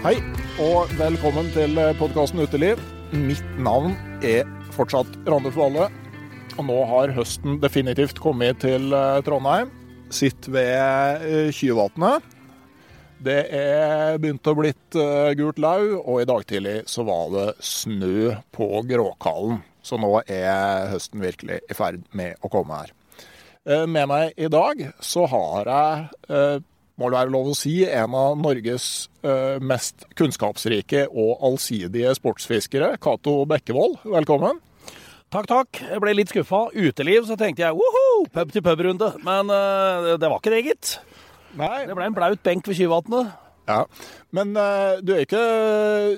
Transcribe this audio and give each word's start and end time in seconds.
Hei, 0.00 0.16
og 0.62 0.88
velkommen 0.96 1.50
til 1.52 1.76
podkasten 1.98 2.40
Uteliv. 2.40 2.80
Mitt 3.12 3.44
navn 3.60 3.92
er 4.24 4.48
fortsatt 4.74 5.10
Randulf 5.28 5.58
Valle, 5.60 5.88
og 6.56 6.66
nå 6.68 6.76
har 6.88 7.12
høsten 7.16 7.58
definitivt 7.62 8.20
kommet 8.22 8.60
til 8.64 8.94
eh, 8.96 9.18
Trondheim. 9.26 9.70
Sitter 10.12 10.54
ved 10.56 11.26
eh, 11.28 11.50
Kyvatnet. 11.54 12.24
Det 13.20 13.40
er 13.52 14.16
begynt 14.22 14.48
å 14.48 14.54
blitt 14.56 14.96
eh, 14.96 15.32
gult 15.38 15.60
lau, 15.60 15.98
og 16.00 16.22
i 16.22 16.28
dag 16.28 16.46
tidlig 16.48 16.78
så 16.88 17.04
var 17.08 17.28
det 17.34 17.46
snø 17.64 18.32
på 18.56 18.70
Gråkallen. 18.88 19.60
Så 19.84 19.96
nå 20.00 20.14
er 20.28 20.88
høsten 20.94 21.22
virkelig 21.24 21.60
i 21.72 21.76
ferd 21.76 22.02
med 22.16 22.40
å 22.44 22.50
komme 22.52 22.80
her. 22.82 22.94
Eh, 23.68 23.84
Med 23.88 24.08
meg 24.08 24.32
i 24.40 24.48
dag 24.52 24.80
så 25.04 25.26
har 25.28 25.68
jeg, 25.68 26.08
eh, 26.32 26.58
må 27.00 27.08
det 27.08 27.16
være 27.16 27.32
lov 27.32 27.50
å 27.52 27.56
si, 27.56 27.80
en 27.88 28.14
av 28.16 28.36
Norges 28.40 28.86
eh, 29.24 29.56
mest 29.64 30.04
kunnskapsrike 30.18 31.06
og 31.08 31.40
allsidige 31.48 32.12
sportsfiskere, 32.18 32.92
Cato 33.00 33.40
Bekkevold. 33.48 34.02
Velkommen. 34.04 34.60
Takk, 35.30 35.46
takk. 35.46 35.80
Jeg 35.86 36.02
ble 36.02 36.12
litt 36.18 36.32
skuffa. 36.32 36.66
Uteliv, 36.74 37.22
så 37.28 37.36
tenkte 37.40 37.62
jeg 37.62 37.76
woho, 37.78 38.24
pub 38.34 38.50
til 38.52 38.64
pub-runde. 38.66 39.12
Men 39.24 39.52
uh, 39.52 40.16
det 40.18 40.26
var 40.26 40.42
ikke 40.42 40.52
det, 40.52 40.64
gitt. 40.66 40.96
Nei, 41.58 41.86
Det 41.86 41.94
ble 41.96 42.10
en 42.10 42.16
blaut 42.16 42.42
benk 42.46 42.66
ved 42.68 42.76
Kyvatnet. 42.78 43.30
ja. 43.70 43.84
Men 44.34 44.52
uh, 44.58 44.98
du 45.02 45.14
er 45.14 45.24
ikke 45.24 45.40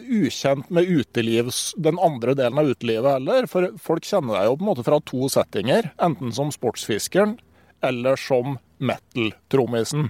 ukjent 0.02 0.72
med 0.72 0.88
utelivs, 0.88 1.60
den 1.76 2.00
andre 2.00 2.34
delen 2.36 2.58
av 2.60 2.72
utelivet 2.72 3.18
heller. 3.20 3.46
For 3.52 3.70
folk 3.80 4.08
kjenner 4.08 4.40
deg 4.40 4.48
jo 4.48 4.56
på 4.56 4.64
en 4.64 4.70
måte 4.72 4.86
fra 4.88 4.98
to 5.12 5.28
settinger. 5.32 5.92
Enten 6.02 6.32
som 6.34 6.50
sportsfiskeren 6.52 7.36
eller 7.84 8.16
som 8.20 8.56
metal-trommisen. 8.80 10.08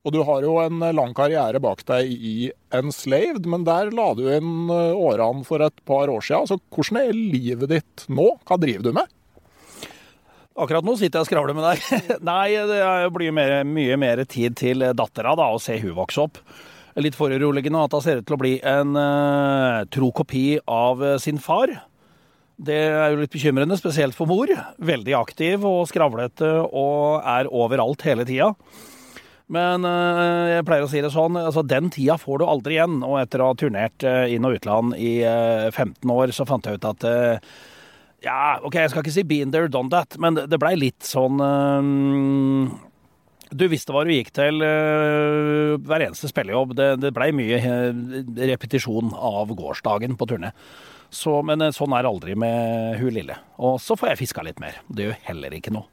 Og 0.00 0.14
du 0.14 0.22
har 0.24 0.44
jo 0.46 0.54
en 0.62 0.80
lang 0.96 1.12
karriere 1.16 1.60
bak 1.60 1.82
deg 1.88 2.08
i 2.08 2.34
Enslaved, 2.72 3.44
men 3.44 3.66
der 3.68 3.90
la 3.92 4.10
du 4.16 4.24
inn 4.32 4.70
eh, 4.72 4.96
årene 4.96 5.44
for 5.44 5.60
et 5.60 5.82
par 5.84 6.08
år 6.08 6.24
siden. 6.24 6.48
Så 6.48 6.56
hvordan 6.72 7.02
er 7.02 7.16
livet 7.16 7.68
ditt 7.68 8.06
nå? 8.08 8.30
Hva 8.48 8.56
driver 8.60 8.86
du 8.86 8.94
med? 8.96 9.10
Akkurat 10.60 10.84
nå 10.84 10.94
sitter 10.96 11.20
jeg 11.20 11.26
og 11.26 11.28
skravler 11.28 11.56
med 11.56 11.66
deg. 11.68 11.84
Nei, 12.30 12.48
det 12.70 12.80
blir 13.12 13.34
mer, 13.36 13.60
mye 13.68 13.98
mer 14.00 14.22
tid 14.24 14.56
til 14.60 14.86
dattera 14.96 15.34
da, 15.38 15.50
å 15.52 15.60
se 15.60 15.76
hun 15.82 15.92
vokse 15.98 16.24
opp. 16.24 16.40
Litt 17.00 17.16
foruroligende 17.16 17.82
at 17.84 17.92
hun 17.94 18.04
ser 18.04 18.20
ut 18.20 18.26
til 18.28 18.36
å 18.36 18.40
bli 18.40 18.54
en 18.66 18.96
uh, 18.96 19.84
tro 19.92 20.10
kopi 20.16 20.58
av 20.64 21.04
eh, 21.04 21.18
sin 21.22 21.38
far. 21.40 21.70
Det 22.60 22.80
er 22.88 23.12
jo 23.12 23.20
litt 23.20 23.32
bekymrende, 23.32 23.76
spesielt 23.80 24.16
for 24.16 24.28
mor. 24.28 24.50
Veldig 24.80 25.14
aktiv 25.16 25.64
og 25.64 25.84
skravlete 25.88 26.50
og 26.64 27.20
er 27.20 27.52
overalt 27.52 28.04
hele 28.08 28.26
tida. 28.28 28.50
Men 29.50 29.86
eh, 29.88 30.56
jeg 30.56 30.66
pleier 30.68 30.86
å 30.86 30.90
si 30.90 31.02
det 31.02 31.10
sånn, 31.14 31.38
altså 31.40 31.64
den 31.66 31.90
tida 31.90 32.16
får 32.20 32.40
du 32.40 32.46
aldri 32.46 32.76
igjen. 32.78 33.00
Og 33.06 33.18
etter 33.22 33.42
å 33.42 33.50
ha 33.50 33.58
turnert 33.58 34.06
eh, 34.06 34.30
inn- 34.36 34.46
og 34.46 34.60
utland 34.60 34.94
i 34.98 35.18
eh, 35.26 35.68
15 35.72 36.14
år, 36.14 36.34
så 36.36 36.46
fant 36.48 36.66
jeg 36.66 36.78
ut 36.78 36.86
at 36.92 37.06
eh, 37.08 37.50
ja, 38.20 38.60
OK, 38.62 38.76
jeg 38.76 38.92
skal 38.92 39.02
ikke 39.02 39.14
si 39.14 39.24
been 39.24 39.52
there, 39.54 39.70
done 39.72 39.90
that, 39.92 40.18
men 40.20 40.36
det, 40.36 40.58
blei 40.60 40.74
litt 40.76 41.06
sånn 41.08 41.40
eh, 41.40 42.78
Du 43.56 43.64
visste 43.72 43.96
hva 43.96 44.04
du 44.04 44.12
gikk 44.12 44.28
til 44.36 44.60
uh, 44.62 45.74
hver 45.82 46.04
eneste 46.04 46.28
spillejobb. 46.30 46.76
Det, 46.78 46.90
det 47.02 47.10
blei 47.16 47.32
mye 47.34 47.58
uh, 47.64 47.90
repetisjon 48.52 49.10
av 49.16 49.50
gårsdagen 49.58 50.14
på 50.20 50.28
turné. 50.30 50.52
Så, 51.10 51.40
men 51.42 51.64
eh, 51.64 51.74
sånn 51.74 51.94
er 51.96 52.06
aldri 52.06 52.36
med 52.38 53.00
hun 53.00 53.14
lille. 53.16 53.36
Og 53.58 53.80
så 53.82 53.96
får 53.98 54.12
jeg 54.12 54.20
fiska 54.22 54.44
litt 54.46 54.62
mer. 54.62 54.78
Det 54.86 55.08
gjør 55.08 55.18
heller 55.26 55.56
ikke 55.58 55.74
noe. 55.74 55.88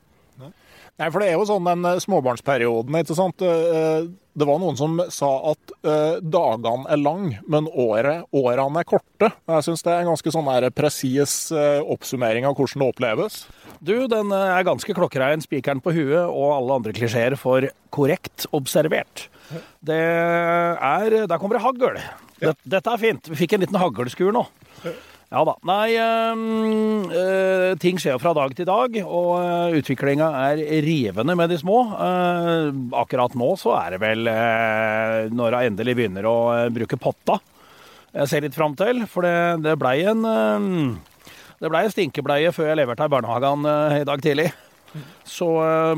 Nei, 0.97 1.11
for 1.13 1.21
det 1.21 1.27
er 1.29 1.35
jo 1.37 1.43
sånn 1.45 1.67
den 1.67 1.85
eh, 1.85 1.99
småbarnsperioden, 2.01 2.95
ikke 3.03 3.17
sant. 3.17 3.43
Eh, 3.45 4.07
Det 4.37 4.45
var 4.45 4.59
noen 4.61 4.75
som 4.77 4.99
sa 5.09 5.29
at 5.49 5.71
eh, 5.81 6.19
dagene 6.21 6.85
er 6.93 6.99
lang, 7.01 7.31
men 7.49 7.65
året, 7.73 8.25
årene 8.37 8.83
er 8.83 8.85
korte. 8.85 9.31
Jeg 9.49 9.65
syns 9.65 9.81
det 9.85 9.93
er 9.93 10.03
en 10.03 10.11
ganske 10.11 10.33
sånn 10.33 10.49
presis 10.77 11.33
oppsummering 11.53 12.45
av 12.45 12.53
hvordan 12.57 12.83
det 12.83 12.89
oppleves. 12.91 13.39
Du, 13.81 13.95
den 14.09 14.29
er 14.33 14.65
ganske 14.65 14.93
klokkerein, 14.93 15.41
spikeren 15.41 15.81
på 15.81 15.93
huet 15.93 16.29
og 16.29 16.53
alle 16.53 16.77
andre 16.77 16.93
klisjeer 16.97 17.33
for 17.37 17.65
korrekt 17.93 18.45
observert. 18.53 19.25
Det 19.81 19.97
er 19.97 21.17
Der 21.25 21.37
kommer 21.41 21.57
det 21.57 21.65
hagl. 21.65 21.97
Det, 22.37 22.53
dette 22.61 22.93
er 22.93 23.01
fint. 23.01 23.29
Vi 23.33 23.41
fikk 23.41 23.57
en 23.57 23.65
liten 23.65 23.81
haglskur 23.81 24.33
nå. 24.33 24.45
Ja 25.27 25.41
da. 25.43 25.57
Nei, 25.67 25.97
øh, 25.99 27.73
ting 27.83 27.97
skjer 27.99 28.19
fra 28.21 28.31
dag 28.37 28.53
til 28.55 28.67
dag, 28.67 28.93
og 29.03 29.31
øh, 29.41 29.73
utviklinga 29.75 30.27
er 30.53 30.61
rivende 30.85 31.35
med 31.35 31.51
de 31.51 31.57
små. 31.59 31.81
Eh, 31.91 32.69
akkurat 32.95 33.35
nå 33.35 33.49
så 33.59 33.73
er 33.75 33.97
det 33.97 33.99
vel 34.05 34.23
når 35.35 35.57
hun 35.57 35.65
endelig 35.73 35.97
begynner 35.99 36.29
å 36.29 36.37
bruke 36.71 36.99
potta. 37.01 37.41
Jeg 38.15 38.31
ser 38.31 38.45
litt 38.45 38.55
fram 38.55 38.77
til, 38.79 39.03
for 39.11 39.27
det, 39.27 39.65
det 39.65 39.75
blei 39.81 39.97
en 40.07 40.23
blei 41.59 41.81
en 41.83 41.91
stinkebleie 41.91 42.53
før 42.55 42.71
jeg 42.71 42.79
leverte 42.79 43.09
i 43.09 43.11
barnehagen 43.11 43.67
i 43.97 44.05
dag 44.07 44.23
tidlig. 44.23 44.47
Så 45.27 45.49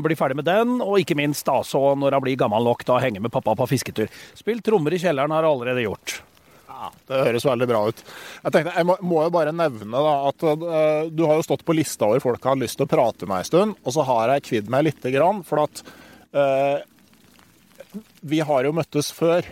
bli 0.02 0.16
ferdig 0.18 0.40
med 0.40 0.48
den, 0.48 0.80
og 0.82 0.98
ikke 0.98 1.14
minst 1.16 1.46
da 1.46 1.60
så 1.64 1.92
når 1.94 2.18
hun 2.18 2.26
blir 2.26 2.40
gammel 2.40 2.66
nok, 2.66 2.82
da 2.88 2.98
henge 2.98 3.22
med 3.22 3.32
pappa 3.32 3.54
på 3.54 3.70
fisketur. 3.70 4.10
Spilt 4.34 4.66
trommer 4.66 4.98
i 4.98 5.00
kjelleren 5.00 5.30
har 5.36 5.46
jeg 5.46 5.54
allerede 5.54 5.86
gjort. 5.86 6.18
Ja, 6.80 6.88
Det 7.10 7.24
høres 7.26 7.44
veldig 7.44 7.66
bra 7.68 7.80
ut. 7.90 7.98
Jeg 8.40 8.54
tenkte, 8.54 8.72
jeg 8.72 8.88
må, 8.88 9.16
jo 9.26 9.32
bare 9.34 9.52
nevne 9.52 10.00
da, 10.00 10.14
at 10.30 10.44
uh, 10.48 11.10
du 11.12 11.26
har 11.28 11.36
jo 11.36 11.44
stått 11.44 11.64
på 11.68 11.76
lista 11.76 12.08
over 12.08 12.22
folk 12.24 12.46
har 12.48 12.56
lyst 12.56 12.78
til 12.80 12.86
å 12.86 12.90
prate 12.90 13.28
med 13.28 13.42
en 13.42 13.48
stund, 13.50 13.76
og 13.84 13.96
så 13.96 14.06
har 14.08 14.32
jeg 14.32 14.46
kvidd 14.48 14.72
meg 14.72 14.86
lite 14.88 15.12
grann. 15.12 15.42
For 15.44 15.66
at 15.66 15.82
uh, 16.32 16.80
vi 18.24 18.40
har 18.40 18.64
jo 18.64 18.76
møttes 18.80 19.12
før. 19.12 19.44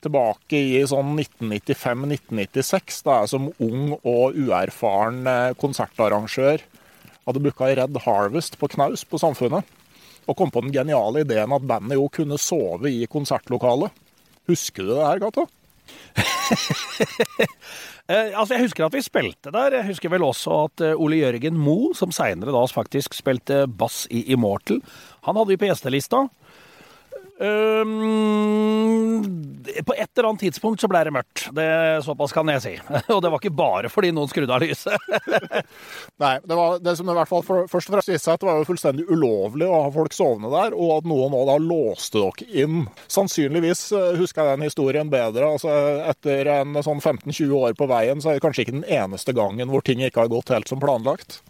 Tilbake 0.00 0.56
i 0.56 0.78
sånn 0.88 1.10
1995-1996, 1.18 3.02
da 3.04 3.18
jeg 3.18 3.32
som 3.34 3.50
ung 3.50 3.90
og 3.98 4.38
uerfaren 4.38 5.26
uh, 5.26 5.50
konsertarrangør 5.60 6.62
hadde 7.26 7.42
booka 7.44 7.68
Red 7.74 7.98
Harvest 8.06 8.56
på 8.62 8.70
knaus 8.72 9.04
på 9.04 9.20
Samfunnet. 9.20 9.66
Og 10.30 10.38
kom 10.38 10.54
på 10.54 10.62
den 10.62 10.72
geniale 10.72 11.26
ideen 11.26 11.52
at 11.52 11.66
bandet 11.66 11.98
jo 11.98 12.06
kunne 12.14 12.38
sove 12.40 12.94
i 12.94 13.08
konsertlokalet. 13.10 13.90
Husker 14.48 14.86
du 14.86 14.94
det 14.94 15.04
her, 15.04 15.20
Gato? 15.26 15.50
eh, 18.10 18.30
altså, 18.34 18.54
Jeg 18.54 18.64
husker 18.66 18.86
at 18.86 18.96
vi 18.96 19.02
spilte 19.04 19.52
der. 19.54 19.78
Jeg 19.80 19.88
husker 19.90 20.12
vel 20.12 20.26
også 20.26 20.56
at 20.66 20.84
uh, 20.86 21.02
Ole 21.02 21.22
Jørgen 21.22 21.58
Moe, 21.60 21.94
som 21.96 22.12
seinere 22.14 22.54
da 22.54 22.64
faktisk 22.70 23.14
spilte 23.16 23.66
bass 23.66 24.06
i 24.10 24.26
Immortal, 24.34 24.80
han 25.26 25.36
hadde 25.36 25.52
vi 25.52 25.60
på 25.60 25.70
gjestelista. 25.70 26.26
Um, 27.40 29.22
på 29.86 29.94
et 29.94 30.10
eller 30.18 30.28
annet 30.28 30.42
tidspunkt 30.44 30.82
så 30.82 30.88
ble 30.90 31.00
det 31.06 31.12
mørkt. 31.14 31.46
Det, 31.56 31.68
såpass 32.04 32.34
kan 32.36 32.48
jeg 32.52 32.60
si. 32.64 32.72
Og 33.14 33.22
det 33.24 33.30
var 33.32 33.40
ikke 33.40 33.54
bare 33.56 33.88
fordi 33.92 34.10
noen 34.12 34.28
skrudde 34.28 34.52
av 34.52 34.60
lyset. 34.60 34.96
Nei, 36.22 36.34
det, 36.44 36.56
var, 36.58 36.78
det 36.84 36.96
som 36.98 37.08
i 37.08 37.16
hvert 37.16 37.30
fall 37.30 37.44
for, 37.46 37.64
først 37.70 37.88
og 37.88 37.96
fremst 37.96 38.12
viste 38.12 38.26
seg 38.26 38.36
at 38.36 38.44
det 38.44 38.50
var 38.50 38.60
jo 38.60 38.68
fullstendig 38.68 39.06
ulovlig 39.08 39.68
å 39.68 39.82
ha 39.86 39.92
folk 39.94 40.12
sovne 40.16 40.52
der, 40.52 40.76
og 40.76 40.98
at 40.98 41.08
noen 41.08 41.32
nå 41.32 41.40
da 41.48 41.56
låste 41.64 42.20
dere 42.20 42.64
inn. 42.64 42.82
Sannsynligvis 43.08 43.86
eh, 43.96 44.18
husker 44.20 44.44
jeg 44.44 44.58
den 44.58 44.68
historien 44.68 45.12
bedre. 45.12 45.54
altså 45.54 45.70
Etter 46.10 46.50
en 46.60 46.76
sånn 46.84 47.00
15-20 47.00 47.56
år 47.56 47.78
på 47.78 47.88
veien, 47.90 48.20
så 48.20 48.30
er 48.30 48.36
det 48.36 48.44
kanskje 48.44 48.66
ikke 48.66 48.78
den 48.82 48.90
eneste 49.00 49.32
gangen 49.36 49.72
hvor 49.72 49.84
ting 49.86 50.04
ikke 50.04 50.26
har 50.26 50.32
gått 50.32 50.52
helt 50.52 50.68
som 50.68 50.82
planlagt. 50.82 51.40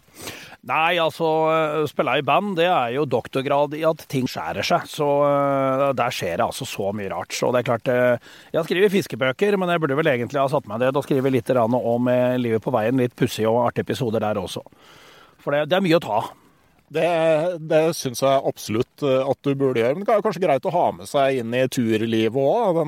Nei, 0.69 0.99
altså, 1.01 1.25
å 1.81 1.85
spille 1.89 2.19
i 2.19 2.25
band 2.25 2.53
det 2.59 2.67
er 2.69 2.91
jo 2.93 3.07
doktorgrad 3.09 3.73
i 3.73 3.81
at 3.87 4.03
ting 4.11 4.27
skjærer 4.29 4.65
seg. 4.65 4.83
Så 4.89 5.07
uh, 5.25 5.87
der 5.97 6.13
skjer 6.13 6.35
det 6.37 6.45
altså 6.45 6.67
så 6.69 6.91
mye 6.93 7.09
rart. 7.09 7.33
Så 7.33 7.49
det 7.49 7.63
er 7.63 7.69
klart 7.71 7.89
Jeg 7.89 8.59
har 8.59 8.67
skrevet 8.67 8.93
fiskebøker, 8.93 9.57
men 9.57 9.73
jeg 9.73 9.81
burde 9.81 9.97
vel 9.97 10.11
egentlig 10.11 10.41
ha 10.41 10.51
satt 10.51 10.69
meg 10.69 10.83
ned 10.83 10.99
og 10.99 11.07
skrevet 11.07 11.33
litt 11.33 11.49
om 11.57 12.11
livet 12.37 12.61
på 12.61 12.75
veien. 12.75 13.01
Litt 13.01 13.17
pussige 13.17 13.49
og 13.49 13.63
artige 13.65 13.89
episoder 13.89 14.21
der 14.21 14.37
også. 14.37 14.61
For 15.41 15.57
det, 15.57 15.65
det 15.71 15.79
er 15.79 15.85
mye 15.87 15.97
å 15.97 16.05
ta. 16.05 16.21
Det, 16.91 17.09
det 17.71 17.81
syns 17.97 18.21
jeg 18.21 18.45
absolutt 18.51 19.01
at 19.07 19.41
du 19.41 19.55
burde 19.55 19.81
gjøre. 19.81 19.97
Men 19.97 20.05
det 20.05 20.13
er 20.13 20.23
kanskje 20.27 20.45
greit 20.45 20.69
å 20.69 20.75
ha 20.75 20.85
med 20.93 21.09
seg 21.09 21.41
inn 21.41 21.57
i 21.57 21.65
turlivet 21.73 22.37
òg. 22.37 22.85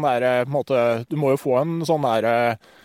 Du 1.09 1.17
må 1.17 1.33
jo 1.33 1.41
få 1.41 1.57
en 1.63 1.79
sånn 1.89 2.05
derre 2.05 2.37
Eh, 2.37 2.82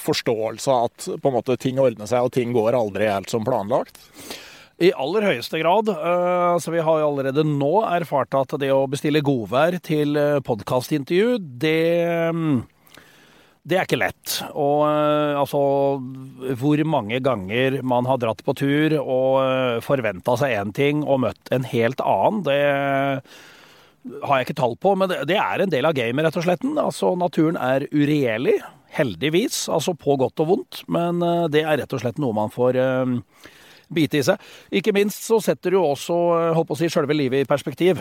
forståelse 0.00 0.72
av 0.72 0.86
at 0.88 1.08
på 1.20 1.30
en 1.30 1.34
måte 1.36 1.58
ting 1.60 1.80
ordner 1.82 2.08
seg, 2.08 2.24
og 2.24 2.32
ting 2.32 2.54
går 2.56 2.76
aldri 2.78 3.10
helt 3.10 3.28
som 3.32 3.44
planlagt? 3.44 4.00
I 4.78 4.92
aller 4.94 5.24
høyeste 5.26 5.58
grad. 5.58 5.90
Eh, 5.90 6.56
så 6.62 6.70
vi 6.70 6.82
har 6.86 7.02
allerede 7.02 7.42
nå 7.46 7.80
erfart 7.88 8.34
at 8.38 8.54
det 8.62 8.70
å 8.70 8.86
bestille 8.90 9.24
godvær 9.26 9.80
til 9.82 10.14
eh, 10.18 10.40
podkastintervju, 10.46 11.38
det 11.62 11.78
det 13.68 13.76
er 13.76 13.84
ikke 13.84 13.98
lett. 14.00 14.38
Og 14.56 14.86
altså 14.88 15.58
Hvor 16.56 16.80
mange 16.88 17.18
ganger 17.20 17.82
man 17.84 18.06
har 18.08 18.16
dratt 18.22 18.40
på 18.46 18.54
tur 18.56 18.94
og 19.02 19.82
forventa 19.84 20.38
seg 20.40 20.54
én 20.56 20.72
ting 20.72 21.02
og 21.04 21.20
møtt 21.26 21.52
en 21.52 21.66
helt 21.68 22.00
annen, 22.00 22.46
det 22.46 22.62
har 24.22 24.38
jeg 24.38 24.48
ikke 24.48 24.60
tall 24.62 24.78
på. 24.80 24.94
Men 24.96 25.10
det, 25.12 25.20
det 25.28 25.36
er 25.42 25.60
en 25.60 25.74
del 25.74 25.84
av 25.84 25.98
gamet, 25.98 26.24
rett 26.24 26.40
og 26.40 26.46
slett. 26.46 26.64
Altså, 26.64 27.12
naturen 27.20 27.60
er 27.60 27.84
uregjerlig. 27.92 28.56
Heldigvis, 28.96 29.66
altså 29.68 29.94
på 29.98 30.16
godt 30.20 30.40
og 30.42 30.50
vondt, 30.52 30.82
men 30.88 31.22
eh, 31.24 31.46
det 31.52 31.64
er 31.64 31.80
rett 31.82 31.92
og 31.92 32.02
slett 32.02 32.20
noe 32.22 32.36
man 32.36 32.52
får 32.52 32.78
uh, 32.80 33.12
bite 33.92 34.20
i 34.20 34.24
seg. 34.24 34.40
Ikke 34.80 34.94
minst 34.96 35.26
så 35.28 35.40
setter 35.44 35.76
jo 35.76 35.84
også 35.90 36.16
håper 36.56 36.74
å 36.74 36.78
si, 36.80 36.90
sjølve 36.92 37.16
livet 37.16 37.44
i 37.44 37.48
perspektiv. 37.48 38.00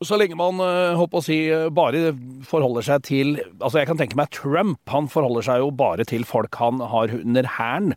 Så 0.00 0.16
lenge 0.16 0.38
man 0.38 0.56
håper 0.96 1.20
å 1.20 1.22
si, 1.22 1.36
bare 1.76 2.14
forholder 2.48 2.86
seg 2.86 3.02
til 3.04 3.34
Altså, 3.36 3.82
jeg 3.82 3.90
kan 3.90 3.98
tenke 4.00 4.16
meg 4.16 4.30
Trump. 4.32 4.80
Han 4.88 5.10
forholder 5.12 5.44
seg 5.44 5.60
jo 5.60 5.68
bare 5.76 6.06
til 6.08 6.24
folk 6.24 6.56
han 6.56 6.80
har 6.80 7.12
under 7.18 7.50
hæren. 7.58 7.92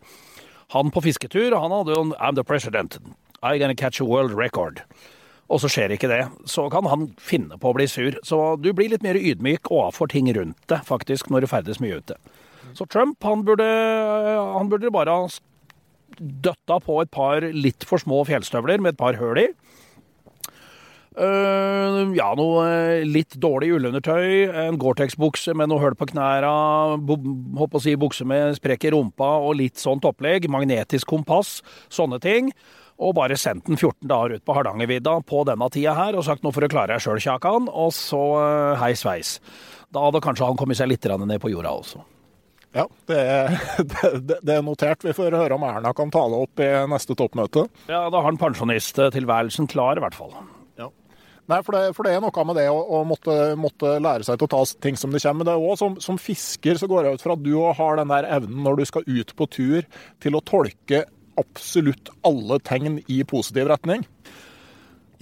Han 0.76 0.92
på 0.92 1.06
fisketur, 1.06 1.56
han 1.56 1.72
hadde 1.72 1.96
jo 1.96 2.04
I'm 2.20 2.36
the 2.36 2.44
president. 2.44 3.00
I'm 3.42 3.58
gonna 3.60 3.76
catch 3.76 4.02
a 4.02 4.06
world 4.06 4.36
record 4.36 4.84
og 5.52 5.60
så 5.62 5.70
skjer 5.72 5.94
ikke 5.96 6.10
det, 6.12 6.24
så 6.50 6.66
kan 6.72 6.88
han 6.90 7.10
finne 7.22 7.58
på 7.60 7.72
å 7.72 7.78
bli 7.78 7.88
sur. 7.92 8.16
Så 8.26 8.40
du 8.62 8.72
blir 8.76 8.92
litt 8.94 9.04
mer 9.06 9.20
ydmyk 9.20 9.70
overfor 9.74 10.12
ting 10.12 10.32
rundt 10.36 10.60
det, 10.72 10.80
faktisk, 10.88 11.30
når 11.34 11.44
du 11.44 11.52
ferdes 11.52 11.82
mye 11.84 12.00
ute. 12.00 12.18
Så 12.74 12.88
Trump, 12.90 13.20
han 13.28 13.44
burde, 13.46 13.68
han 14.56 14.72
burde 14.72 14.94
bare 14.94 15.14
ha 15.14 15.28
døtta 16.18 16.80
på 16.84 17.02
et 17.02 17.12
par 17.14 17.46
litt 17.54 17.86
for 17.90 18.02
små 18.02 18.24
fjellstøvler 18.30 18.82
med 18.82 18.96
et 18.96 19.02
par 19.02 19.20
høl 19.20 19.44
i. 19.44 19.50
Uh, 21.14 22.10
ja, 22.18 22.32
noe 22.34 23.04
litt 23.06 23.36
dårlig 23.38 23.76
ullundertøy, 23.76 24.48
en 24.64 24.80
Gore-Tex-bukse 24.82 25.54
med 25.54 25.70
noe 25.70 25.84
høl 25.84 25.94
på 26.00 26.08
knæra, 26.10 26.54
håper 26.98 27.78
å 27.78 27.84
si 27.84 27.94
bukse 28.02 28.26
med 28.26 28.56
sprekk 28.58 28.88
i 28.88 28.94
rumpa 28.96 29.36
og 29.44 29.60
litt 29.60 29.78
sånt 29.82 30.08
opplegg, 30.10 30.50
magnetisk 30.50 31.12
kompass, 31.14 31.60
sånne 31.94 32.18
ting 32.24 32.50
og 33.02 33.16
bare 33.18 33.38
sendt 33.40 33.68
den 33.70 33.80
14 33.80 34.08
dager 34.10 34.38
ut 34.38 34.46
på 34.46 34.56
Hardangervidda 34.58 35.20
på 35.28 35.44
denne 35.50 35.70
tida 35.74 35.96
her 35.98 36.18
og 36.18 36.26
sagt 36.28 36.46
nå 36.46 36.54
får 36.54 36.66
du 36.66 36.74
klare 36.74 36.94
deg 36.94 37.04
sjøl, 37.04 37.22
Kjakan, 37.24 37.70
og 37.70 37.94
så 37.96 38.24
uh, 38.38 38.82
hei 38.82 38.94
sveis. 38.98 39.38
Da 39.94 40.04
hadde 40.06 40.24
kanskje 40.24 40.50
han 40.50 40.60
kommet 40.60 40.80
seg 40.80 40.92
litt 40.92 41.06
ned 41.06 41.42
på 41.42 41.52
jorda 41.54 41.74
også. 41.74 42.04
Ja, 42.74 42.88
det 43.10 43.20
er, 43.20 43.54
det, 43.92 44.40
det 44.42 44.56
er, 44.56 44.66
notert. 44.66 45.06
Vi 45.06 45.14
får 45.14 45.38
høre 45.38 45.58
om 45.58 45.66
Erna 45.68 45.94
kan 45.94 46.12
tale 46.14 46.42
opp 46.42 46.62
i 46.64 46.70
neste 46.90 47.16
toppmøte. 47.18 47.68
Ja, 47.86 48.08
da 48.10 48.20
har 48.20 48.28
han 48.32 48.42
pensjonisttilværelsen 48.42 49.70
klar, 49.70 50.00
i 50.00 50.04
hvert 50.04 50.18
fall. 50.18 50.34
Ja. 50.82 50.90
Nei, 51.52 51.60
for 51.62 51.78
det, 51.78 51.94
for 51.94 52.08
det, 52.08 52.16
er 52.16 52.24
noe 52.24 52.46
med 52.50 52.58
det 52.58 52.66
å, 52.72 52.80
å 52.98 53.04
måtte, 53.06 53.38
måtte, 53.60 53.98
lære 54.02 54.26
seg 54.26 54.40
til 54.40 54.50
å 54.50 54.54
ta 54.56 54.64
ting 54.82 54.98
som 54.98 55.14
det 55.14 55.22
kommer. 55.22 55.44
Men 55.44 55.52
det 55.52 55.54
er 55.54 55.68
også, 55.68 55.84
som, 55.84 56.00
som 56.02 56.22
fisker 56.22 56.82
så 56.82 56.90
går 56.90 57.10
jeg 57.10 57.20
ut 57.20 57.26
fra 57.28 57.38
at 57.38 57.46
du 57.46 57.54
har 57.62 58.02
den 58.02 58.16
der 58.16 58.30
evnen 58.40 58.66
når 58.66 58.82
du 58.82 58.88
skal 58.90 59.06
ut 59.06 59.36
på 59.38 59.50
tur, 59.54 59.92
til 60.24 60.40
å 60.40 60.42
tolke 60.42 61.06
absolutt 61.40 62.12
alle 62.28 62.60
tegn 62.66 63.00
i 63.12 63.22
positiv 63.28 63.70
retning? 63.72 64.06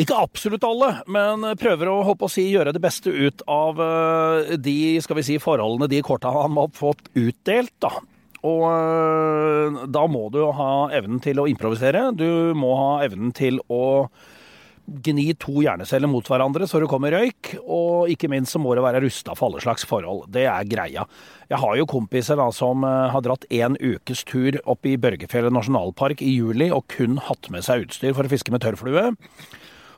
Ikke 0.01 0.17
absolutt 0.17 0.63
alle, 0.65 0.93
men 1.11 1.43
prøver 1.59 1.91
å, 1.91 1.99
håpe 2.07 2.25
å 2.25 2.31
si, 2.31 2.47
gjøre 2.49 2.73
det 2.73 2.81
beste 2.81 3.11
ut 3.11 3.43
av 3.51 3.81
eh, 3.83 4.55
de 4.57 4.97
skal 5.03 5.19
vi 5.19 5.25
si, 5.27 5.35
forholdene, 5.41 5.89
de 5.91 5.99
korta 6.05 6.31
han 6.33 6.57
har 6.57 6.71
fått 6.73 7.11
utdelt. 7.19 7.73
da. 7.83 7.91
Og 8.47 8.63
eh, 8.71 9.81
da 9.93 10.05
må 10.09 10.27
du 10.33 10.41
ha 10.57 10.71
evnen 10.97 11.21
til 11.21 11.43
å 11.43 11.47
improvisere. 11.51 12.07
Du 12.17 12.55
må 12.57 12.73
ha 12.79 12.91
evnen 13.05 13.35
til 13.37 13.61
å 13.69 13.83
gni 14.85 15.31
to 15.39 15.61
hjerneceller 15.61 16.09
mot 16.09 16.27
hverandre 16.27 16.67
så 16.67 16.81
det 16.81 16.89
kommer 16.91 17.13
røyk. 17.15 17.53
Og 17.61 18.11
ikke 18.11 18.29
minst 18.31 18.55
så 18.55 18.61
må 18.61 18.75
det 18.75 18.83
være 18.85 19.03
rusta 19.05 19.35
for 19.37 19.49
alle 19.49 19.63
slags 19.63 19.85
forhold. 19.87 20.27
Det 20.33 20.45
er 20.49 20.67
greia. 20.69 21.05
Jeg 21.51 21.61
har 21.61 21.77
jo 21.77 21.89
kompiser 21.89 22.39
da 22.39 22.49
som 22.55 22.85
eh, 22.87 23.09
har 23.13 23.25
dratt 23.25 23.47
en 23.51 23.77
ukes 23.79 24.25
tur 24.27 24.59
opp 24.65 24.87
i 24.87 24.97
Børgefjellet 25.01 25.53
nasjonalpark 25.55 26.23
i 26.25 26.35
juli 26.35 26.71
og 26.73 26.87
kun 26.91 27.19
hatt 27.21 27.51
med 27.53 27.65
seg 27.67 27.87
utstyr 27.87 28.15
for 28.17 28.27
å 28.27 28.31
fiske 28.31 28.53
med 28.53 28.63
tørrflue. 28.65 29.11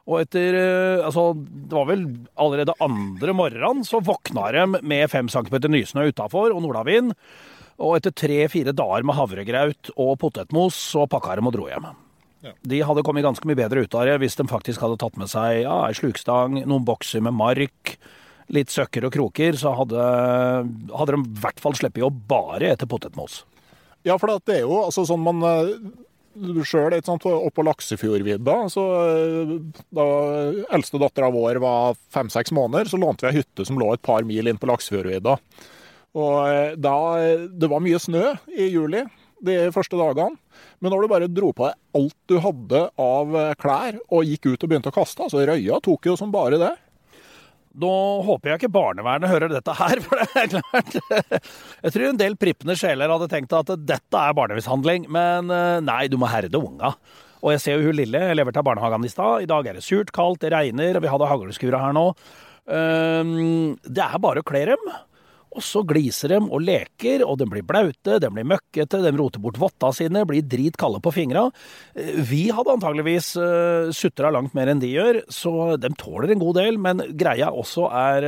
Og 0.03 0.19
etter 0.19 0.59
eh, 0.59 1.05
Altså, 1.05 1.31
det 1.35 1.75
var 1.75 1.89
vel 1.89 2.05
allerede 2.35 2.77
andre 2.83 3.35
morgenen 3.37 3.87
så 3.87 4.03
våkna 4.03 4.51
de 4.55 4.83
med 4.83 5.09
fem 5.11 5.31
centimeter 5.31 5.71
nysnø 5.71 6.09
utafor 6.11 6.51
og 6.51 6.63
nordavind. 6.65 7.15
Og 7.83 7.97
etter 7.97 8.13
tre-fire 8.13 8.75
dager 8.75 9.05
med 9.07 9.17
havregraut 9.17 9.93
og 9.97 10.17
potetmos 10.21 10.77
så 10.93 11.07
pakka 11.09 11.39
de 11.39 11.47
og 11.47 11.55
dro 11.55 11.69
hjem. 11.71 11.93
De 12.43 12.81
hadde 12.83 13.03
kommet 13.05 13.23
ganske 13.23 13.47
mye 13.47 13.57
bedre 13.57 13.85
ut 13.85 13.95
av 13.95 14.07
det 14.09 14.17
hvis 14.23 14.35
de 14.39 14.47
faktisk 14.49 14.83
hadde 14.83 14.99
tatt 15.01 15.15
med 15.19 15.31
seg 15.31 15.63
ja, 15.63 15.77
ei 15.87 15.95
slukstang, 15.95 16.59
noen 16.67 16.85
bokser 16.87 17.23
med 17.23 17.35
mark, 17.39 17.95
litt 18.53 18.73
søkker 18.73 19.07
og 19.07 19.13
kroker. 19.15 19.57
Så 19.59 19.71
hadde, 19.77 20.07
hadde 20.91 21.15
de 21.15 21.21
i 21.21 21.43
hvert 21.43 21.63
fall 21.63 21.77
sluppet 21.79 22.03
å 22.03 22.11
bare 22.11 22.73
ete 22.73 22.89
potetmos. 22.89 23.43
Ja, 24.03 24.17
for 24.19 24.33
det 24.33 24.57
er 24.57 24.65
jo 24.65 24.81
altså 24.83 25.05
sånn 25.07 25.23
man 25.23 25.39
eh, 25.47 25.77
sjøl 26.67 26.97
oppå 26.99 27.51
på 27.55 27.65
Laksefjordvidda. 27.69 28.57
Så 28.73 28.83
eh, 29.05 29.53
da 29.95 30.07
eldste 30.75 30.99
vår 30.99 31.61
var 31.63 31.95
fem-seks 32.11 32.51
måneder, 32.51 32.91
så 32.91 32.99
lånte 32.99 33.27
vi 33.27 33.31
ei 33.31 33.39
hytte 33.39 33.67
som 33.67 33.79
lå 33.79 33.93
et 33.93 34.03
par 34.03 34.27
mil 34.27 34.51
inn 34.51 34.59
på 34.59 34.67
Laksefjordvidda. 34.67 35.37
Og 36.19 36.39
eh, 36.51 36.75
da 36.75 36.97
Det 37.47 37.71
var 37.71 37.81
mye 37.87 38.03
snø 38.03 38.33
i 38.51 38.67
juli 38.67 39.07
de 39.45 39.57
første 39.75 39.99
dagene. 39.99 40.39
Men 40.79 40.93
når 40.93 41.03
du 41.03 41.11
bare 41.11 41.29
dro 41.31 41.51
på 41.55 41.67
deg 41.67 41.99
alt 41.99 42.17
du 42.31 42.37
hadde 42.43 42.85
av 43.01 43.37
eh, 43.39 43.53
klær 43.59 43.99
og 44.07 44.29
gikk 44.29 44.53
ut 44.53 44.63
og 44.63 44.71
begynte 44.71 44.93
å 44.93 44.95
kaste, 44.95 45.25
altså 45.25 45.43
røya 45.43 45.79
tok 45.83 46.09
jo 46.11 46.17
som 46.19 46.33
bare 46.33 46.61
det. 46.61 46.73
Nå 47.81 47.91
håper 48.27 48.51
jeg 48.51 48.61
ikke 48.61 48.75
barnevernet 48.75 49.31
hører 49.31 49.49
dette 49.49 49.73
her, 49.79 50.01
for 50.05 50.21
det 50.21 50.29
er 50.37 50.51
klart 50.53 50.97
Jeg 51.01 51.93
tror 51.95 52.07
en 52.11 52.21
del 52.21 52.37
prippende 52.37 52.77
sjeler 52.77 53.09
hadde 53.09 53.29
tenkt 53.31 53.55
at 53.57 53.73
dette 53.81 54.23
er 54.23 54.37
barnemishandling, 54.37 55.07
men 55.11 55.53
eh, 55.53 55.77
nei, 55.85 56.05
du 56.11 56.19
må 56.21 56.29
herde 56.31 56.61
unga. 56.61 56.93
Og 57.43 57.51
jeg 57.55 57.63
ser 57.63 57.79
jo 57.79 57.89
hun 57.89 57.97
lille, 57.99 58.21
jeg 58.29 58.39
lever 58.39 58.55
til 58.55 58.63
barnehagen 58.63 59.03
i 59.03 59.11
stad. 59.11 59.43
I 59.43 59.49
dag 59.49 59.67
er 59.67 59.75
det 59.75 59.83
surt, 59.83 60.13
kaldt, 60.15 60.45
det 60.45 60.53
regner, 60.53 60.95
og 60.95 61.03
vi 61.03 61.11
hadde 61.11 61.27
haglskura 61.27 61.81
her 61.81 61.95
nå. 61.95 62.05
Ehm, 62.71 63.73
det 63.83 64.05
er 64.05 64.21
bare 64.23 64.39
å 64.39 64.47
kle 64.47 64.63
dem. 64.69 64.85
Og 65.53 65.63
så 65.65 65.83
gliser 65.85 66.33
de 66.33 66.39
og 66.43 66.63
leker, 66.65 67.23
og 67.25 67.37
de 67.41 67.47
blir 67.49 67.65
blaute, 67.67 68.17
de 68.21 68.29
blir 68.33 68.47
møkkete, 68.49 69.01
de 69.03 69.11
roter 69.17 69.41
bort 69.43 69.59
votta 69.61 69.91
sine, 69.95 70.25
blir 70.29 70.45
dritkalde 70.49 71.01
på 71.03 71.13
fingra. 71.13 71.45
Eh, 71.95 72.15
vi 72.29 72.47
hadde 72.53 72.73
antageligvis 72.73 73.33
uh, 73.37 73.91
sutra 73.93 74.31
langt 74.33 74.55
mer 74.57 74.71
enn 74.71 74.81
de 74.81 74.91
gjør, 74.93 75.21
så 75.31 75.75
de 75.81 75.93
tåler 75.99 76.33
en 76.33 76.41
god 76.41 76.59
del. 76.61 76.79
Men 76.81 77.05
greia 77.19 77.51
også 77.53 77.87
er, 77.89 78.27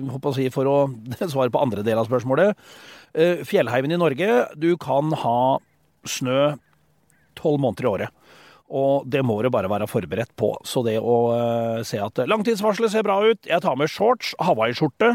uh, 0.00 0.18
å 0.18 0.34
si 0.36 0.48
for 0.54 0.70
å 0.70 0.76
svare 1.34 1.52
på 1.54 1.62
andre 1.62 1.86
del 1.86 2.00
av 2.00 2.10
spørsmålet, 2.10 2.58
uh, 3.14 3.46
fjellheimen 3.46 3.94
i 3.94 4.00
Norge, 4.00 4.42
du 4.58 4.72
kan 4.80 5.14
ha 5.24 5.38
snø 6.04 6.54
tolv 7.38 7.62
måneder 7.62 7.86
i 7.86 7.92
året. 7.94 8.20
Og 8.74 9.04
det 9.06 9.20
må 9.26 9.36
du 9.44 9.50
bare 9.52 9.68
være 9.70 9.88
forberedt 9.90 10.32
på. 10.40 10.54
Så 10.66 10.82
det 10.86 10.96
å 10.98 11.16
uh, 11.30 11.82
se 11.86 12.00
at 12.02 12.22
langtidsvarselet 12.26 12.94
ser 12.94 13.04
bra 13.06 13.20
ut, 13.22 13.42
jeg 13.46 13.62
tar 13.62 13.76
med 13.78 13.92
shorts, 13.92 14.32
hawaiiskjorte, 14.42 15.14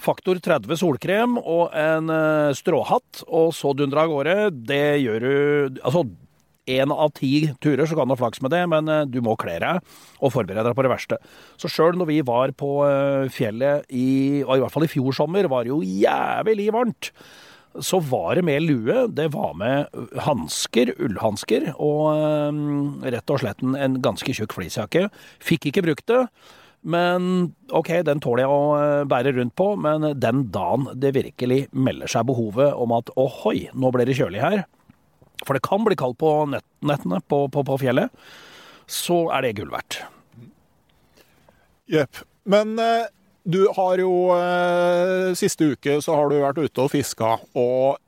faktor 0.00 0.40
30 0.42 0.78
solkrem 0.80 1.38
og 1.40 1.74
en 1.76 2.12
uh, 2.12 2.54
stråhatt, 2.56 3.24
og 3.26 3.52
så 3.56 3.72
dundre 3.76 4.04
av 4.04 4.12
gårde, 4.12 4.36
det 4.68 5.00
gjør 5.02 5.26
du 5.26 5.80
Altså, 5.86 6.04
én 6.66 6.90
av 6.90 7.12
ti 7.14 7.46
turer 7.62 7.86
så 7.86 7.96
kan 7.96 8.08
du 8.08 8.16
ha 8.16 8.18
flaks 8.20 8.42
med 8.44 8.52
det, 8.54 8.62
men 8.72 8.90
uh, 8.90 9.06
du 9.08 9.20
må 9.24 9.36
kle 9.40 9.56
deg 9.62 9.80
og 10.20 10.34
forberede 10.34 10.66
deg 10.68 10.76
på 10.76 10.86
det 10.86 10.92
verste. 10.92 11.20
Så 11.60 11.70
sjøl 11.72 11.98
når 11.98 12.10
vi 12.12 12.20
var 12.26 12.54
på 12.58 12.72
fjellet 13.32 13.88
i, 13.90 14.06
i 14.42 14.46
hvert 14.46 14.72
fall 14.74 14.86
i 14.86 14.92
fjor 14.92 15.16
sommer, 15.16 15.48
var 15.50 15.64
det 15.66 15.74
jo 15.74 15.82
jævlig 15.84 16.70
varmt 16.74 17.12
så 17.84 17.98
var 18.00 18.36
det 18.38 18.44
med 18.46 18.62
lue. 18.64 19.06
Det 19.12 19.26
var 19.34 19.54
med 19.58 19.90
hansker, 20.24 20.94
ullhansker, 20.96 21.74
og 21.76 23.04
rett 23.04 23.32
og 23.32 23.42
slett 23.42 23.60
en 23.60 23.98
ganske 24.04 24.36
tjukk 24.36 24.56
fleecejakke. 24.56 25.10
Fikk 25.44 25.68
ikke 25.70 25.84
brukt 25.84 26.06
det. 26.08 26.22
Men 26.82 27.54
OK, 27.74 27.90
den 28.06 28.20
tåler 28.22 28.44
jeg 28.44 28.52
å 28.52 28.64
eh, 28.78 29.04
bære 29.08 29.34
rundt 29.38 29.56
på, 29.58 29.72
men 29.80 30.10
den 30.20 30.44
dagen 30.54 30.88
det 31.00 31.14
virkelig 31.16 31.64
melder 31.72 32.10
seg 32.10 32.28
behovet 32.28 32.76
om 32.76 32.94
at 32.96 33.10
ohoi, 33.18 33.68
nå 33.74 33.90
ble 33.94 34.06
det 34.06 34.18
kjølig 34.18 34.44
her, 34.44 34.64
for 35.44 35.56
det 35.56 35.64
kan 35.66 35.84
bli 35.84 35.98
kaldt 35.98 36.18
på 36.20 36.32
nettene 36.52 37.20
på, 37.28 37.44
på, 37.52 37.66
på 37.66 37.80
fjellet, 37.82 38.14
så 38.86 39.26
er 39.34 39.44
det 39.44 39.56
gull 39.58 39.72
verdt. 39.74 40.00
Jepp. 41.90 42.22
Men 42.46 42.78
eh, 42.78 43.10
du 43.46 43.64
har 43.76 44.00
jo 44.02 44.12
eh, 44.34 45.34
Siste 45.38 45.72
uke 45.74 46.00
så 46.02 46.16
har 46.18 46.30
du 46.30 46.40
vært 46.42 46.58
ute 46.62 46.82
og 46.82 46.92
fiska, 46.94 47.36
og 47.58 48.02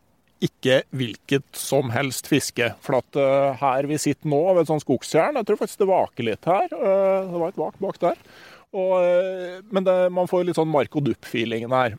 ikke 0.45 0.83
hvilket 0.95 1.47
som 1.59 1.91
helst 1.95 2.29
fiske. 2.31 2.71
For 2.85 3.01
at 3.01 3.19
uh, 3.19 3.57
her 3.59 3.89
vi 3.91 3.99
sitter 3.99 4.31
nå 4.31 4.39
ved 4.53 4.63
et 4.63 4.71
sånt 4.71 4.85
skogstjern, 4.85 5.39
jeg 5.39 5.49
tror 5.49 5.59
faktisk 5.59 5.83
det 5.83 5.89
vaker 5.91 6.29
litt 6.29 6.47
her. 6.47 6.69
Uh, 6.71 7.27
det 7.27 7.41
var 7.43 7.51
et 7.51 7.59
vak 7.59 7.81
bak 7.83 7.99
der. 8.05 8.21
Og, 8.77 8.95
uh, 9.01 9.61
men 9.73 9.87
det, 9.87 9.97
man 10.15 10.31
får 10.31 10.49
litt 10.49 10.59
sånn 10.59 10.71
Mark 10.71 10.97
og 10.99 11.07
Dupp-feelingen 11.09 11.73
her. 11.75 11.99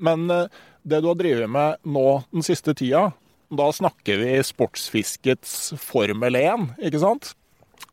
men 0.00 0.28
det 0.30 1.00
du 1.02 1.10
har 1.10 1.18
drevet 1.18 1.50
med 1.50 1.80
nå 1.84 2.22
den 2.30 2.44
siste 2.46 2.72
tida, 2.76 3.10
da 3.52 3.66
snakker 3.74 4.20
vi 4.22 4.38
sportsfiskets 4.46 5.74
Formel 5.80 6.38
1, 6.38 6.70
ikke 6.88 7.02
sant? 7.02 7.34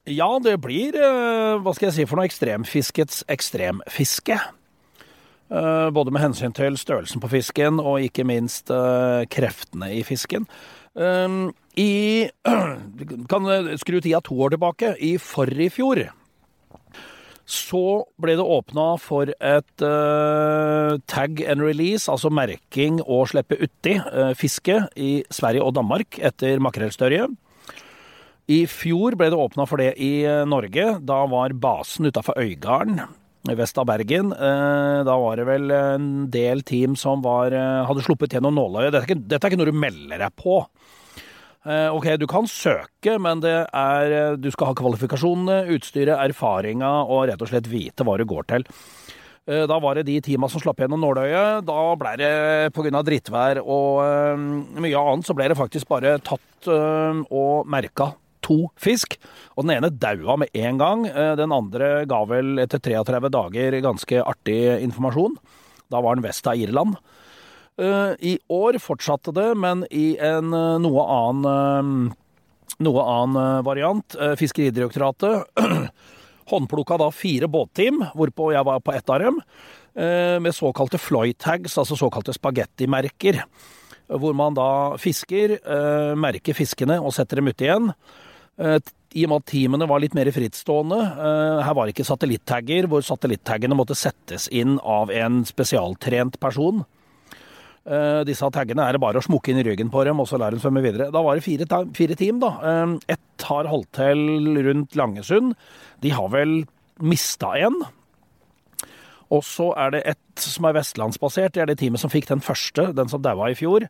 Ja, 0.07 0.29
det 0.39 0.55
blir, 0.63 0.95
hva 1.59 1.73
skal 1.75 1.89
jeg 1.89 1.97
si 1.97 2.05
for 2.07 2.19
noe, 2.19 2.29
ekstremfiskets 2.29 3.25
ekstremfiske. 3.27 4.37
Eh, 5.47 5.89
både 5.95 6.11
med 6.11 6.21
hensyn 6.21 6.51
til 6.51 6.75
størrelsen 6.75 7.21
på 7.23 7.29
fisken 7.31 7.79
og 7.79 8.03
ikke 8.03 8.25
minst 8.27 8.71
eh, 8.73 9.23
kreftene 9.31 9.93
i 9.95 10.01
fisken. 10.03 10.47
Eh, 10.99 11.37
I 11.79 11.91
kan 13.31 13.51
skru 13.79 14.01
tida 14.01 14.19
to 14.23 14.35
år 14.43 14.55
tilbake. 14.55 14.95
I 14.99 15.15
forrige 15.21 15.77
fjor 15.79 16.03
så 17.47 18.03
ble 18.19 18.35
det 18.35 18.43
åpna 18.43 18.89
for 18.99 19.31
et 19.31 19.83
uh, 19.83 20.97
tag 21.07 21.39
and 21.47 21.63
release, 21.63 22.09
altså 22.11 22.31
merking 22.33 22.99
og 23.05 23.29
slippe 23.31 23.55
uti 23.61 23.95
uh, 24.03 24.33
fiske 24.35 24.81
i 24.99 25.11
Sverige 25.31 25.63
og 25.63 25.77
Danmark 25.79 26.19
etter 26.19 26.59
makrellstørje. 26.63 27.29
I 28.51 28.61
fjor 28.71 29.15
ble 29.19 29.31
det 29.31 29.39
åpna 29.39 29.65
for 29.67 29.79
det 29.79 29.93
i 29.99 30.23
Norge. 30.47 30.83
Da 31.03 31.23
var 31.27 31.55
basen 31.59 32.07
utafor 32.07 32.39
Øygarden 32.39 33.01
vest 33.55 33.77
av 33.79 33.87
Bergen. 33.87 34.33
Uh, 34.33 35.03
da 35.07 35.15
var 35.21 35.39
det 35.39 35.47
vel 35.47 35.71
en 35.71 36.09
del 36.33 36.63
team 36.67 36.95
som 36.99 37.21
var, 37.23 37.53
eh, 37.53 37.85
hadde 37.87 38.03
sluppet 38.03 38.33
gjennom 38.33 38.55
nåløyet. 38.57 38.91
Dette, 38.91 39.15
dette, 39.15 39.45
er 39.45 39.51
ikke 39.51 39.61
noe 39.61 39.71
du 39.71 39.77
melder 39.77 40.23
deg 40.25 40.35
på. 40.35 40.65
Eh, 41.67 41.89
ok, 41.91 42.13
du 42.21 42.27
kan 42.31 42.47
søke, 42.47 43.17
men 43.19 43.43
er, 43.43 44.37
du 44.39 44.47
skal 44.53 44.71
ha 44.71 44.77
kvalifikasjonene, 44.77 45.65
utstyret, 45.75 46.15
erfaringa 46.15 46.91
og 47.03 47.27
rett 47.27 47.43
og 47.43 47.51
slett 47.51 47.67
vite 47.71 48.07
hva 48.07 48.15
du 48.19 48.25
går 48.29 48.47
til. 48.53 48.67
Da 49.47 49.77
var 49.79 49.95
det 49.95 50.09
de 50.09 50.17
teama 50.19 50.49
som 50.51 50.59
slapp 50.59 50.81
gjennom 50.81 50.99
nåløyet. 50.99 51.61
Da 51.63 51.83
ble 51.95 52.09
det 52.19 52.31
pga. 52.75 52.99
drittvær 53.07 53.61
og 53.63 54.01
mye 54.75 55.03
annet, 55.03 55.23
så 55.23 55.35
ble 55.37 55.47
det 55.47 55.55
faktisk 55.55 55.87
bare 55.87 56.17
tatt 56.19 56.67
og 56.67 57.63
merka 57.71 58.09
to 58.47 58.57
fisk. 58.79 59.17
Og 59.55 59.65
den 59.65 59.77
ene 59.77 59.91
daua 59.91 60.37
med 60.39 60.53
en 60.55 60.79
gang. 60.81 61.05
Eh, 61.07 61.35
den 61.39 61.53
andre 61.53 62.05
ga 62.09 62.23
vel 62.29 62.63
etter 62.63 62.81
33 62.83 63.31
dager 63.33 63.79
ganske 63.83 64.23
artig 64.23 64.59
informasjon. 64.85 65.37
Da 65.91 66.01
var 66.03 66.17
den 66.17 66.25
vest 66.27 66.47
av 66.47 66.59
Irland. 66.59 66.97
Eh, 67.77 68.13
I 68.19 68.33
år 68.49 68.79
fortsatte 68.81 69.33
det, 69.35 69.49
men 69.59 69.85
i 69.91 70.17
en 70.17 70.53
eh, 70.53 70.77
noe 70.81 71.05
annen, 71.13 72.11
noe 72.83 73.07
annen 73.13 73.65
variant. 73.67 74.17
Fiskeridirektoratet 74.39 75.63
håndplukka 76.51 76.99
da 77.01 77.09
fire 77.13 77.49
båtteam, 77.51 78.05
hvorpå 78.17 78.51
jeg 78.55 78.67
var 78.67 78.83
på 78.83 78.95
ett 78.95 79.09
av 79.11 79.23
dem, 79.23 79.41
med 79.97 80.53
såkalte 80.53 80.99
flytags, 81.01 81.73
altså 81.81 81.95
såkalte 81.97 82.29
spagettimerker. 82.35 83.39
Hvor 84.21 84.35
man 84.37 84.53
da 84.53 84.93
fisker, 85.01 85.55
merker 86.13 86.53
fiskene 86.53 86.99
og 87.01 87.15
setter 87.17 87.41
dem 87.41 87.49
ute 87.49 87.65
igjen. 87.65 87.89
Eh, 88.57 88.77
I 89.17 89.25
og 89.25 89.31
med 89.31 89.43
at 89.43 89.49
teamene 89.51 89.87
var 89.89 90.01
litt 90.03 90.15
mer 90.17 90.29
frittstående. 90.33 90.97
Eh, 90.97 91.63
her 91.65 91.75
var 91.77 91.87
det 91.87 91.95
ikke 91.95 92.07
satellittagger, 92.09 92.89
hvor 92.89 93.05
satellittaggene 93.05 93.77
måtte 93.77 93.97
settes 93.97 94.47
inn 94.49 94.77
av 94.83 95.13
en 95.13 95.43
spesialtrent 95.47 96.39
person. 96.43 96.83
Eh, 97.87 98.21
disse 98.27 98.49
taggene 98.51 98.83
er 98.83 98.97
det 98.97 99.01
bare 99.03 99.21
å 99.21 99.23
smukke 99.23 99.53
inn 99.53 99.61
i 99.61 99.65
ryggen 99.67 99.91
på 99.93 100.03
dem, 100.07 100.19
og 100.19 100.27
så 100.27 100.39
lar 100.41 100.51
de 100.51 100.59
svømme 100.59 100.83
videre. 100.83 101.09
Da 101.13 101.23
var 101.23 101.37
det 101.37 101.45
fire, 101.45 101.67
fire 101.95 102.17
team, 102.19 102.41
da. 102.43 102.51
Ett 103.07 103.47
har 103.47 103.69
holdt 103.71 103.93
til 103.95 104.59
rundt 104.67 104.97
Langesund. 104.99 105.55
De 106.03 106.11
har 106.11 106.27
vel 106.33 106.59
mista 106.99 107.53
en. 107.61 107.79
Og 109.33 109.43
så 109.43 109.71
er 109.79 109.91
det 109.95 110.05
ett 110.13 110.43
som 110.43 110.67
er 110.67 110.77
vestlandsbasert. 110.77 111.55
Det 111.55 111.63
er 111.63 111.71
det 111.71 111.79
teamet 111.81 112.01
som 112.01 112.11
fikk 112.11 112.29
den 112.29 112.43
første, 112.43 112.89
den 112.95 113.11
som 113.11 113.23
daua 113.23 113.51
i 113.51 113.57
fjor. 113.59 113.87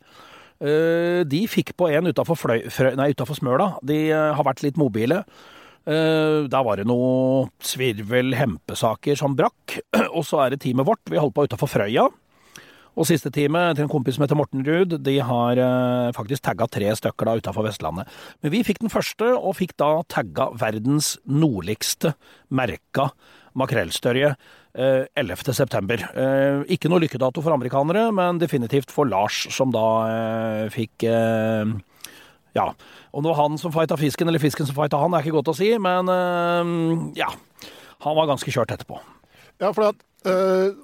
Eh, 0.57 1.21
de 1.29 1.43
fikk 1.49 1.75
på 1.77 1.91
en 1.93 2.09
utafor 2.09 3.37
Smøla. 3.37 3.69
De 3.85 3.99
eh, 4.09 4.31
har 4.33 4.47
vært 4.47 4.63
litt 4.65 4.79
mobile. 4.81 5.21
Eh, 5.87 6.47
der 6.49 6.65
var 6.65 6.79
det 6.79 6.87
noe 6.89 7.47
svirvel-hempesaker 7.61 9.19
som 9.19 9.37
brakk. 9.37 9.77
Og 10.17 10.25
så 10.25 10.41
er 10.43 10.55
det 10.55 10.63
teamet 10.65 10.87
vårt. 10.89 11.05
Vi 11.09 11.21
holdt 11.21 11.37
på 11.37 11.45
utafor 11.47 11.69
Frøya. 11.71 12.07
Og 12.97 13.05
siste 13.05 13.29
teamet, 13.29 13.77
til 13.77 13.85
en 13.85 13.91
kompis 13.91 14.17
som 14.17 14.25
heter 14.25 14.39
Morten 14.39 14.65
Ruud, 14.65 14.97
de 15.05 15.15
har 15.21 15.59
faktisk 16.17 16.41
tagga 16.47 16.65
tre 16.65 16.89
stykker 16.97 17.29
da 17.29 17.35
utafor 17.37 17.67
Vestlandet. 17.67 18.09
Men 18.41 18.55
vi 18.55 18.63
fikk 18.65 18.81
den 18.81 18.89
første, 18.89 19.35
og 19.37 19.53
fikk 19.59 19.75
da 19.77 19.99
tagga 20.09 20.47
verdens 20.57 21.11
nordligste 21.29 22.15
merka 22.49 23.11
makrellstørje. 23.57 24.35
11.9. 24.77 25.95
Eh, 25.97 26.21
eh, 26.21 26.59
ikke 26.75 26.89
noe 26.91 27.01
lykkedato 27.01 27.41
for 27.41 27.55
amerikanere, 27.55 28.11
men 28.13 28.37
definitivt 28.41 28.93
for 28.93 29.09
Lars, 29.09 29.47
som 29.53 29.73
da 29.73 29.87
eh, 30.07 30.65
fikk 30.73 31.07
Ja. 32.57 32.71
Om 33.13 33.21
det 33.23 33.29
var 33.29 33.37
han 33.37 33.57
som 33.57 33.71
fighta 33.73 33.97
fisken, 33.97 34.27
eller 34.27 34.41
fisken 34.41 34.65
som 34.65 34.75
fighta 34.77 34.97
han, 34.97 35.13
er 35.13 35.21
ikke 35.21 35.37
godt 35.37 35.53
å 35.53 35.57
si, 35.57 35.69
men 35.77 36.09
ja. 37.17 37.29
Han 38.05 38.17
var 38.17 38.29
ganske 38.29 38.49
kjørt 38.53 38.73
etterpå. 38.73 38.97
Ja, 39.61 39.71
for 39.73 39.89
at 39.89 40.01
Eh, 40.01 40.06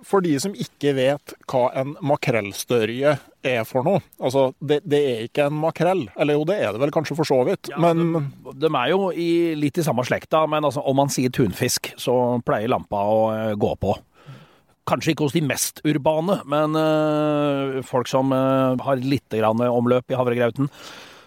for 0.07 0.23
de 0.23 0.37
som 0.39 0.53
ikke 0.55 0.93
vet 0.95 1.33
hva 1.49 1.65
en 1.75 1.95
makrellstørje 2.05 3.15
er 3.43 3.65
for 3.67 3.85
noe. 3.85 4.01
Altså, 4.21 4.47
det, 4.63 4.81
det, 4.87 5.01
er 5.03 5.27
ikke 5.27 5.47
en 5.49 5.59
makrell. 5.59 6.05
Eller 6.15 6.37
jo, 6.37 6.45
det 6.47 6.57
er 6.63 6.73
det 6.73 6.81
vel 6.83 6.93
kanskje 6.95 7.17
for 7.17 7.27
så 7.27 7.41
vidt, 7.47 7.69
ja, 7.73 7.79
men 7.81 8.15
de, 8.15 8.55
de, 8.63 8.71
er 8.71 8.93
jo 8.93 9.11
i, 9.11 9.29
litt 9.59 9.79
i 9.79 9.85
samme 9.85 10.05
slekta, 10.07 10.45
men 10.49 10.65
altså, 10.65 10.83
om 10.87 10.97
man 11.03 11.11
sier 11.13 11.33
tunfisk, 11.33 11.93
så 11.99 12.39
pleier 12.45 12.71
lampa 12.71 13.03
å 13.09 13.21
uh, 13.31 13.53
gå 13.59 13.73
på. 13.83 13.95
Kanskje 14.89 15.13
ikke 15.13 15.27
hos 15.27 15.35
de 15.35 15.43
mest 15.47 15.79
urbane, 15.87 16.41
men 16.49 16.75
uh, 16.75 17.81
folk 17.87 18.09
som 18.11 18.33
uh, 18.35 18.75
har 18.83 19.03
litt 19.03 19.35
omløp 19.39 20.11
i 20.11 20.19
havregrauten. 20.19 20.69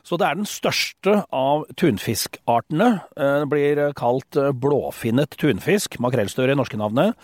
Så 0.06 0.18
det 0.20 0.28
er 0.28 0.38
den 0.38 0.46
største 0.46 1.16
av 1.34 1.64
tunfiskartene. 1.74 2.90
Det 3.18 3.48
blir 3.50 3.80
kalt 3.98 4.38
blåfinnet 4.54 5.34
tunfisk, 5.40 5.96
makrellstørje 5.98 6.54
i 6.54 6.58
norske 6.60 6.78
navnet. 6.78 7.18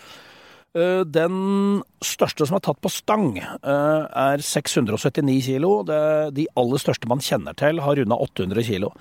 Eh, 0.73 1.03
den 1.05 1.83
største 2.01 2.47
som 2.49 2.57
er 2.57 2.63
tatt 2.65 2.79
på 2.81 2.89
stang, 2.89 3.37
eh, 3.37 4.03
er 4.09 4.41
679 4.41 5.41
kilo. 5.45 5.83
de 5.83 6.47
aller 6.57 6.77
største 6.77 7.07
man 7.07 7.19
kjenner 7.19 7.53
til, 7.55 7.79
har 7.79 7.95
runda 7.95 8.15
800 8.15 8.63
kilo. 8.63 8.91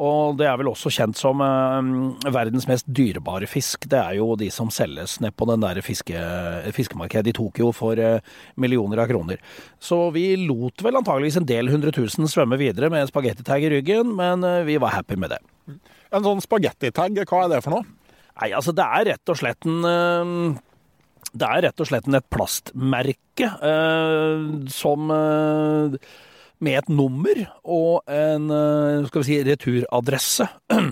Og 0.00 0.38
det 0.38 0.46
er 0.46 0.56
vel 0.56 0.68
også 0.68 0.88
kjent 0.88 1.14
som 1.14 1.42
eh, 1.42 2.30
verdens 2.32 2.66
mest 2.66 2.86
dyrebare 2.86 3.46
fisk. 3.46 3.86
Det 3.86 3.98
er 3.98 4.16
jo 4.16 4.34
de 4.34 4.48
som 4.50 4.70
selges 4.70 5.20
ned 5.20 5.36
på 5.36 5.44
den 5.44 5.60
der 5.60 5.82
fiske, 5.82 6.16
fiskemarkedet 6.72 7.28
i 7.28 7.36
Tokyo 7.36 7.70
for 7.70 7.96
millioner 8.56 9.04
av 9.04 9.08
kroner. 9.08 9.36
Så 9.78 10.10
vi 10.12 10.36
lot 10.36 10.80
vel 10.80 10.96
antageligvis 10.96 11.36
en 11.36 11.44
del 11.44 11.68
hundre 11.68 11.92
tusen 11.92 12.24
svømme 12.24 12.56
videre 12.56 12.88
med 12.88 13.02
en 13.02 13.12
spagettitag 13.12 13.62
i 13.62 13.70
ryggen, 13.76 14.16
men 14.16 14.40
vi 14.64 14.78
var 14.78 14.96
happy 14.96 15.16
med 15.16 15.34
det. 15.36 15.42
En 16.10 16.24
sånn 16.24 16.40
spagettitag, 16.40 17.12
hva 17.28 17.44
er 17.44 17.48
det 17.52 17.62
for 17.62 17.76
noe? 17.76 17.84
Nei, 18.40 18.54
altså 18.56 18.72
det 18.72 18.86
er 18.88 19.04
rett 19.12 19.28
og 19.28 19.36
slett 19.36 19.66
en 19.68 20.56
Det 21.30 21.46
er 21.46 21.62
rett 21.68 21.80
og 21.82 21.86
slett 21.88 22.08
et 22.10 22.28
plastmerke 22.32 23.46
eh, 23.62 24.44
som 24.72 25.12
eh, 25.14 25.98
Med 26.60 26.78
et 26.82 26.90
nummer 26.92 27.42
og 27.62 28.02
en 28.10 28.50
eh, 28.50 29.06
skal 29.08 29.22
vi 29.22 29.28
si, 29.30 29.42
returadresse. 29.50 30.48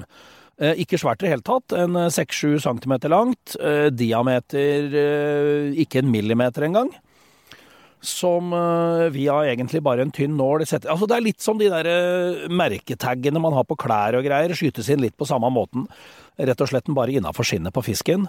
Eh, 0.58 0.74
Ikke 0.82 0.98
svært 0.98 1.20
i 1.22 1.28
det 1.28 1.30
hele 1.30 1.44
tatt. 1.46 1.70
En 1.78 1.94
6-7 2.10 2.56
cm 2.64 2.94
langt. 3.12 3.52
eh, 3.62 3.92
Diameter 3.94 4.88
eh, 4.90 5.68
ikke 5.84 6.00
en 6.00 6.08
millimeter 6.10 6.64
engang. 6.66 6.88
Som 8.02 8.50
eh, 8.50 9.04
via 9.14 9.36
egentlig 9.52 9.84
bare 9.86 10.02
en 10.02 10.10
tynn 10.10 10.34
nål 10.34 10.64
setter 10.66 10.90
Altså 10.90 11.06
Det 11.06 11.14
er 11.14 11.24
litt 11.28 11.46
som 11.46 11.62
de 11.62 11.70
der 11.70 11.86
eh, 11.86 12.48
merketaggene 12.50 13.38
man 13.38 13.54
har 13.54 13.68
på 13.70 13.78
klær 13.78 14.18
og 14.18 14.26
greier. 14.26 14.50
Skytes 14.58 14.90
inn 14.90 15.04
litt 15.06 15.14
på 15.14 15.30
samme 15.30 15.46
måten. 15.54 15.86
Rett 16.42 16.66
og 16.66 16.72
slett 16.72 16.90
bare 16.90 17.14
innafor 17.14 17.46
skinnet 17.46 17.74
på 17.78 17.86
fisken. 17.86 18.26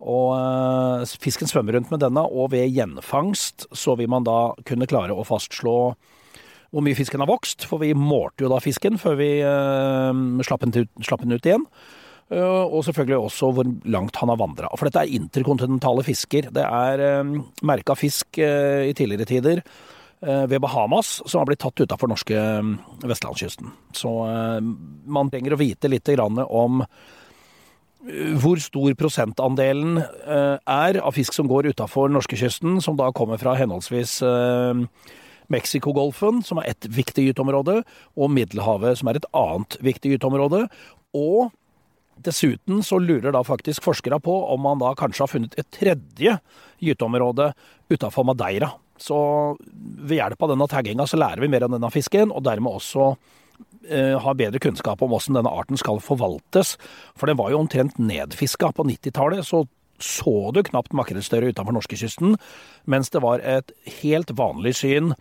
Og 0.00 0.32
eh, 0.36 1.16
fisken 1.20 1.50
svømmer 1.50 1.76
rundt 1.76 1.90
med 1.92 2.00
denne, 2.02 2.24
og 2.24 2.52
ved 2.54 2.70
gjenfangst 2.72 3.68
så 3.76 3.96
vil 4.00 4.10
man 4.12 4.24
da 4.24 4.54
kunne 4.68 4.88
klare 4.90 5.16
å 5.16 5.26
fastslå 5.28 5.76
hvor 6.70 6.84
mye 6.86 6.94
fisken 6.94 7.18
har 7.18 7.26
vokst, 7.26 7.64
for 7.66 7.82
vi 7.82 7.90
målte 7.98 8.44
jo 8.44 8.52
da 8.52 8.60
fisken 8.62 8.94
før 9.00 9.16
vi 9.18 9.30
uh, 9.42 10.14
slapp, 10.46 10.62
den 10.62 10.84
ut, 10.84 10.90
slapp 11.02 11.24
den 11.24 11.34
ut 11.34 11.48
igjen. 11.48 11.64
Uh, 12.30 12.62
og 12.62 12.84
selvfølgelig 12.86 13.16
også 13.18 13.48
hvor 13.56 13.66
langt 13.90 14.20
han 14.22 14.30
har 14.30 14.38
vandra. 14.38 14.70
For 14.78 14.86
dette 14.86 15.02
er 15.02 15.16
interkontinentale 15.18 16.04
fisker. 16.06 16.46
Det 16.54 16.62
er 16.62 17.02
uh, 17.02 17.32
merka 17.66 17.96
fisk 17.98 18.38
uh, 18.38 18.86
i 18.86 18.94
tidligere 18.94 19.26
tider 19.26 19.64
ved 20.20 20.60
Bahamas 20.60 21.22
som 21.24 21.40
har 21.40 21.46
blitt 21.48 21.62
tatt 21.62 21.80
utafor 21.80 22.10
norske 22.10 22.36
eh, 22.36 22.66
vestlandskysten. 23.08 23.70
Så 23.96 24.10
man 25.08 25.30
trenger 25.32 25.54
å 25.56 25.60
vite 25.60 25.88
litt 25.88 26.10
om 26.20 26.82
hvor 28.40 28.60
stor 28.62 28.94
prosentandelen 28.96 30.00
eh, 30.00 30.56
er 30.56 30.98
av 31.02 31.12
fisk 31.16 31.36
som 31.36 31.48
går 31.50 31.70
utafor 31.74 32.12
norskekysten, 32.12 32.78
som 32.80 32.96
da 32.96 33.10
kommer 33.16 33.40
fra 33.40 33.52
henholdsvis 33.58 34.20
eh, 34.24 34.84
Mexicogolfen, 35.52 36.40
som 36.46 36.62
er 36.62 36.70
ett 36.72 36.88
viktig 36.88 37.26
gyteområde, 37.28 37.80
og 38.16 38.32
Middelhavet, 38.32 39.00
som 39.00 39.10
er 39.10 39.20
et 39.20 39.28
annet 39.36 39.76
viktig 39.84 40.14
gyteområde. 40.14 40.62
Og 41.18 41.50
dessuten 42.24 42.84
så 42.86 43.00
lurer 43.02 43.34
da 43.34 43.42
faktisk 43.44 43.84
forskere 43.84 44.20
på 44.22 44.36
om 44.52 44.62
man 44.64 44.80
da 44.80 44.94
kanskje 44.98 45.24
har 45.24 45.32
funnet 45.32 45.58
et 45.60 45.68
tredje 45.74 46.36
gyteområde 46.80 47.50
utafor 47.90 48.28
Madeira. 48.28 48.70
Så 49.00 49.18
ved 49.66 50.18
hjelp 50.20 50.42
av 50.44 50.52
denne 50.52 50.68
tagginga 50.70 51.06
så 51.08 51.20
lærer 51.20 51.42
vi 51.42 51.52
mer 51.52 51.66
om 51.66 51.76
denne 51.76 51.92
fisken, 51.92 52.32
og 52.32 52.44
dermed 52.46 52.80
også 52.80 53.14
har 53.88 54.36
bedre 54.36 54.60
kunnskap 54.60 55.00
om 55.02 55.08
hvordan 55.08 55.38
denne 55.38 55.52
arten 55.56 55.78
skal 55.80 56.02
forvaltes. 56.04 56.74
For 57.16 57.30
den 57.30 57.38
var 57.40 57.50
jo 57.50 57.62
omtrent 57.62 57.96
nedfiska 57.96 58.74
på 58.76 58.84
90-tallet, 58.84 59.46
så 59.46 59.64
så 60.00 60.50
du 60.54 60.62
knapt 60.64 60.94
makrellstørre 60.96 61.52
utenfor 61.52 61.76
norskekysten, 61.76 62.36
mens 62.90 63.12
det 63.12 63.22
var 63.24 63.42
et 63.44 63.72
helt 64.00 64.32
vanlig 64.36 64.74
syn, 64.80 65.14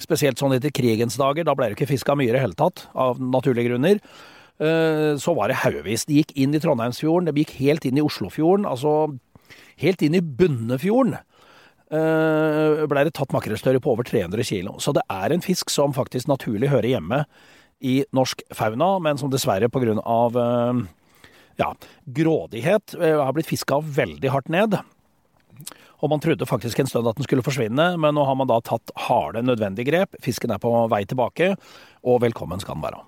spesielt 0.00 0.40
sånn 0.40 0.54
etter 0.56 0.72
krigens 0.72 1.18
dager, 1.20 1.44
da 1.44 1.54
ble 1.56 1.70
det 1.70 1.78
ikke 1.78 1.90
fiska 1.90 2.16
mye 2.16 2.30
i 2.30 2.36
det 2.36 2.42
hele 2.42 2.56
tatt, 2.58 2.86
av 2.94 3.20
naturlige 3.20 3.72
grunner. 3.72 4.00
Eh, 4.60 5.16
Så 5.16 5.34
var 5.34 5.48
det 5.48 5.60
haugevis. 5.64 6.06
De 6.06 6.20
gikk 6.20 6.32
inn 6.36 6.54
i 6.54 6.60
Trondheimsfjorden, 6.60 7.26
de 7.26 7.42
gikk 7.42 7.58
helt 7.60 7.84
inn 7.84 7.98
i 7.98 8.04
Oslofjorden, 8.04 8.66
altså 8.66 9.18
helt 9.76 10.02
inn 10.02 10.14
i 10.14 10.20
Bunnefjorden. 10.20 11.18
blei 11.90 12.86
Ble 12.86 13.04
det 13.04 13.14
tatt 13.14 13.32
makrellstørre 13.32 13.80
på 13.80 13.90
over 13.90 14.04
300 14.04 14.44
kilo. 14.44 14.78
Så 14.78 14.94
det 14.94 15.02
er 15.10 15.32
en 15.32 15.42
fisk 15.42 15.70
som 15.70 15.92
faktisk 15.92 16.28
naturlig 16.28 16.68
hører 16.70 16.86
hjemme 16.86 17.26
i 17.80 18.00
norsk 18.16 18.42
fauna, 18.54 18.98
men 19.02 19.18
som 19.18 19.30
dessverre 19.32 19.70
av 20.04 20.36
eh, 20.36 20.80
ja, 21.60 21.74
grådighet 22.04 22.94
eh, 23.00 23.18
har 23.20 23.32
blitt 23.32 23.50
fiska 23.50 23.80
veldig 23.80 24.30
hardt 24.30 24.48
ned. 24.48 24.78
Og 26.00 26.08
man 26.08 26.20
trodde 26.20 26.48
faktisk 26.48 26.78
en 26.80 26.88
stund 26.88 27.08
at 27.08 27.16
den 27.16 27.26
skulle 27.26 27.44
forsvinne, 27.44 27.96
men 28.00 28.16
nå 28.16 28.24
har 28.24 28.36
man 28.36 28.48
da 28.48 28.60
tatt 28.64 28.92
harde, 29.08 29.42
nødvendige 29.44 29.90
grep. 29.90 30.16
Fisken 30.24 30.52
er 30.54 30.60
på 30.62 30.72
vei 30.92 31.04
tilbake, 31.04 31.54
og 32.04 32.22
velkommen 32.24 32.60
skal 32.62 32.78
den 32.78 32.86
være. 32.86 33.02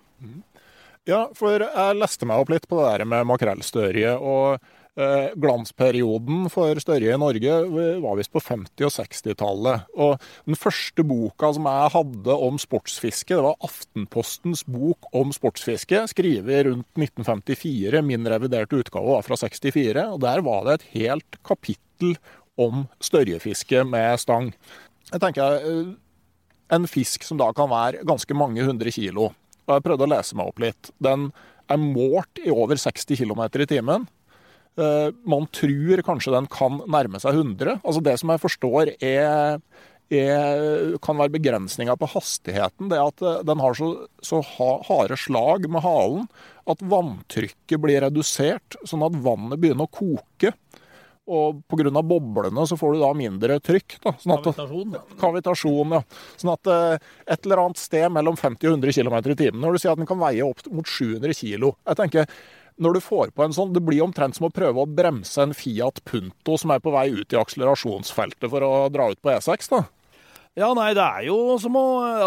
Ja, 1.08 1.24
for 1.35 1.64
jeg 1.64 1.98
leste 1.98 2.28
meg 2.28 2.42
opp 2.42 2.52
litt 2.52 2.68
på 2.70 2.78
det 2.78 2.90
der 2.92 3.08
med 3.08 3.26
makrellstørje. 3.26 4.12
Og 4.20 4.62
glansperioden 4.92 6.50
for 6.52 6.76
størje 6.83 7.14
i 7.14 7.20
Norge 7.20 7.55
var 8.02 8.18
visst 8.18 8.33
på 8.35 8.42
50- 8.44 8.85
og 8.85 8.92
60-tallet. 8.92 9.87
Og 9.96 10.26
den 10.44 10.59
første 10.59 11.05
boka 11.09 11.48
som 11.57 11.68
jeg 11.70 11.92
hadde 11.94 12.37
om 12.48 12.59
sportsfiske, 12.61 13.33
det 13.33 13.46
var 13.46 13.57
Aftenpostens 13.64 14.66
bok 14.68 15.09
om 15.16 15.33
sportsfiske, 15.33 16.05
skrevet 16.12 16.66
rundt 16.68 17.00
1954. 17.00 18.05
Min 18.05 18.28
reviderte 18.28 18.83
utgave 18.83 19.16
var 19.16 19.24
fra 19.24 19.40
64. 19.40 20.07
Og 20.12 20.20
der 20.26 20.44
var 20.44 20.68
det 20.68 20.74
et 20.76 20.88
helt 20.98 21.40
kapittel 21.40 22.18
om 22.61 22.87
størjefiske 23.00 23.87
med 23.88 24.20
stang. 24.20 24.52
Jeg 25.09 25.20
tenker 25.24 25.57
eh, 25.61 25.92
en 26.72 26.88
fisk 26.88 27.24
som 27.24 27.40
da 27.40 27.48
kan 27.57 27.70
være 27.72 28.05
ganske 28.09 28.37
mange 28.37 28.64
hundre 28.64 28.92
kilo. 28.92 29.33
Og 29.66 29.76
jeg 29.76 29.85
prøvde 29.85 30.05
å 30.05 30.12
lese 30.12 30.37
meg 30.37 30.52
opp 30.52 30.61
litt. 30.62 30.92
Den 31.02 31.31
er 31.70 31.81
målt 31.81 32.42
i 32.42 32.52
over 32.52 32.76
60 32.76 33.22
km 33.22 33.46
i 33.46 33.68
timen. 33.70 34.09
Eh, 34.80 35.08
Man 35.28 35.48
tror 35.52 36.02
kanskje 36.06 36.35
den 36.35 36.48
kan 36.52 36.80
nærme 36.88 37.20
seg 37.22 37.37
100. 37.37 37.80
Altså 37.82 38.04
Det 38.04 38.18
som 38.20 38.32
jeg 38.32 38.42
forstår 38.42 38.94
er, 38.98 39.61
er 40.12 40.96
kan 41.04 41.20
være 41.20 41.35
begrensninga 41.37 41.96
på 42.00 42.08
hastigheten. 42.14 42.88
Det 42.92 43.00
at 43.00 43.22
eh, 43.22 43.42
den 43.48 43.62
har 43.64 43.76
så, 43.78 43.92
så 44.24 44.42
harde 44.88 45.18
slag 45.20 45.68
med 45.68 45.85
halen 45.85 46.26
at 46.70 46.82
vanntrykket 46.87 47.80
blir 47.82 48.04
redusert, 48.04 48.76
sånn 48.87 49.02
at 49.06 49.16
vannet 49.24 49.61
begynner 49.61 49.88
å 49.88 49.92
koke. 49.92 50.52
Og 51.32 51.61
pga. 51.70 52.02
boblene 52.02 52.64
så 52.66 52.74
får 52.76 52.96
du 52.96 53.02
da 53.04 53.12
mindre 53.14 53.58
trykk. 53.62 53.98
Da. 54.02 54.12
Sånn 54.18 54.35
at, 54.35 54.48
Kavitasjon, 55.20 55.94
ja. 55.94 56.02
Sånn 56.40 56.50
at 56.56 56.70
eh, 56.72 56.96
et 57.30 57.46
eller 57.46 57.62
annet 57.62 57.78
sted 57.78 58.08
mellom 58.11 58.37
50 58.38 58.66
og 58.66 58.80
100 58.80 58.96
km 58.98 59.18
i 59.20 59.38
timen. 59.38 59.61
Når 59.62 59.76
du 59.76 59.82
sier 59.82 59.94
at 59.94 60.02
den 60.02 60.11
kan 60.11 60.20
veie 60.22 60.42
opp 60.46 60.66
mot 60.74 60.88
700 60.88 61.37
kg. 61.38 61.70
Jeg 61.87 62.00
tenker, 62.00 62.42
når 62.80 62.94
du 62.94 63.00
får 63.04 63.32
på 63.37 63.44
en 63.44 63.52
sånn, 63.52 63.72
Det 63.72 63.82
blir 63.85 64.02
omtrent 64.04 64.37
som 64.37 64.46
å 64.48 64.52
prøve 64.54 64.82
å 64.82 64.88
bremse 64.88 65.42
en 65.42 65.52
Fiat 65.56 66.00
Punto 66.04 66.56
som 66.58 66.70
er 66.70 66.80
på 66.80 66.92
vei 66.94 67.08
ut 67.11 67.32
i 67.32 67.40
akselerasjonsfeltet 67.40 68.48
for 68.50 68.61
å 68.64 68.88
dra 68.92 69.11
ut 69.11 69.20
på 69.22 69.32
E6. 69.35 69.68
da. 69.70 69.85
Ja, 70.54 70.74
nei, 70.76 70.90
det 70.92 71.00
er 71.00 71.22
jo 71.30 71.56
som 71.58 71.72
å 71.80 71.85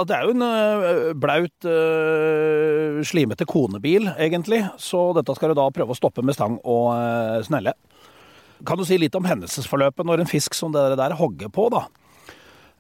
Det 0.08 0.16
er 0.16 0.24
jo 0.26 0.34
en 0.34 1.20
blaut, 1.20 1.66
ø, 1.66 3.04
slimete 3.06 3.46
konebil, 3.46 4.08
egentlig. 4.18 4.64
Så 4.82 5.14
dette 5.14 5.36
skal 5.36 5.54
du 5.54 5.60
da 5.60 5.68
prøve 5.70 5.94
å 5.94 5.98
stoppe 5.98 6.24
med 6.26 6.34
stang 6.34 6.58
og 6.64 6.96
ø, 6.96 7.44
snelle. 7.46 7.76
Kan 8.66 8.80
du 8.80 8.86
si 8.88 8.98
litt 8.98 9.14
om 9.16 9.28
hendelsesforløpet 9.28 10.08
når 10.08 10.24
en 10.24 10.32
fisk 10.32 10.56
som 10.58 10.74
det 10.74 10.96
der 10.98 11.14
hogger 11.20 11.52
på, 11.54 11.70
da? 11.70 11.86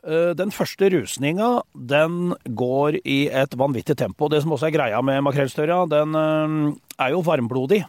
Eh, 0.06 0.34
Den 0.38 0.52
første 0.54 0.90
rusninga, 0.94 1.64
den 1.74 2.36
går 2.46 3.00
i 3.04 3.26
et 3.28 3.58
vanvittig 3.58 3.98
tempo. 3.98 4.30
Det 4.30 4.44
som 4.44 4.54
også 4.54 4.70
er 4.70 4.78
greia 4.78 5.02
med 5.02 5.24
makrellstørja, 5.26 5.86
den 5.90 6.16
er 6.16 7.10
jo 7.12 7.24
varmblodig. 7.26 7.84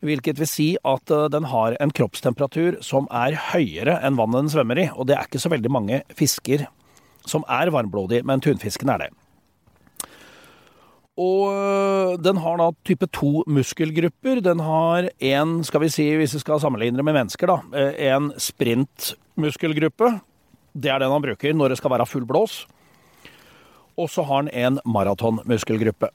Hvilket 0.00 0.38
vil 0.38 0.48
si 0.48 0.68
at 0.84 1.12
den 1.32 1.44
har 1.48 1.76
en 1.80 1.90
kroppstemperatur 1.90 2.82
som 2.84 3.08
er 3.10 3.36
høyere 3.52 3.96
enn 4.04 4.16
vannet 4.16 4.44
den 4.44 4.50
svømmer 4.52 4.80
i. 4.80 4.90
Og 4.92 5.08
det 5.08 5.16
er 5.16 5.24
ikke 5.24 5.40
så 5.40 5.52
veldig 5.52 5.72
mange 5.72 6.02
fisker 6.14 6.66
som 7.26 7.44
er 7.48 7.72
varmblodig, 7.74 8.22
men 8.24 8.40
tunfisken 8.44 8.92
er 8.92 9.06
det. 9.06 9.10
Og 11.16 12.20
den 12.20 12.36
har 12.44 12.58
da 12.60 12.70
type 12.84 13.08
2 13.08 13.46
muskelgrupper. 13.48 14.42
Den 14.44 14.60
har 14.60 15.08
en, 15.16 15.58
skal 15.64 15.80
vi 15.86 15.92
si, 15.92 16.10
hvis 16.20 16.36
vi 16.36 16.42
skal 16.42 16.60
sammenligne 16.60 17.00
det 17.00 17.06
med 17.08 17.16
mennesker, 17.16 17.48
da, 17.48 17.58
eh, 17.72 18.12
en 18.12 18.32
sprintmuskelgruppe. 18.36 20.12
Det 20.76 20.92
er 20.92 21.00
den 21.00 21.12
han 21.12 21.24
bruker 21.24 21.56
når 21.56 21.72
det 21.72 21.80
skal 21.80 21.94
være 21.94 22.08
full 22.08 22.26
blås. 22.28 22.64
Og 23.96 24.10
så 24.12 24.24
har 24.28 24.42
han 24.42 24.50
en 24.52 24.80
maratonmuskelgruppe, 24.84 26.10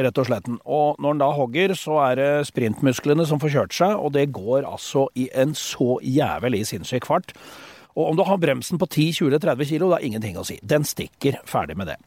rett 0.00 0.20
og 0.22 0.28
slett. 0.28 0.46
Og 0.64 0.96
når 0.96 1.12
han 1.12 1.20
da 1.20 1.32
hogger, 1.36 1.74
så 1.76 1.98
er 2.06 2.16
det 2.16 2.30
sprintmusklene 2.48 3.26
som 3.28 3.42
får 3.42 3.52
kjørt 3.56 3.76
seg, 3.76 3.98
og 3.98 4.14
det 4.16 4.30
går 4.32 4.64
altså 4.64 5.10
i 5.20 5.28
en 5.36 5.52
så 5.58 5.98
jævlig 6.00 6.62
sinnssyk 6.70 7.08
fart. 7.10 7.34
Og 7.92 8.12
om 8.12 8.16
du 8.16 8.24
har 8.24 8.40
bremsen 8.40 8.80
på 8.80 8.88
10-20-30 8.88 9.68
kilo, 9.68 9.90
det 9.90 10.00
er 10.00 10.08
ingenting 10.08 10.40
å 10.40 10.46
si. 10.48 10.56
Den 10.62 10.86
stikker 10.88 11.42
ferdig 11.48 11.76
med 11.76 11.92
det. 11.92 11.98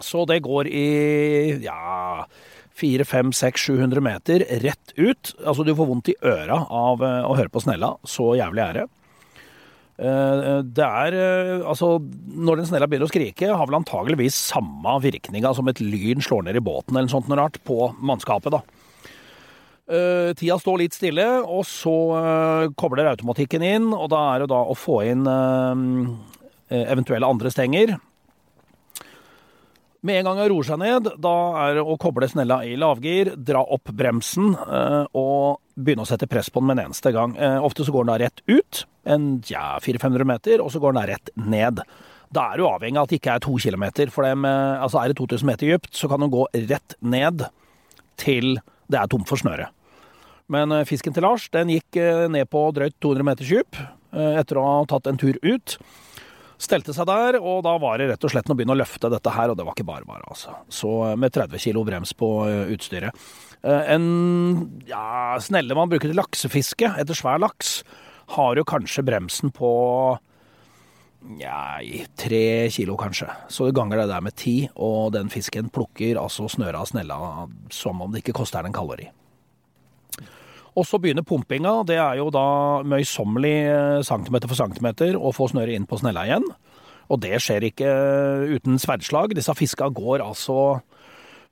Så 0.00 0.22
det 0.28 0.38
går 0.44 0.68
i 0.70 0.86
ja 1.64 2.24
400-500-600-700 2.80 4.00
meter 4.00 4.44
rett 4.62 4.94
ut. 4.96 5.34
Altså 5.44 5.66
du 5.66 5.74
får 5.76 5.88
vondt 5.90 6.12
i 6.12 6.16
øra 6.22 6.62
av 6.64 7.02
eh, 7.04 7.26
å 7.26 7.36
høre 7.36 7.52
på 7.52 7.62
snella. 7.64 7.94
Så 8.08 8.32
jævlig 8.38 8.64
er 8.64 8.78
det. 8.78 8.86
Eh, 10.00 10.60
Det 10.64 10.86
er 10.86 11.16
eh, 11.16 11.66
Altså, 11.68 11.98
når 12.00 12.60
den 12.62 12.68
snella 12.70 12.88
begynner 12.88 13.08
å 13.08 13.12
skrike, 13.12 13.52
har 13.52 13.68
vel 13.68 13.80
antageligvis 13.82 14.38
samme 14.50 14.96
virkninga 15.04 15.52
som 15.56 15.68
et 15.68 15.82
lyn 15.84 16.24
slår 16.24 16.46
ned 16.48 16.56
i 16.56 16.64
båten 16.64 16.96
eller 16.96 17.12
sånt 17.12 17.28
rart 17.28 17.60
på 17.68 17.92
mannskapet, 18.00 18.56
da. 18.56 18.62
Eh, 19.90 20.32
Tida 20.38 20.56
står 20.60 20.84
litt 20.84 20.94
stille, 20.96 21.26
og 21.42 21.64
så 21.68 21.94
eh, 22.16 22.68
kobler 22.78 23.10
automatikken 23.10 23.64
inn, 23.66 23.90
og 23.92 24.08
da 24.12 24.20
er 24.34 24.44
det 24.44 24.52
da 24.52 24.60
å 24.62 24.76
få 24.78 25.00
inn 25.10 25.26
eh, 25.26 26.84
eventuelle 26.86 27.28
andre 27.28 27.50
stenger. 27.52 27.96
Med 30.02 30.18
en 30.18 30.24
gang 30.30 30.38
han 30.40 30.48
roer 30.48 30.64
seg 30.64 30.78
ned, 30.80 31.08
da 31.20 31.32
er 31.60 31.74
det 31.76 31.82
å 31.84 31.98
koble 32.00 32.24
snella 32.28 32.62
i 32.64 32.72
lavgir, 32.80 33.34
dra 33.36 33.60
opp 33.60 33.90
bremsen 33.92 34.54
eh, 34.56 35.02
og 35.12 35.60
begynne 35.76 36.06
å 36.06 36.08
sette 36.08 36.28
press 36.30 36.48
på 36.48 36.62
den 36.62 36.70
med 36.70 36.78
en 36.78 36.86
eneste 36.86 37.12
gang. 37.12 37.34
Eh, 37.36 37.58
ofte 37.60 37.84
så 37.84 37.92
går 37.92 38.06
den 38.06 38.12
da 38.14 38.16
rett 38.22 38.40
ut, 38.48 38.86
en 39.04 39.26
ja, 39.50 39.74
400-500 39.84 40.30
meter, 40.32 40.64
og 40.64 40.72
så 40.72 40.80
går 40.80 40.94
den 40.94 41.02
da 41.02 41.04
rett 41.12 41.32
ned. 41.36 41.84
Da 42.32 42.46
er 42.48 42.62
du 42.62 42.64
avhengig 42.70 42.96
av 42.96 43.08
at 43.08 43.12
det 43.12 43.20
ikke 43.20 43.36
er 43.36 43.44
to 43.44 43.58
kilometer, 43.60 44.14
for 44.14 44.24
dem, 44.24 44.48
eh, 44.48 44.80
altså 44.80 45.02
er 45.02 45.12
det 45.12 45.20
2000 45.20 45.52
meter 45.52 45.74
dypt, 45.74 45.92
så 46.00 46.08
kan 46.08 46.24
den 46.24 46.32
gå 46.32 46.48
rett 46.56 46.96
ned 47.04 47.44
til 48.20 48.54
det 48.88 49.02
er 49.02 49.12
tomt 49.12 49.28
for 49.28 49.40
snøre. 49.42 49.68
Men 50.50 50.72
fisken 50.88 51.14
til 51.14 51.22
Lars 51.22 51.44
den 51.54 51.68
gikk 51.70 51.94
ned 52.32 52.48
på 52.50 52.64
drøyt 52.74 52.96
200 52.98 53.22
meters 53.28 53.52
dyp 53.52 53.76
etter 54.10 54.58
å 54.58 54.64
ha 54.66 54.78
tatt 54.90 55.06
en 55.06 55.20
tur 55.20 55.36
ut. 55.44 55.76
Stelte 56.60 56.92
seg 56.92 57.08
der, 57.08 57.38
og 57.40 57.62
da 57.64 57.72
var 57.80 57.96
det 58.00 58.10
rett 58.10 58.24
og 58.26 58.32
slett 58.34 58.50
å 58.52 58.56
begynne 58.56 58.74
å 58.74 58.80
løfte 58.82 59.08
dette 59.12 59.32
her, 59.32 59.48
og 59.52 59.56
det 59.56 59.64
var 59.64 59.76
ikke 59.76 59.88
bare 59.88 60.04
bare, 60.08 60.26
altså. 60.28 60.52
Så 60.68 60.90
eh, 61.08 61.16
med 61.20 61.32
30 61.32 61.62
kilo 61.62 61.84
brems 61.88 62.12
på 62.20 62.28
eh, 62.50 62.72
utstyret. 62.74 63.16
Eh, 63.64 63.94
En 63.94 64.04
ja, 64.88 65.38
snelle 65.40 65.76
man 65.78 65.88
bruker 65.88 66.10
til 66.10 66.20
laksefiske 66.20 66.92
etter 67.00 67.16
svær 67.16 67.40
laks, 67.40 67.78
har 68.36 68.60
jo 68.60 68.66
kanskje 68.68 69.02
bremsen 69.08 69.50
på 69.56 69.70
ja, 71.40 71.80
tre 72.16 72.44
kilo 72.72 72.96
kanskje. 73.00 73.28
Så 73.48 73.66
du 73.66 73.74
ganger 73.76 74.02
det 74.02 74.10
der 74.12 74.22
med 74.24 74.36
ti, 74.38 74.54
og 74.76 75.12
den 75.16 75.32
fisken 75.32 75.72
plukker 75.72 76.20
altså 76.20 76.46
snøret 76.48 76.80
av 76.80 76.92
snella 76.92 77.18
som 77.74 78.04
om 78.04 78.12
det 78.12 78.22
ikke 78.22 78.36
koster 78.40 78.62
den 78.62 78.70
en 78.70 78.76
kalori. 78.76 79.08
Og 80.78 80.86
så 80.86 81.00
begynner 81.02 81.26
pumpinga. 81.26 81.80
Det 81.88 81.98
er 81.98 82.20
jo 82.20 82.28
da 82.34 82.46
møysommelig 82.86 83.56
eh, 83.66 84.02
centimeter 84.06 84.50
for 84.50 84.58
centimeter 84.58 85.18
å 85.18 85.32
få 85.34 85.50
snøret 85.50 85.76
inn 85.76 85.88
på 85.90 85.98
snella 86.00 86.26
igjen. 86.28 86.46
Og 87.10 87.18
det 87.24 87.40
skjer 87.42 87.66
ikke 87.70 87.90
eh, 87.90 88.56
uten 88.56 88.78
sverdslag. 88.82 89.34
Disse 89.36 89.54
fiska 89.58 89.90
går 89.94 90.22
altså 90.24 90.80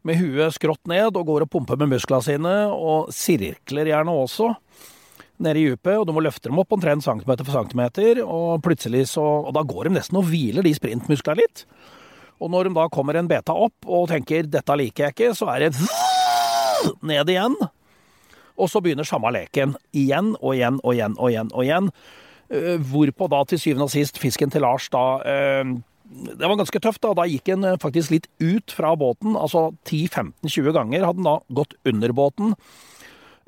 med 0.07 0.21
huet 0.21 0.55
skrått 0.55 0.87
ned 0.89 1.17
og 1.19 1.27
går 1.27 1.45
og 1.45 1.51
pumper 1.53 1.79
med 1.81 1.91
musklene 1.91 2.25
sine, 2.25 2.55
og 2.71 3.11
sirkler 3.15 3.91
gjerne 3.91 4.15
også 4.15 4.53
nede 5.43 5.61
i 5.61 5.67
dypet, 5.71 5.95
og 5.99 6.07
du 6.07 6.15
må 6.15 6.23
løfte 6.25 6.49
dem 6.49 6.59
opp 6.59 6.75
omtrent 6.75 7.05
centimeter 7.05 7.47
for 7.47 7.55
centimeter, 7.55 8.23
og 8.25 8.63
plutselig 8.65 9.05
så 9.13 9.23
Og 9.23 9.53
da 9.55 9.63
går 9.63 9.87
de 9.87 9.97
nesten 9.99 10.19
og 10.19 10.27
hviler, 10.31 10.67
de 10.67 10.75
sprintmusklene 10.75 11.43
litt. 11.43 11.65
Og 12.39 12.51
når 12.51 12.69
de 12.69 12.75
da 12.79 12.87
kommer 12.91 13.19
en 13.19 13.29
beta 13.31 13.55
opp 13.55 13.87
og 13.87 14.09
tenker 14.09 14.47
'dette 14.47 14.77
liker 14.79 15.05
jeg 15.05 15.15
ikke', 15.15 15.35
så 15.35 15.51
er 15.55 15.59
det 15.59 15.75
ned 17.11 17.29
igjen. 17.29 17.57
Og 18.59 18.71
så 18.71 18.83
begynner 18.83 19.07
samme 19.07 19.31
leken 19.35 19.77
igjen 19.97 20.35
og 20.41 20.57
igjen 20.57 20.81
og 20.83 20.97
igjen 20.97 21.15
og 21.19 21.31
igjen. 21.31 21.53
og 21.55 21.65
igjen. 21.65 21.93
Eh, 22.51 22.77
Hvorpå 22.81 23.29
da 23.31 23.45
til 23.45 23.61
syvende 23.61 23.89
og 23.89 23.93
sist 23.93 24.19
fisken 24.21 24.51
til 24.53 24.65
Lars 24.65 24.89
da 24.93 25.21
eh, 25.21 25.65
Det 26.09 26.41
var 26.41 26.57
ganske 26.57 26.81
tøft. 26.81 27.03
da, 27.05 27.15
Da 27.15 27.27
gikk 27.29 27.51
han 27.53 27.65
eh, 27.65 27.81
faktisk 27.81 28.11
litt 28.15 28.29
ut 28.41 28.73
fra 28.73 28.95
båten. 28.97 29.37
Altså 29.37 29.71
10-15-20 29.85 30.73
ganger 30.73 31.05
hadde 31.05 31.21
han 31.21 31.29
da 31.29 31.41
gått 31.53 31.77
under 31.85 32.13
båten. 32.13 32.55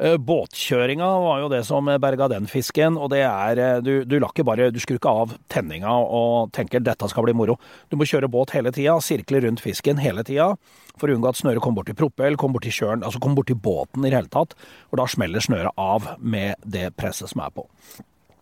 Båtkjøringa 0.00 1.04
var 1.20 1.42
jo 1.42 1.48
det 1.52 1.58
som 1.68 1.84
berga 2.00 2.24
den 2.32 2.46
fisken, 2.48 2.94
og 2.96 3.10
det 3.12 3.18
er 3.20 3.82
Du, 3.84 3.90
du 4.08 4.14
la 4.16 4.30
ikke 4.30 4.46
bare 4.48 4.70
Du 4.72 4.78
skrur 4.80 4.96
ikke 4.96 5.12
av 5.12 5.34
tenninga 5.52 5.92
og 5.92 6.54
tenker 6.56 6.80
'dette 6.80 7.04
skal 7.10 7.26
bli 7.26 7.34
moro'. 7.36 7.58
Du 7.90 7.98
må 8.00 8.08
kjøre 8.08 8.30
båt 8.32 8.54
hele 8.56 8.72
tida, 8.72 8.96
sirkle 8.96 9.42
rundt 9.44 9.60
fisken 9.60 10.00
hele 10.00 10.24
tida, 10.24 10.56
for 11.00 11.10
å 11.10 11.16
unngå 11.16 11.30
at 11.30 11.40
snøret 11.40 11.62
kommer 11.64 11.80
bort 11.80 11.90
til 11.90 11.98
propell, 11.98 12.36
kommer 12.40 12.58
bort 12.58 12.68
til 12.68 12.76
kjølen, 12.76 13.06
altså 13.06 13.22
kommer 13.22 13.40
bort 13.40 13.50
til 13.50 13.58
båten 13.60 14.04
i 14.04 14.10
det 14.12 14.18
hele 14.18 14.32
tatt. 14.32 14.54
Og 14.90 15.00
da 15.00 15.08
smeller 15.10 15.44
snøret 15.44 15.80
av 15.80 16.12
med 16.20 16.60
det 16.64 16.90
presset 17.00 17.32
som 17.32 17.42
er 17.44 17.56
på. 17.56 17.66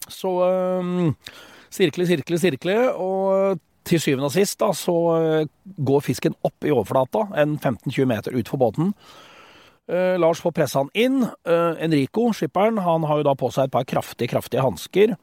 Så 0.09 0.35
øh, 0.45 1.09
sirkle, 1.75 2.09
sirkle, 2.09 2.41
sirkle, 2.41 2.77
og 2.97 3.63
til 3.89 4.03
syvende 4.03 4.29
og 4.29 4.35
sist 4.35 4.59
da, 4.61 4.73
så 4.77 4.97
øh, 5.17 5.49
går 5.89 6.05
fisken 6.05 6.37
opp 6.45 6.67
i 6.67 6.75
overflata, 6.75 7.29
en 7.41 7.57
15-20 7.57 8.09
meter 8.11 8.37
ut 8.37 8.51
for 8.51 8.61
båten. 8.61 8.93
Eh, 9.89 10.19
Lars 10.21 10.41
får 10.45 10.53
pressa 10.53 10.83
han 10.83 10.91
inn. 10.93 11.23
Eh, 11.25 11.85
Enrico, 11.85 12.29
skipperen, 12.37 12.81
han 12.85 13.07
har 13.09 13.21
jo 13.21 13.29
da 13.31 13.35
på 13.39 13.49
seg 13.55 13.69
et 13.69 13.77
par 13.77 13.87
kraftige, 13.89 14.35
kraftige 14.35 14.65
hansker. 14.65 15.15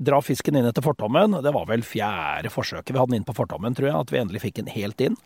Drar 0.00 0.24
fisken 0.24 0.56
inn 0.56 0.68
etter 0.68 0.84
fortommen. 0.84 1.36
Det 1.44 1.52
var 1.54 1.68
vel 1.68 1.84
fjerde 1.84 2.52
forsøket 2.52 2.94
vi 2.94 3.02
hadde 3.02 3.12
den 3.12 3.20
inn 3.20 3.28
på 3.28 3.36
fortommen, 3.36 3.76
tror 3.76 3.90
jeg, 3.90 3.98
at 4.00 4.14
vi 4.14 4.22
endelig 4.22 4.44
fikk 4.46 4.62
den 4.62 4.72
helt 4.72 5.04
inn. 5.04 5.18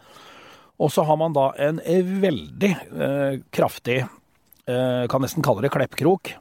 Og 0.78 0.92
så 0.94 1.02
har 1.06 1.18
man 1.18 1.34
da 1.34 1.50
en 1.58 1.80
eh, 1.82 2.06
veldig 2.22 2.70
eh, 2.74 3.40
kraftig, 3.54 4.02
eh, 4.70 5.06
kan 5.10 5.24
nesten 5.24 5.42
kalle 5.42 5.64
det 5.64 5.72
kleppkrok, 5.74 6.36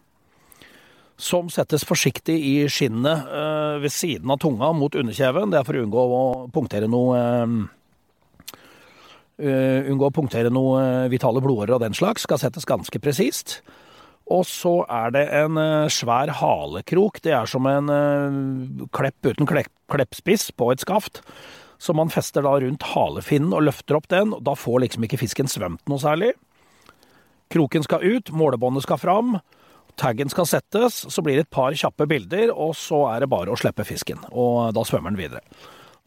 som 1.17 1.49
settes 1.49 1.85
forsiktig 1.87 2.35
i 2.45 2.53
skinnet 2.69 3.31
eh, 3.33 3.79
ved 3.81 3.93
siden 3.93 4.29
av 4.29 4.37
tunga 4.43 4.69
mot 4.77 4.93
underkjeven. 4.93 5.49
Det 5.49 5.59
er 5.59 5.65
for 5.65 5.79
å 5.79 5.87
unngå 5.87 6.05
å 6.19 6.21
punktere 6.53 6.89
noe 6.91 7.23
eh, 7.23 7.57
Uh, 9.37 9.85
unngå 9.85 10.07
å 10.07 10.13
punktere 10.15 10.49
noe 10.49 10.79
uh, 10.81 11.09
vitale 11.13 11.37
blodårer 11.45 11.75
og 11.75 11.83
den 11.83 11.93
slags, 11.93 12.23
skal 12.25 12.39
settes 12.41 12.65
ganske 12.65 12.97
presist. 12.97 13.59
Og 14.33 14.47
så 14.49 14.79
er 14.89 15.13
det 15.13 15.21
en 15.29 15.59
svær 15.93 16.31
halekrok. 16.39 17.19
Det 17.21 17.35
er 17.37 17.45
som 17.45 17.69
en 17.69 17.91
klepp 18.89 19.29
uten 19.29 19.45
klepp, 19.45 19.69
kleppspiss 19.93 20.49
på 20.57 20.71
et 20.73 20.81
skaft. 20.81 21.21
Som 21.77 21.99
man 21.99 22.09
fester 22.13 22.45
da 22.45 22.55
rundt 22.59 22.85
halefinnen 22.93 23.53
og 23.53 23.67
løfter 23.67 23.99
opp 23.99 24.07
den. 24.09 24.33
og 24.33 24.43
Da 24.43 24.55
får 24.57 24.83
liksom 24.85 25.05
ikke 25.05 25.21
fisken 25.21 25.49
svømt 25.51 25.83
noe 25.89 26.01
særlig. 26.01 26.33
Kroken 27.53 27.85
skal 27.85 28.03
ut, 28.03 28.31
målebåndet 28.33 28.83
skal 28.83 28.99
fram. 28.99 29.37
Taggen 29.97 30.29
skal 30.29 30.45
settes, 30.45 30.99
så 31.09 31.23
blir 31.25 31.39
det 31.39 31.47
et 31.47 31.53
par 31.53 31.73
kjappe 31.73 32.05
bilder, 32.09 32.51
og 32.53 32.75
så 32.77 33.07
er 33.09 33.23
det 33.23 33.31
bare 33.31 33.49
å 33.49 33.57
slippe 33.57 33.85
fisken. 33.87 34.19
Og 34.29 34.75
da 34.77 34.83
svømmer 34.85 35.13
den 35.13 35.21
videre. 35.21 35.41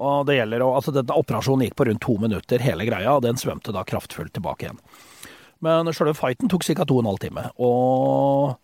Og 0.00 0.24
det 0.28 0.38
gjelder 0.38 0.62
altså 0.64 0.94
denne 0.94 1.16
Operasjonen 1.18 1.66
gikk 1.66 1.76
på 1.76 1.88
rundt 1.88 2.02
to 2.04 2.14
minutter, 2.22 2.62
hele 2.62 2.86
greia, 2.88 3.16
og 3.16 3.24
den 3.26 3.40
svømte 3.40 3.74
da 3.74 3.82
kraftfullt 3.88 4.32
tilbake 4.36 4.68
igjen. 4.68 4.78
Men 5.60 5.90
sjølve 5.92 6.14
fighten 6.16 6.48
tok 6.48 6.64
ca. 6.64 6.86
to 6.86 6.96
og 6.96 7.02
en 7.02 7.10
halv 7.10 7.20
time. 7.20 7.44
Og 7.60 8.54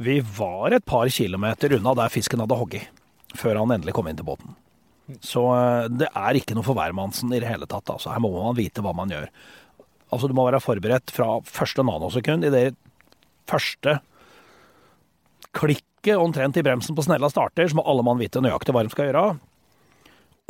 vi 0.00 0.18
var 0.38 0.74
et 0.74 0.86
par 0.86 1.12
kilometer 1.12 1.76
unna 1.76 1.94
der 1.94 2.10
fisken 2.10 2.42
hadde 2.42 2.58
hogget, 2.58 2.88
før 3.38 3.60
han 3.60 3.76
endelig 3.76 3.94
kom 3.94 4.08
inn 4.10 4.18
til 4.18 4.26
båten. 4.26 4.56
Så 5.24 5.44
eh, 5.52 5.90
det 5.92 6.10
er 6.10 6.40
ikke 6.40 6.56
noe 6.56 6.66
for 6.66 6.78
hvermannsen 6.78 7.32
i 7.34 7.40
det 7.42 7.50
hele 7.50 7.68
tatt. 7.70 7.90
Altså. 7.92 8.12
Her 8.14 8.22
må 8.24 8.32
man 8.36 8.58
vite 8.58 8.84
hva 8.84 8.94
man 8.96 9.12
gjør. 9.12 9.28
Altså 10.14 10.30
Du 10.30 10.36
må 10.36 10.46
være 10.46 10.62
forberedt 10.62 11.12
fra 11.14 11.38
første 11.48 11.84
nanosekund. 11.86 12.46
I 12.46 12.52
det 12.54 12.66
første 13.50 13.98
klikket 15.54 16.20
omtrent 16.20 16.56
i 16.58 16.64
bremsen 16.66 16.96
på 16.96 17.04
snella 17.04 17.28
starter, 17.30 17.68
så 17.68 17.78
må 17.78 17.84
alle 17.88 18.04
mann 18.06 18.20
vite 18.20 18.42
nøyaktig 18.42 18.74
hva 18.74 18.82
de 18.86 18.92
skal 18.92 19.10
gjøre 19.10 19.26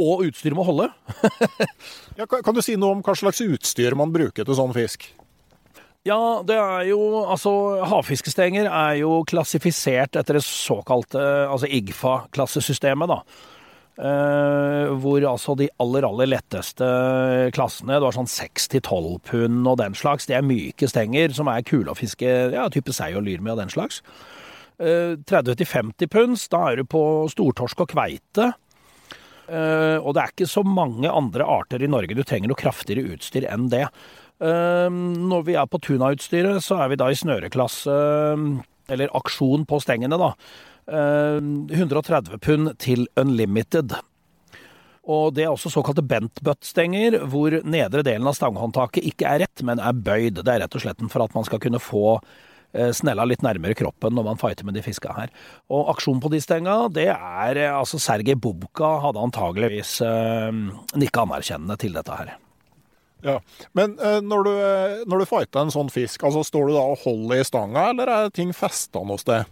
og 0.00 0.24
utstyret 0.26 0.56
må 0.58 0.66
holde. 0.66 0.90
Ja, 2.14 2.28
kan, 2.30 2.44
kan 2.46 2.54
du 2.54 2.60
si 2.62 2.76
noe 2.78 2.94
om 2.94 3.00
hva 3.02 3.10
slags 3.18 3.40
utstyr 3.42 3.96
man 3.98 4.12
bruker 4.14 4.46
til 4.46 4.54
sånn 4.54 4.74
fisk? 4.74 5.08
Ja, 6.06 6.44
det 6.46 6.54
er 6.54 6.84
jo 6.86 7.00
Altså, 7.24 7.50
havfiskestenger 7.90 8.68
er 8.68 9.00
jo 9.00 9.24
klassifisert 9.26 10.14
etter 10.20 10.38
det 10.38 10.44
såkalte 10.46 11.24
altså 11.48 11.66
IGFA-klassesystemet, 11.66 13.10
da. 13.10 13.18
Eh, 13.94 14.88
hvor 14.98 15.22
altså 15.22 15.54
de 15.54 15.68
aller, 15.78 16.02
aller 16.09 16.26
letteste 16.33 16.87
klassene, 17.54 18.00
du 18.02 18.09
har 18.09 18.16
sånn 18.16 18.30
6-12 18.30 19.20
pund 19.28 19.68
og 19.70 19.78
den 19.78 19.94
slags, 19.94 20.26
det 20.26 20.35
er 20.35 20.46
myke 20.46 20.88
stenger 20.90 21.37
som 21.37 21.50
er 21.52 21.62
kule 21.66 21.92
å 21.92 21.98
fiske, 21.98 22.26
ja, 22.57 22.66
type 22.74 22.94
sei 22.96 23.12
og 23.14 23.22
lyr 23.28 23.44
med 23.44 23.54
og 23.54 23.62
den 23.62 23.70
slags. 23.70 24.00
Eh, 24.83 25.14
30-50 25.30 26.11
punds, 26.11 26.48
da 26.50 26.64
er 26.72 26.83
du 26.83 26.88
på 26.90 27.04
stortorsk 27.30 27.85
og 27.87 27.94
kveite. 27.94 28.50
Eh, 29.46 29.98
og 30.00 30.14
det 30.16 30.22
er 30.24 30.35
ikke 30.35 30.50
så 30.50 30.64
mange 30.66 31.11
andre 31.11 31.46
arter 31.46 31.85
i 31.85 31.90
Norge 31.90 32.16
du 32.16 32.24
trenger 32.26 32.50
noe 32.50 32.59
kraftigere 32.59 33.14
utstyr 33.14 33.46
enn 33.46 33.70
det. 33.70 33.87
Eh, 34.42 34.90
når 34.90 35.46
vi 35.46 35.59
er 35.61 35.70
på 35.70 35.78
tunautstyret, 35.87 36.64
så 36.66 36.83
er 36.83 36.90
vi 36.90 36.98
da 36.98 37.12
i 37.12 37.18
snøreklasse, 37.18 37.98
eller 38.94 39.16
aksjon 39.16 39.68
på 39.70 39.78
stengene, 39.85 40.18
da. 40.18 40.35
Eh, 40.86 41.38
130 41.78 42.40
pund 42.44 42.74
til 42.82 43.06
unlimited. 43.20 43.94
Og 45.04 45.34
det 45.36 45.44
er 45.44 45.52
også 45.52 45.72
såkalte 45.72 46.04
bent 46.04 46.40
butt-stenger, 46.44 47.18
hvor 47.28 47.58
nedre 47.68 48.04
delen 48.06 48.28
av 48.28 48.36
stanghåndtaket 48.38 49.04
ikke 49.04 49.28
er 49.28 49.44
rett, 49.44 49.64
men 49.66 49.82
er 49.82 49.96
bøyd. 49.96 50.40
Det 50.40 50.48
er 50.48 50.62
rett 50.64 50.76
og 50.76 50.84
slett 50.84 51.02
for 51.12 51.24
at 51.26 51.36
man 51.36 51.44
skal 51.44 51.60
kunne 51.60 51.80
få 51.82 52.06
eh, 52.72 52.88
snella 52.96 53.26
litt 53.28 53.44
nærmere 53.44 53.76
kroppen 53.76 54.16
når 54.16 54.28
man 54.30 54.40
fighter 54.40 54.64
med 54.64 54.78
de 54.78 54.84
fiska 54.84 55.12
her. 55.16 55.34
Og 55.68 55.92
aksjonen 55.92 56.22
på 56.24 56.32
de 56.32 56.40
stenga, 56.40 56.78
det 56.92 57.10
er 57.12 57.60
eh, 57.60 57.74
altså 57.74 58.00
Sergej 58.00 58.38
Bubka 58.40 58.96
hadde 59.04 59.26
antageligvis 59.28 59.98
eh, 60.04 60.62
nikka 60.96 61.26
anerkjennende 61.28 61.76
til 61.80 62.00
dette 62.00 62.20
her. 62.22 62.36
Ja, 63.24 63.38
Men 63.72 63.98
eh, 64.04 64.20
når 64.20 64.44
du, 64.44 64.50
eh, 64.52 65.04
når 65.08 65.22
du 65.22 65.28
fighter 65.28 65.64
en 65.64 65.72
sånn 65.72 65.92
fisk, 65.92 66.24
altså 66.24 66.44
står 66.44 66.68
du 66.68 66.74
da 66.76 66.88
og 66.92 67.04
holder 67.04 67.40
i 67.40 67.46
stanga, 67.48 67.90
eller 67.92 68.12
er 68.12 68.32
ting 68.36 68.52
festa 68.56 69.00
noe 69.04 69.20
sted? 69.20 69.48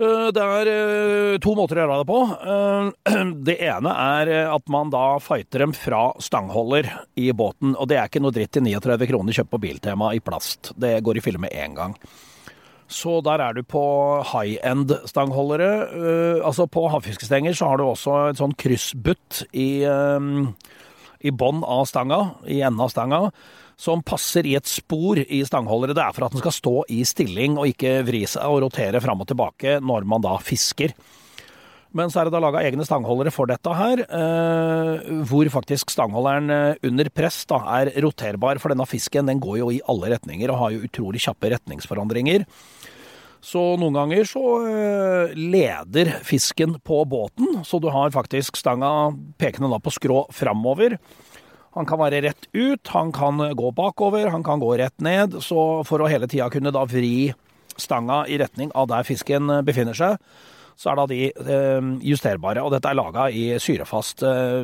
Eh, 0.00 0.28
Det 0.34 0.42
er 0.42 0.68
eh, 0.72 1.38
to 1.38 1.54
måter 1.54 1.78
å 1.78 1.84
gjøre 1.84 1.98
det 2.00 2.08
på. 2.08 2.20
Eh, 2.50 3.24
Det 3.48 3.56
ene 3.62 3.94
er 3.94 4.32
at 4.50 4.68
man 4.72 4.90
da 4.90 5.20
fighter 5.22 5.62
dem 5.62 5.74
fra 5.76 6.08
stangholder 6.18 6.88
i 7.20 7.30
båten. 7.32 7.76
Og 7.78 7.88
det 7.90 7.98
er 8.00 8.10
ikke 8.10 8.22
noe 8.24 8.34
dritt 8.34 8.54
til 8.56 8.66
39 8.66 9.08
kroner 9.10 9.36
kjøpt 9.36 9.52
på 9.54 9.62
Biltema 9.62 10.10
i 10.16 10.22
plast. 10.24 10.72
Det 10.80 10.96
går 11.06 11.20
i 11.20 11.24
filler 11.24 11.42
med 11.42 11.54
én 11.54 11.76
gang. 11.78 11.94
Så 12.90 13.20
der 13.24 13.40
er 13.40 13.54
du 13.56 13.62
på 13.64 13.80
high 14.34 14.58
end-stangholdere. 14.66 15.70
Eh, 15.94 16.44
altså 16.44 16.66
på 16.66 16.88
havfiskestenger 16.92 17.54
så 17.56 17.70
har 17.70 17.80
du 17.80 17.86
også 17.86 18.18
et 18.32 18.42
sånn 18.42 18.56
kryssbutt 18.58 19.44
i, 19.54 19.86
i 21.24 21.32
bånn 21.32 21.62
av 21.64 21.86
stanga, 21.88 22.20
i 22.50 22.60
enden 22.66 22.82
av 22.84 22.90
stanga, 22.92 23.28
som 23.80 24.02
passer 24.06 24.46
i 24.46 24.54
et 24.58 24.68
spor 24.68 25.18
i 25.22 25.42
stangholdere. 25.46 25.96
Det 25.96 26.04
er 26.04 26.14
for 26.14 26.26
at 26.26 26.34
den 26.34 26.42
skal 26.44 26.56
stå 26.56 26.76
i 26.94 27.02
stilling 27.08 27.58
og 27.58 27.68
ikke 27.72 27.98
vri 28.06 28.24
seg 28.30 28.46
og 28.46 28.64
rotere 28.66 29.02
fram 29.02 29.22
og 29.24 29.30
tilbake 29.30 29.78
når 29.82 30.08
man 30.08 30.24
da 30.24 30.36
fisker. 30.42 30.94
Men 31.94 32.10
så 32.10 32.20
er 32.20 32.26
det 32.26 32.34
da 32.34 32.40
laga 32.42 32.64
egne 32.66 32.82
stangholdere 32.86 33.30
for 33.30 33.46
dette 33.46 33.70
her, 33.78 34.00
eh, 34.02 35.10
hvor 35.30 35.46
faktisk 35.54 35.92
stangholderen 35.94 36.50
eh, 36.50 36.80
under 36.88 37.10
press 37.14 37.44
da 37.46 37.60
er 37.76 37.92
roterbar. 38.02 38.58
For 38.58 38.74
denne 38.74 38.86
fisken 38.90 39.30
den 39.30 39.42
går 39.42 39.60
jo 39.60 39.68
i 39.70 39.82
alle 39.90 40.10
retninger 40.16 40.50
og 40.50 40.58
har 40.58 40.74
jo 40.74 40.88
utrolig 40.88 41.22
kjappe 41.22 41.52
retningsforandringer. 41.54 42.48
Så 43.44 43.62
noen 43.78 43.94
ganger 43.94 44.26
så 44.26 44.42
eh, 44.66 45.36
leder 45.38 46.10
fisken 46.26 46.78
på 46.82 47.02
båten, 47.06 47.60
så 47.62 47.78
du 47.78 47.90
har 47.94 48.14
faktisk 48.14 48.56
stanga 48.58 49.12
pekende 49.38 49.70
da 49.70 49.78
på 49.78 49.92
skrå 49.94 50.24
framover. 50.34 50.96
Han 51.74 51.86
kan 51.90 51.98
være 51.98 52.22
rett 52.22 52.48
ut, 52.54 52.86
han 52.94 53.10
kan 53.14 53.40
gå 53.58 53.70
bakover, 53.74 54.28
han 54.30 54.44
kan 54.46 54.62
gå 54.62 54.76
rett 54.78 55.00
ned. 55.02 55.40
Så 55.42 55.82
for 55.88 56.02
å 56.02 56.10
hele 56.10 56.28
tida 56.30 56.46
kunne 56.52 56.72
da 56.74 56.84
vri 56.86 57.32
stanga 57.80 58.22
i 58.30 58.38
retning 58.38 58.70
av 58.78 58.86
der 58.92 59.06
fisken 59.06 59.50
befinner 59.66 59.96
seg, 59.98 60.20
så 60.78 60.90
er 60.90 60.98
da 60.98 61.06
de 61.10 61.20
eh, 61.30 61.88
justerbare. 62.06 62.62
Og 62.62 62.72
dette 62.74 62.90
er 62.90 62.98
laga 62.98 63.28
i 63.30 63.46
syrefast, 63.62 64.24
eh, 64.26 64.62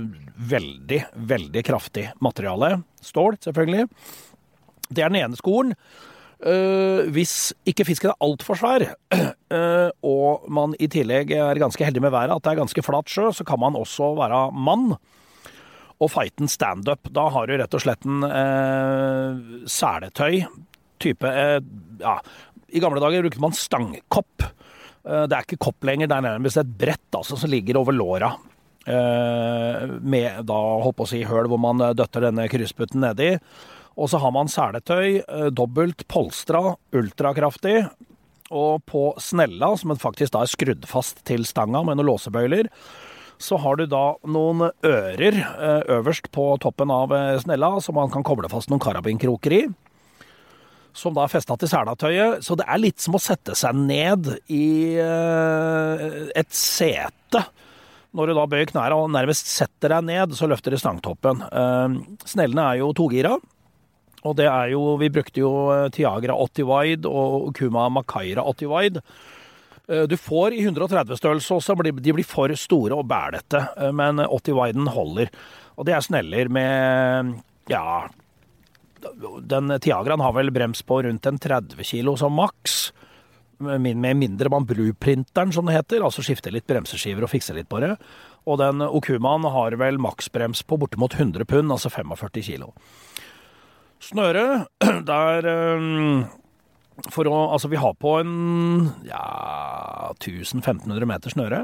veldig, 0.50 1.00
veldig 1.30 1.64
kraftig 1.66 2.08
materiale. 2.22 2.76
Stål, 3.04 3.38
selvfølgelig. 3.46 3.86
Det 4.90 5.04
er 5.04 5.12
den 5.12 5.22
ene 5.22 5.38
skolen. 5.38 5.76
Eh, 6.40 7.06
hvis 7.12 7.52
ikke 7.68 7.86
fisken 7.86 8.10
er 8.12 8.26
altfor 8.26 8.58
svær, 8.58 8.86
og 10.14 10.50
man 10.50 10.74
i 10.80 10.88
tillegg 10.90 11.34
er 11.36 11.62
ganske 11.62 11.84
heldig 11.84 12.02
med 12.02 12.14
været, 12.14 12.34
at 12.34 12.46
det 12.46 12.54
er 12.54 12.62
ganske 12.62 12.84
flat 12.86 13.10
sjø, 13.10 13.30
så 13.36 13.46
kan 13.46 13.60
man 13.62 13.78
også 13.78 14.14
være 14.18 14.48
mann 14.56 14.94
og 16.00 16.12
fighten 16.12 16.48
standup. 16.50 17.10
Da 17.12 17.28
har 17.34 17.46
du 17.48 17.56
rett 17.60 17.76
og 17.76 17.82
slett 17.84 18.06
en 18.08 18.24
eh, 18.26 19.64
seletøy. 19.68 20.44
Type 21.00 21.28
eh, 21.28 21.58
Ja, 22.00 22.18
i 22.70 22.80
gamle 22.80 23.02
dager 23.02 23.24
brukte 23.24 23.42
man 23.42 23.56
stangkopp. 23.56 24.44
Eh, 24.44 25.24
det 25.28 25.36
er 25.36 25.44
ikke 25.44 25.60
kopp 25.68 25.84
lenger, 25.86 26.10
det 26.10 26.16
er 26.16 26.28
nærmest 26.28 26.60
et 26.60 26.78
brett 26.80 27.18
altså, 27.18 27.38
som 27.40 27.52
ligger 27.52 27.80
over 27.80 27.96
låra. 27.96 28.32
Eh, 28.88 29.84
med 30.00 30.46
da, 30.48 30.60
holdt 30.84 31.00
på 31.00 31.08
å 31.08 31.12
si, 31.12 31.24
høl 31.28 31.50
hvor 31.50 31.60
man 31.60 31.84
døtter 31.96 32.30
denne 32.30 32.48
kryssbutten 32.52 33.04
nedi. 33.04 33.34
Og 34.00 34.08
så 34.08 34.20
har 34.22 34.32
man 34.32 34.48
seletøy, 34.48 35.20
eh, 35.20 35.50
dobbelt 35.52 36.06
polstra, 36.08 36.76
ultrakraftig. 36.96 37.82
Og 38.50 38.82
på 38.88 39.04
snella, 39.22 39.76
som 39.78 39.92
faktisk 39.94 40.34
da 40.34 40.42
er 40.42 40.50
skrudd 40.50 40.86
fast 40.90 41.20
til 41.28 41.44
stanga 41.46 41.84
med 41.86 42.00
noen 42.00 42.08
låsebøyler, 42.08 42.70
så 43.40 43.56
har 43.56 43.78
du 43.80 43.86
da 43.88 44.04
noen 44.28 44.66
ører 44.68 45.36
eh, 45.40 45.84
øverst 45.96 46.28
på 46.34 46.44
toppen 46.60 46.92
av 46.92 47.12
eh, 47.16 47.38
snella, 47.40 47.72
som 47.80 47.96
man 47.96 48.12
kan 48.12 48.24
koble 48.26 48.50
fast 48.52 48.68
noen 48.68 48.82
karabinkroker 48.84 49.54
i. 49.56 49.62
Som 50.92 51.16
da 51.16 51.24
er 51.24 51.32
festa 51.32 51.56
til 51.56 51.70
selatøyet. 51.70 52.44
Så 52.44 52.58
det 52.60 52.66
er 52.68 52.82
litt 52.82 53.00
som 53.00 53.16
å 53.16 53.22
sette 53.22 53.56
seg 53.56 53.78
ned 53.78 54.28
i 54.52 54.92
eh, 55.00 56.04
et 56.36 56.52
sete. 56.52 57.46
Når 58.12 58.28
du 58.28 58.36
da 58.36 58.46
bøyer 58.50 58.68
knærne 58.68 58.98
og 58.98 59.10
nærmest 59.14 59.48
setter 59.48 59.94
deg 59.94 60.08
ned, 60.10 60.36
så 60.36 60.50
løfter 60.50 60.74
du 60.74 60.80
stangtoppen. 60.82 61.44
Snellene 62.26 62.64
er 62.66 62.80
jo 62.80 62.90
togira. 62.98 63.36
Og 64.26 64.34
det 64.36 64.48
er 64.50 64.72
jo 64.74 64.96
Vi 65.00 65.08
brukte 65.14 65.40
jo 65.40 65.52
Tiagra 65.94 66.34
80 66.34 66.66
wide 66.66 67.08
og 67.08 67.52
Kuma 67.56 67.86
Makaira 67.94 68.42
80 68.50 68.72
wide. 68.74 69.04
Eh, 69.90 70.06
Du 70.06 70.16
får 70.16 70.54
i 70.54 70.62
130 70.62 71.16
størrelse 71.18 71.56
også, 71.58 71.74
blir- 71.76 72.00
de 72.00 72.12
blir 72.14 72.24
for 72.24 72.48
store 72.54 72.94
og 72.94 73.08
bælete, 73.10 73.64
eh, 73.76 73.90
men 73.92 74.18
80 74.22 74.54
widen 74.54 74.86
holder. 74.88 75.28
Og 75.78 75.86
det 75.86 75.94
er 75.94 76.00
sneller 76.00 76.48
med 76.48 77.42
ja 77.68 78.08
Den 79.00 79.68
Tiagraen 79.80 80.20
har 80.20 80.32
vel 80.36 80.50
brems 80.52 80.82
på 80.82 81.02
rundt 81.02 81.24
en 81.26 81.38
30 81.38 81.82
kilo 81.84 82.16
som 82.16 82.34
maks. 82.36 82.92
Med 83.58 83.96
mindre 84.16 84.50
man 84.50 84.66
blueprinteren, 84.66 85.52
som 85.52 85.64
det 85.66 85.74
heter, 85.74 86.02
altså 86.04 86.20
skifter 86.22 86.52
litt 86.52 86.66
bremseskiver 86.66 87.22
og 87.24 87.30
fikser 87.30 87.54
litt 87.56 87.68
på 87.68 87.80
det. 87.80 87.96
Og 88.46 88.58
den 88.58 88.80
Okumaen 88.84 89.44
har 89.50 89.70
vel 89.76 89.96
maksbrems 89.96 90.62
på 90.62 90.78
bortimot 90.78 91.14
100 91.16 91.44
pund, 91.46 91.72
altså 91.72 91.88
45 91.90 92.42
kilo. 92.42 92.72
Snøre, 94.00 94.66
der 95.04 95.48
eh, 95.48 96.24
for 97.08 97.28
å 97.30 97.38
Altså, 97.54 97.70
vi 97.72 97.80
har 97.80 97.94
på 97.96 98.18
en 98.20 98.90
ja, 99.08 100.12
1000-1500 100.20 101.08
meter 101.08 101.32
snøre. 101.32 101.60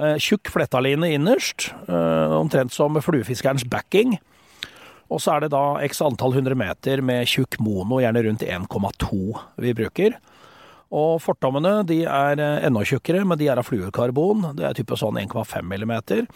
Eh, 0.00 0.16
tjukk 0.16 0.48
flettaline 0.48 1.10
innerst, 1.12 1.72
eh, 1.88 2.32
omtrent 2.38 2.72
som 2.72 2.94
fluefiskerens 2.94 3.66
backing. 3.68 4.18
Og 5.12 5.20
så 5.20 5.36
er 5.36 5.40
det 5.44 5.52
da 5.52 5.76
x 5.84 6.00
antall 6.00 6.32
hundre 6.32 6.56
meter 6.56 7.02
med 7.04 7.28
tjukk 7.28 7.58
mono, 7.60 8.00
gjerne 8.00 8.22
rundt 8.24 8.46
1,2 8.46 9.34
vi 9.60 9.74
bruker. 9.76 10.16
Og 10.92 11.20
fortommene 11.24 11.82
de 11.88 12.02
er 12.04 12.40
eh, 12.40 12.66
enda 12.66 12.84
tjukkere, 12.84 13.24
men 13.24 13.40
de 13.40 13.48
er 13.48 13.60
av 13.60 13.68
fluekarbon. 13.68 14.54
Det 14.56 14.64
er 14.64 14.76
type 14.76 14.96
sånn 14.96 15.20
1,5 15.20 15.68
millimeter. 15.68 16.26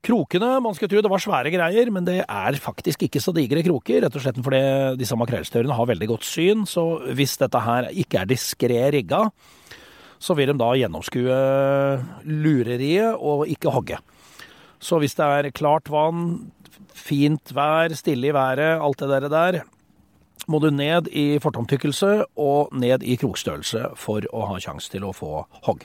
Krokene, 0.00 0.54
man 0.64 0.72
skulle 0.72 0.88
tro 0.88 1.02
det 1.04 1.10
var 1.12 1.20
svære 1.20 1.50
greier, 1.52 1.90
men 1.92 2.06
det 2.06 2.22
er 2.22 2.56
faktisk 2.62 3.02
ikke 3.04 3.20
så 3.20 3.34
digre 3.36 3.60
kroker. 3.66 4.00
Rett 4.06 4.14
og 4.16 4.22
slett 4.24 4.38
fordi 4.40 4.62
disse 5.00 5.18
makrellstørene 5.20 5.76
har 5.76 5.90
veldig 5.90 6.08
godt 6.14 6.24
syn, 6.24 6.64
så 6.68 6.84
hvis 7.16 7.36
dette 7.42 7.60
her 7.60 7.90
ikke 7.92 8.22
er 8.22 8.30
diskré 8.30 8.80
rigga, 8.96 9.26
så 10.20 10.36
vil 10.36 10.52
de 10.52 10.56
da 10.60 10.70
gjennomskue 10.76 11.36
lureriet 12.24 13.20
og 13.20 13.44
ikke 13.52 13.74
hogge. 13.76 14.00
Så 14.80 14.96
hvis 15.00 15.18
det 15.18 15.28
er 15.28 15.52
klart 15.52 15.92
vann, 15.92 16.50
fint 16.96 17.52
vær, 17.52 17.92
stille 17.96 18.30
i 18.30 18.34
været, 18.34 18.80
alt 18.80 19.04
det 19.04 19.12
der, 19.12 19.28
der 19.28 19.62
må 20.48 20.58
du 20.64 20.70
ned 20.72 21.12
i 21.12 21.38
fortomtykkelse 21.42 22.12
og 22.40 22.72
ned 22.72 23.04
i 23.04 23.20
krokstørrelse 23.20 23.92
for 24.00 24.24
å 24.32 24.48
ha 24.48 24.60
sjanse 24.62 24.88
til 24.92 25.04
å 25.04 25.12
få 25.14 25.44
hogg. 25.68 25.84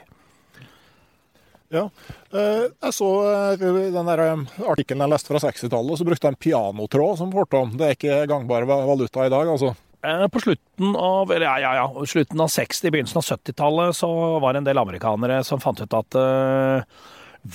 Ja. 1.73 1.87
Eh, 2.31 2.67
Jeg 2.69 2.93
så 2.93 3.09
eh, 3.31 3.65
den 3.93 4.11
eh, 4.13 4.45
artikkelen 4.69 5.05
jeg 5.05 5.13
leste 5.15 5.31
fra 5.31 5.41
60-tallet, 5.47 5.99
så 5.99 6.07
brukte 6.07 6.27
jeg 6.29 6.35
en 6.35 6.43
pianotråd 6.45 7.19
som 7.21 7.33
fortom. 7.33 7.73
Det 7.79 7.87
er 7.87 7.97
ikke 7.97 8.21
gangbar 8.31 8.67
valuta 8.69 9.25
i 9.25 9.33
dag, 9.33 9.49
altså. 9.49 9.73
På 10.05 10.37
slutten 10.37 10.93
av, 11.01 11.31
ja, 11.33 11.55
ja, 11.57 11.71
ja, 11.79 11.85
slutten 12.05 12.41
av 12.43 12.51
60, 12.53 12.91
begynnelsen 12.93 13.17
av 13.17 13.25
70-tallet, 13.25 13.97
så 13.97 14.09
var 14.43 14.53
det 14.53 14.61
en 14.61 14.67
del 14.67 14.77
amerikanere 14.77 15.39
som 15.47 15.57
fant 15.63 15.81
ut 15.81 15.95
at 15.97 16.17
uh, 16.19 16.83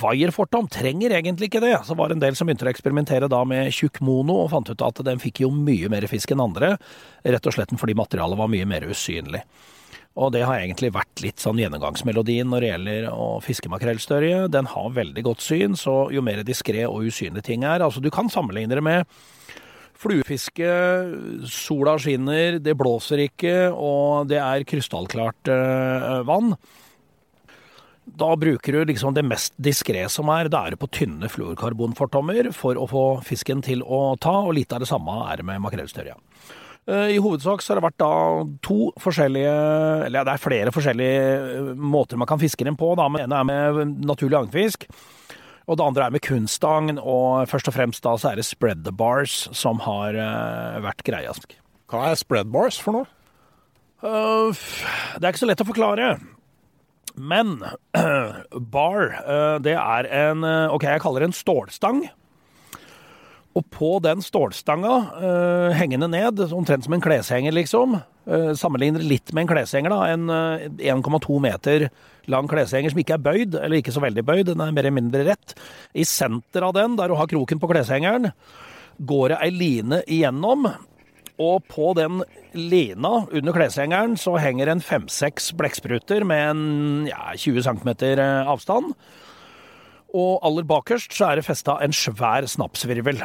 Wire-fortom 0.01 0.67
trenger 0.71 1.15
egentlig 1.15 1.47
ikke 1.47 1.63
det. 1.63 1.77
Så 1.87 1.95
var 1.95 2.11
det 2.11 2.19
en 2.19 2.25
del 2.25 2.35
som 2.39 2.51
begynte 2.51 2.67
å 2.67 2.73
eksperimentere 2.73 3.31
da 3.31 3.45
med 3.47 3.71
tjukk 3.75 4.03
mono, 4.03 4.41
og 4.45 4.51
fant 4.51 4.71
ut 4.71 4.83
at 4.83 4.99
den 5.07 5.23
fikk 5.23 5.45
jo 5.45 5.53
mye 5.55 5.91
mer 5.91 6.09
fisk 6.11 6.35
enn 6.35 6.43
andre, 6.43 6.75
rett 7.23 7.47
og 7.47 7.55
slett 7.55 7.75
fordi 7.79 7.95
materialet 7.99 8.43
var 8.43 8.51
mye 8.51 8.67
mer 8.67 8.87
usynlig. 8.91 9.45
Og 10.19 10.33
det 10.35 10.43
har 10.43 10.59
egentlig 10.59 10.91
vært 10.95 11.23
litt 11.23 11.43
sånn 11.43 11.61
gjennomgangsmelodien 11.61 12.49
når 12.51 12.65
det 12.65 12.71
gjelder 12.73 13.11
å 13.15 13.27
fiske 13.45 13.71
makrellstørje. 13.71 14.49
Den 14.51 14.67
har 14.73 14.97
veldig 14.97 15.23
godt 15.29 15.45
syn, 15.45 15.77
så 15.79 16.09
jo 16.11 16.25
mer 16.27 16.43
diskré 16.47 16.83
og 16.89 17.07
usynlig 17.07 17.45
ting 17.47 17.63
er 17.65 17.85
Altså, 17.85 18.03
du 18.03 18.11
kan 18.11 18.31
sammenligne 18.33 18.75
det 18.75 18.83
med 18.85 19.07
fluefiske, 20.01 20.69
sola 21.51 21.97
skinner, 22.01 22.59
det 22.63 22.77
blåser 22.79 23.27
ikke, 23.27 23.55
og 23.71 24.31
det 24.31 24.39
er 24.41 24.65
krystallklart 24.69 25.51
øh, 25.53 26.23
vann. 26.29 26.55
Da 28.11 28.33
bruker 28.41 28.75
du 28.75 28.89
liksom 28.89 29.15
det 29.15 29.27
mest 29.29 29.55
diskré 29.61 30.07
som 30.11 30.31
er. 30.33 30.49
Da 30.51 30.65
er 30.65 30.75
du 30.75 30.81
på 30.81 30.89
tynne 30.91 31.29
fluorkarbonfortommer 31.31 32.51
for 32.57 32.81
å 32.81 32.89
få 32.91 33.05
fisken 33.27 33.63
til 33.63 33.85
å 33.85 34.17
ta, 34.21 34.41
og 34.47 34.57
litt 34.57 34.73
av 34.75 34.83
det 34.83 34.91
samme 34.91 35.21
er 35.29 35.41
det 35.41 35.47
med 35.47 35.63
makrellstørja. 35.63 36.17
Eh, 36.91 37.15
I 37.15 37.21
hovedsak 37.23 37.63
så 37.63 37.73
har 37.73 37.79
det 37.79 37.87
vært 37.87 38.01
da 38.03 38.13
to 38.67 38.91
forskjellige 38.99 39.55
Eller 40.09 40.27
det 40.27 40.35
er 40.35 40.43
flere 40.43 40.75
forskjellige 40.75 41.21
eh, 41.37 41.73
måter 41.79 42.19
man 42.19 42.29
kan 42.31 42.41
fiske 42.41 42.67
dem 42.67 42.79
på. 42.81 42.93
Da. 42.99 43.07
Den 43.15 43.29
ene 43.29 43.41
er 43.41 43.47
med 43.47 44.01
naturlig 44.09 44.41
agnfisk. 44.41 44.89
Og 45.71 45.79
det 45.79 45.87
andre 45.87 46.09
er 46.09 46.15
med 46.17 46.25
kunststang, 46.25 46.97
og 46.99 47.47
først 47.47 47.69
og 47.71 47.77
fremst 47.77 48.03
da 48.03 48.17
så 48.19 48.33
er 48.33 48.41
det 48.41 48.47
spread 48.49 48.81
the 48.83 48.91
bars 48.91 49.45
som 49.55 49.79
har 49.85 50.19
eh, 50.19 50.81
vært 50.83 51.05
greia. 51.07 51.35
Hva 51.91 52.09
er 52.09 52.19
spread 52.19 52.51
bars 52.51 52.81
for 52.81 52.97
noe? 52.97 53.07
Uh, 54.01 54.57
det 55.21 55.29
er 55.29 55.29
ikke 55.29 55.43
så 55.45 55.51
lett 55.51 55.63
å 55.63 55.69
forklare. 55.69 56.15
Men 57.15 57.61
bar, 58.75 59.13
det 59.63 59.77
er 59.77 60.09
en 60.25 60.47
Ok, 60.73 60.89
jeg 60.89 61.03
kaller 61.05 61.23
det 61.23 61.31
en 61.31 61.37
stålstang. 61.37 62.03
Og 63.59 63.65
på 63.75 63.97
den 64.05 64.23
stålstanga, 64.23 64.95
uh, 65.19 65.73
hengende 65.75 66.07
ned, 66.11 66.39
omtrent 66.55 66.87
som 66.87 66.95
en 66.95 67.03
kleshenger, 67.03 67.55
liksom, 67.57 67.97
uh, 68.31 68.53
sammenligner 68.55 69.03
litt 69.03 69.33
med 69.35 69.45
en 69.45 69.51
kleshenger, 69.51 69.91
da, 69.91 70.05
en 70.13 70.31
uh, 70.31 70.69
1,2 70.79 71.41
meter 71.43 71.89
lang 72.31 72.47
kleshenger 72.51 72.93
som 72.93 73.01
ikke 73.03 73.17
er 73.17 73.25
bøyd, 73.25 73.57
eller 73.59 73.81
ikke 73.81 73.95
så 73.97 74.05
veldig 74.05 74.25
bøyd, 74.29 74.45
den 74.53 74.63
er 74.63 74.71
mer 74.77 74.87
eller 74.87 74.99
mindre 75.01 75.25
rett. 75.33 75.57
I 75.99 76.07
senter 76.07 76.69
av 76.69 76.77
den, 76.79 76.95
der 77.01 77.11
du 77.11 77.17
har 77.19 77.31
kroken 77.31 77.63
på 77.63 77.73
kleshengeren, 77.73 78.31
går 79.01 79.33
det 79.33 79.41
ei 79.43 79.51
line 79.55 80.03
igjennom. 80.07 80.71
Og 81.41 81.65
på 81.73 81.95
den 81.97 82.21
lina 82.53 83.25
under 83.33 83.57
kleshengeren 83.57 84.15
så 84.21 84.35
henger 84.39 84.69
en 84.69 84.83
fem-seks 84.85 85.55
blekkspruter 85.57 86.27
med 86.29 86.51
en 86.53 86.63
ja, 87.09 87.33
20 87.33 87.65
cm 87.65 87.91
avstand. 88.45 88.93
Og 90.11 90.41
aller 90.47 90.67
bakerst 90.67 91.15
så 91.15 91.31
er 91.31 91.39
det 91.39 91.47
festa 91.47 91.79
en 91.85 91.95
svær 91.95 92.47
snapsvirvel. 92.51 93.23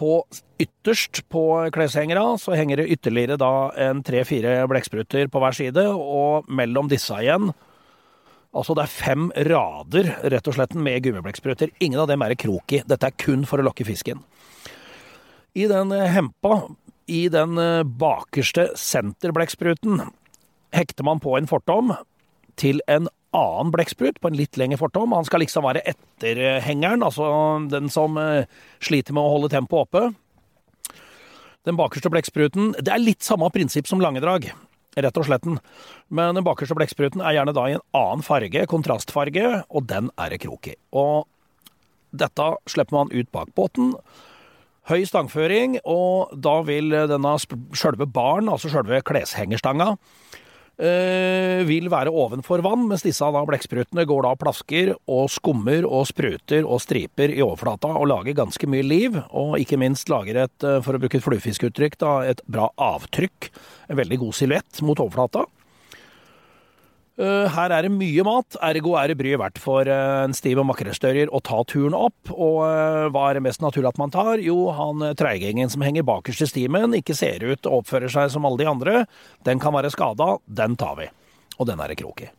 På 0.00 0.22
ytterst 0.60 1.22
på 1.32 1.42
kleshengera 1.74 2.36
så 2.40 2.56
henger 2.56 2.80
det 2.80 2.92
ytterligere 2.96 3.36
da 3.40 3.52
en 3.88 4.00
tre-fire 4.06 4.62
blekkspruter 4.70 5.28
på 5.32 5.42
hver 5.42 5.56
side, 5.56 5.84
og 5.92 6.48
mellom 6.48 6.88
disse 6.88 7.16
igjen 7.20 7.52
Altså 8.50 8.74
det 8.74 8.82
er 8.82 8.90
fem 8.90 9.28
rader 9.46 10.08
rett 10.32 10.48
og 10.50 10.56
slett 10.56 10.72
med 10.74 11.04
gummiblekkspruter. 11.04 11.70
Ingen 11.78 12.00
av 12.02 12.08
dem 12.10 12.24
er 12.26 12.34
krok 12.34 12.74
i. 12.74 12.80
Dette 12.82 13.06
er 13.06 13.14
kun 13.14 13.44
for 13.46 13.62
å 13.62 13.66
lokke 13.68 13.86
fisken. 13.86 14.24
I 15.54 15.68
den 15.70 15.94
hempa, 15.94 16.64
i 17.06 17.28
den 17.30 17.54
bakerste 18.00 18.72
senterblettspruten, 18.74 20.02
hekter 20.74 21.06
man 21.06 21.22
på 21.22 21.36
en 21.38 21.46
fortom 21.50 21.94
til 22.58 22.82
en 22.90 23.06
annen 23.36 23.70
blekksprut 23.74 24.18
på 24.20 24.30
en 24.30 24.38
litt 24.38 24.58
lengre 24.60 24.80
fortom. 24.80 25.14
Han 25.16 25.26
skal 25.28 25.44
liksom 25.44 25.66
være 25.66 25.84
etterhengeren, 25.92 27.04
altså 27.06 27.28
den 27.70 27.90
som 27.92 28.18
eh, 28.20 28.48
sliter 28.82 29.16
med 29.16 29.24
å 29.24 29.34
holde 29.36 29.52
tempoet 29.52 29.88
oppe. 29.88 30.90
Den 31.68 31.76
bakerste 31.76 32.08
blekkspruten 32.08 32.72
Det 32.80 32.88
er 32.88 33.02
litt 33.02 33.24
samme 33.26 33.50
prinsipp 33.52 33.88
som 33.88 34.00
langedrag, 34.00 34.48
rett 34.96 35.20
og 35.20 35.26
sletten. 35.28 35.58
Men 36.08 36.38
den 36.38 36.46
bakerste 36.46 36.76
blekkspruten 36.78 37.20
er 37.20 37.36
gjerne 37.36 37.54
da 37.56 37.66
i 37.68 37.76
en 37.76 37.84
annen 37.96 38.24
farge, 38.24 38.64
kontrastfarge, 38.70 39.60
og 39.68 39.86
den 39.90 40.08
er 40.16 40.32
det 40.32 40.40
krok 40.46 40.72
i. 40.72 40.76
Og 40.96 41.28
dette 42.10 42.48
slipper 42.70 42.96
man 42.96 43.12
ut 43.12 43.30
bak 43.32 43.52
båten. 43.54 43.92
Høy 44.90 45.04
stangføring, 45.06 45.76
og 45.84 46.32
da 46.34 46.56
vil 46.66 46.90
denne 46.90 47.36
sjølve 47.76 48.08
baren, 48.10 48.48
altså 48.50 48.72
sjølve 48.72 49.02
kleshengerstanga, 49.06 49.92
vil 50.80 51.90
være 51.92 52.12
ovenfor 52.12 52.62
vann, 52.64 52.86
mens 52.88 53.04
disse 53.04 53.26
da 53.34 53.42
blekksprutene 53.44 54.06
går 54.08 54.24
da 54.24 54.32
plasker 54.40 54.94
og 55.10 55.28
skummer 55.32 55.84
og 55.84 56.06
spruter 56.08 56.64
og 56.64 56.80
striper 56.82 57.32
i 57.34 57.42
overflata 57.44 57.92
og 57.92 58.08
lager 58.10 58.38
ganske 58.38 58.68
mye 58.70 58.86
liv. 58.86 59.18
Og 59.36 59.58
ikke 59.60 59.78
minst 59.80 60.10
lager 60.12 60.44
et, 60.44 60.64
eh, 60.64 60.80
for 60.80 60.96
å 60.96 61.00
bruke 61.02 61.18
et 61.18 61.24
fluefiskuttrykk, 61.24 61.98
da, 61.98 62.12
et 62.30 62.40
bra 62.48 62.70
avtrykk. 62.78 63.50
En 63.90 63.96
veldig 63.96 64.18
god 64.18 64.34
silhuett 64.34 64.82
mot 64.82 64.98
overflata. 64.98 65.46
Uh, 67.20 67.44
her 67.52 67.72
er 67.74 67.84
det 67.84 67.92
mye 67.92 68.24
mat, 68.24 68.56
ergo 68.64 68.94
er 68.96 69.10
det 69.10 69.18
bryet 69.20 69.40
verdt 69.42 69.58
for 69.60 69.84
uh, 69.84 70.22
en 70.24 70.32
stiv 70.32 70.62
og 70.62 70.64
makrellstørjer 70.70 71.28
å 71.28 71.42
ta 71.44 71.58
turen 71.68 71.92
opp. 71.96 72.30
Og 72.32 72.62
uh, 72.64 73.10
hva 73.12 73.26
er 73.28 73.36
det 73.36 73.44
mest 73.44 73.60
naturlig 73.60 73.90
at 73.90 74.00
man 74.00 74.14
tar? 74.14 74.40
Jo, 74.40 74.70
han 74.72 75.04
treigingen 75.20 75.68
som 75.68 75.84
henger 75.84 76.06
bakerst 76.08 76.46
i 76.46 76.48
stimen, 76.48 76.96
ikke 76.96 77.18
ser 77.18 77.44
ut 77.44 77.68
og 77.68 77.82
oppfører 77.82 78.08
seg 78.14 78.32
som 78.32 78.48
alle 78.48 78.62
de 78.62 78.70
andre. 78.70 79.02
Den 79.44 79.60
kan 79.60 79.76
være 79.76 79.92
skada, 79.92 80.38
den 80.48 80.78
tar 80.80 80.96
vi. 81.02 81.10
Og 81.60 81.68
den 81.68 81.84
er 81.84 81.92
det 81.92 82.00
krok 82.00 82.24
i. 82.24 82.30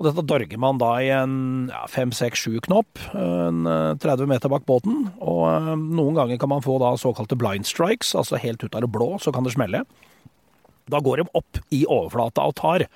Og 0.00 0.08
dette 0.08 0.26
dorger 0.26 0.58
man 0.58 0.80
da 0.80 0.90
i 1.04 1.12
en 1.14 1.38
ja, 1.70 1.84
fem, 1.92 2.10
seks, 2.16 2.42
sju 2.42 2.56
knopp, 2.64 2.98
en 3.14 3.68
30 4.00 4.26
meter 4.26 4.50
bak 4.50 4.64
båten. 4.66 5.10
Og 5.20 5.76
noen 5.76 6.16
ganger 6.16 6.40
kan 6.40 6.50
man 6.50 6.64
få 6.64 6.80
da 6.82 6.94
såkalte 6.98 7.38
blind 7.38 7.68
strikes, 7.68 8.16
altså 8.16 8.40
helt 8.40 8.64
ut 8.64 8.72
av 8.72 8.86
det 8.86 8.90
blå, 8.90 9.12
så 9.20 9.30
kan 9.30 9.44
det 9.44 9.52
smelle. 9.54 9.84
Da 10.90 11.04
går 11.04 11.20
de 11.20 11.32
opp 11.36 11.60
i 11.68 11.84
overflata 11.84 12.48
og 12.48 12.56
tar. 12.58 12.88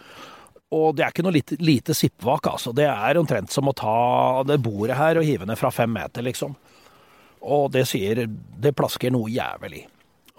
Og 0.74 0.94
det 0.96 1.04
er 1.04 1.12
ikke 1.14 1.24
noe 1.26 1.36
lite, 1.36 1.58
lite 1.62 1.94
sippvak, 1.96 2.48
altså. 2.50 2.72
Det 2.74 2.86
er 2.90 3.20
omtrent 3.20 3.52
som 3.54 3.70
å 3.70 3.76
ta 3.76 4.42
det 4.48 4.58
bordet 4.64 4.98
her 4.98 5.20
og 5.20 5.26
hive 5.26 5.46
ned 5.48 5.60
fra 5.60 5.70
fem 5.74 5.92
meter, 5.94 6.24
liksom. 6.26 6.56
Og 7.44 7.68
det 7.74 7.84
sier 7.90 8.24
Det 8.26 8.72
plasker 8.72 9.12
noe 9.12 9.28
jævlig. 9.30 9.84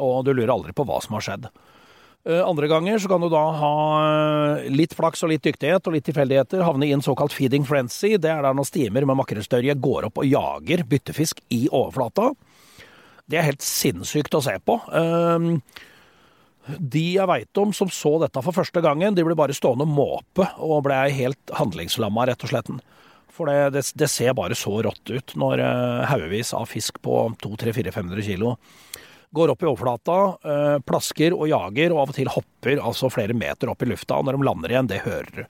Og 0.01 0.25
du 0.25 0.33
lurer 0.33 0.51
aldri 0.51 0.73
på 0.75 0.83
hva 0.87 0.99
som 1.03 1.15
har 1.15 1.25
skjedd. 1.25 1.47
Andre 2.25 2.67
ganger 2.67 2.97
så 2.97 3.09
kan 3.11 3.21
du 3.21 3.27
da 3.29 3.43
ha 3.59 3.73
litt 4.73 4.95
flaks 4.97 5.21
og 5.23 5.29
litt 5.29 5.43
dyktighet 5.45 5.85
og 5.85 5.93
litt 5.93 6.07
tilfeldigheter, 6.09 6.63
havne 6.65 6.87
i 6.87 6.93
en 6.95 7.03
såkalt 7.05 7.35
feeding 7.35 7.67
frenzy. 7.69 8.15
Det 8.17 8.31
er 8.31 8.41
der 8.41 8.57
når 8.57 8.65
stimer 8.71 9.05
med 9.05 9.19
makrellstørje 9.19 9.75
går 9.77 10.07
opp 10.09 10.23
og 10.23 10.25
jager 10.25 10.81
byttefisk 10.89 11.43
i 11.53 11.67
overflata. 11.69 12.31
Det 13.29 13.37
er 13.37 13.45
helt 13.51 13.65
sinnssykt 13.65 14.33
å 14.37 14.41
se 14.41 14.55
på. 14.65 14.79
Uh, 14.89 15.61
de 16.65 17.03
jeg 17.15 17.29
veit 17.29 17.61
om 17.61 17.73
som 17.75 17.89
så 17.93 18.15
dette 18.23 18.41
for 18.41 18.55
første 18.55 18.81
gangen, 18.81 19.15
de 19.15 19.25
ble 19.25 19.37
bare 19.37 19.55
stående 19.55 19.85
og 19.85 19.93
måpe 19.93 20.47
og 20.63 20.83
ble 20.87 20.97
helt 21.13 21.53
handlingslamma, 21.53 22.27
rett 22.29 22.45
og 22.45 22.51
slett. 22.51 22.71
For 23.35 23.51
det, 23.51 23.75
det, 23.75 23.83
det, 23.99 24.09
ser 24.09 24.35
bare 24.37 24.55
så 24.57 24.77
rått 24.85 25.11
ut 25.11 25.35
når 25.37 25.61
uh, 25.61 26.05
haugevis 26.09 26.53
av 26.55 26.69
fisk 26.71 27.01
på 27.03 27.27
200-400-500 27.43 28.23
kilo 28.25 28.55
går 29.35 29.51
opp 29.51 29.65
i 29.65 29.67
overflata, 29.67 30.17
uh, 30.47 30.77
plasker 30.87 31.35
og 31.35 31.49
jager, 31.51 31.91
og 31.91 32.05
av 32.05 32.13
og 32.13 32.15
til 32.15 32.31
hopper 32.31 32.79
altså 32.79 33.11
flere 33.11 33.35
meter 33.35 33.67
opp 33.71 33.83
i 33.83 33.89
lufta. 33.89 34.21
Og 34.21 34.29
når 34.29 34.37
de 34.37 34.47
lander 34.47 34.71
igjen, 34.71 34.87
det 34.87 35.01
hører 35.03 35.41
du. 35.41 35.43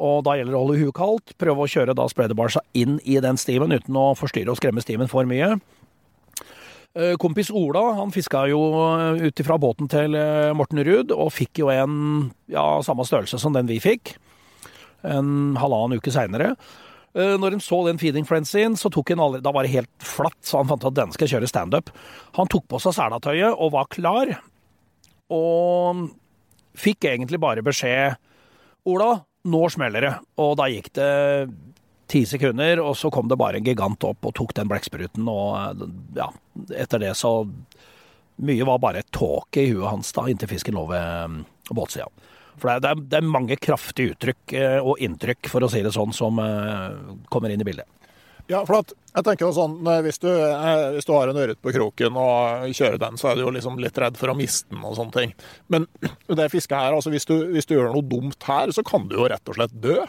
Og 0.00 0.22
da 0.24 0.38
gjelder 0.38 0.54
det 0.54 0.56
å 0.56 0.62
holde 0.64 0.78
huet 0.80 0.96
kaldt, 0.96 1.34
prøve 1.36 1.66
å 1.66 1.68
kjøre 1.68 1.96
da 1.98 2.06
spreaderbarsa 2.08 2.62
inn 2.78 2.96
i 3.04 3.18
den 3.20 3.36
stimen 3.40 3.74
uten 3.74 3.98
å 4.00 4.14
forstyrre 4.16 4.54
og 4.54 4.56
skremme 4.56 4.80
stimen 4.80 5.10
for 5.10 5.28
mye. 5.28 5.58
Eh, 6.94 7.14
kompis 7.22 7.52
Ola 7.54 7.92
han 8.00 8.10
fiska 8.10 8.48
jo 8.50 8.60
eh, 8.82 9.26
ut 9.28 9.40
ifra 9.40 9.54
båten 9.62 9.86
til 9.90 10.16
eh, 10.18 10.50
Morten 10.58 10.82
Ruud, 10.82 11.12
og 11.14 11.30
fikk 11.30 11.62
jo 11.62 11.70
en 11.70 12.30
ja, 12.50 12.64
samme 12.82 13.06
størrelse 13.06 13.38
som 13.38 13.54
den 13.54 13.70
vi 13.70 13.78
fikk. 13.82 14.16
En 15.06 15.54
halvannen 15.56 16.00
uke 16.00 16.12
seinere. 16.12 16.54
Når 17.10 17.56
han 17.56 17.62
så 17.64 17.80
den 17.88 17.98
feeding 17.98 18.22
frenzyen, 18.22 18.76
så 18.78 18.86
tok 18.92 19.08
han 19.10 19.18
allerede 19.18 19.42
Da 19.42 19.50
var 19.50 19.66
det 19.66 19.72
helt 19.72 20.04
flatt, 20.06 20.36
så 20.46 20.60
han 20.60 20.68
fant 20.70 20.84
at 20.86 20.94
den 20.94 21.10
skal 21.10 21.26
kjøre 21.32 21.48
standup. 21.50 21.88
Han 22.36 22.46
tok 22.46 22.68
på 22.70 22.78
seg 22.78 22.94
selatøyet 22.94 23.56
og 23.56 23.72
var 23.74 23.88
klar, 23.90 24.30
og 25.34 26.04
fikk 26.78 27.08
egentlig 27.10 27.40
bare 27.42 27.66
beskjed 27.66 28.14
Ola, 28.86 29.10
nå 29.50 29.62
smeller 29.74 30.06
det. 30.06 30.12
Og 30.38 30.54
da 30.60 30.68
gikk 30.70 30.92
det 31.00 31.10
ti 32.10 32.24
sekunder, 32.26 32.82
og 32.82 32.96
så 32.98 33.10
kom 33.14 33.28
det 33.30 33.38
bare 33.40 33.60
en 33.60 33.66
gigant 33.66 34.04
opp 34.08 34.26
og 34.26 34.34
tok 34.36 34.54
den 34.58 34.70
blekkspruten, 34.70 35.28
og 35.30 35.86
ja, 36.18 36.30
etter 36.74 37.02
det 37.06 37.14
så 37.18 37.40
Mye 38.40 38.64
var 38.64 38.78
bare 38.80 39.02
tåke 39.12 39.60
i 39.60 39.68
huet 39.68 39.90
hans 39.90 40.14
da, 40.16 40.22
inntil 40.32 40.48
fisken 40.48 40.72
lå 40.72 40.86
ved 40.88 41.08
mm, 41.28 41.40
båtsida. 41.76 42.06
For 42.56 42.80
det 42.80 42.88
er, 42.88 43.02
det 43.12 43.18
er, 43.18 43.26
mange 43.28 43.58
kraftige 43.60 44.14
uttrykk 44.14 44.54
eh, 44.56 44.78
og 44.80 45.00
inntrykk, 45.04 45.50
for 45.52 45.64
å 45.64 45.68
si 45.68 45.82
det 45.84 45.92
sånn, 45.92 46.14
som 46.16 46.40
eh, 46.40 47.18
kommer 47.28 47.52
inn 47.52 47.60
i 47.60 47.66
bildet. 47.68 47.84
Ja, 48.50 48.64
for 48.66 48.80
at, 48.80 48.94
jeg 49.12 49.26
tenker 49.26 49.52
sånn, 49.54 49.76
hvis 50.04 50.20
du, 50.22 50.28
eh, 50.30 50.86
hvis 50.96 51.06
du 51.06 51.12
har 51.14 51.30
en 51.30 51.38
ørret 51.38 51.60
på 51.62 51.72
kroken 51.74 52.16
og 52.18 52.72
kjører 52.74 52.98
den, 53.02 53.20
så 53.20 53.30
er 53.30 53.38
du 53.38 53.44
jo 53.44 53.52
liksom 53.54 53.78
litt 53.82 54.00
redd 54.00 54.18
for 54.18 54.32
å 54.32 54.36
miste 54.38 54.72
den 54.72 54.82
og 54.86 54.96
sånne 54.98 55.16
ting. 55.16 55.36
Men 55.70 55.86
det 56.40 56.50
fisket 56.52 56.78
her, 56.78 56.96
altså 56.96 57.12
hvis 57.14 57.28
du, 57.28 57.36
hvis 57.54 57.68
du 57.68 57.76
gjør 57.76 57.92
noe 57.94 58.06
dumt 58.06 58.48
her, 58.48 58.72
så 58.74 58.84
kan 58.86 59.06
du 59.10 59.18
jo 59.20 59.28
rett 59.30 59.52
og 59.52 59.60
slett 59.60 59.76
dø. 59.84 60.00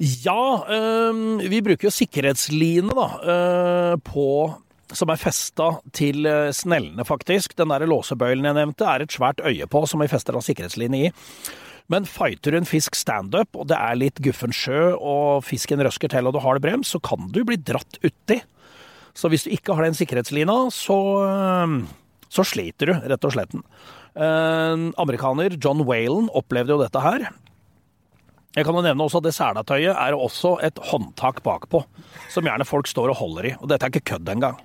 Ja, 0.00 0.64
øh, 0.64 1.42
vi 1.44 1.60
bruker 1.60 1.90
jo 1.90 1.92
sikkerhetsline 1.92 2.88
da, 2.96 3.06
øh, 3.20 3.96
på 4.00 4.28
som 4.96 5.10
er 5.12 5.20
festa 5.20 5.66
til 5.94 6.24
eh, 6.26 6.48
snellene, 6.56 7.04
faktisk. 7.04 7.52
Den 7.58 7.70
der 7.70 7.84
låsebøylen 7.86 8.48
jeg 8.48 8.56
nevnte, 8.56 8.86
er 8.88 9.04
et 9.04 9.12
svært 9.12 9.42
øye 9.44 9.66
på, 9.70 9.84
som 9.86 10.00
vi 10.00 10.08
fester 10.10 10.34
av 10.34 10.42
sikkerhetsline 10.42 10.96
i. 10.98 11.10
Men 11.92 12.08
fighter 12.08 12.56
en 12.56 12.66
fisk 12.66 12.96
standup, 12.96 13.52
og 13.54 13.68
det 13.68 13.76
er 13.76 13.98
litt 13.98 14.22
guffen 14.24 14.54
sjø, 14.56 14.94
og 14.96 15.44
fisken 15.44 15.82
røsker 15.84 16.10
til 16.10 16.26
og 16.26 16.34
du 16.34 16.40
har 16.42 16.56
det 16.56 16.64
brems, 16.64 16.94
så 16.94 17.02
kan 17.02 17.28
du 17.34 17.42
bli 17.44 17.58
dratt 17.60 18.00
uti. 18.02 18.40
Så 19.14 19.28
hvis 19.28 19.44
du 19.44 19.52
ikke 19.52 19.76
har 19.76 19.84
den 19.84 19.98
sikkerhetslina, 19.98 20.56
så, 20.72 20.98
så 22.30 22.46
sliter 22.46 22.88
du, 22.88 22.94
rett 23.10 23.26
og 23.26 23.34
slett. 23.34 23.56
En 24.14 24.90
amerikaner, 25.02 25.58
John 25.58 25.82
Whalen, 25.84 26.30
opplevde 26.30 26.76
jo 26.76 26.82
dette 26.82 27.02
her. 27.02 27.26
Jeg 28.56 28.66
kan 28.66 28.74
jo 28.74 28.82
nevne 28.82 29.04
også 29.04 29.20
at 29.20 29.28
det 29.28 29.36
selatøyet 29.36 29.92
er 29.94 30.16
også 30.16 30.56
et 30.66 30.78
håndtak 30.90 31.38
bakpå, 31.46 31.84
som 32.32 32.46
gjerne 32.46 32.66
folk 32.66 32.88
står 32.90 33.12
og 33.12 33.20
holder 33.20 33.46
i. 33.52 33.54
Og 33.60 33.70
dette 33.70 33.86
er 33.86 33.92
ikke 33.92 34.16
kødd 34.16 34.32
engang. 34.32 34.58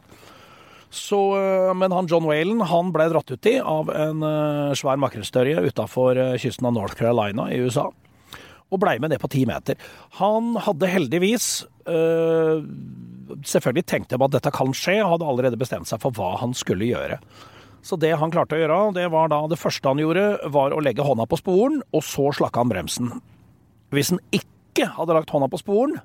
Så, 0.89 1.19
øh, 1.37 1.73
men 1.77 1.93
han 1.93 2.07
John 2.09 2.25
Whalen 2.25 2.63
han 2.65 2.89
ble 2.95 3.09
dratt 3.11 3.29
uti 3.29 3.57
av 3.59 3.91
en 3.91 4.23
uh, 4.23 4.73
svær 4.77 4.97
makrellstørje 5.01 5.61
utafor 5.67 6.17
uh, 6.17 6.37
kysten 6.39 6.69
av 6.69 6.73
North 6.77 6.97
Carolina 6.97 7.49
i 7.51 7.59
USA. 7.61 7.89
Og 8.71 8.81
blei 8.81 8.95
med 8.97 9.11
ned 9.11 9.21
på 9.21 9.29
ti 9.29 9.43
meter. 9.45 9.77
Han 10.21 10.55
hadde 10.65 10.89
heldigvis 10.89 11.49
uh, 11.85 12.63
selvfølgelig 13.45 13.85
tenkte 13.91 14.17
på 14.17 14.29
at 14.29 14.37
dette 14.39 14.55
kan 14.55 14.73
skje, 14.73 14.97
og 15.03 15.17
hadde 15.17 15.29
allerede 15.29 15.61
bestemt 15.61 15.91
seg 15.91 16.01
for 16.01 16.15
hva 16.15 16.37
han 16.41 16.55
skulle 16.57 16.89
gjøre. 16.89 17.19
Så 17.85 17.99
det 18.01 18.15
han 18.17 18.33
klarte 18.33 18.57
å 18.57 18.63
gjøre, 18.63 18.81
det 18.97 19.05
var 19.13 19.29
da 19.29 19.43
det 19.51 19.61
første 19.61 19.91
han 19.91 20.01
gjorde, 20.01 20.25
var 20.49 20.73
å 20.73 20.81
legge 20.81 21.05
hånda 21.05 21.27
på 21.29 21.37
sporen, 21.43 21.83
og 21.93 22.01
så 22.07 22.31
slakka 22.33 22.63
han 22.63 22.71
bremsen. 22.71 23.11
Hvis 23.95 24.11
han 24.13 24.21
ikke 24.35 24.89
hadde 24.97 25.15
lagt 25.15 25.31
hånda 25.33 25.47
på 25.51 25.61
sporen, 25.61 25.97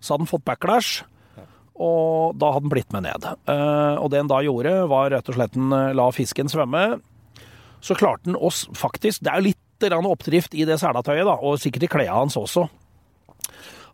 så 0.00 0.14
hadde 0.14 0.26
han 0.26 0.32
fått 0.32 0.46
backlash. 0.48 1.04
Og 1.78 2.34
da 2.38 2.50
hadde 2.50 2.66
han 2.66 2.72
blitt 2.72 2.94
med 2.94 3.06
ned. 3.06 3.28
Eh, 3.46 3.94
og 4.02 4.10
det 4.10 4.22
han 4.22 4.30
da 4.30 4.40
gjorde, 4.42 4.74
var 4.90 5.12
rett 5.14 5.30
og 5.30 5.38
slett 5.38 5.54
han 5.54 5.74
eh, 5.74 5.94
la 5.96 6.08
fisken 6.14 6.50
svømme. 6.50 6.84
Så 7.84 7.94
klarte 7.94 8.26
han 8.26 8.34
oss 8.34 8.64
faktisk 8.74 9.22
Det 9.22 9.30
er 9.30 9.38
jo 9.38 9.52
litt 9.52 9.64
oppdrift 9.78 10.56
i 10.58 10.64
det 10.66 10.80
selatøyet, 10.82 11.22
da, 11.22 11.36
og 11.38 11.60
sikkert 11.62 11.84
i 11.86 11.90
klærne 11.92 12.16
hans 12.24 12.34
også. 12.34 12.64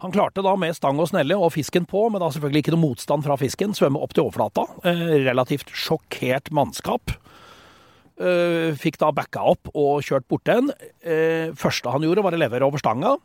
Han 0.01 0.13
klarte 0.15 0.41
da 0.45 0.55
med 0.57 0.73
stang 0.77 0.97
og 1.01 1.11
snelle 1.11 1.37
og 1.37 1.53
fisken 1.53 1.85
på, 1.89 2.07
men 2.09 2.23
da 2.25 2.31
selvfølgelig 2.33 2.63
ikke 2.65 2.73
noe 2.73 2.85
motstand 2.87 3.25
fra 3.27 3.37
fisken, 3.41 3.77
svømme 3.77 4.01
opp 4.01 4.17
til 4.17 4.25
overflata. 4.25 4.65
Eh, 4.89 5.05
relativt 5.27 5.69
sjokkert 5.77 6.49
mannskap. 6.57 7.19
Fikk 8.15 8.95
da 9.03 9.09
backa 9.11 9.43
opp 9.43 9.73
og 9.75 10.05
kjørt 10.07 10.29
bort 10.31 10.45
den. 10.47 10.69
Eh, 11.03 11.51
første 11.59 11.91
han 11.91 12.05
gjorde, 12.07 12.23
var 12.23 12.37
å 12.37 12.39
levere 12.39 12.65
over 12.65 12.79
stanga. 12.79 13.17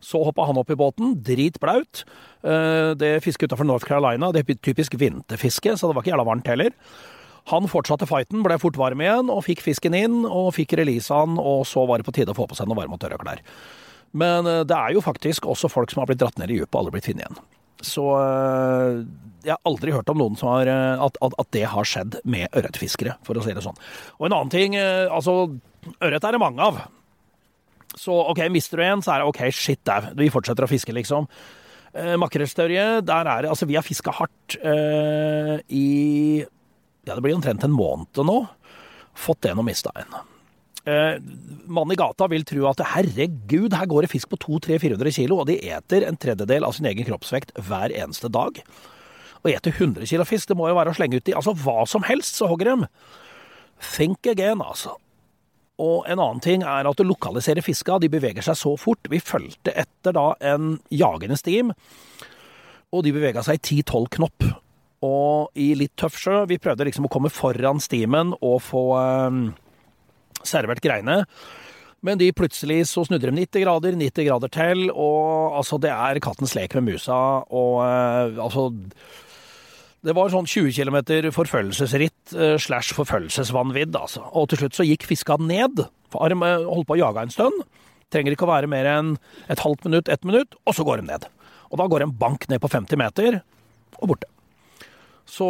Så 0.00 0.20
hoppa 0.22 0.46
han 0.46 0.58
opp 0.60 0.70
i 0.70 0.78
båten, 0.78 1.16
dritblaut. 1.26 2.04
Eh, 2.46 2.94
det 2.98 3.18
fisket 3.24 3.50
utafor 3.50 3.66
North 3.66 3.86
Carolina, 3.88 4.30
det 4.32 4.44
er 4.44 4.60
typisk 4.62 4.94
vinterfiske, 4.98 5.74
så 5.74 5.88
det 5.88 5.96
var 5.96 6.04
ikke 6.04 6.12
jævla 6.14 6.26
varmt 6.28 6.50
heller. 6.50 6.74
Han 7.50 7.66
fortsatte 7.70 8.06
fighten, 8.06 8.44
ble 8.44 8.58
fort 8.62 8.78
varm 8.78 9.02
igjen, 9.02 9.32
og 9.32 9.42
fikk 9.46 9.64
fisken 9.64 9.96
inn, 9.96 10.20
og 10.26 10.52
fikk 10.54 10.76
releasa 10.78 11.22
han, 11.24 11.38
og 11.40 11.64
så 11.66 11.82
var 11.88 11.98
det 11.98 12.06
på 12.06 12.14
tide 12.14 12.34
å 12.34 12.38
få 12.38 12.46
på 12.46 12.58
seg 12.58 12.68
noen 12.68 12.82
varme 12.82 12.98
og 12.98 13.02
tørre 13.02 13.18
klær. 13.20 13.42
Men 14.14 14.46
eh, 14.46 14.64
det 14.68 14.76
er 14.76 14.94
jo 14.94 15.04
faktisk 15.04 15.48
også 15.50 15.70
folk 15.72 15.90
som 15.90 16.04
har 16.04 16.10
blitt 16.10 16.20
dratt 16.22 16.38
ned 16.38 16.52
i 16.52 16.60
dypet 16.60 16.70
og 16.76 16.84
aldri 16.84 16.98
blitt 16.98 17.08
funnet 17.08 17.26
igjen. 17.26 17.40
Så 17.88 18.04
eh, 18.18 19.00
jeg 19.46 19.54
har 19.54 19.66
aldri 19.70 19.94
hørt 19.94 20.10
om 20.12 20.20
noen 20.20 20.38
som 20.38 20.52
har 20.52 20.70
at, 20.70 21.18
at, 21.22 21.34
at 21.42 21.50
det 21.54 21.64
har 21.72 21.86
skjedd 21.86 22.20
med 22.26 22.54
ørretfiskere, 22.54 23.16
for 23.26 23.38
å 23.38 23.42
si 23.42 23.54
det 23.56 23.66
sånn. 23.66 23.78
Og 24.18 24.28
en 24.28 24.36
annen 24.36 24.52
ting, 24.52 24.74
altså 24.78 25.40
ørret 26.02 26.26
er 26.26 26.34
det 26.34 26.42
mange 26.42 26.62
av. 26.62 26.80
Så 27.98 28.14
OK, 28.32 28.44
mister 28.54 28.80
du 28.80 28.86
en, 28.86 29.02
så 29.04 29.14
er 29.14 29.22
det 29.22 29.30
OK, 29.30 29.42
shit 29.54 29.82
dau, 29.88 30.12
vi 30.18 30.30
fortsetter 30.32 30.66
å 30.66 30.70
fiske, 30.70 30.94
liksom. 30.94 31.28
Eh, 31.96 32.14
Makrellstørje, 32.20 33.00
der 33.06 33.28
er 33.30 33.42
det 33.42 33.50
Altså, 33.50 33.66
vi 33.66 33.78
har 33.78 33.86
fiska 33.86 34.12
hardt 34.12 34.58
eh, 34.60 35.58
i 35.72 36.44
Ja, 37.08 37.14
det 37.14 37.22
blir 37.24 37.36
omtrent 37.36 37.64
en 37.64 37.74
måned 37.74 38.20
nå. 38.28 38.42
Fått 39.18 39.48
en 39.48 39.62
og 39.62 39.66
mista 39.66 39.90
en. 39.98 40.18
Eh, 40.88 41.16
Mannen 41.66 41.94
i 41.96 41.98
gata 41.98 42.28
vil 42.30 42.46
tro 42.48 42.68
at 42.70 42.84
herregud, 42.94 43.74
her 43.74 43.88
går 43.88 44.04
det 44.04 44.12
fisk 44.12 44.30
på 44.32 44.38
200-400 44.44 45.16
kilo, 45.16 45.40
og 45.40 45.48
de 45.50 45.58
eter 45.72 46.06
en 46.06 46.16
tredjedel 46.20 46.64
av 46.64 46.76
sin 46.76 46.86
egen 46.88 47.08
kroppsvekt 47.08 47.56
hver 47.66 47.92
eneste 47.96 48.30
dag. 48.32 48.60
Og 49.42 49.50
eter 49.52 49.74
100 49.74 50.06
kilo 50.08 50.26
fisk, 50.28 50.48
det 50.50 50.56
må 50.58 50.68
jo 50.70 50.78
være 50.78 50.92
å 50.92 50.98
slenge 50.98 51.18
ut 51.18 51.28
i 51.30 51.36
altså 51.36 51.56
hva 51.56 51.82
som 51.88 52.06
helst, 52.08 52.38
så 52.38 52.48
hogger 52.50 52.72
dem. 52.72 52.86
Think 53.94 54.26
again, 54.26 54.62
altså. 54.64 54.96
Og 55.78 56.08
en 56.10 56.18
annen 56.18 56.42
ting 56.42 56.64
er 56.66 56.88
at 56.90 57.00
å 57.00 57.06
lokalisere 57.06 57.62
fiska, 57.62 58.00
de 58.02 58.10
beveger 58.10 58.42
seg 58.44 58.58
så 58.58 58.72
fort. 58.80 59.06
Vi 59.10 59.20
fulgte 59.22 59.74
etter 59.78 60.16
da 60.16 60.32
en 60.54 60.76
jagende 60.90 61.38
stim, 61.38 61.70
og 62.90 63.04
de 63.04 63.14
bevega 63.14 63.44
seg 63.46 63.60
i 63.60 63.80
10-12 63.82 64.08
knopp. 64.16 64.48
Og 65.06 65.54
i 65.60 65.70
litt 65.78 65.94
tøff 66.00 66.18
sjø, 66.18 66.42
vi 66.50 66.58
prøvde 66.58 66.88
liksom 66.88 67.06
å 67.06 67.12
komme 67.12 67.30
foran 67.30 67.78
stimen 67.82 68.34
og 68.40 68.58
få 68.66 68.84
eh, 68.98 69.38
servert 70.42 70.82
greiene. 70.82 71.22
Men 72.02 72.18
de 72.18 72.30
plutselig 72.34 72.84
så 72.90 73.04
snudde 73.06 73.30
de 73.30 73.34
90 73.34 73.62
grader, 73.64 73.94
90 73.98 74.26
grader 74.26 74.50
til, 74.54 74.84
og 74.90 75.56
altså 75.58 75.78
det 75.82 75.90
er 75.94 76.20
kattens 76.22 76.54
lek 76.58 76.76
med 76.78 76.92
musa, 76.92 77.18
og 77.50 77.80
eh, 77.86 78.38
altså 78.42 78.68
det 80.06 80.14
var 80.14 80.30
sånn 80.30 80.46
20 80.46 80.76
km 80.76 80.98
forfølgelsesritt 81.34 82.34
eh, 82.36 82.54
slash 82.62 82.94
forfølgelsesvanvidd, 82.94 83.96
altså. 83.98 84.22
Og 84.38 84.46
til 84.50 84.62
slutt 84.62 84.78
så 84.78 84.86
gikk 84.86 85.08
fiska 85.08 85.38
ned. 85.42 85.82
For 86.12 86.22
Arm 86.26 86.44
eh, 86.46 86.62
holdt 86.62 86.86
på 86.86 86.94
å 86.94 87.00
jage 87.00 87.24
en 87.26 87.34
stund. 87.34 87.64
Trenger 88.12 88.34
ikke 88.34 88.46
å 88.46 88.52
være 88.52 88.70
mer 88.70 88.86
enn 88.88 89.16
et 89.50 89.62
halvt 89.64 89.88
minutt, 89.88 90.08
ett 90.08 90.22
minutt, 90.28 90.54
og 90.64 90.76
så 90.76 90.86
går 90.86 91.02
de 91.02 91.10
ned. 91.10 91.26
Og 91.68 91.80
da 91.80 91.88
går 91.90 92.06
en 92.06 92.14
bank 92.20 92.46
ned 92.48 92.62
på 92.62 92.70
50 92.70 93.00
meter, 93.00 93.40
og 93.98 94.12
borte. 94.12 94.30
Så 95.28 95.48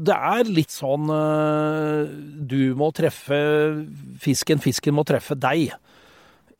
det 0.00 0.14
er 0.14 0.48
litt 0.48 0.72
sånn 0.72 1.10
eh, 1.12 2.06
Du 2.48 2.72
må 2.80 2.88
treffe 2.96 3.36
fisken, 4.22 4.62
fisken 4.62 4.96
må 4.96 5.04
treffe 5.08 5.36
deg. 5.36 5.74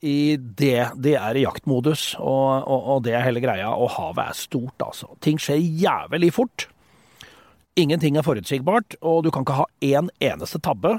I 0.05 0.37
det, 0.37 0.91
det 1.01 1.15
er 1.19 1.39
i 1.39 1.47
jaktmodus, 1.47 2.13
og, 2.19 2.67
og, 2.67 2.91
og 2.97 3.07
det 3.07 3.15
er 3.15 3.25
hele 3.25 3.43
greia. 3.43 3.71
Og 3.79 3.95
havet 3.95 4.27
er 4.27 4.43
stort, 4.43 4.77
altså. 4.85 5.15
Ting 5.23 5.39
skjer 5.43 5.63
jævlig 5.63 6.35
fort. 6.35 6.67
Ingenting 7.79 8.19
er 8.19 8.27
forutsigbart, 8.27 8.99
og 9.07 9.23
du 9.23 9.31
kan 9.35 9.45
ikke 9.47 9.61
ha 9.61 9.67
én 9.85 10.09
eneste 10.25 10.59
tabbe 10.65 10.97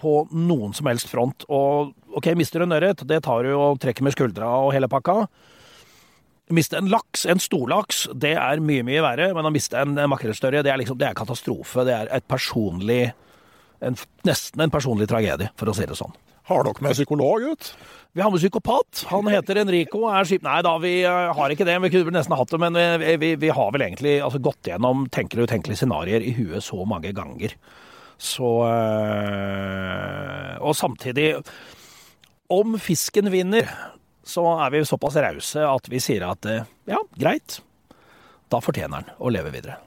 på 0.00 0.14
noen 0.34 0.74
som 0.74 0.88
helst 0.90 1.10
front. 1.10 1.46
Og 1.46 1.94
OK, 2.18 2.32
mister 2.38 2.60
du 2.60 2.66
en 2.66 2.76
ørret, 2.76 3.04
det 3.06 3.22
tar 3.24 3.46
du 3.46 3.52
og 3.54 3.78
trekker 3.82 4.06
med 4.06 4.16
skuldra 4.16 4.48
og 4.64 4.72
hele 4.74 4.90
pakka. 4.90 5.22
Miste 6.54 6.76
en 6.76 6.90
laks, 6.92 7.24
en 7.30 7.40
storlaks, 7.40 8.04
det 8.10 8.34
er 8.36 8.60
mye, 8.60 8.84
mye 8.84 9.04
verre. 9.06 9.30
Men 9.36 9.48
å 9.48 9.54
miste 9.54 9.78
en 9.80 9.94
makrellstørje, 10.10 10.64
det 10.66 10.72
er 10.74 10.82
liksom, 10.82 10.98
det 11.00 11.08
er 11.08 11.16
katastrofe. 11.16 11.86
Det 11.86 11.94
er 11.94 12.10
et 12.12 12.26
personlig 12.28 13.14
en, 13.84 13.96
Nesten 14.26 14.64
en 14.64 14.72
personlig 14.72 15.08
tragedie, 15.10 15.50
for 15.60 15.70
å 15.70 15.74
si 15.76 15.86
det 15.88 15.96
sånn. 15.98 16.14
Har 16.44 16.66
dere 16.66 16.84
med 16.84 16.96
psykolog 16.96 17.44
ut? 17.54 17.70
Vi 18.12 18.22
har 18.22 18.30
med 18.30 18.42
psykopat. 18.42 19.04
Han 19.10 19.28
heter 19.32 19.62
Enrico. 19.62 20.04
er 20.12 20.26
skip... 20.28 20.44
Nei 20.44 20.58
da, 20.62 20.74
vi 20.82 20.98
eh, 21.02 21.32
har 21.34 21.54
ikke 21.54 21.66
det. 21.66 21.78
Vi 21.86 21.92
kunne 21.96 22.14
nesten 22.18 22.36
hatt 22.36 22.52
det, 22.52 22.60
men 22.62 22.76
vi, 23.00 23.16
vi, 23.22 23.30
vi 23.40 23.50
har 23.54 23.72
vel 23.74 23.86
egentlig 23.88 24.18
altså, 24.22 24.42
gått 24.44 24.68
gjennom 24.68 25.08
tenkelige 25.14 25.46
og 25.46 25.50
utenkelige 25.50 25.80
scenarioer 25.80 26.22
i 26.26 26.34
huet 26.36 26.64
så 26.66 26.84
mange 26.88 27.14
ganger. 27.16 27.56
Så 28.20 28.50
øh, 28.68 30.62
Og 30.62 30.76
samtidig 30.76 31.34
Om 32.48 32.78
fisken 32.78 33.32
vinner, 33.32 33.68
så 34.24 34.44
er 34.64 34.70
vi 34.70 34.84
såpass 34.84 35.16
rause 35.16 35.64
at 35.64 35.88
vi 35.90 36.00
sier 36.00 36.26
at 36.28 36.46
øh, 36.46 36.68
ja, 36.88 37.00
greit. 37.18 37.58
Da 38.52 38.60
fortjener 38.60 39.00
han 39.00 39.16
å 39.18 39.32
leve 39.32 39.50
videre. 39.52 39.80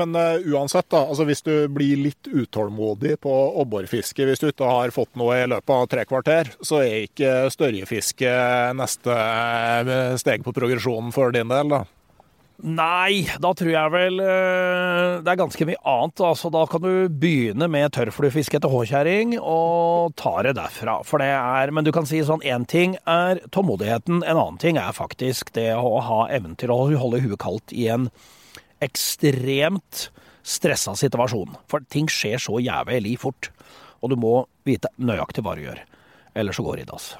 Men 0.00 0.16
uh, 0.16 0.40
uansett, 0.54 0.88
da, 0.92 1.04
altså 1.04 1.26
hvis 1.28 1.44
du 1.46 1.54
blir 1.72 2.00
litt 2.00 2.30
utålmodig 2.30 3.18
på 3.24 3.36
abborfiske, 3.60 4.24
hvis 4.26 4.42
du 4.42 4.48
ikke 4.50 4.68
har 4.68 4.94
fått 4.94 5.12
noe 5.20 5.42
i 5.42 5.48
løpet 5.50 5.76
av 5.76 5.88
tre 5.92 6.06
kvarter, 6.08 6.52
så 6.64 6.82
er 6.84 7.06
ikke 7.06 7.50
størjefiske 7.52 8.34
neste 8.80 9.14
uh, 9.14 10.18
steg 10.20 10.46
på 10.46 10.56
progresjonen 10.56 11.12
for 11.14 11.36
din 11.36 11.52
del, 11.52 11.74
da? 11.76 11.84
Nei, 12.60 13.24
da 13.40 13.54
tror 13.56 13.70
jeg 13.72 13.92
vel 13.94 14.18
uh, 14.20 15.20
det 15.24 15.32
er 15.32 15.38
ganske 15.40 15.66
mye 15.68 15.80
annet. 15.88 16.24
Altså, 16.30 16.50
da 16.52 16.66
kan 16.68 16.82
du 16.84 17.08
begynne 17.08 17.70
med 17.72 17.94
tørrfluefiske 17.96 18.58
etter 18.58 18.72
håkjerring 18.72 19.38
og 19.38 20.12
ta 20.20 20.34
det 20.44 20.56
derfra. 20.58 20.98
For 21.08 21.22
det 21.22 21.30
er 21.32 21.72
Men 21.72 21.86
du 21.86 21.92
kan 21.94 22.08
si 22.08 22.20
sånn 22.26 22.44
én 22.44 22.66
ting 22.68 22.98
er 23.08 23.40
tålmodigheten, 23.54 24.20
en 24.20 24.36
annen 24.36 24.60
ting 24.60 24.80
er 24.80 24.92
faktisk 24.96 25.54
det 25.56 25.70
å 25.76 26.00
ha 26.04 26.26
evnen 26.28 26.58
til 26.60 26.72
å 26.72 26.82
holde 27.00 27.22
huet 27.24 27.40
kaldt 27.40 27.72
i 27.72 27.88
en 27.92 28.10
ekstremt 28.84 30.08
stressa 30.46 30.94
situasjon. 30.98 31.56
For 31.70 31.84
ting 31.92 32.08
skjer 32.10 32.40
så 32.42 32.60
jævlig 32.62 33.16
fort, 33.20 33.50
og 34.00 34.12
du 34.12 34.18
må 34.20 34.44
vite 34.66 34.90
nøyaktig 35.00 35.44
hva 35.44 35.56
du 35.56 35.66
gjør. 35.66 35.82
Ellers 36.38 36.58
så 36.58 36.64
går 36.64 36.80
det 36.80 36.86
i 36.86 36.90
dass. 36.92 37.10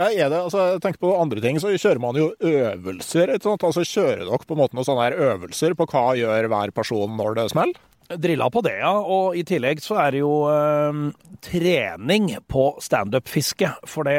Ja, 0.00 0.08
er 0.08 0.30
det, 0.32 0.38
altså, 0.40 0.62
jeg 0.72 0.80
tenker 0.80 1.02
på 1.04 1.12
andre 1.20 1.42
ting, 1.44 1.58
så 1.60 1.74
kjører 1.76 2.00
man 2.00 2.16
jo 2.16 2.30
øvelser. 2.40 3.34
ikke 3.34 3.50
sant? 3.50 3.64
Altså, 3.68 3.84
Kjører 3.84 4.24
dere 4.24 4.44
på 4.48 4.56
en 4.56 4.62
måte 4.62 4.76
noen 4.78 4.88
sånne 4.88 5.08
her 5.10 5.18
øvelser 5.28 5.76
på 5.76 5.86
hva 5.92 6.04
gjør 6.16 6.48
hver 6.48 6.72
person 6.72 7.18
når 7.18 7.36
det 7.36 7.50
smeller? 7.52 7.80
Drilla 8.22 8.48
på 8.52 8.60
det, 8.64 8.78
ja. 8.80 8.92
Og 8.92 9.36
i 9.36 9.44
tillegg 9.46 9.80
så 9.84 9.98
er 10.02 10.14
det 10.14 10.22
jo 10.24 10.32
eh, 10.50 11.02
trening 11.44 12.32
på 12.50 12.64
standup-fiske. 12.82 13.68
For 13.88 14.08
det 14.08 14.16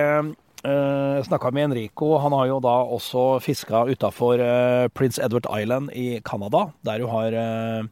Uh, 0.64 1.20
Snakka 1.24 1.52
med 1.52 1.64
Enrico. 1.64 2.18
Han 2.24 2.32
har 2.32 2.48
jo 2.48 2.60
da 2.64 2.74
også 2.96 3.42
fiska 3.44 3.84
utafor 3.92 4.40
uh, 4.40 4.88
Prince 4.96 5.20
Edward 5.20 5.50
Island 5.52 5.92
i 5.92 6.22
Canada, 6.24 6.70
der 6.88 7.04
du 7.04 7.08
har 7.12 7.36
uh, 7.36 7.84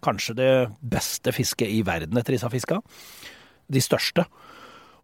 kanskje 0.00 0.36
det 0.38 0.52
beste 0.80 1.34
fisket 1.36 1.68
i 1.68 1.82
verden 1.84 2.16
etter 2.16 2.32
disse 2.32 2.48
fiska. 2.48 2.80
De 3.68 3.82
største. 3.84 4.24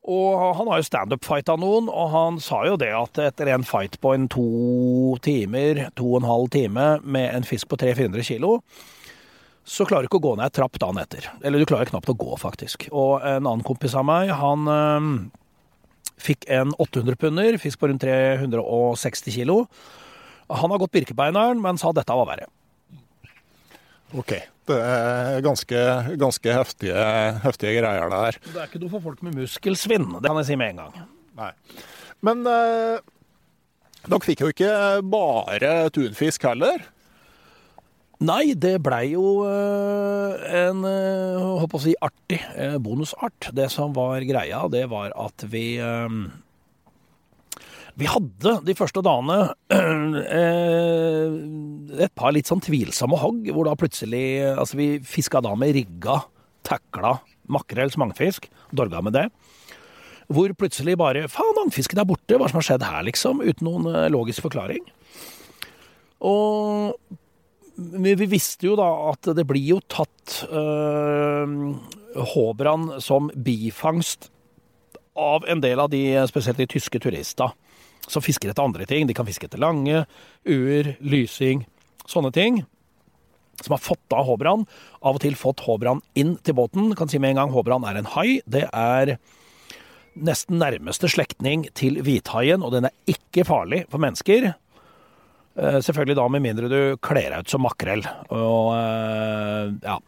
Og 0.09 0.57
han 0.57 0.71
har 0.71 0.81
jo 0.81 0.87
standup-fighta 0.89 1.59
noen, 1.61 1.91
og 1.93 2.09
han 2.11 2.41
sa 2.43 2.63
jo 2.67 2.79
det 2.81 2.91
at 2.97 3.21
etter 3.23 3.53
en 3.53 3.67
fight 3.67 4.01
på 4.03 4.15
en 4.17 4.25
to 4.33 5.19
timer, 5.23 5.85
to 5.95 6.09
og 6.15 6.23
en 6.23 6.31
halv 6.31 6.49
time 6.57 6.87
med 7.05 7.29
en 7.37 7.47
fisk 7.47 7.69
på 7.71 7.79
300-400 7.85 8.27
kilo, 8.27 8.57
så 9.63 9.85
klarer 9.87 10.09
du 10.09 10.11
ikke 10.11 10.19
å 10.19 10.25
gå 10.25 10.35
ned 10.41 10.49
ei 10.49 10.57
trapp 10.57 10.81
dagen 10.83 10.99
etter. 10.99 11.29
Eller 11.45 11.61
du 11.61 11.69
klarer 11.69 11.93
knapt 11.93 12.11
å 12.11 12.17
gå, 12.19 12.33
faktisk. 12.41 12.89
Og 12.91 13.21
en 13.21 13.45
annen 13.45 13.63
kompis 13.67 13.95
av 13.95 14.09
meg, 14.09 14.33
han 14.35 14.67
Fikk 16.23 16.47
en 16.53 16.73
800-punder, 16.79 17.59
fisk 17.63 17.81
på 17.83 17.91
rundt 17.91 18.05
360 18.05 19.35
kilo. 19.35 19.65
Han 20.53 20.71
har 20.71 20.83
gått 20.83 20.95
Birkebeineren, 20.95 21.61
men 21.63 21.81
sa 21.81 21.91
dette 21.97 22.15
var 22.15 22.29
verre. 22.29 22.49
OK. 24.13 24.35
Det 24.71 24.77
er 24.79 25.41
ganske, 25.43 25.79
ganske 26.21 26.55
heftige, 26.55 27.07
heftige, 27.43 27.73
greier 27.81 28.13
det 28.13 28.21
her. 28.21 28.39
Det 28.45 28.61
er 28.61 28.69
ikke 28.69 28.83
noe 28.85 28.93
for 28.93 29.07
folk 29.09 29.25
med 29.27 29.35
muskelsvinn, 29.41 30.07
det 30.21 30.29
kan 30.29 30.39
jeg 30.39 30.53
si 30.53 30.59
med 30.61 30.75
en 30.75 30.83
gang. 30.85 31.09
Nei. 31.41 31.51
Men 32.23 32.45
eh, 32.47 33.01
dere 34.07 34.23
fikk 34.23 34.45
jo 34.45 34.51
ikke 34.53 34.73
bare 35.11 35.73
tunfisk 35.95 36.47
heller? 36.47 36.85
Nei, 38.23 38.55
det 38.55 38.77
blei 38.85 39.17
jo 39.17 39.43
uh, 39.43 40.39
en 40.55 40.85
håper 41.59 41.79
å 41.79 41.83
si 41.83 41.95
artig 41.99 42.39
uh, 42.55 42.79
bonusart. 42.83 43.51
Det 43.57 43.67
som 43.73 43.95
var 43.97 44.23
greia, 44.29 44.63
det 44.71 44.85
var 44.93 45.15
at 45.19 45.43
vi 45.51 45.81
Vi 47.99 48.07
hadde 48.09 48.55
de 48.65 48.75
første 48.79 49.03
dagene 49.05 49.53
et 52.07 52.15
par 52.17 52.33
litt 52.33 52.49
sånn 52.49 52.63
tvilsomme 52.65 53.19
hogg, 53.21 53.51
hvor 53.53 53.69
da 53.69 53.75
plutselig 53.77 54.41
Altså, 54.55 54.79
vi 54.79 54.87
fiska 55.05 55.43
da 55.45 55.53
med 55.59 55.75
rigga, 55.77 56.23
takla 56.65 57.19
makrell 57.53 57.93
mangfisk, 57.99 58.49
dorga 58.71 59.03
med 59.03 59.19
det. 59.19 59.27
Hvor 60.33 60.53
plutselig 60.57 60.97
bare 61.01 61.27
Faen, 61.31 61.59
agnfisken 61.65 62.01
er 62.01 62.09
borte, 62.09 62.39
hva 62.39 62.49
som 62.49 62.61
har 62.61 62.69
skjedd 62.71 62.87
her, 62.87 63.03
liksom? 63.09 63.43
Uten 63.45 63.69
noen 63.69 63.89
eh, 63.91 64.09
logisk 64.13 64.47
forklaring. 64.47 64.85
Og 66.23 66.95
vi 68.03 68.29
visste 68.31 68.69
jo 68.69 68.77
da 68.79 68.89
at 69.11 69.33
det 69.37 69.45
blir 69.49 69.75
jo 69.75 69.81
tatt 69.91 70.43
øh, 70.49 71.57
håbran 72.35 72.95
som 73.03 73.31
bifangst 73.35 74.31
av 75.19 75.45
en 75.49 75.61
del 75.61 75.81
av 75.81 75.91
de, 75.93 76.03
spesielt 76.29 76.61
de 76.61 76.69
tyske 76.71 77.01
turister, 77.03 77.53
som 78.09 78.25
fisker 78.25 78.51
etter 78.51 78.65
andre 78.65 78.87
ting. 78.89 79.07
De 79.07 79.17
kan 79.17 79.29
fiske 79.29 79.49
etter 79.49 79.61
lange, 79.61 80.05
uer, 80.49 80.95
lysing, 81.05 81.67
sånne 82.09 82.33
ting. 82.35 82.63
Som 83.63 83.77
har 83.77 83.83
fått 83.85 84.17
av 84.17 84.27
håbrand. 84.27 84.67
Av 85.05 85.19
og 85.19 85.23
til 85.23 85.37
fått 85.39 85.63
håbrand 85.67 86.03
inn 86.19 86.35
til 86.43 86.57
båten. 86.59 86.97
Kan 86.99 87.11
si 87.13 87.21
med 87.21 87.35
en 87.35 87.43
gang 87.43 87.53
håbrand 87.55 87.87
er 87.87 88.01
en 88.01 88.11
hai. 88.17 88.41
Det 88.49 88.65
er 88.73 89.17
nesten 90.19 90.59
nærmeste 90.61 91.09
slektning 91.13 91.69
til 91.79 92.01
hvithaien, 92.05 92.65
og 92.65 92.75
den 92.75 92.89
er 92.89 93.13
ikke 93.13 93.47
farlig 93.49 93.85
for 93.93 94.03
mennesker. 94.03 94.53
Eh, 95.57 95.81
selvfølgelig 95.85 96.17
da 96.17 96.29
med 96.33 96.45
mindre 96.45 96.71
du 96.71 96.79
kler 97.05 97.35
deg 97.35 97.45
ut 97.45 97.53
som 97.53 97.65
makrell. 97.65 98.05
Og 98.33 98.73
eh, 98.77 99.75
ja. 99.85 99.99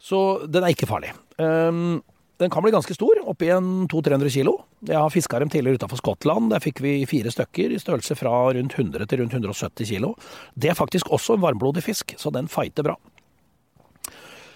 Så 0.00 0.20
den 0.48 0.64
er 0.64 0.72
ikke 0.72 0.88
farlig. 0.88 1.12
Um, 1.36 2.00
den 2.40 2.48
kan 2.52 2.64
bli 2.64 2.72
ganske 2.72 2.94
stor, 2.96 3.18
oppi 3.28 3.50
en 3.52 3.84
200-300 3.92 4.32
kilo. 4.32 4.54
Jeg 4.88 4.96
har 4.96 5.12
fiska 5.12 5.42
dem 5.42 5.50
tidligere 5.52 5.76
utafor 5.76 6.00
Skottland. 6.00 6.48
Der 6.54 6.62
fikk 6.64 6.80
vi 6.80 6.94
fire 7.08 7.32
stykker 7.32 7.74
i 7.74 7.80
størrelse 7.80 8.16
fra 8.16 8.32
rundt 8.56 8.78
100 8.78 9.04
til 9.10 9.20
rundt 9.20 9.36
170 9.36 9.90
kilo. 9.92 10.14
Det 10.56 10.72
er 10.72 10.78
faktisk 10.78 11.12
også 11.12 11.36
en 11.36 11.44
varmblodig 11.44 11.84
fisk, 11.84 12.16
så 12.16 12.32
den 12.32 12.48
fighter 12.48 12.86
bra. 12.88 12.96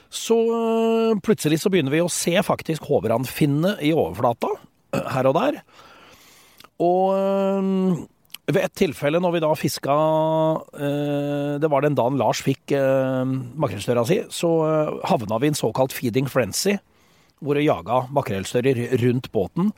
Så 0.09 0.39
plutselig 1.27 1.59
så 1.61 1.69
begynner 1.75 1.93
vi 1.93 2.01
å 2.01 2.13
se 2.13 2.39
faktisk 2.47 2.87
håverandfinne 2.89 3.77
i 3.85 3.93
overflata 3.93 4.55
her 5.19 5.29
og 5.29 5.37
der. 5.37 5.61
Og 6.81 8.09
ved 8.51 8.61
et 8.61 8.75
tilfelle 8.77 9.21
når 9.23 9.37
vi 9.37 9.41
da 9.41 9.51
fiska 9.57 9.95
øh, 10.77 11.55
Det 11.63 11.71
var 11.73 11.85
den 11.85 11.97
dagen 11.97 12.19
Lars 12.21 12.43
fikk 12.45 12.75
makrellstøra 12.75 14.05
si, 14.09 14.21
så 14.29 14.51
havna 15.09 15.39
vi 15.41 15.49
i 15.49 15.55
en 15.55 15.59
såkalt 15.59 15.95
feeding 15.97 16.29
frenzy, 16.29 16.77
hvor 17.41 17.57
vi 17.57 17.65
jaga 17.69 18.05
makrellstører 18.13 18.99
rundt 19.01 19.31
båten. 19.33 19.73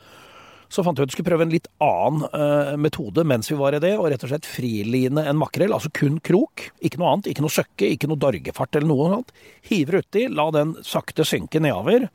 Så 0.66 0.82
fant 0.82 0.98
vi 0.98 1.04
ut 1.04 1.06
at 1.06 1.12
vi 1.12 1.16
skulle 1.20 1.30
prøve 1.30 1.46
en 1.46 1.54
litt 1.54 1.68
annen 1.84 2.80
metode 2.82 3.22
mens 3.28 3.52
vi 3.52 3.58
var 3.58 3.76
i 3.76 3.82
det, 3.82 3.92
og 4.00 4.08
rett 4.10 4.24
og 4.26 4.32
slett 4.32 4.48
friline 4.50 5.22
en 5.22 5.38
makrell, 5.38 5.74
altså 5.76 5.92
kun 5.94 6.18
krok. 6.18 6.68
Ikke 6.82 6.98
noe 6.98 7.12
annet, 7.14 7.30
ikke 7.30 7.44
noe 7.44 7.54
søkke, 7.54 7.92
ikke 7.94 8.10
noe 8.10 8.18
dorgefart 8.18 8.74
eller 8.74 8.90
noe 8.90 9.10
annet. 9.10 9.34
Hiver 9.70 10.00
uti, 10.02 10.26
la 10.26 10.50
den 10.54 10.74
sakte 10.86 11.26
synke 11.28 11.62
nedover. 11.62 12.08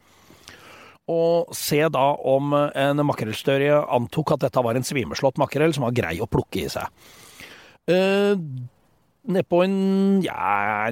Og 1.12 1.56
se 1.58 1.82
da 1.92 2.08
om 2.32 2.54
en 2.56 3.06
makrellstørje 3.08 3.82
antok 3.98 4.36
at 4.38 4.46
dette 4.48 4.64
var 4.64 4.78
en 4.78 4.88
svimeslått 4.88 5.42
makrell 5.42 5.76
som 5.76 5.88
var 5.88 5.98
grei 5.98 6.16
å 6.24 6.30
plukke 6.30 6.64
i 6.64 6.70
seg. 6.72 6.88
Eh, 7.92 8.38
Nedpå 9.22 9.60
en 9.62 10.22
ja, 10.26 10.90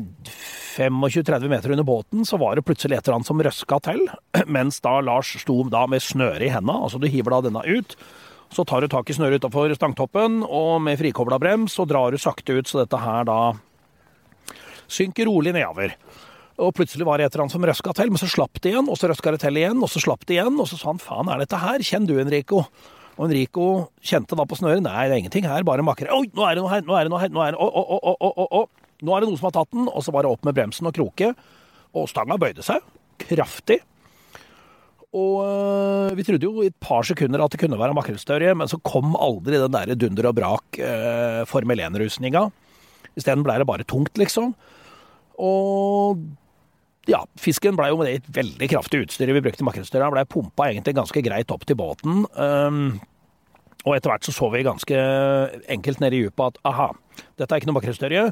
25-30 0.77 1.49
meter 1.49 1.71
under 1.73 1.83
båten 1.83 2.25
så 2.29 2.37
var 2.37 2.55
det 2.55 2.65
plutselig 2.67 2.99
et 2.99 3.07
eller 3.07 3.17
annet 3.17 3.29
som 3.29 3.41
røska 3.41 3.79
til, 3.87 4.03
mens 4.55 4.77
da 4.85 4.99
Lars 5.01 5.31
sto 5.41 5.63
da 5.65 5.87
med 5.89 6.03
snøret 6.05 6.45
i 6.45 6.51
henda. 6.53 6.75
Altså 6.77 7.01
du 7.01 7.07
hiver 7.09 7.33
da 7.33 7.47
denne 7.47 7.63
ut. 7.65 7.95
Så 8.53 8.65
tar 8.65 8.81
du 8.81 8.89
tak 8.89 9.09
i 9.09 9.15
snøret 9.17 9.41
utafor 9.41 9.73
stangtoppen, 9.77 10.43
og 10.45 10.79
med 10.85 10.97
frikobla 11.01 11.37
brems 11.41 11.75
så 11.77 11.85
drar 11.89 12.13
du 12.13 12.21
sakte 12.21 12.57
ut, 12.57 12.69
så 12.69 12.83
dette 12.83 13.01
her 13.01 13.25
da 13.29 13.39
synker 14.89 15.29
rolig 15.29 15.53
nedover. 15.53 15.93
Og 16.59 16.73
plutselig 16.75 17.07
var 17.07 17.19
det 17.19 17.27
et 17.27 17.33
eller 17.33 17.45
annet 17.45 17.55
som 17.55 17.65
røska 17.69 17.93
til, 17.95 18.11
men 18.11 18.19
så 18.19 18.27
slapp 18.27 18.59
det 18.59 18.73
igjen, 18.73 18.87
og 18.91 18.97
så 18.99 19.09
røska 19.11 19.31
det 19.35 19.41
til 19.45 19.59
igjen, 19.61 19.79
og 19.79 19.91
så 19.91 20.01
slapp 20.03 20.25
det 20.27 20.35
igjen, 20.35 20.57
og 20.59 20.67
så 20.67 20.79
sa 20.79 20.89
han 20.91 20.99
faen 20.99 21.31
er 21.31 21.43
dette 21.43 21.59
her, 21.61 21.83
kjenn 21.85 22.07
du 22.09 22.17
Enrico. 22.19 22.65
Og 23.19 23.27
Enrico 23.27 23.67
kjente 24.03 24.35
da 24.39 24.45
på 24.47 24.57
snøret. 24.59 24.83
Nei, 24.83 25.07
det 25.07 25.15
er 25.15 25.23
ingenting 25.23 25.47
her, 25.47 25.65
bare 25.67 25.83
makrell. 25.83 26.11
Oi, 26.15 26.29
nå 26.35 26.45
er 26.47 26.55
det 26.55 26.63
noe 26.63 26.71
her! 26.71 26.83
Nå 26.87 26.95
er 26.95 27.07
det 27.07 27.13
noe 27.13 27.23
her! 27.23 27.31
Nå 27.35 27.43
er 27.43 27.55
det, 27.55 27.59
å, 27.59 27.67
å, 27.67 27.99
å, 27.99 28.31
å, 28.31 28.47
å. 28.59 28.91
Nå 29.03 29.15
er 29.15 29.23
det 29.23 29.29
noe 29.29 29.39
som 29.39 29.49
har 29.49 29.55
tatt 29.57 29.71
den. 29.75 29.89
Og 29.91 30.03
så 30.05 30.13
var 30.15 30.23
det 30.23 30.31
opp 30.31 30.47
med 30.47 30.55
bremsen 30.55 30.87
og 30.87 30.95
kroke. 30.95 31.33
Og 31.99 32.07
stanga 32.11 32.39
bøyde 32.39 32.63
seg. 32.63 32.83
Kraftig. 33.19 33.81
Og 35.19 35.35
øh, 35.43 36.15
vi 36.15 36.23
trodde 36.27 36.45
jo 36.47 36.63
i 36.63 36.69
et 36.69 36.79
par 36.79 37.03
sekunder 37.07 37.43
at 37.43 37.51
det 37.51 37.59
kunne 37.63 37.79
være 37.79 37.95
makrellstørje, 37.97 38.53
men 38.55 38.69
så 38.69 38.77
kom 38.85 39.15
aldri 39.17 39.57
den 39.57 39.73
der 39.73 39.95
dunder 39.97 40.29
og 40.29 40.35
brak 40.37 40.79
øh, 40.79 41.41
Formel 41.49 41.81
1-rusninga. 41.81 42.45
Isteden 43.17 43.43
ble 43.43 43.57
det 43.59 43.67
bare 43.67 43.87
tungt, 43.89 44.21
liksom. 44.21 44.53
Og 45.41 46.21
ja, 47.07 47.21
fisken 47.39 47.77
blei 47.77 47.89
jo 47.91 47.99
med 47.99 48.09
det 48.09 48.19
et 48.19 48.29
veldig 48.35 48.69
kraftig 48.71 49.03
utstyr 49.05 49.31
vi 49.31 49.43
brukte 49.43 49.63
i 49.63 49.67
makrellstørja. 49.67 50.11
Blei 50.13 50.25
pumpa 50.29 50.69
egentlig 50.69 50.97
ganske 50.97 51.23
greit 51.25 51.51
opp 51.53 51.65
til 51.67 51.77
båten. 51.79 52.25
Um, 52.35 52.99
og 53.85 53.95
etter 53.95 54.11
hvert 54.11 54.27
så 54.27 54.35
så 54.35 54.49
vi 54.51 54.65
ganske 54.67 55.03
enkelt 55.71 56.01
nede 56.03 56.17
i 56.17 56.25
dypet 56.25 56.49
at 56.49 56.59
aha, 56.67 56.89
dette 57.39 57.47
er 57.47 57.61
ikke 57.61 57.69
noe 57.71 57.79
makrellstørje. 57.79 58.25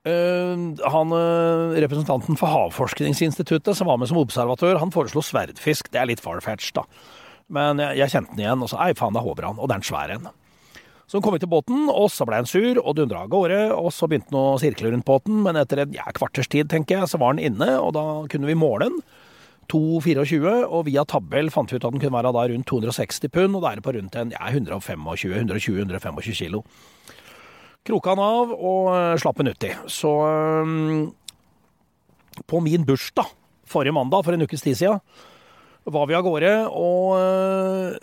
Uh, 0.00 0.68
han, 0.80 1.14
uh, 1.16 1.78
representanten 1.80 2.38
for 2.40 2.52
Havforskningsinstituttet 2.52 3.76
som 3.76 3.90
var 3.90 3.98
med 4.00 4.10
som 4.10 4.20
observatør, 4.20 4.78
han 4.80 4.92
foreslo 4.94 5.24
sverdfisk. 5.24 5.90
Det 5.92 6.00
er 6.00 6.12
litt 6.12 6.22
farfetch, 6.24 6.74
da. 6.76 6.86
Men 7.50 7.82
jeg, 7.82 7.98
jeg, 8.04 8.14
kjente 8.14 8.36
den 8.36 8.44
igjen, 8.44 8.62
og 8.62 8.70
så 8.70 8.78
ei 8.84 8.94
faen, 8.94 9.16
det 9.16 9.24
er 9.24 9.26
håbrand, 9.26 9.58
Og 9.58 9.68
det 9.68 9.76
er 9.76 9.82
en 9.82 9.90
svær 9.90 10.14
en. 10.14 10.30
Så 11.10 11.18
kom 11.18 11.34
vi 11.34 11.40
til 11.42 11.50
båten, 11.50 11.88
og 11.90 12.06
så 12.14 12.22
ble 12.28 12.38
han 12.38 12.46
sur 12.46 12.78
og 12.78 12.94
dundra 12.94 13.24
av 13.24 13.32
gårde. 13.32 13.58
Og 13.74 13.88
så 13.94 14.06
begynte 14.06 14.30
han 14.30 14.52
å 14.54 14.60
sirkle 14.62 14.92
rundt 14.92 15.08
båten, 15.08 15.40
men 15.42 15.58
etter 15.58 15.82
en 15.82 15.96
ja, 15.96 16.06
kvarters 16.14 16.46
tid, 16.50 16.68
tenker 16.70 17.00
jeg, 17.00 17.10
så 17.10 17.18
var 17.18 17.34
han 17.34 17.42
inne, 17.42 17.72
og 17.82 17.96
da 17.96 18.04
kunne 18.30 18.46
vi 18.46 18.54
måle 18.58 18.86
den. 18.86 19.00
2,24, 19.70 20.52
og 20.66 20.86
via 20.86 21.02
tabell 21.06 21.50
fant 21.54 21.70
vi 21.70 21.78
ut 21.78 21.84
at 21.86 21.94
den 21.94 22.02
kunne 22.02 22.14
være 22.14 22.32
da 22.34 22.44
rundt 22.50 22.66
260 22.70 23.30
pund, 23.34 23.58
og 23.58 23.62
da 23.64 23.72
er 23.72 23.80
det 23.80 23.86
på 23.86 23.94
rundt 23.94 24.18
en 24.18 24.32
ja, 24.34 24.50
125-120-125 24.50 26.38
kilo. 26.38 26.62
Kroka 27.86 28.14
han 28.14 28.22
av 28.22 28.54
og 28.54 28.90
uh, 28.92 29.18
slapp 29.18 29.38
den 29.40 29.54
uti. 29.54 29.70
Så 29.90 30.10
um, 30.62 31.10
på 32.50 32.62
min 32.62 32.86
bursdag 32.86 33.30
forrige 33.70 33.94
mandag, 33.94 34.24
for 34.26 34.34
en 34.34 34.46
ukes 34.46 34.62
tid 34.62 34.78
siden, 34.78 35.02
var 35.88 36.08
vi 36.10 36.16
av 36.16 36.24
gårde, 36.26 36.52
og 36.76 37.14
uh, 37.16 37.94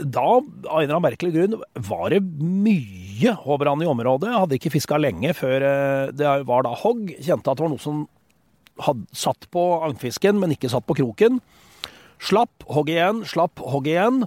da, 0.00 0.28
av 0.38 0.42
en 0.42 0.84
eller 0.84 0.94
annen 0.94 1.04
merkelig 1.04 1.34
grunn, 1.34 1.58
var 1.88 2.08
det 2.14 2.22
mye 2.24 3.34
håbrann 3.44 3.84
i 3.84 3.90
området. 3.90 4.30
Jeg 4.30 4.44
hadde 4.44 4.58
ikke 4.60 4.74
fiska 4.76 5.00
lenge 5.00 5.34
før 5.36 5.64
uh, 5.64 6.14
det 6.14 6.28
var 6.48 6.66
da 6.66 6.74
hogg. 6.84 7.12
Kjente 7.18 7.50
at 7.50 7.60
det 7.60 7.66
var 7.66 7.74
noe 7.74 7.82
som 7.82 8.06
hadde 8.84 9.06
satt 9.16 9.48
på 9.54 9.64
agnfisken, 9.86 10.38
men 10.40 10.54
ikke 10.54 10.70
satt 10.72 10.86
på 10.88 10.96
kroken. 11.00 11.40
Slapp, 12.22 12.64
hogg 12.70 12.90
igjen, 12.90 13.24
slapp, 13.28 13.60
hogg 13.62 13.90
igjen. 13.90 14.24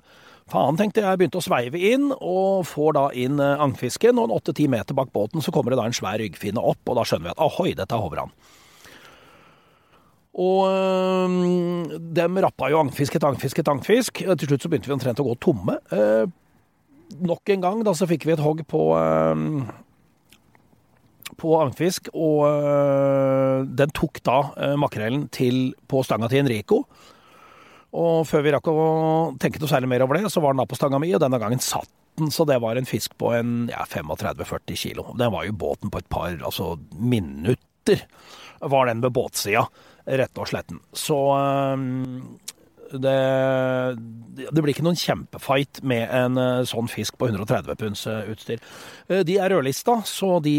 Faen, 0.52 0.78
tenkte 0.80 1.04
jeg. 1.04 1.20
Begynte 1.20 1.39
å 1.39 1.45
sveive 1.45 1.80
inn, 1.80 2.10
og 2.12 2.66
får 2.68 2.95
da 2.97 3.06
inn 3.16 3.39
eh, 3.39 3.64
agnfisken. 3.64 4.18
Og 4.20 4.28
en 4.28 4.36
åtte-ti 4.36 4.68
meter 4.72 4.97
bak 4.97 5.12
båten 5.16 5.43
så 5.43 5.54
kommer 5.56 5.72
det 5.72 5.80
da 5.80 5.88
en 5.88 5.95
svær 5.95 6.20
ryggfinne 6.20 6.60
opp, 6.60 6.82
og 6.88 6.99
da 6.99 7.06
skjønner 7.08 7.30
vi 7.30 7.36
at 7.36 7.43
ahoi, 7.45 7.70
dette 7.78 7.95
er 7.95 8.04
håvran. 8.04 8.34
Og 10.32 10.67
øh, 10.71 11.97
dem 12.15 12.39
rappa 12.45 12.69
jo 12.71 12.79
agnfisk 12.79 13.17
etter 13.17 13.32
agnfisk. 13.34 14.23
Til 14.23 14.47
slutt 14.47 14.63
så 14.63 14.71
begynte 14.71 14.88
vi 14.88 14.95
omtrent 14.95 15.19
å 15.19 15.27
gå 15.27 15.36
tomme. 15.43 15.75
Eh, 15.91 16.25
nok 17.19 17.51
en 17.51 17.63
gang 17.63 17.82
da 17.84 17.93
så 17.97 18.07
fikk 18.07 18.27
vi 18.27 18.36
et 18.38 18.43
hogg 18.43 18.63
på 18.71 18.86
øh, 18.95 19.41
på 21.41 21.53
agnfisk, 21.57 22.11
og 22.13 22.43
øh, 22.49 23.63
den 23.65 23.93
tok 23.97 24.21
da 24.25 24.38
øh, 24.57 24.75
makrellen 24.79 25.25
til, 25.34 25.71
på 25.89 26.03
stanga 26.05 26.29
til 26.32 26.43
Enrico. 26.43 26.84
Og 27.97 28.27
før 28.27 28.45
vi 28.45 28.53
rakk 28.55 28.69
å 28.71 28.84
tenke 29.41 29.59
noe 29.59 29.71
særlig 29.71 29.89
mer 29.91 30.05
over 30.05 30.19
det, 30.19 30.32
så 30.32 30.43
var 30.43 30.53
den 30.53 30.61
da 30.63 30.67
på 30.69 30.77
stanga 30.79 30.99
mi, 31.01 31.11
og 31.15 31.23
denne 31.23 31.39
gangen 31.41 31.63
satt 31.63 31.89
den, 32.19 32.32
så 32.32 32.45
det 32.47 32.59
var 32.63 32.77
en 32.77 32.88
fisk 32.88 33.15
på 33.19 33.34
en 33.36 33.69
ja, 33.71 33.84
35-40 33.88 34.79
kilo. 34.79 35.07
Den 35.19 35.34
var 35.34 35.47
jo 35.47 35.57
båten 35.57 35.91
på 35.91 36.01
et 36.01 36.09
par 36.11 36.36
altså 36.36 36.75
minutter, 36.99 38.05
var 38.61 38.91
den 38.91 39.01
ved 39.03 39.15
båtsida, 39.15 39.65
rett 40.20 40.41
og 40.41 40.49
slett. 40.49 40.74
Så 40.97 41.18
um, 41.36 42.39
det, 42.91 43.16
det, 44.41 44.57
blir 44.57 44.74
ikke 44.74 44.86
noen 44.86 44.99
kjempefight 44.99 45.82
med 45.88 46.03
en 46.07 46.39
uh, 46.39 46.66
sånn 46.68 46.91
fisk 46.91 47.20
på 47.22 47.30
130 47.32 47.80
punds 47.80 48.03
utstyr. 48.09 48.59
De 49.28 49.38
er 49.38 49.53
rødlista, 49.53 50.01
så 50.07 50.39
de 50.43 50.57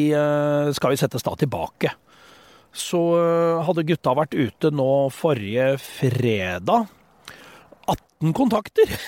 skal 0.77 0.95
vi 0.95 1.01
settes 1.01 1.27
da 1.27 1.37
tilbake. 1.39 1.93
Så 2.73 3.01
hadde 3.67 3.85
gutta 3.85 4.15
vært 4.17 4.33
ute 4.33 4.71
nå 4.73 4.91
forrige 5.13 5.75
fredag 5.83 6.89
18 8.23 8.33
kontakter! 8.33 8.93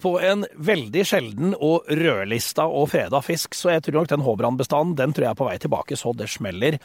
på 0.00 0.20
en 0.20 0.44
veldig 0.56 1.04
sjelden 1.06 1.56
og 1.58 1.88
rødlista 1.90 2.64
og 2.66 2.90
freda 2.92 3.20
fisk, 3.24 3.56
så 3.56 3.74
jeg 3.74 3.86
tror 3.86 4.00
nok 4.00 4.12
den 4.12 4.24
Håbrand-bestanden 4.26 4.96
den 4.98 5.12
tror 5.14 5.26
jeg 5.26 5.34
er 5.34 5.40
på 5.40 5.48
vei 5.48 5.58
tilbake 5.60 5.98
så 5.98 6.14
det 6.16 6.30
smeller. 6.32 6.78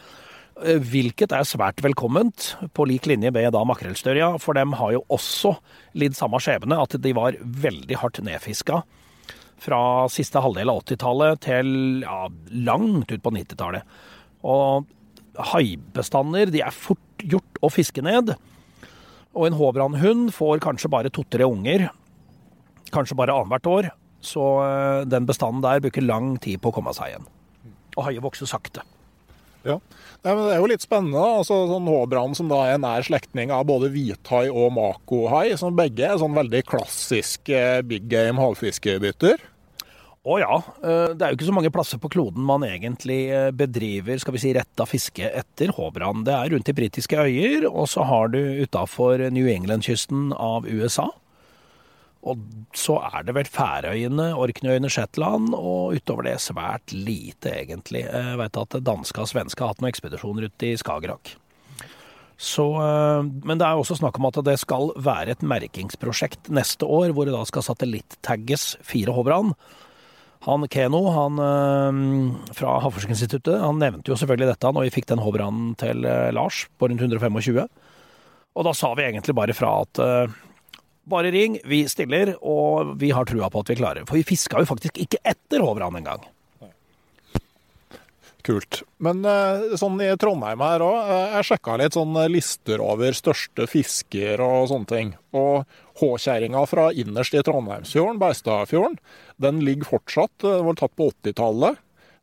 Eh, 0.66 0.80
hvilket 0.82 1.34
er 1.36 1.45
svært 1.45 1.84
velkomment, 1.86 2.55
på 2.74 2.86
lik 2.89 3.05
linje 3.05 3.30
med 3.34 3.51
da 3.53 3.62
makrellstørja, 3.68 4.32
for 4.41 4.58
dem 4.58 4.74
har 4.80 4.95
jo 4.95 5.03
også 5.14 5.53
lidd 5.93 6.18
samme 6.18 6.39
skjebne, 6.41 6.80
at 6.82 6.95
de 7.01 7.14
var 7.14 7.38
veldig 7.38 7.99
hardt 8.01 8.24
nedfiska 8.26 8.82
fra 9.62 9.80
siste 10.14 10.41
halvdel 10.41 10.70
av 10.70 10.82
80-tallet 10.84 11.43
til 11.45 11.70
ja, 12.05 12.26
langt 12.70 13.14
ut 13.14 13.22
på 13.22 13.34
90-tallet. 13.38 13.86
Og 14.49 14.89
haibestander 15.53 16.49
de 16.53 16.66
er 16.66 16.74
fort 16.74 17.22
gjort 17.22 17.62
å 17.62 17.72
fiske 17.74 18.01
ned. 18.05 18.34
Og 19.38 19.47
en 19.47 19.58
håbrandhund 19.58 20.34
får 20.34 20.62
kanskje 20.66 20.93
bare 20.93 21.14
to-tre 21.14 21.45
unger. 21.45 21.89
Kanskje 22.93 23.18
bare 23.18 23.38
annethvert 23.38 23.74
år. 23.74 23.93
Så 24.26 24.43
eh, 24.66 25.05
den 25.10 25.30
bestanden 25.30 25.66
der 25.66 25.82
bruker 25.86 26.05
lang 26.05 26.38
tid 26.41 26.62
på 26.62 26.74
å 26.74 26.78
komme 26.80 26.93
seg 26.97 27.14
igjen. 27.14 27.34
Og 27.97 28.08
haier 28.10 28.26
vokser 28.26 28.49
sakte. 28.49 28.86
Ja. 29.68 29.78
Nei, 30.24 30.34
det 30.34 30.53
er 30.53 30.61
jo 30.61 30.70
litt 30.72 30.86
spennende. 30.86 31.22
altså 31.41 31.59
sånn 31.70 31.89
Håbrand 31.91 32.38
som 32.39 32.49
da 32.51 32.63
er 32.72 32.80
nær 32.82 33.05
slektning 33.05 33.51
av 33.53 33.68
både 33.70 33.91
hvithai 33.93 34.47
og 34.47 34.72
makohai, 34.78 35.51
som 35.59 35.76
begge 35.78 36.07
er 36.07 36.18
sånn 36.22 36.38
veldig 36.38 36.63
klassiske 36.70 37.61
big 37.88 38.07
game 38.11 38.41
havfiskebytter. 38.41 39.43
Å 40.28 40.39
ja. 40.41 40.55
Eh, 40.84 41.13
det 41.15 41.24
er 41.24 41.32
jo 41.32 41.38
ikke 41.38 41.47
så 41.47 41.55
mange 41.55 41.72
plasser 41.72 42.01
på 42.03 42.11
kloden 42.11 42.43
man 42.43 42.65
egentlig 42.68 43.30
eh, 43.32 43.51
bedriver 43.55 44.20
skal 44.20 44.36
vi 44.36 44.41
si, 44.43 44.51
retta 44.57 44.88
fiske 44.89 45.30
etter 45.30 45.72
håbrand. 45.78 46.26
Det 46.28 46.36
er 46.36 46.51
rundt 46.51 46.68
de 46.68 46.76
britiske 46.76 47.22
øyer, 47.22 47.70
og 47.70 47.88
så 47.91 48.03
har 48.07 48.34
du 48.34 48.41
utafor 48.63 49.24
New 49.32 49.47
England-kysten 49.51 50.34
av 50.36 50.68
USA. 50.68 51.07
Og 52.28 52.43
så 52.75 52.99
er 53.07 53.25
det 53.28 53.36
vel 53.38 53.49
Færøyene, 53.49 54.30
Orknøyene, 54.36 54.91
Shetland, 54.91 55.53
og 55.55 55.97
utover 55.97 56.28
det 56.28 56.38
svært 56.43 56.93
lite, 56.93 57.53
egentlig. 57.63 58.03
Jeg 58.05 58.39
vet 58.41 58.61
at 58.63 58.80
danske 58.84 59.23
og 59.23 59.32
svenske 59.32 59.63
har 59.63 59.73
hatt 59.73 59.84
noen 59.84 59.93
ekspedisjoner 59.93 60.49
ute 60.49 60.71
i 60.71 60.78
Skagerrak. 60.80 61.38
Så, 62.38 62.67
eh, 62.78 63.25
men 63.49 63.57
det 63.57 63.65
er 63.65 63.80
også 63.80 63.97
snakk 63.97 64.19
om 64.19 64.30
at 64.30 64.38
det 64.45 64.59
skal 64.61 64.91
være 65.01 65.34
et 65.34 65.43
merkingsprosjekt 65.45 66.51
neste 66.53 66.86
år, 66.86 67.09
hvor 67.11 67.25
det 67.25 67.34
da 67.34 67.41
skal 67.49 67.65
satellittagges 67.65 68.75
fire 68.86 69.15
håbrand. 69.15 69.55
Han 70.45 70.67
Keno 70.69 71.01
han, 71.15 71.41
eh, 71.41 72.53
fra 72.53 72.78
Havforskningsinstituttet 72.86 73.57
han 73.59 73.82
nevnte 73.82 74.13
jo 74.13 74.19
selvfølgelig 74.19 74.53
dette 74.53 74.69
når 74.71 74.86
vi 74.86 74.93
fikk 74.99 75.09
den 75.09 75.23
håbranden 75.25 75.73
til 75.82 76.05
eh, 76.05 76.30
Lars 76.32 76.67
på 76.78 76.91
rundt 76.91 77.01
125. 77.01 77.65
Og 78.57 78.65
da 78.65 78.73
sa 78.73 78.93
vi 78.93 79.05
egentlig 79.05 79.34
bare 79.38 79.53
fra 79.57 79.82
at 79.82 79.99
bare 81.10 81.32
ring, 81.34 81.60
vi 81.68 81.84
stiller, 81.89 82.36
og 82.41 82.95
vi 83.01 83.12
har 83.16 83.28
trua 83.28 83.49
på 83.51 83.64
at 83.64 83.72
vi 83.72 83.80
klarer. 83.80 84.08
For 84.08 84.20
vi 84.20 84.28
fiska 84.28 84.62
jo 84.62 84.70
faktisk 84.70 84.99
ikke 85.03 85.22
etter 85.28 85.64
Hovran 85.64 85.99
engang. 85.99 86.26
Kult. 88.47 88.84
Men 89.03 89.26
eh, 89.28 89.76
sånn 89.80 89.99
i 89.99 90.08
Trondheim 90.20 90.62
her 90.64 90.84
òg, 90.86 91.10
eh, 91.12 91.34
jeg 91.36 91.47
sjekka 91.49 91.74
litt 91.82 91.97
sånne 91.97 92.28
lister 92.32 92.80
over 92.84 93.16
største 93.18 93.66
fisker 93.68 94.39
og 94.43 94.70
sånne 94.72 94.88
ting. 94.88 95.10
Og 95.36 95.66
H-kjerringa 95.99 96.62
fra 96.70 96.88
innerst 96.95 97.36
i 97.36 97.43
Trondheimsfjorden, 97.43 98.22
Beistadfjorden, 98.22 98.95
den 99.43 99.60
ligger 99.68 99.91
fortsatt, 99.97 100.47
eh, 100.47 100.64
var 100.64 100.80
tatt 100.80 100.95
på 100.95 101.10
80-tallet. 101.12 101.82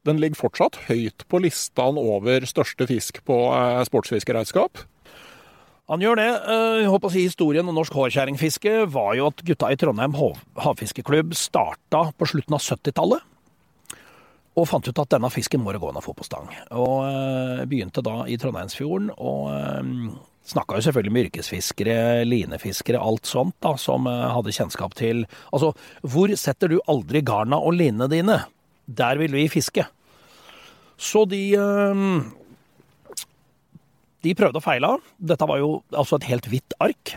Den 0.08 0.20
ligger 0.20 0.40
fortsatt 0.46 0.80
høyt 0.88 1.26
på 1.28 1.42
listene 1.44 2.00
over 2.00 2.44
største 2.48 2.88
fisk 2.88 3.20
på 3.28 3.38
sportsfiskeregnskap. 3.88 4.82
Han 5.92 6.00
gjør 6.00 6.16
det. 6.16 6.30
Eh, 6.48 6.78
jeg 6.80 6.90
håper 6.92 7.10
å 7.10 7.12
si 7.12 7.26
Historien 7.26 7.68
om 7.68 7.76
norsk 7.76 7.92
hårkjerringfiske 7.92 8.86
var 8.92 9.12
jo 9.18 9.28
at 9.28 9.42
gutta 9.44 9.68
i 9.68 9.76
Trondheim 9.76 10.14
havfiskeklubb 10.64 11.34
starta 11.36 12.06
på 12.16 12.28
slutten 12.30 12.56
av 12.56 12.62
70-tallet. 12.64 13.26
Og 14.54 14.68
fant 14.70 14.86
ut 14.86 15.00
at 15.02 15.10
denne 15.12 15.28
fisken 15.34 15.60
må 15.60 15.74
det 15.74 15.82
gå 15.82 15.90
an 15.90 15.98
å 15.98 16.04
få 16.04 16.14
på 16.16 16.24
stang. 16.24 16.46
Og 16.72 17.02
øh, 17.04 17.64
begynte 17.68 18.04
da 18.06 18.22
i 18.30 18.38
Trondheimsfjorden. 18.40 19.10
Og 19.18 19.50
øh, 19.52 20.14
snakka 20.48 20.78
jo 20.78 20.86
selvfølgelig 20.86 21.14
med 21.16 21.28
yrkesfiskere, 21.28 21.98
linefiskere, 22.30 23.02
alt 23.02 23.28
sånt 23.28 23.56
da, 23.64 23.74
som 23.80 24.08
hadde 24.08 24.52
kjennskap 24.52 24.92
til 24.96 25.24
Altså, 25.50 25.72
hvor 26.00 26.32
setter 26.38 26.72
du 26.72 26.78
aldri 26.88 27.24
garna 27.24 27.58
og 27.60 27.76
linene 27.76 28.08
dine? 28.12 28.38
Der 28.86 29.20
vil 29.20 29.36
vi 29.36 29.50
fiske. 29.52 29.84
Så 30.96 31.24
de 31.28 31.42
de 34.24 34.34
prøvde 34.38 34.60
og 34.60 34.64
feila. 34.64 34.94
Dette 35.20 35.48
var 35.48 35.60
jo 35.60 35.76
altså 35.92 36.18
et 36.18 36.28
helt 36.30 36.48
hvitt 36.50 36.76
ark. 36.82 37.14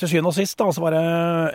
Til 0.00 0.08
syvende 0.08 0.32
og 0.32 0.38
sist 0.38 0.58
da, 0.60 0.70
så 0.72 0.82
var 0.82 0.96
det 0.96 1.04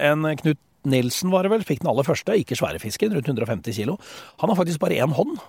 en 0.06 0.30
Knut 0.42 0.62
Nilsen 0.86 1.32
var 1.34 1.46
det 1.46 1.50
vel, 1.50 1.64
fikk 1.66 1.82
den 1.82 1.90
aller 1.90 2.06
første, 2.06 2.36
ikke 2.38 2.58
svære 2.60 2.78
fisken, 2.78 3.14
rundt 3.16 3.26
150 3.26 3.74
kilo. 3.74 3.98
Han 4.42 4.52
har 4.52 4.60
faktisk 4.60 4.82
bare 4.84 5.00
én 5.02 5.16
hånd. 5.18 5.40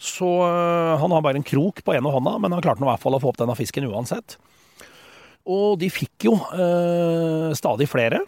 Så 0.00 0.26
øh, 0.26 0.94
han 1.00 1.12
har 1.12 1.22
bare 1.24 1.38
en 1.40 1.46
krok 1.46 1.82
på 1.84 1.94
ene 1.94 2.10
hånda, 2.10 2.38
men 2.40 2.56
han 2.56 2.64
klarte 2.64 2.82
nå 2.82 2.88
i 2.88 2.92
hvert 2.92 3.02
fall 3.04 3.18
å 3.18 3.20
få 3.22 3.30
opp 3.30 3.40
denne 3.42 3.56
fisken 3.58 3.86
uansett. 3.90 4.38
Og 5.44 5.76
de 5.80 5.90
fikk 5.92 6.26
jo 6.30 6.38
øh, 6.56 7.52
stadig 7.56 7.88
flere 7.90 8.22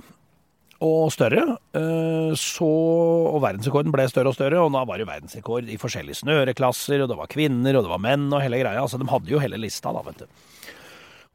og 0.85 1.13
større. 1.15 1.45
Eh, 1.77 2.33
så, 2.37 2.69
og 2.69 3.41
verdensrekorden 3.45 3.95
ble 3.95 4.09
større 4.11 4.33
og 4.33 4.37
større, 4.37 4.61
og 4.61 4.75
da 4.75 4.85
var 4.89 5.01
det 5.01 5.09
verdensrekord 5.09 5.71
i 5.73 5.79
forskjellige 5.81 6.21
snøreklasser, 6.23 7.03
og 7.03 7.13
det 7.13 7.19
var 7.19 7.33
kvinner, 7.33 7.79
og 7.79 7.87
det 7.87 7.93
var 7.93 8.03
menn, 8.03 8.29
og 8.33 8.43
hele 8.45 8.61
greia. 8.61 8.83
Altså, 8.83 9.01
de 9.01 9.09
hadde 9.11 9.33
jo 9.33 9.43
hele 9.43 9.61
lista, 9.61 9.95
da, 9.95 10.05
vet 10.07 10.25
du. 10.25 10.45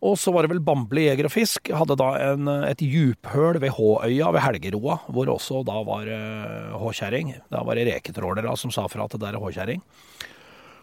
Og 0.01 0.15
så 0.17 0.31
var 0.33 0.43
det 0.43 0.55
vel 0.55 0.63
Bamble 0.65 1.03
jeger 1.05 1.27
og 1.29 1.33
fisk. 1.33 1.69
Hadde 1.77 1.97
da 1.99 2.09
en, 2.31 2.49
et 2.65 2.81
djuphøl 2.81 3.59
ved 3.61 3.75
Håøya 3.77 4.31
ved 4.33 4.41
Helgeroa, 4.41 4.97
hvor 5.13 5.29
også 5.29 5.61
da 5.67 5.77
var 5.85 6.09
uh, 6.09 6.79
håkjerring. 6.81 7.35
Da 7.53 7.61
var 7.67 7.77
det 7.77 7.85
reketrålere 7.91 8.55
som 8.57 8.73
sa 8.73 8.87
fra 8.89 9.05
at 9.05 9.13
det 9.13 9.21
der 9.21 9.37
er 9.37 9.43
håkjerring. 9.43 9.83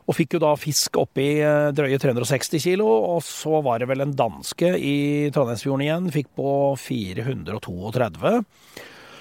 Og 0.09 0.17
fikk 0.17 0.39
jo 0.39 0.41
da 0.41 0.55
fisk 0.57 0.97
oppi 1.01 1.27
eh, 1.45 1.71
drøye 1.77 1.99
360 2.01 2.63
kilo, 2.65 2.89
og 3.13 3.21
så 3.27 3.61
var 3.65 3.83
det 3.83 3.91
vel 3.91 4.07
en 4.07 4.17
danske 4.17 4.73
i 4.81 4.99
Trondheimsfjorden 5.35 5.85
igjen, 5.85 6.13
fikk 6.15 6.31
på 6.39 6.53
432. 6.81 8.39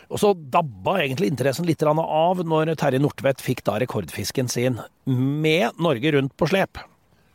Og 0.08 0.22
så 0.22 0.32
dabba 0.32 1.02
egentlig 1.02 1.34
interessen 1.34 1.68
litt 1.68 1.84
av 1.84 2.40
når 2.48 2.78
Terje 2.80 3.02
Nordtvedt 3.04 3.44
fikk 3.44 3.66
da 3.68 3.76
rekordfisken 3.84 4.48
sin 4.48 4.80
med 5.04 5.76
Norge 5.84 6.16
rundt 6.16 6.38
på 6.40 6.48
slep. 6.48 6.80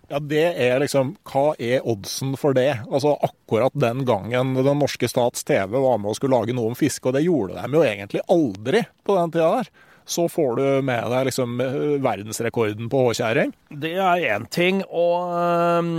Ja, 0.09 0.19
det 0.21 0.45
er 0.61 0.81
liksom 0.83 1.15
Hva 1.25 1.55
er 1.63 1.87
oddsen 1.89 2.35
for 2.37 2.57
det? 2.57 2.83
Altså 2.91 3.15
Akkurat 3.25 3.73
den 3.77 4.03
gangen 4.09 4.57
den 4.59 4.81
norske 4.81 5.09
stats 5.09 5.45
TV 5.49 5.79
var 5.79 6.01
med 6.01 6.13
og 6.13 6.19
skulle 6.19 6.41
lage 6.41 6.57
noe 6.57 6.73
om 6.73 6.77
fiske, 6.77 7.07
og 7.09 7.17
det 7.17 7.25
gjorde 7.25 7.61
de 7.61 7.79
jo 7.79 7.85
egentlig 7.87 8.25
aldri 8.33 8.83
på 9.05 9.17
den 9.17 9.33
tida 9.33 9.49
der 9.61 9.73
så 10.05 10.27
får 10.31 10.57
du 10.59 10.65
med 10.87 11.05
deg 11.13 11.29
liksom 11.29 11.61
eh, 11.63 11.81
verdensrekorden 12.03 12.91
på 12.93 13.05
håkjerring. 13.09 13.53
Det 13.83 13.95
er 13.95 14.27
én 14.35 14.49
ting, 14.53 14.83
og 14.89 15.33
um, 15.33 15.93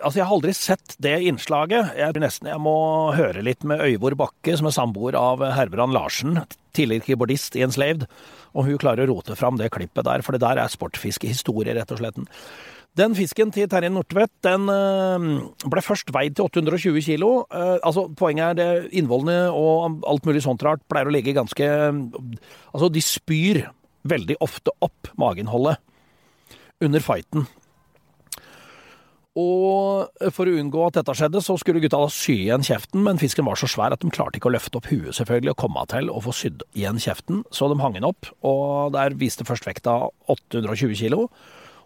Altså, 0.00 0.18
jeg 0.18 0.26
har 0.26 0.34
aldri 0.34 0.52
sett 0.56 0.96
det 1.02 1.12
innslaget. 1.30 1.92
Jeg 1.98 2.20
nesten 2.20 2.48
jeg 2.50 2.60
må 2.62 2.74
høre 3.14 3.44
litt 3.46 3.62
med 3.68 3.82
Øyvor 3.84 4.16
Bakke, 4.18 4.56
som 4.58 4.66
er 4.66 4.74
samboer 4.74 5.14
av 5.18 5.44
Herbrand 5.54 5.94
Larsen, 5.94 6.40
tidligere 6.76 7.06
keyboardist 7.06 7.54
i 7.58 7.62
Enslaved, 7.66 8.08
og 8.50 8.66
hun 8.66 8.80
klarer 8.82 9.06
å 9.06 9.14
rote 9.14 9.36
fram 9.38 9.60
det 9.60 9.70
klippet 9.74 10.08
der, 10.08 10.24
for 10.26 10.34
det 10.34 10.42
der 10.42 10.58
er 10.58 10.72
sportfiskehistorie, 10.72 11.76
rett 11.78 11.94
og 11.94 12.02
slett. 12.02 12.18
Den 12.98 13.14
fisken 13.14 13.52
til 13.54 13.68
Terje 13.70 13.90
Nortvedt 13.92 14.32
den 14.42 14.66
eh, 14.72 15.26
ble 15.70 15.82
først 15.84 16.10
veid 16.14 16.34
til 16.36 16.48
820 16.48 17.04
kilo. 17.06 17.30
Eh, 17.46 17.76
altså, 17.86 18.08
poenget 18.18 18.50
er 18.50 18.58
det 18.58 18.96
innvollene 18.98 19.52
og 19.54 20.02
alt 20.10 20.26
mulig 20.26 20.42
sånt 20.42 20.64
rart 20.66 20.82
pleier 20.90 21.10
å 21.10 21.14
ligge 21.14 21.36
ganske 21.36 21.68
Altså, 21.70 22.90
de 22.90 23.04
spyr 23.04 23.62
veldig 24.10 24.40
ofte 24.42 24.74
opp 24.82 25.12
mageinnholdet 25.20 25.78
under 26.82 27.04
fighten. 27.04 27.46
Og 29.38 30.30
for 30.34 30.50
å 30.50 30.56
unngå 30.58 30.82
at 30.88 30.96
dette 30.98 31.14
skjedde, 31.14 31.42
så 31.44 31.54
skulle 31.60 31.82
gutta 31.84 32.00
da 32.02 32.08
sy 32.10 32.34
igjen 32.48 32.64
kjeften, 32.66 33.04
men 33.06 33.20
fisken 33.20 33.46
var 33.46 33.60
så 33.60 33.68
svær 33.70 33.94
at 33.94 34.02
de 34.02 34.10
klarte 34.10 34.40
ikke 34.40 34.50
å 34.50 34.54
løfte 34.56 34.80
opp 34.80 34.88
huet 34.90 35.14
selvfølgelig 35.14 35.52
og 35.54 35.60
komme 35.62 35.84
til 35.92 36.10
å 36.10 36.22
få 36.24 36.34
sydd 36.34 36.64
igjen 36.74 36.98
kjeften, 37.00 37.44
så 37.54 37.70
de 37.70 37.78
hang 37.78 37.94
den 37.94 38.08
opp. 38.08 38.32
Og 38.42 38.90
der 38.96 39.14
viste 39.20 39.46
først 39.46 39.68
vekta 39.68 40.00
820 40.34 40.98
kilo. 40.98 41.28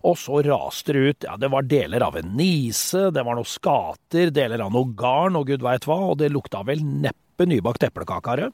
Og 0.04 0.18
så 0.20 0.42
raste 0.44 0.92
det 0.92 1.04
ut. 1.04 1.26
Ja, 1.26 1.36
det 1.40 1.48
var 1.52 1.68
deler 1.68 2.04
av 2.04 2.18
en 2.20 2.34
nise, 2.36 3.08
det 3.14 3.24
var 3.24 3.38
noen 3.38 3.48
skater, 3.48 4.32
deler 4.34 4.60
av 4.64 4.74
noe 4.74 4.92
garn 4.96 5.38
og 5.38 5.48
gud 5.48 5.64
veit 5.64 5.86
hva, 5.88 5.96
og 6.10 6.18
det 6.20 6.32
lukta 6.32 6.64
vel 6.66 6.84
neppe 6.84 7.48
nybakt 7.48 7.86
eplekake 7.88 8.50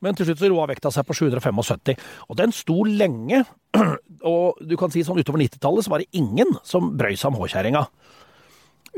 Men 0.00 0.16
til 0.16 0.26
slutt 0.26 0.40
så 0.40 0.48
roa 0.48 0.66
vekta 0.70 0.90
seg 0.90 1.04
på 1.04 1.16
775, 1.18 2.00
og 2.28 2.38
den 2.40 2.52
sto 2.56 2.84
lenge. 2.84 3.44
Og 4.20 4.56
du 4.60 4.74
kan 4.76 4.90
si 4.92 5.00
sånn 5.04 5.20
utover 5.20 5.40
90-tallet 5.40 5.84
så 5.84 5.92
var 5.92 6.02
det 6.02 6.16
ingen 6.16 6.56
som 6.64 6.90
brøy 6.96 7.14
seg 7.16 7.30
om 7.30 7.38
håkjerringa. 7.40 7.84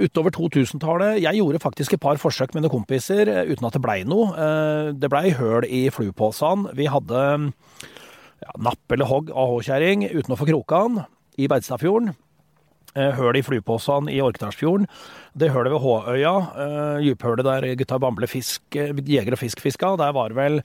Utover 0.01 0.33
2000-tallet 0.33 1.19
Jeg 1.21 1.37
gjorde 1.37 1.61
faktisk 1.61 1.93
et 1.93 2.01
par 2.01 2.17
forsøk 2.19 2.55
med 2.55 2.65
noen 2.65 2.73
kompiser 2.73 3.29
eh, 3.29 3.51
uten 3.51 3.69
at 3.69 3.77
det 3.77 3.83
blei 3.85 3.99
noe. 4.09 4.31
Eh, 4.33 4.93
det 4.97 5.11
blei 5.13 5.35
høl 5.37 5.67
i 5.69 5.85
fluepåsene. 5.93 6.73
Vi 6.79 6.89
hadde 6.91 7.21
ja, 8.43 8.55
napp 8.57 8.95
eller 8.95 9.11
hogg 9.11 9.31
av 9.31 9.53
håkjerring 9.53 10.09
uten 10.15 10.33
å 10.33 10.41
få 10.41 10.49
kroka 10.49 10.87
den 10.87 11.03
i 11.39 11.49
Beitstadfjorden. 11.51 12.15
Eh, 12.93 13.15
høl 13.17 13.39
i 13.39 13.45
flypåsene 13.45 14.13
i 14.13 14.19
Orkdalsfjorden. 14.21 14.85
Det 15.33 15.49
hølet 15.55 15.73
ved 15.73 15.81
Håøya, 15.81 16.33
uh, 16.53 16.99
dyphølet 17.01 17.47
der 17.47 17.67
gutta 17.81 17.97
Bamble 18.03 18.29
fisk, 18.29 18.61
eh, 18.77 18.93
jeger 19.09 19.33
og 19.33 19.41
fisk 19.41 19.63
fiska, 19.65 19.95
der 19.97 20.13
var 20.13 20.29
det 20.29 20.37
vel 20.37 20.61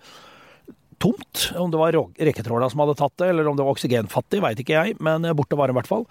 tomt. 0.99 1.53
Om 1.55 1.71
det 1.71 1.79
var 1.79 1.95
reketråla 2.19 2.67
som 2.69 2.83
hadde 2.83 2.97
tatt 2.99 3.15
det, 3.23 3.29
eller 3.31 3.47
om 3.47 3.55
det 3.55 3.63
var 3.63 3.77
oksygenfattig, 3.77 4.41
veit 4.43 4.59
ikke 4.59 4.75
jeg, 4.75 4.97
men 4.99 5.23
borte 5.39 5.55
var 5.55 5.71
det 5.71 5.77
i 5.77 5.79
hvert 5.79 5.87
fall. 5.87 6.03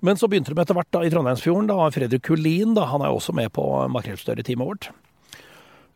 Men 0.00 0.14
så 0.14 0.30
begynte 0.30 0.54
de 0.54 0.62
etter 0.62 0.78
hvert 0.78 0.92
da, 0.94 1.02
i 1.02 1.10
Trondheimsfjorden. 1.10 1.66
Da 1.66 1.90
Fredrik 1.90 2.22
Kulin 2.22 2.76
da, 2.78 2.86
han 2.86 3.02
er 3.02 3.10
jo 3.10 3.18
også 3.18 3.34
med 3.34 3.50
på 3.50 3.66
makrellstørretimet 3.90 4.62
vårt. 4.62 4.92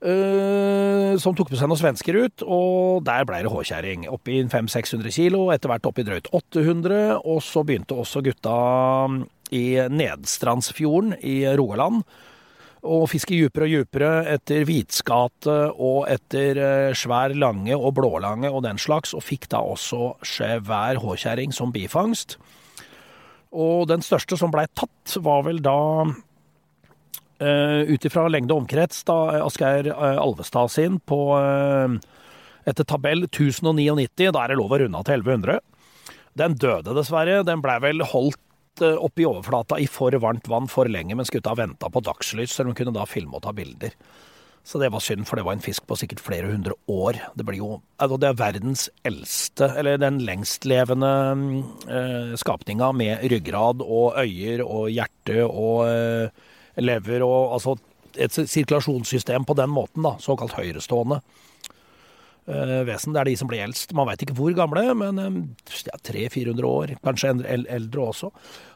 Eh, 0.03 1.13
som 1.23 1.37
tok 1.37 1.53
med 1.53 1.61
seg 1.61 1.71
noen 1.71 1.81
svensker 1.81 2.19
ut, 2.25 2.45
og 2.45 3.05
der 3.07 3.27
ble 3.29 3.43
det 3.45 3.53
håkjerring. 3.53 4.09
Oppi 4.13 4.43
500-600 4.45 5.15
kilo, 5.15 5.47
etter 5.55 5.73
hvert 5.73 5.89
oppi 5.89 6.05
drøyt 6.07 6.31
800, 6.35 7.23
og 7.23 7.41
så 7.45 7.65
begynte 7.67 7.99
også 7.99 8.25
gutta 8.27 8.59
i 9.53 9.65
Nedstrandsfjorden 9.93 11.17
i 11.21 11.43
Rogaland 11.59 12.03
å 12.83 13.05
fiske 13.07 13.37
djupere 13.37 13.69
og 13.69 13.73
djupere 13.73 14.11
etter 14.33 14.65
hvitskate 14.67 15.57
og 15.71 16.09
etter 16.11 16.59
eh, 16.59 16.97
svær 16.99 17.35
lange 17.39 17.77
og 17.77 17.95
blålange 18.01 18.51
og 18.51 18.65
den 18.67 18.81
slags, 18.83 19.15
og 19.15 19.23
fikk 19.23 19.47
da 19.53 19.63
også 19.63 20.17
svær 20.27 20.99
håkjerring 21.03 21.55
som 21.55 21.71
bifangst. 21.75 22.37
Og 23.53 23.87
den 23.87 24.03
største 24.03 24.39
som 24.41 24.51
blei 24.51 24.67
tatt, 24.75 25.15
var 25.23 25.47
vel 25.47 25.63
da 25.63 25.79
Uh, 26.09 26.32
Ut 27.43 28.07
ifra 28.07 28.29
lengde 28.31 28.55
og 28.55 28.65
omkrets, 28.65 29.03
da 29.09 29.17
Asgeir 29.43 29.89
uh, 29.91 30.21
Alvestad 30.23 30.71
sin 30.71 31.01
på 31.09 31.19
etter 32.63 32.87
tabell 32.87 33.27
1099, 33.27 34.31
da 34.31 34.45
er 34.45 34.53
det 34.53 34.59
lov 34.61 34.71
å 34.71 34.79
runde 34.85 34.99
av 35.01 35.07
til 35.09 35.19
1100. 35.25 35.59
Den 36.39 36.55
døde 36.55 36.95
dessverre. 36.97 37.41
Den 37.47 37.63
blei 37.65 37.79
vel 37.83 38.05
holdt 38.07 38.39
oppe 38.81 39.23
i 39.23 39.27
overflata 39.29 39.79
i 39.83 39.89
for 39.91 40.15
varmt 40.23 40.49
vann 40.49 40.69
for 40.71 40.89
lenge, 40.89 41.17
mens 41.19 41.33
gutta 41.35 41.55
venta 41.59 41.91
på 41.93 42.01
dagslys, 42.05 42.55
så 42.55 42.65
de 42.65 42.75
kunne 42.77 42.95
da 42.95 43.05
filme 43.09 43.37
og 43.37 43.45
ta 43.45 43.53
bilder. 43.57 43.97
Så 44.63 44.79
det 44.79 44.93
var 44.95 45.03
synd, 45.03 45.27
for 45.27 45.39
det 45.39 45.43
var 45.43 45.57
en 45.57 45.65
fisk 45.65 45.85
på 45.91 45.97
sikkert 45.99 46.23
flere 46.23 46.53
hundre 46.53 46.77
år. 46.91 47.19
Det 47.35 47.45
blir 47.47 47.59
jo 47.59 47.71
altså 47.99 48.19
Det 48.23 48.29
er 48.29 48.39
verdens 48.39 48.85
eldste, 49.05 49.69
eller 49.79 49.99
den 49.99 50.21
lengstlevende 50.23 51.11
eh, 51.91 52.35
skapninga 52.39 52.93
med 52.95 53.27
ryggrad 53.33 53.83
og 53.83 54.21
øyer 54.23 54.63
og 54.63 54.87
hjerte 54.95 55.43
og 55.49 55.89
eh, 55.89 56.51
lever 56.81 57.25
og 57.27 57.57
altså 57.59 57.77
et 58.21 58.35
sirkulasjonssystem 58.37 59.45
på 59.49 59.57
den 59.57 59.73
måten, 59.73 60.05
da. 60.05 60.17
Såkalt 60.21 60.55
høyrestående 60.57 61.21
eh, 62.47 62.83
vesen. 62.89 63.15
Det 63.15 63.23
er 63.23 63.31
de 63.31 63.37
som 63.41 63.51
blir 63.51 63.65
eldst. 63.65 63.95
Man 63.97 64.09
veit 64.09 64.25
ikke 64.25 64.37
hvor 64.37 64.55
gamle, 64.57 64.85
men 64.99 65.21
eh, 65.23 65.41
ja, 65.89 65.99
300-400 66.11 66.69
år. 66.69 66.95
Kanskje 67.05 67.35
eldre 67.49 68.07
også. 68.09 68.33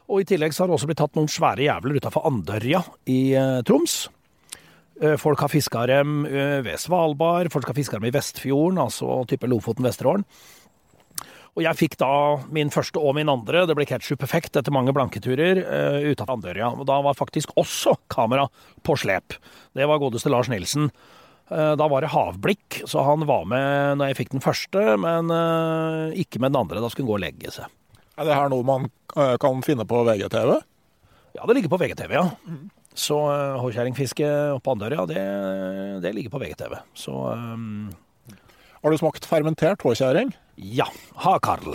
Og 0.07 0.23
I 0.23 0.29
tillegg 0.29 0.55
så 0.55 0.63
har 0.63 0.71
det 0.71 0.77
også 0.77 0.89
blitt 0.89 1.01
tatt 1.03 1.17
noen 1.19 1.31
svære 1.31 1.67
jævler 1.67 1.99
utafor 1.99 2.27
Andørja 2.29 2.83
i 3.11 3.21
eh, 3.37 3.57
Troms. 3.67 4.05
Folk 5.21 5.43
har 5.43 5.51
fiska 5.53 5.83
dem 5.85 6.23
ved 6.25 6.79
Svalbard, 6.81 7.51
folk 7.53 7.67
har 7.69 7.75
fiska 7.77 7.99
dem 7.99 8.07
i 8.09 8.13
Vestfjorden, 8.15 8.79
altså 8.81 9.19
type 9.29 9.45
Lofoten-Vesterålen. 9.45 10.23
Og 11.57 11.63
jeg 11.65 11.77
fikk 11.79 11.95
da 11.97 12.11
min 12.53 12.69
første 12.69 13.01
og 13.01 13.15
min 13.17 13.31
andre, 13.33 13.63
det 13.65 13.73
ble 13.77 13.87
ketsjup-effekt 13.89 14.59
etter 14.59 14.73
mange 14.73 14.93
blanketurer, 14.93 15.63
uh, 15.65 16.05
utafor 16.05 16.37
Andørja. 16.37 16.69
Og 16.77 16.85
da 16.85 16.99
var 17.01 17.17
faktisk 17.17 17.55
også 17.57 17.95
kamera 18.13 18.45
på 18.85 18.93
slep. 19.01 19.39
Det 19.73 19.87
var 19.89 19.97
godeste 20.03 20.29
Lars 20.29 20.51
Nilsen. 20.53 20.91
Uh, 21.49 21.73
da 21.79 21.89
var 21.89 22.05
det 22.05 22.13
havblikk, 22.13 22.83
så 22.85 23.01
han 23.07 23.25
var 23.25 23.49
med 23.49 23.97
når 23.97 24.11
jeg 24.11 24.21
fikk 24.21 24.35
den 24.35 24.45
første, 24.45 24.85
men 25.01 25.33
uh, 25.33 26.13
ikke 26.13 26.43
med 26.43 26.53
den 26.53 26.61
andre. 26.61 26.83
Da 26.83 26.93
skulle 26.93 27.07
han 27.07 27.13
gå 27.15 27.17
og 27.17 27.25
legge 27.25 27.57
seg. 27.57 27.73
Er 28.21 28.29
det 28.29 28.37
her 28.37 28.53
noe 28.53 28.65
man 28.65 28.89
kan 29.13 29.61
finne 29.65 29.85
på 29.89 30.05
VGTV? 30.05 30.57
Ja, 31.37 31.45
det 31.45 31.55
ligger 31.57 31.73
på 31.73 31.77
VGTV, 31.81 32.13
ja. 32.13 32.25
Mm. 32.49 32.65
Så 32.97 33.17
håkjerringfiske 33.61 34.27
på 34.61 34.73
Andørja, 34.73 35.05
det, 35.09 35.21
det, 36.01 36.13
ligger 36.17 36.33
på 36.33 36.41
VGTV. 36.41 36.73
Så 36.97 37.13
um... 37.13 37.89
Har 38.87 38.93
du 38.95 39.01
smakt 39.01 39.25
fermentert 39.27 39.81
håkjerring? 39.83 40.29
Ja. 40.55 40.85
Hakarl. 41.19 41.73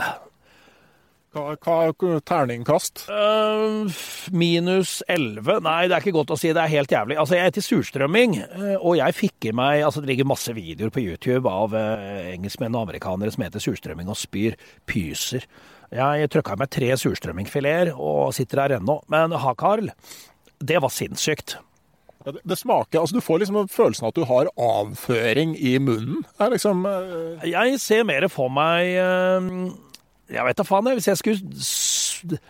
Hva, 1.36 1.50
hva 1.60 2.12
terningkast? 2.24 3.02
Uh, 3.12 3.92
minus 4.32 5.02
11. 5.12 5.58
Nei, 5.60 5.90
det 5.90 5.98
er 5.98 6.06
ikke 6.06 6.14
godt 6.16 6.32
å 6.32 6.38
si. 6.40 6.54
Det 6.56 6.62
er 6.62 6.72
helt 6.72 6.94
jævlig. 6.96 7.18
Altså, 7.20 7.36
Jeg 7.36 7.50
er 7.50 7.52
til 7.52 7.66
surstrømming, 7.66 8.38
uh, 8.54 8.78
og 8.78 8.96
jeg 8.96 9.16
fikk 9.18 9.50
i 9.50 9.52
meg 9.58 9.82
altså 9.84 10.00
Det 10.00 10.08
ligger 10.08 10.30
masse 10.30 10.54
videoer 10.56 10.94
på 10.94 11.04
YouTube 11.04 11.52
av 11.52 11.76
uh, 11.76 12.30
engelskmenn 12.30 12.78
og 12.80 12.86
amerikanere 12.86 13.34
som 13.36 13.44
heter 13.44 13.60
surstrømming 13.60 14.08
og 14.08 14.16
spyr. 14.16 14.56
Pyser. 14.88 15.44
Jeg 15.92 16.32
trøkka 16.32 16.56
meg 16.56 16.72
tre 16.72 16.94
surstrømmingfileter 16.96 17.92
og 17.92 18.32
sitter 18.32 18.64
her 18.64 18.78
ennå. 18.78 19.02
Men 19.12 19.36
Hakarl, 19.36 19.92
det 20.64 20.80
var 20.80 20.96
sinnssykt. 20.96 21.58
Ja, 22.22 22.34
det, 22.34 22.42
det, 22.46 22.58
smaker 22.60 23.00
altså 23.00 23.18
Du 23.18 23.24
får 23.24 23.42
liksom 23.42 23.68
følelsen 23.72 24.06
av 24.06 24.12
at 24.12 24.18
du 24.20 24.26
har 24.28 24.50
avføring 24.56 25.56
i 25.58 25.76
munnen. 25.82 26.22
Liksom, 26.38 26.84
jeg 27.48 27.80
ser 27.82 28.06
mer 28.08 28.28
for 28.32 28.52
meg 28.52 28.92
jeg 30.32 30.46
vet 30.46 30.58
da 30.58 30.66
faen, 30.66 30.88
jeg. 30.88 30.98
Hvis 31.00 31.10
jeg 31.10 31.20
skulle 31.20 32.40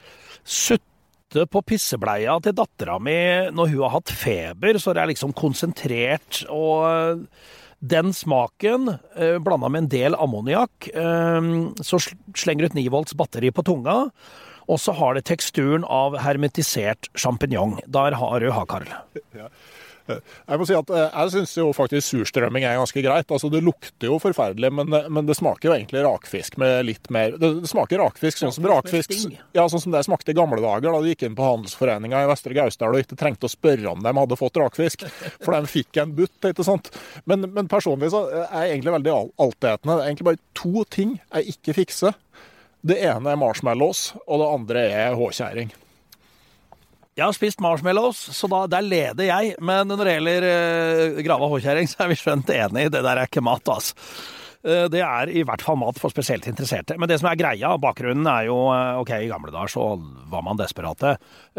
sutte 0.43 1.47
på 1.49 1.63
pissebleia 1.67 2.37
til 2.45 2.55
dattera 2.57 2.99
mi 3.03 3.17
når 3.55 3.73
hun 3.73 3.83
har 3.87 3.97
hatt 3.97 4.13
feber, 4.13 4.79
så 4.79 4.93
er 4.93 5.01
det 5.01 5.11
liksom 5.15 5.35
konsentrert 5.37 6.43
og 6.53 7.27
den 7.83 8.13
smaken, 8.15 8.93
eh, 9.17 9.41
blanda 9.43 9.69
med 9.69 9.85
en 9.85 9.91
del 9.91 10.15
ammoniakk, 10.15 10.89
eh, 10.95 11.41
så 11.83 11.99
slenger 11.99 12.63
du 12.63 12.69
et 12.71 12.79
9 12.79 12.89
volts 12.95 13.17
batteri 13.19 13.51
på 13.51 13.65
tunga. 13.67 14.13
Og 14.69 14.81
så 14.83 14.95
har 14.99 15.17
det 15.19 15.27
teksturen 15.31 15.87
av 15.89 16.19
hermetisert 16.23 17.11
sjampinjong. 17.19 17.79
Der 17.87 18.19
har 18.19 18.43
du 18.43 18.53
hakarl. 18.55 18.91
Ja. 19.37 19.51
Jeg 20.11 20.59
må 20.59 20.67
si 20.67 20.75
at 20.75 20.91
eh, 20.91 21.05
jeg 21.07 21.33
syns 21.37 21.53
jo 21.57 21.69
faktisk 21.77 22.09
surstrømming 22.09 22.65
er 22.67 22.79
ganske 22.81 23.05
greit. 23.05 23.31
Altså 23.31 23.51
Det 23.53 23.63
lukter 23.65 24.11
jo 24.11 24.19
forferdelig, 24.23 24.73
men, 24.75 24.91
men, 24.91 25.29
det 25.29 25.37
smaker 25.39 25.71
jo 25.71 25.75
egentlig 25.77 26.03
rakfisk 26.05 26.59
med 26.61 26.89
litt 26.89 27.07
mer 27.15 27.37
Det, 27.41 27.53
smaker 27.71 28.03
rakfisk 28.03 28.41
sånn 28.43 28.55
som 28.55 28.67
rakfisk 28.71 29.15
ja, 29.55 29.67
sånn 29.71 29.85
som 29.85 29.95
det 29.95 30.03
smakte 30.07 30.35
i 30.35 30.39
gamle 30.39 30.61
dager, 30.63 30.89
da 30.91 30.99
du 30.99 31.11
gikk 31.11 31.27
inn 31.29 31.39
på 31.39 31.47
Handelsforeninga 31.47 32.25
i 32.25 32.31
Vestre 32.31 32.57
Gausdal 32.57 32.97
og 32.97 33.05
ikke 33.05 33.19
trengte 33.21 33.49
å 33.49 33.53
spørre 33.53 33.95
om 33.95 34.03
de 34.03 34.15
hadde 34.19 34.41
fått 34.41 34.59
rakfisk, 34.61 35.07
for 35.43 35.55
de 35.55 35.71
fikk 35.71 36.03
en 36.03 36.15
butt, 36.17 36.35
ikke 36.51 36.67
sant. 36.67 36.91
Men, 37.29 37.47
men 37.55 37.71
personlig 37.71 38.11
så 38.13 38.25
er 38.43 38.67
jeg 38.67 38.77
egentlig 38.77 38.97
veldig 38.99 39.15
altetende. 39.15 39.95
Det 39.95 40.03
er 40.03 40.11
egentlig 40.11 40.31
bare 40.33 40.43
to 40.59 40.87
ting 40.91 41.17
jeg 41.21 41.57
ikke 41.57 41.79
fikser. 41.83 42.19
Det 42.83 42.99
ene 42.99 43.31
er 43.31 43.39
marshmallows, 43.39 44.11
og 44.27 44.43
det 44.43 44.51
andre 44.51 44.85
er 44.91 45.17
håkjerring. 45.19 45.71
Jeg 47.13 47.23
har 47.29 47.35
spist 47.37 47.61
marshmallows, 47.63 48.19
så 48.35 48.49
da, 48.51 48.65
der 48.73 48.83
leder 48.83 49.29
jeg. 49.29 49.57
Men 49.63 49.91
når 49.91 50.03
det 50.03 50.15
gjelder 50.17 50.47
eh, 50.49 51.19
grava 51.23 51.51
håkjerring, 51.53 51.91
så 51.91 52.03
er 52.03 52.11
vi 52.11 52.19
skjønt 52.19 52.51
enig. 52.55 52.89
Det 52.91 53.03
der 53.05 53.21
er 53.21 53.31
ikke 53.31 53.45
mat, 53.45 53.69
altså. 53.71 53.95
Det 54.63 55.01
er 55.03 55.27
i 55.35 55.41
hvert 55.43 55.63
fall 55.67 55.75
mat 55.81 55.97
for 55.99 56.15
spesielt 56.15 56.45
interesserte. 56.47 56.95
Men 56.95 57.11
det 57.11 57.17
som 57.19 57.27
er 57.27 57.39
greia, 57.41 57.73
bakgrunnen 57.83 58.29
er 58.31 58.45
jo 58.47 58.61
uh, 58.71 59.01
OK, 59.01 59.11
i 59.17 59.27
gamle 59.27 59.51
dager 59.51 59.73
så 59.73 59.87
var 60.31 60.45
man 60.47 60.61
desperate. 60.61 61.17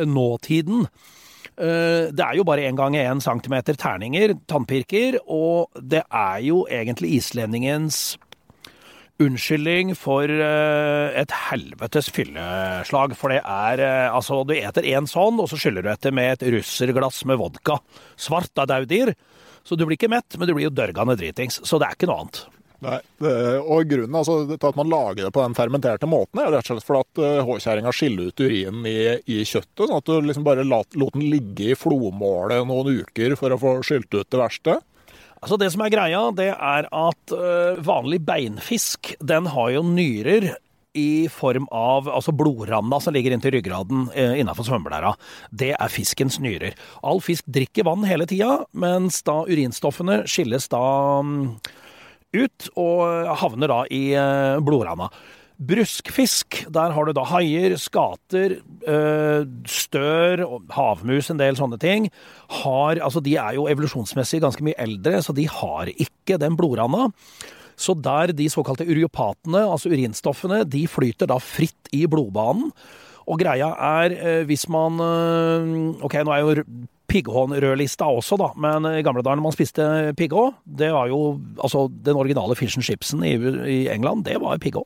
Nåtiden 0.07 0.87
det 1.53 2.23
er 2.23 2.33
jo 2.33 2.45
bare 2.47 2.63
én 2.65 2.73
gang 2.73 2.95
én 2.97 3.19
centimeter 3.21 3.75
terninger, 3.77 4.31
tannpirker, 4.49 5.19
og 5.29 5.69
det 5.77 5.99
er 6.01 6.39
jo 6.41 6.63
egentlig 6.65 7.11
islendingens 7.19 8.15
unnskyldning 9.21 9.93
for 9.97 10.29
uh, 10.29 11.13
et 11.19 11.33
helvetes 11.49 12.09
fylleslag. 12.13 13.13
For 13.19 13.33
det 13.33 13.41
er 13.43 13.83
uh, 13.83 14.15
Altså, 14.15 14.41
du 14.47 14.55
eter 14.55 14.87
én 14.89 15.09
sånn, 15.09 15.39
og 15.41 15.51
så 15.51 15.59
skyller 15.59 15.85
du 15.85 15.91
etter 15.93 16.15
med 16.15 16.37
et 16.37 16.47
russerglass 16.57 17.23
med 17.29 17.41
vodka. 17.41 17.79
Svart 18.17 18.57
av 18.57 18.71
daudir. 18.71 19.13
Så 19.63 19.77
du 19.79 19.85
blir 19.85 19.95
ikke 19.95 20.11
mett, 20.11 20.35
men 20.37 20.49
du 20.49 20.55
blir 20.57 20.67
jo 20.67 20.75
dørgende 20.75 21.15
dritings. 21.19 21.61
Så 21.63 21.79
det 21.79 21.87
er 21.87 21.97
ikke 21.97 22.09
noe 22.09 22.25
annet. 22.25 22.43
Nei, 22.83 22.97
og 23.63 23.87
Grunnen 23.87 24.17
altså, 24.19 24.41
til 24.49 24.67
at 24.67 24.75
man 24.75 24.89
lager 24.91 25.21
det 25.21 25.31
på 25.31 25.39
den 25.39 25.55
fermenterte 25.55 26.09
måten, 26.09 26.41
er 26.41 26.51
rett 26.51 26.67
og 26.67 26.75
slett 26.75 26.87
for 26.87 26.99
at 26.99 27.21
uh, 27.21 27.43
håkjerringa 27.47 27.93
skiller 27.95 28.27
ut 28.27 28.43
urinen 28.43 28.87
i, 28.89 28.97
i, 29.23 29.37
kjøttet. 29.47 29.85
Sånn 29.85 29.99
at 30.01 30.09
du 30.09 30.17
liksom 30.19 30.43
bare 30.43 30.65
lot, 30.67 30.97
lot 30.99 31.15
den 31.15 31.29
ligge 31.31 31.71
i 31.71 31.77
flomålet 31.79 32.67
noen 32.67 33.03
uker 33.05 33.37
for 33.39 33.55
å 33.55 33.59
få 33.61 33.77
skylt 33.87 34.11
ut 34.11 34.27
det 34.27 34.41
verste. 34.41 34.81
Altså 35.43 35.57
Det 35.59 35.67
som 35.73 35.81
er 35.83 35.91
greia, 35.91 36.19
det 36.31 36.51
er 36.55 36.85
at 36.87 37.33
uh, 37.35 37.79
vanlig 37.83 38.21
beinfisk 38.23 39.11
den 39.19 39.49
har 39.51 39.73
jo 39.75 39.81
nyrer 39.83 40.53
i 40.93 41.27
form 41.33 41.65
av 41.73 42.07
altså 42.07 42.31
blodrana 42.37 42.99
som 43.01 43.15
ligger 43.15 43.33
inntil 43.33 43.55
ryggraden 43.55 44.05
eh, 44.13 44.35
innafor 44.37 44.67
svømmeblæra. 44.67 45.15
Det 45.49 45.71
er 45.73 45.89
fiskens 45.89 46.37
nyrer. 46.37 46.77
All 47.01 47.17
fisk 47.25 47.47
drikker 47.49 47.87
vann 47.87 48.05
hele 48.05 48.27
tida, 48.29 48.59
mens 48.77 49.23
da 49.25 49.39
urinstoffene 49.49 50.21
skilles 50.29 50.69
da 50.69 50.83
um, 51.25 51.55
ut 52.37 52.69
og 52.77 53.33
havner 53.41 53.73
da 53.73 53.79
i 53.89 54.03
eh, 54.13 54.61
blodrana. 54.61 55.09
Bruskfisk, 55.67 56.63
der 56.73 56.93
har 56.95 57.07
du 57.07 57.13
da 57.15 57.23
haier, 57.29 57.75
skater, 57.79 58.57
øh, 58.89 59.45
stør, 59.69 60.43
havmus, 60.73 61.29
en 61.31 61.39
del 61.39 61.57
sånne 61.59 61.79
ting. 61.81 62.09
Har, 62.63 62.99
altså 62.99 63.21
de 63.23 63.35
er 63.39 63.55
jo 63.57 63.67
evolusjonsmessig 63.71 64.41
ganske 64.43 64.65
mye 64.65 64.77
eldre, 64.81 65.21
så 65.23 65.35
de 65.35 65.47
har 65.49 65.91
ikke 65.93 66.39
den 66.41 66.57
blodranda, 66.59 67.09
Så 67.75 67.95
der 67.97 68.31
de 68.33 68.49
såkalte 68.49 68.85
ureopatene, 68.85 69.65
altså 69.65 69.89
urinstoffene, 69.89 70.63
de 70.63 70.87
flyter 70.87 71.25
da 71.25 71.39
fritt 71.41 71.89
i 71.91 72.05
blodbanen. 72.05 72.71
Og 73.25 73.39
greia 73.39 73.71
er, 73.73 74.13
øh, 74.13 74.45
hvis 74.45 74.69
man 74.69 74.99
øh, 74.99 76.03
Ok, 76.03 76.13
nå 76.13 76.31
er 76.31 76.39
jo 76.39 76.63
pigghånrødlista 77.07 78.05
også, 78.05 78.37
da, 78.37 78.51
men 78.57 78.85
i 78.99 79.01
gamle 79.01 79.23
dager 79.23 79.35
når 79.35 79.43
man 79.43 79.55
spiste 79.55 80.13
pigghå, 80.17 80.53
det 80.65 80.91
var 80.93 81.07
jo 81.07 81.39
altså 81.61 81.87
den 82.05 82.15
originale 82.15 82.55
fish 82.55 82.77
and 82.77 82.83
chipsen 82.83 83.23
i 83.23 83.87
England, 83.89 84.25
det 84.25 84.39
var 84.41 84.57
pigghå. 84.57 84.85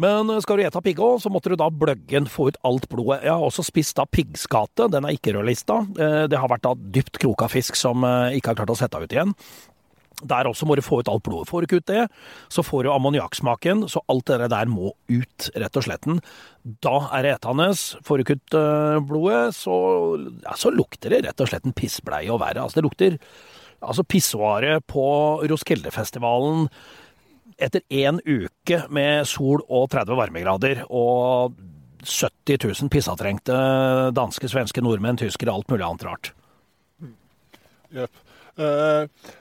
Men 0.00 0.30
eh, 0.30 0.40
skal 0.42 0.58
du 0.58 0.64
ete 0.66 0.82
pigga, 0.82 1.10
så 1.22 1.30
måtte 1.32 1.52
du 1.52 1.58
da 1.60 1.70
bløgge 1.70 2.16
den, 2.16 2.30
få 2.30 2.50
ut 2.50 2.58
alt 2.66 2.88
blodet. 2.90 3.22
Jeg 3.26 3.34
har 3.34 3.44
også 3.44 3.66
spist 3.66 3.96
da 3.98 4.06
piggskate, 4.10 4.88
den 4.92 5.06
er 5.06 5.14
ikke 5.14 5.36
rødlista. 5.36 5.84
Eh, 5.94 6.24
det 6.30 6.40
har 6.40 6.50
vært 6.50 6.66
da 6.66 6.74
dypt 6.74 7.20
kroka 7.22 7.48
fisk 7.52 7.78
som 7.78 8.06
eh, 8.06 8.38
ikke 8.38 8.52
har 8.52 8.62
klart 8.62 8.74
å 8.74 8.78
sette 8.78 9.00
ut 9.00 9.14
igjen. 9.14 9.34
Der 10.24 10.46
også 10.46 10.66
må 10.66 10.76
du 10.78 10.82
få 10.84 11.00
ut 11.02 11.08
alt 11.10 11.24
blodet. 11.26 11.50
Får 11.50 11.62
du 11.62 11.66
ikke 11.68 11.80
ut 11.82 11.90
det, 11.90 12.04
så 12.52 12.62
får 12.64 12.86
du 12.86 12.92
ammoniakksmaken, 12.94 13.82
så 13.90 14.00
alt 14.08 14.30
det 14.30 14.48
der 14.52 14.70
må 14.70 14.92
ut, 15.10 15.48
rett 15.58 15.78
og 15.78 15.84
slett. 15.84 16.06
Da 16.86 16.94
er 17.18 17.26
det 17.26 17.32
etende. 17.34 17.66
Får 18.06 18.16
du 18.16 18.24
ikke 18.24 18.38
ut 18.38 18.56
blodet, 19.10 19.42
så, 19.58 19.74
ja, 20.46 20.54
så, 20.56 20.70
lukter 20.72 21.12
det 21.12 21.24
rett 21.26 21.42
og 21.42 21.50
slett 21.50 21.66
en 21.66 21.76
pissbleie 21.76 22.30
og 22.32 22.40
verre. 22.40 22.62
Altså, 22.62 22.78
det 22.78 22.86
lukter 22.86 23.18
altså 23.84 24.06
pissoaret 24.06 24.86
på 24.88 25.04
Roskildefestivalen 25.50 26.70
etter 27.58 27.84
én 27.92 28.20
uke 28.24 28.80
med 28.94 29.28
sol 29.28 29.62
og 29.68 29.88
30 29.92 30.18
varmegrader 30.18 30.82
og 30.88 31.54
70 32.04 32.58
000 32.82 32.90
pissatrengte 32.92 33.54
danske, 34.16 34.48
svenske, 34.50 34.82
nordmenn, 34.84 35.18
tyskere, 35.20 35.54
alt 35.54 35.70
mulig 35.72 35.86
annet 35.86 36.04
rart. 36.08 36.32
Jepp. 37.94 38.22
Eh, 38.58 39.32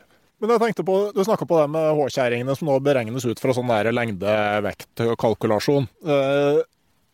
men 0.43 0.51
jeg 0.51 0.59
tenkte 0.59 0.84
på, 0.84 0.95
Du 1.16 1.24
snakka 1.24 1.45
på 1.47 1.59
det 1.61 1.70
med 1.72 1.93
håkjerringene 1.99 2.55
som 2.57 2.68
nå 2.68 2.76
beregnes 2.84 3.26
ut 3.26 3.39
fra 3.39 3.53
sånn 3.55 3.70
lengde-vekt-kalkulasjon. 3.95 5.88
Uh, 6.03 6.59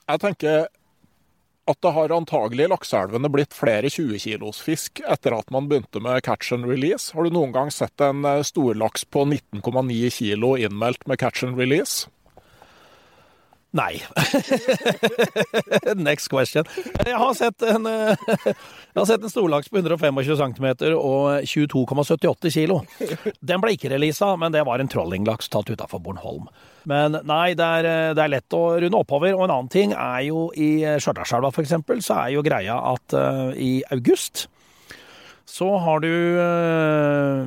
jeg 0.10 0.22
tenker 0.24 0.66
at 1.70 1.82
det 1.86 1.92
har 1.94 2.14
antagelig 2.16 2.66
i 2.66 2.72
lakseelvene 2.72 3.30
blitt 3.32 3.54
flere 3.54 3.92
20-kilos 3.94 4.62
fisk 4.66 5.04
etter 5.06 5.36
at 5.38 5.52
man 5.54 5.70
begynte 5.70 6.02
med 6.02 6.24
catch 6.26 6.54
and 6.56 6.66
release. 6.66 7.14
Har 7.14 7.28
du 7.28 7.36
noen 7.36 7.54
gang 7.56 7.70
sett 7.74 8.02
en 8.02 8.26
eh, 8.26 8.42
storlaks 8.46 9.06
på 9.06 9.26
19,9 9.30 10.10
kilo 10.18 10.56
innmeldt 10.58 11.06
med 11.08 11.22
catch 11.22 11.46
and 11.46 11.60
release? 11.60 12.10
Nei. 13.72 14.02
Next 15.96 16.28
question. 16.28 16.66
Jeg 17.06 17.18
har 17.22 17.34
sett 17.38 17.62
en, 17.62 17.86
eh, 17.86 18.18
jeg 18.96 19.06
sett 19.06 19.22
en 19.22 19.30
storlaks 19.30 19.70
på 19.70 19.78
125 19.78 20.24
cm 20.26 20.68
og 20.98 21.46
22,78 21.46 22.54
kilo. 22.56 22.80
Den 23.40 23.62
ble 23.62 23.76
ikke 23.78 23.92
releasa, 23.94 24.32
men 24.42 24.56
det 24.56 24.66
var 24.66 24.82
en 24.82 24.90
trollinglaks 24.90 25.52
tatt 25.54 25.70
utafor 25.70 26.02
Bornholm. 26.02 26.50
Men 26.90 27.20
nei, 27.30 27.54
det 27.54 27.68
er, 27.82 27.90
eh, 27.90 28.14
det 28.18 28.26
er, 28.26 28.34
lett 28.40 28.58
å 28.58 28.64
runde 28.82 29.04
oppover. 29.04 29.36
Og 29.38 29.46
en 29.46 29.54
annen 29.54 29.70
ting 29.70 29.94
er 29.94 30.24
jo 30.32 30.48
i 30.58 30.72
Stjørdalselva 30.98 31.54
f.eks., 31.54 31.78
så 32.08 32.24
er 32.24 32.34
jo 32.34 32.46
greia 32.46 32.80
at 32.96 33.14
uh, 33.14 33.52
i 33.54 33.84
august 33.94 34.48
så 35.50 35.70
har 35.82 36.02
du 36.04 36.10
uh, 36.38 37.46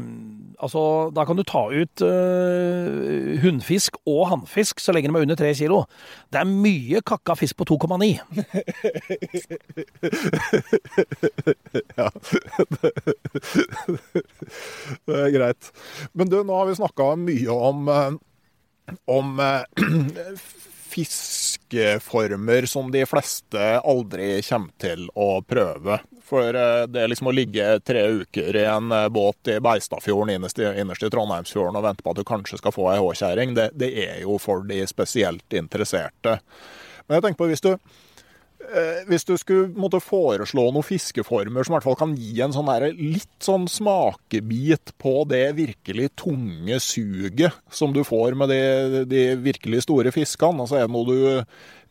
Altså, 0.63 1.11
da 1.11 1.25
kan 1.27 1.35
du 1.39 1.43
ta 1.43 1.65
ut 1.75 2.03
uh, 2.07 3.35
hunnfisk 3.43 3.97
og 4.07 4.29
hannfisk 4.31 4.79
så 4.81 4.93
lenge 4.95 5.09
de 5.11 5.17
er 5.19 5.23
under 5.27 5.35
tre 5.39 5.55
kilo. 5.59 5.85
Det 6.31 6.39
er 6.39 6.45
mye 6.47 7.01
kakka 7.03 7.35
fisk 7.39 7.57
på 7.59 7.65
2,9. 7.73 7.99
ja, 11.99 12.09
det 15.11 15.19
er 15.19 15.35
greit. 15.35 15.63
Men 16.15 16.31
du, 16.31 16.47
nå 16.47 16.55
har 16.61 16.67
vi 16.71 16.79
snakka 16.79 17.19
mye 17.19 17.51
om, 17.51 17.91
uh, 17.91 18.15
om 19.11 19.35
fiskeformer 20.93 22.67
som 22.71 22.91
de 22.93 23.07
fleste 23.09 23.69
aldri 23.81 24.35
kommer 24.45 24.73
til 24.83 25.09
å 25.15 25.31
prøve. 25.43 25.99
For 26.29 26.55
eh, 26.57 26.85
det 26.89 27.07
liksom 27.11 27.31
å 27.33 27.35
ligge 27.37 27.81
tre 27.85 28.05
uker 28.23 28.57
i 28.57 28.65
en 28.69 28.93
eh, 28.93 29.09
båt 29.13 29.53
i 29.53 29.59
Beistadfjorden 29.65 30.37
innerst, 30.37 30.61
innerst, 30.61 31.03
i 31.05 31.11
Trondheimsfjorden 31.13 31.81
og 31.81 31.87
vente 31.89 32.05
på 32.05 32.15
at 32.15 32.21
du 32.21 32.25
kanskje 32.29 32.61
skal 32.61 32.75
få 32.77 32.89
ei 32.93 33.01
håkjerring, 33.03 33.57
det, 33.59 33.71
det 33.81 33.91
er 34.05 34.23
jo 34.25 34.39
for 34.41 34.65
de 34.69 34.81
spesielt 34.89 35.57
interesserte. 35.57 36.39
Men 37.07 37.19
jeg 37.19 37.27
tenker 37.27 37.43
på 37.43 37.51
hvis 37.51 37.65
du 37.65 37.73
hvis 39.09 39.27
du 39.29 39.35
skulle 39.41 39.69
måtte 39.77 40.01
foreslå 40.01 40.65
noen 40.71 40.87
fiskeformer 40.87 41.65
som 41.65 41.75
i 41.75 41.77
hvert 41.77 41.87
fall 41.87 41.99
kan 42.01 42.15
gi 42.17 42.41
en 42.45 42.55
sånn 42.55 42.71
der, 42.71 42.89
litt 42.97 43.45
sånn 43.45 43.67
smakebit 43.69 44.95
på 45.03 45.15
det 45.29 45.45
virkelig 45.59 46.13
tunge 46.23 46.79
suget 46.81 47.59
som 47.73 47.93
du 47.93 48.01
får 48.07 48.39
med 48.39 48.53
de, 48.53 49.05
de 49.11 49.25
virkelig 49.43 49.85
store 49.85 50.15
fiskene, 50.15 50.65
altså 50.65 50.81
er 50.81 50.89
det 50.89 50.95
noe 50.95 51.09
du 51.11 51.19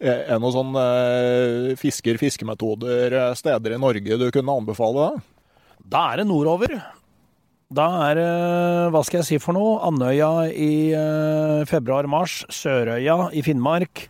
er 0.01 0.39
noen 0.41 0.55
sånne 0.55 0.85
eh, 0.85 1.67
fisker, 1.79 2.17
fiskemetoder, 2.21 3.13
eh, 3.13 3.35
steder 3.37 3.75
i 3.75 3.81
Norge 3.81 4.17
du 4.17 4.25
kunne 4.33 4.57
anbefale? 4.63 5.11
Da, 5.11 5.83
da 5.93 6.07
er 6.11 6.21
det 6.21 6.27
nordover. 6.31 6.73
Da 7.71 7.87
er 8.09 8.17
det, 8.19 8.31
hva 8.91 9.03
skal 9.07 9.21
jeg 9.21 9.29
si 9.29 9.37
for 9.39 9.55
noe, 9.55 9.77
Andøya 9.87 10.49
i 10.51 10.91
februar-mars, 11.69 12.41
Sørøya 12.51 13.29
i 13.31 13.45
Finnmark. 13.45 14.09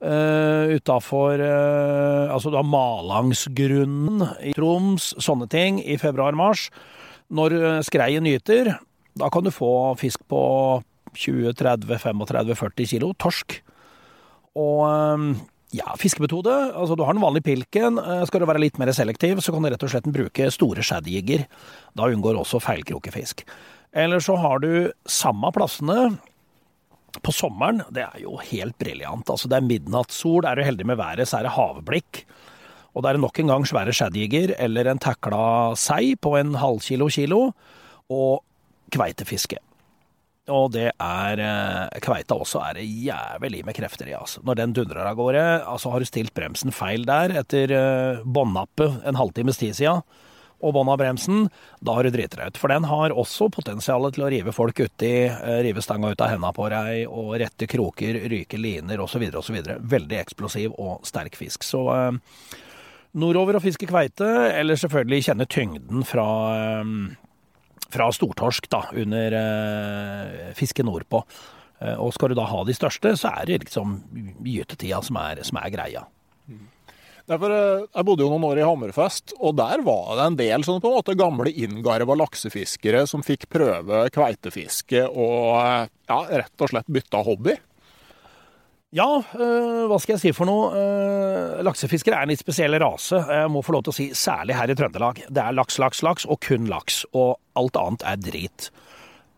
Uh, 0.00 0.72
Utafor 0.80 1.42
uh, 1.44 2.32
Altså 2.32 2.48
Malangsgrunnen 2.64 4.22
i 4.40 4.54
Troms, 4.56 5.10
sånne 5.20 5.44
ting, 5.52 5.80
i 5.84 5.98
februar-mars. 6.00 6.70
Når 7.28 7.56
uh, 7.58 7.66
skreien 7.84 8.24
gyter, 8.24 8.72
da 9.20 9.28
kan 9.28 9.44
du 9.44 9.52
få 9.52 9.92
fisk 10.00 10.24
på 10.30 10.40
20-30-35-40 11.18 12.88
kilo 12.94 13.12
torsk. 13.20 13.58
Og 14.56 14.86
um, 14.88 15.34
ja, 15.76 15.92
fiskemetode. 16.00 16.54
Altså, 16.72 16.96
du 16.96 17.04
har 17.04 17.14
den 17.14 17.22
vanlige 17.22 17.50
pilken. 17.50 18.00
Skal 18.26 18.42
du 18.42 18.48
være 18.48 18.62
litt 18.64 18.80
mer 18.80 18.90
selektiv, 18.96 19.42
så 19.44 19.52
kan 19.52 19.62
du 19.62 19.70
rett 19.70 19.84
og 19.84 19.92
slett 19.92 20.08
bruke 20.10 20.48
store 20.54 20.86
shadjigger. 20.86 21.44
Da 21.98 22.08
unngår 22.08 22.40
også 22.40 22.62
feilkrokefisk. 22.64 23.44
Eller 23.92 24.22
så 24.22 24.38
har 24.40 24.62
du 24.62 24.90
samme 25.10 25.50
plassene 25.54 26.14
på 27.18 27.34
sommeren, 27.34 27.82
det 27.90 28.04
er 28.06 28.20
jo 28.22 28.36
helt 28.50 28.76
briljant. 28.78 29.28
Altså, 29.30 29.50
det 29.50 29.58
er 29.58 29.66
midnattssol, 29.66 30.46
er 30.46 30.58
du 30.58 30.66
heldig 30.66 30.86
med 30.86 31.00
været, 31.00 31.28
så 31.28 31.40
er 31.40 31.48
det 31.48 31.56
havblikk. 31.56 32.22
Og 32.94 33.04
det 33.04 33.10
er 33.10 33.22
nok 33.22 33.38
en 33.38 33.50
gang 33.52 33.66
svære 33.68 33.94
shadjigger 33.94 34.54
eller 34.58 34.90
en 34.90 35.02
takla 35.02 35.74
sei 35.78 36.14
på 36.18 36.34
en 36.40 36.56
halvkilo 36.58 37.10
kilo, 37.12 37.42
og 38.10 38.40
kveitefiske. 38.90 39.60
Og 40.50 40.72
det 40.74 40.88
er 40.90 41.42
eh, 41.44 42.00
Kveita 42.02 42.34
også 42.34 42.62
er 42.64 42.80
det 42.80 42.86
jævlig 42.88 43.60
med 43.66 43.76
krefter 43.76 44.08
i, 44.08 44.16
altså. 44.18 44.42
Når 44.46 44.58
den 44.58 44.74
dundrer 44.74 45.06
av 45.06 45.18
gårde, 45.18 45.44
altså 45.62 45.92
har 45.92 46.02
du 46.02 46.08
stilt 46.08 46.34
bremsen 46.34 46.74
feil 46.74 47.06
der 47.06 47.36
etter 47.42 47.74
eh, 47.76 48.24
båndnappet 48.24 49.04
en 49.06 49.20
halvtimes 49.20 49.60
tid 49.60 49.76
siden, 49.78 50.02
og 50.60 50.74
bånn 50.76 50.90
av 50.92 50.98
bremsen, 51.00 51.48
da 51.80 51.96
har 51.96 52.06
du 52.06 52.12
driti 52.14 52.38
deg 52.38 52.52
ut. 52.52 52.60
For 52.60 52.72
den 52.72 52.86
har 52.90 53.14
også 53.16 53.50
potensialet 53.52 54.16
til 54.16 54.26
å 54.26 54.30
rive 54.32 54.54
folk 54.54 54.80
uti, 54.80 55.12
eh, 55.28 55.60
rive 55.66 55.82
stanga 55.84 56.12
ut 56.12 56.20
av 56.20 56.32
henda 56.34 56.52
på 56.56 56.68
deg, 56.72 57.06
og 57.08 57.36
rette 57.40 57.68
kroker, 57.70 58.20
ryke 58.30 58.60
liner 58.60 59.00
osv. 59.00 59.24
osv. 59.40 59.60
Veldig 59.80 60.18
eksplosiv 60.20 60.76
og 60.78 61.06
sterk 61.08 61.38
fisk. 61.38 61.64
Så 61.66 61.84
eh, 61.94 62.58
nordover 63.20 63.58
og 63.58 63.64
fiske 63.64 63.88
kveite, 63.90 64.28
eller 64.54 64.78
selvfølgelig 64.80 65.30
kjenne 65.30 65.48
tyngden 65.50 66.04
fra, 66.06 66.28
eh, 66.58 66.84
fra 67.90 68.10
stortorsk 68.12 68.68
da, 68.70 68.84
under 68.92 69.40
eh, 69.40 70.52
fiske 70.58 70.84
nordpå. 70.86 71.24
Eh, 71.80 71.96
og 71.96 72.12
skal 72.14 72.32
du 72.32 72.38
da 72.38 72.46
ha 72.50 72.64
de 72.66 72.76
største, 72.76 73.14
så 73.16 73.32
er 73.40 73.48
det 73.48 73.62
liksom 73.64 74.00
gytetida 74.44 75.00
som 75.04 75.16
er, 75.20 75.42
som 75.46 75.60
er 75.62 75.72
greia. 75.72 76.04
Mm. 76.50 76.66
Eh, 77.30 77.86
jeg 77.94 78.06
bodde 78.06 78.24
jo 78.24 78.30
noen 78.32 78.46
år 78.48 78.58
i 78.58 78.66
Hammerfest, 78.66 79.36
og 79.38 79.54
der 79.60 79.84
var 79.86 80.16
det 80.18 80.26
en 80.26 80.38
del 80.40 80.66
sånn 80.66 80.80
på 80.82 80.90
en 80.90 80.98
måte 80.98 81.18
gamle 81.18 81.52
inngarva 81.52 82.16
laksefiskere 82.18 83.04
som 83.06 83.22
fikk 83.22 83.46
prøve 83.52 84.08
kveitefiske 84.14 85.04
og 85.06 85.58
eh, 85.60 85.90
ja, 86.10 86.20
rett 86.42 86.64
og 86.64 86.72
slett 86.72 86.90
bytta 86.90 87.22
hobby. 87.26 87.54
Ja, 88.90 89.06
øh, 89.22 89.86
hva 89.86 90.00
skal 90.02 90.16
jeg 90.16 90.22
si 90.24 90.34
for 90.34 90.50
noe? 90.50 90.72
Øh, 90.74 91.60
laksefiskere 91.62 92.18
er 92.18 92.26
en 92.26 92.32
litt 92.32 92.42
spesiell 92.42 92.74
rase. 92.82 93.20
Jeg 93.22 93.54
må 93.54 93.62
få 93.62 93.76
lov 93.76 93.86
til 93.86 93.94
å 93.94 93.98
si 94.00 94.08
særlig 94.18 94.58
her 94.58 94.72
i 94.72 94.74
Trøndelag. 94.74 95.22
Det 95.30 95.44
er 95.44 95.54
laks, 95.54 95.78
laks, 95.78 96.02
laks 96.02 96.26
og 96.26 96.40
kun 96.42 96.66
laks. 96.66 97.04
Og 97.14 97.36
alt 97.60 97.78
annet 97.78 98.06
er 98.10 98.18
drit. 98.18 98.72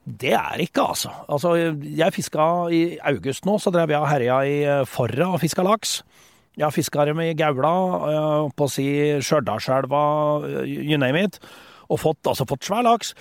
Det 0.09 0.32
er 0.32 0.64
ikke, 0.64 0.88
altså. 0.95 1.12
Altså, 1.28 1.53
jeg 1.84 2.16
fiska 2.16 2.49
i 2.72 2.82
august 3.12 3.45
nå, 3.45 3.61
så 3.61 3.70
drev 3.74 3.93
jeg 3.93 4.01
og 4.01 4.09
herja 4.09 4.40
i 4.49 4.57
Forra 4.88 5.34
og 5.36 5.43
fiska 5.45 5.68
laks. 5.68 5.99
Jeg 6.59 6.66
har 6.66 6.74
fiska 6.74 7.07
dem 7.09 7.20
Gaula, 7.38 7.74
på 8.53 8.66
å 8.66 8.70
si 8.70 8.86
Stjørdalselva, 9.24 10.03
you 10.68 10.98
name 11.00 11.24
it. 11.24 11.38
Og 11.88 12.00
fått, 12.00 12.20
altså 12.28 12.44
fått 12.48 12.66
svær 12.68 12.84
laks. 12.84 13.14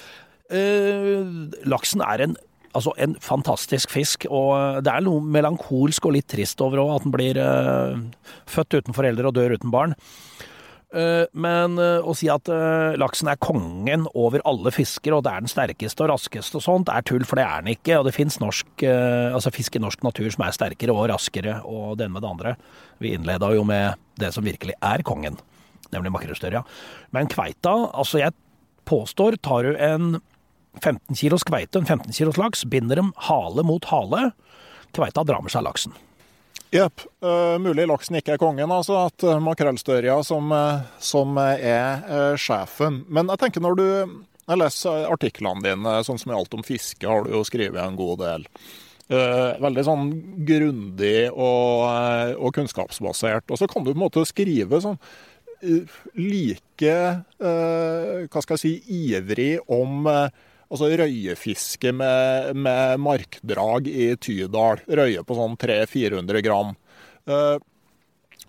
Eh, 0.52 1.24
laksen 1.64 2.04
er 2.04 2.26
en, 2.26 2.36
altså 2.76 2.92
en 3.00 3.16
fantastisk 3.24 3.94
fisk, 3.94 4.28
og 4.28 4.84
det 4.84 4.92
er 4.92 5.06
noe 5.06 5.24
melankolsk 5.24 6.10
og 6.10 6.18
litt 6.18 6.28
trist 6.32 6.60
over 6.64 6.84
at 6.98 7.08
den 7.08 7.16
blir 7.16 7.40
eh, 7.40 7.96
født 8.52 8.82
uten 8.82 8.98
foreldre 8.98 9.32
og 9.32 9.38
dør 9.40 9.56
uten 9.56 9.72
barn. 9.72 9.96
Eh, 10.92 11.24
men 11.40 11.78
eh, 11.80 12.04
å 12.04 12.12
si 12.18 12.28
at 12.32 12.50
eh, 12.52 12.98
laksen 13.00 13.30
er 13.32 13.40
kongen 13.40 14.04
over 14.18 14.44
alle 14.48 14.74
fisker, 14.76 15.16
og 15.16 15.24
det 15.24 15.32
er 15.32 15.46
den 15.46 15.52
sterkeste 15.52 16.04
og 16.04 16.12
raskeste 16.12 16.60
og 16.60 16.66
sånt, 16.66 16.92
er 16.92 17.06
tull, 17.08 17.24
for 17.28 17.40
det 17.40 17.46
er 17.48 17.64
den 17.64 17.72
ikke. 17.78 18.02
Og 18.02 18.10
det 18.10 18.16
fins 18.16 18.40
altså 18.42 19.54
fisk 19.56 19.78
i 19.78 19.84
norsk 19.84 20.04
natur 20.04 20.28
som 20.34 20.44
er 20.46 20.58
sterkere 20.58 20.96
og 20.96 21.08
raskere, 21.14 21.62
og 21.64 21.96
det 21.98 22.08
ene 22.08 22.18
med 22.18 22.26
det 22.26 22.32
andre. 22.34 22.56
Vi 23.00 23.16
innleda 23.16 23.54
jo 23.56 23.64
med 23.68 24.02
det 24.20 24.34
som 24.36 24.46
virkelig 24.46 24.76
er 24.84 25.06
kongen, 25.08 25.40
nemlig 25.96 26.14
makrellstørja. 26.18 26.66
Men 27.16 27.32
kveita, 27.32 27.74
altså 27.96 28.20
jeg 28.22 28.36
påstår, 28.90 29.40
tar 29.46 29.68
du 29.68 29.80
en 29.80 30.14
15 30.82 31.16
kilos 31.16 31.48
kveite, 31.48 31.80
en 31.80 31.88
15 31.88 32.12
kilos 32.16 32.40
laks, 32.40 32.66
binder 32.68 33.00
dem 33.00 33.16
hale 33.30 33.64
mot 33.68 33.88
hale, 33.92 34.32
kveita 34.96 35.24
drar 35.28 35.44
med 35.44 35.54
seg 35.54 35.64
laksen. 35.68 35.96
Jepp. 36.72 37.02
Uh, 37.20 37.60
mulig 37.60 37.84
laksen 37.90 38.16
ikke 38.16 38.38
er 38.38 38.40
kongen, 38.40 38.72
altså. 38.72 38.96
At 39.10 39.26
uh, 39.28 39.42
makrellstørja 39.44 40.16
som, 40.24 40.54
uh, 40.56 40.86
som 41.04 41.36
er 41.42 42.06
uh, 42.08 42.36
sjefen. 42.40 43.02
Men 43.12 43.32
jeg 43.34 43.44
tenker 43.44 43.64
når 43.64 43.80
du 43.80 43.88
Jeg 44.50 44.58
leser 44.58 45.06
artiklene 45.08 45.64
dine, 45.64 45.92
sånn 46.04 46.18
som 46.20 46.32
i 46.32 46.36
Alt 46.36 46.56
om 46.58 46.64
fiske 46.66 47.08
har 47.08 47.24
du 47.24 47.36
jo 47.36 47.44
skrevet 47.48 47.80
en 47.80 47.96
god 47.96 48.24
del. 48.24 48.48
veldig 49.62 49.84
sånn 49.84 50.10
grundig 50.48 51.30
og, 51.32 51.84
og, 52.40 52.50
kunnskapsbasert. 52.56 53.46
Og 53.52 53.60
så 53.60 53.68
kan 53.70 53.84
du 53.84 53.92
på 53.92 53.98
en 53.98 54.02
måte 54.02 54.24
skrive 54.26 54.82
sånn 54.82 54.98
like 56.18 56.98
Hva 57.38 58.44
skal 58.44 58.58
jeg 58.58 58.64
si 58.64 58.74
ivrig 59.14 59.60
om 59.72 60.10
altså 60.72 60.92
røyefiske 61.02 61.92
med, 61.96 62.56
med, 62.56 63.02
markdrag 63.04 63.90
i 63.92 64.14
Tydal. 64.22 64.82
Røye 64.88 65.26
på 65.28 65.38
sånn 65.38 65.58
300-400 65.60 66.46
gram. 66.46 66.72
Eh, 67.28 67.58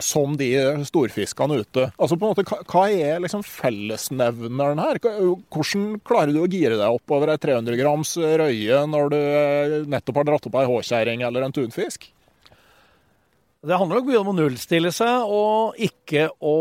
som 0.03 0.33
de 0.39 0.49
storfiskene 0.89 1.61
ute. 1.63 1.85
Altså 2.01 2.17
på 2.19 2.27
en 2.27 2.33
måte, 2.33 2.63
Hva 2.71 2.87
er 2.91 3.21
liksom 3.23 3.45
fellesnevneren 3.47 4.81
her? 4.83 4.99
Hvordan 5.03 6.01
klarer 6.07 6.35
du 6.35 6.41
å 6.43 6.49
gire 6.51 6.79
deg 6.81 6.97
opp 6.97 7.15
over 7.15 7.31
ei 7.35 7.43
300 7.43 7.79
grams 7.79 8.17
røye 8.17 8.81
når 8.91 9.13
du 9.13 9.21
eh, 9.21 9.77
nettopp 9.93 10.23
har 10.23 10.31
dratt 10.31 10.49
opp 10.49 10.59
ei 10.59 10.67
håkjerring 10.71 11.23
eller 11.29 11.47
en 11.47 11.55
tunfisk? 11.55 12.09
Det 13.63 13.77
handler 13.79 14.01
nok 14.01 14.09
mye 14.09 14.19
om 14.19 14.29
å 14.33 14.35
nullstille 14.35 14.91
seg, 14.91 15.29
og 15.31 15.77
ikke 15.79 16.25
å 16.43 16.55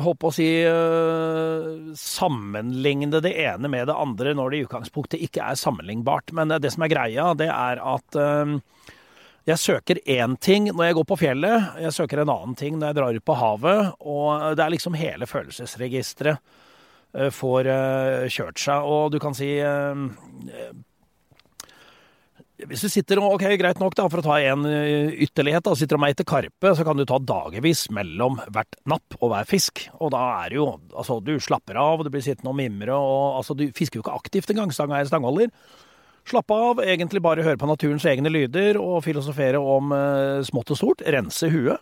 håpe 0.00 0.24
eh, 0.24 0.30
å 0.30 0.32
si 0.32 0.46
eh, 0.64 1.90
sammenligne 2.00 3.20
det 3.20 3.34
ene 3.44 3.68
med 3.68 3.90
det 3.90 3.96
andre 4.00 4.32
når 4.38 4.48
det 4.48 4.56
i 4.56 4.64
utgangspunktet 4.64 5.26
ikke 5.26 5.44
er 5.44 5.60
sammenlignbart. 5.60 6.32
Men 6.32 6.56
det 6.56 6.72
som 6.72 6.86
er 6.86 6.92
greia, 6.94 7.26
det 7.36 7.50
er 7.52 7.82
at 7.84 8.16
eh, 8.16 8.54
jeg 9.52 9.60
søker 9.60 10.00
én 10.08 10.38
ting 10.40 10.70
når 10.72 10.88
jeg 10.88 10.98
går 11.02 11.08
på 11.12 11.20
fjellet, 11.26 11.68
jeg 11.84 11.96
søker 11.98 12.24
en 12.24 12.32
annen 12.32 12.56
ting 12.56 12.80
når 12.80 12.88
jeg 12.88 13.00
drar 13.02 13.20
ut 13.20 13.28
på 13.28 13.36
havet, 13.42 13.92
og 14.08 14.56
det 14.56 14.64
er 14.64 14.72
liksom 14.72 14.96
hele 14.96 15.28
følelsesregisteret 15.28 16.40
får 17.32 17.68
kjørt 18.28 18.60
seg. 18.60 18.84
Og 18.84 19.12
du 19.12 19.16
kan 19.20 19.36
si 19.36 19.48
hvis 22.66 22.82
du 22.82 22.90
sitter 22.90 23.20
og, 23.22 23.36
ok, 23.36 23.44
greit 23.60 23.78
nok 23.78 23.94
da, 23.94 24.08
For 24.10 24.18
å 24.18 24.26
ta 24.26 24.38
en 24.42 24.64
eh, 24.66 25.14
ytterlighet, 25.26 25.62
da, 25.66 25.76
sitter 25.78 25.98
og 25.98 26.02
meiter 26.02 26.26
karpe, 26.26 26.72
så 26.74 26.86
kan 26.86 26.98
du 26.98 27.04
ta 27.06 27.20
dagevis 27.22 27.86
mellom 27.94 28.40
hvert 28.50 28.78
napp 28.90 29.18
og 29.20 29.30
hver 29.32 29.46
fisk. 29.46 29.84
Og 30.02 30.10
da 30.14 30.24
er 30.42 30.50
det 30.50 30.58
jo 30.58 30.68
Altså, 30.98 31.20
du 31.22 31.36
slapper 31.42 31.78
av, 31.78 32.00
og 32.00 32.08
du 32.08 32.10
blir 32.10 32.24
sittende 32.24 32.50
og 32.50 32.58
mimre, 32.58 32.96
og 32.96 33.38
altså, 33.38 33.54
du 33.54 33.68
fisker 33.76 34.00
jo 34.00 34.04
ikke 34.06 34.16
aktivt 34.18 34.50
engang. 34.50 34.72
Stanga 34.74 34.98
er 34.98 35.06
stangholder. 35.10 35.52
Slappe 36.28 36.56
av, 36.56 36.82
egentlig 36.82 37.22
bare 37.24 37.44
høre 37.46 37.60
på 37.60 37.68
naturens 37.70 38.04
egne 38.10 38.32
lyder 38.32 38.76
og 38.82 39.04
filosofere 39.06 39.60
om 39.62 39.94
eh, 39.94 40.40
smått 40.48 40.74
og 40.74 40.80
stort. 40.80 41.06
Rense 41.06 41.50
huet. 41.52 41.78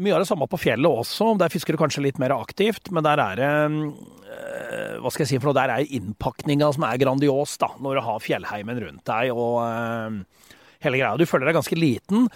Mye 0.00 0.14
av 0.16 0.22
det 0.22 0.28
samme 0.30 0.48
på 0.48 0.60
fjellet 0.60 1.00
også. 1.02 1.34
Der 1.40 1.52
fisker 1.52 1.76
du 1.76 1.80
kanskje 1.80 2.04
litt 2.06 2.20
mer 2.22 2.32
aktivt, 2.32 2.88
men 2.94 3.04
der 3.04 3.20
er 3.20 3.40
det 3.40 3.50
eh, 3.50 4.94
Hva 5.02 5.12
skal 5.12 5.26
jeg 5.26 5.32
si 5.34 5.40
for 5.40 5.50
noe? 5.50 5.58
Der 5.58 5.74
er 5.74 5.92
innpakninga 5.98 6.70
som 6.76 6.86
er 6.88 7.00
grandios, 7.02 7.58
da. 7.60 7.68
Når 7.82 7.98
du 7.98 8.04
har 8.06 8.24
fjellheimen 8.24 8.80
rundt 8.80 9.04
deg 9.10 9.34
og 9.34 9.58
uh, 9.60 10.48
hele 10.86 11.02
greia. 11.02 11.18
Du 11.20 11.28
føler 11.28 11.50
deg 11.50 11.58
ganske 11.58 11.78
liten. 11.78 12.30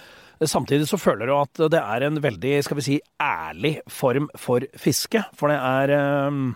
Samtidig 0.44 0.90
så 0.90 0.98
føler 1.00 1.30
du 1.30 1.36
at 1.38 1.62
det 1.72 1.80
er 1.80 2.04
en 2.04 2.20
veldig, 2.20 2.58
skal 2.66 2.80
vi 2.80 2.84
si, 2.84 2.98
ærlig 3.22 3.78
form 3.88 4.28
for 4.36 4.66
fiske. 4.76 5.24
For 5.38 5.52
det 5.52 5.56
er 5.56 5.94
uh, 5.96 6.52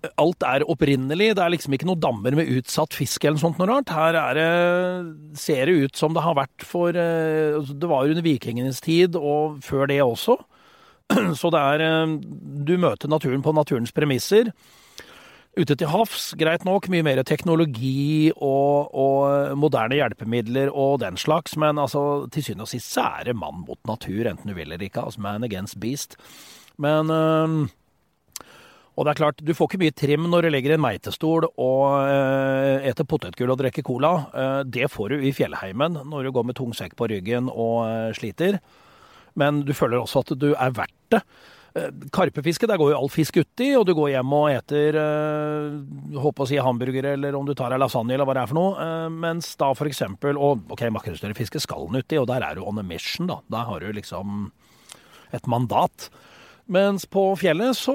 alt 0.00 0.44
er 0.46 0.64
opprinnelig. 0.70 1.34
Det 1.36 1.44
er 1.44 1.52
liksom 1.52 1.74
ikke 1.76 1.88
noen 1.88 2.00
dammer 2.00 2.36
med 2.38 2.50
utsatt 2.56 2.94
fisk 2.96 3.24
eller 3.26 3.40
sånt 3.42 3.60
noe 3.60 3.68
rart. 3.68 3.92
Her 3.92 4.36
det, 4.36 4.48
ser 5.38 5.68
det 5.68 5.86
ut 5.86 6.00
som 6.00 6.16
det 6.16 6.24
har 6.24 6.38
vært 6.38 6.64
for 6.66 6.96
eh, 6.96 7.58
altså, 7.58 7.76
Det 7.76 7.90
var 7.90 8.08
under 8.08 8.24
vikingenes 8.24 8.80
tid 8.84 9.18
og 9.18 9.60
før 9.64 9.90
det 9.90 10.00
også. 10.04 10.38
Så 11.40 11.50
det 11.52 11.64
er 11.74 11.84
eh, 11.84 12.14
Du 12.66 12.76
møter 12.80 13.12
naturen 13.12 13.44
på 13.44 13.54
naturens 13.56 13.92
premisser. 13.92 14.54
Ute 15.58 15.74
til 15.74 15.90
havs, 15.90 16.30
greit 16.38 16.62
nok, 16.64 16.86
mye 16.92 17.02
mer 17.02 17.20
teknologi 17.26 18.30
og, 18.36 18.94
og 18.94 19.56
moderne 19.58 19.98
hjelpemidler 19.98 20.70
og 20.70 21.00
den 21.02 21.18
slags, 21.18 21.56
men 21.58 21.80
altså, 21.82 22.28
til 22.30 22.46
syvende 22.46 22.68
og 22.68 22.70
sist 22.70 22.94
så 22.94 23.08
er 23.18 23.26
det 23.26 23.34
mann 23.36 23.64
mot 23.66 23.80
natur, 23.90 24.30
enten 24.30 24.52
du 24.52 24.54
vil 24.54 24.70
eller 24.70 24.86
ikke. 24.86 25.02
Altså 25.02 25.20
man 25.26 25.44
against 25.44 25.80
beast. 25.82 26.14
Men 26.80 27.10
øh, 27.10 27.66
og 29.00 29.06
det 29.06 29.14
er 29.14 29.20
klart, 29.22 29.38
du 29.40 29.54
får 29.56 29.70
ikke 29.70 29.80
mye 29.80 29.94
trim 29.96 30.26
når 30.28 30.44
du 30.44 30.50
legger 30.52 30.74
en 30.74 30.82
meitestol 30.84 31.46
og 31.48 31.84
uh, 32.04 32.84
eter 32.84 33.06
potetgull 33.08 33.54
og 33.54 33.56
drikker 33.62 33.86
cola. 33.86 34.10
Uh, 34.34 34.60
det 34.68 34.90
får 34.92 35.14
du 35.14 35.24
i 35.24 35.32
fjellheimen 35.32 35.96
når 36.10 36.28
du 36.28 36.32
går 36.36 36.44
med 36.50 36.58
tung 36.58 36.74
sekk 36.76 36.98
på 36.98 37.08
ryggen 37.08 37.48
og 37.48 37.78
uh, 37.88 38.10
sliter. 38.12 38.58
Men 39.40 39.62
du 39.64 39.72
føler 39.72 40.02
også 40.02 40.20
at 40.20 40.34
du 40.36 40.50
er 40.52 40.76
verdt 40.76 41.16
det. 41.16 41.24
Karpefiske, 42.12 42.66
der 42.66 42.80
går 42.82 42.90
jo 42.90 42.98
all 42.98 43.12
fisk 43.14 43.36
uti, 43.40 43.68
og 43.78 43.84
du 43.86 43.92
går 43.94 44.10
hjem 44.16 44.32
og 44.36 44.48
eter 44.50 44.96
uh, 45.00 46.18
håper 46.20 46.44
å 46.44 46.50
si 46.50 46.60
hamburger 46.60 47.12
eller 47.14 47.38
om 47.38 47.46
du 47.48 47.54
tar 47.56 47.72
deg 47.72 47.80
lasagne 47.80 48.18
eller 48.18 48.28
hva 48.28 48.36
det 48.36 48.42
er 48.42 48.50
for 48.50 48.58
noe. 48.58 48.88
mens 49.14 49.54
da 49.56 49.70
for 49.78 49.88
eksempel 49.88 50.36
Og 50.36 50.74
ok, 50.74 50.90
makrellstørrefiske 50.92 51.62
skal 51.64 51.88
den 51.88 52.02
uti, 52.02 52.20
og 52.20 52.28
der 52.28 52.44
er 52.44 52.58
du 52.58 52.66
on 52.66 52.82
a 52.82 52.84
mission, 52.84 53.32
da. 53.32 53.40
Der 53.48 53.70
har 53.70 53.80
du 53.80 53.94
liksom 53.96 54.50
et 55.32 55.48
mandat. 55.48 56.10
Mens 56.70 57.02
på 57.10 57.24
fjellet 57.34 57.74
så, 57.74 57.94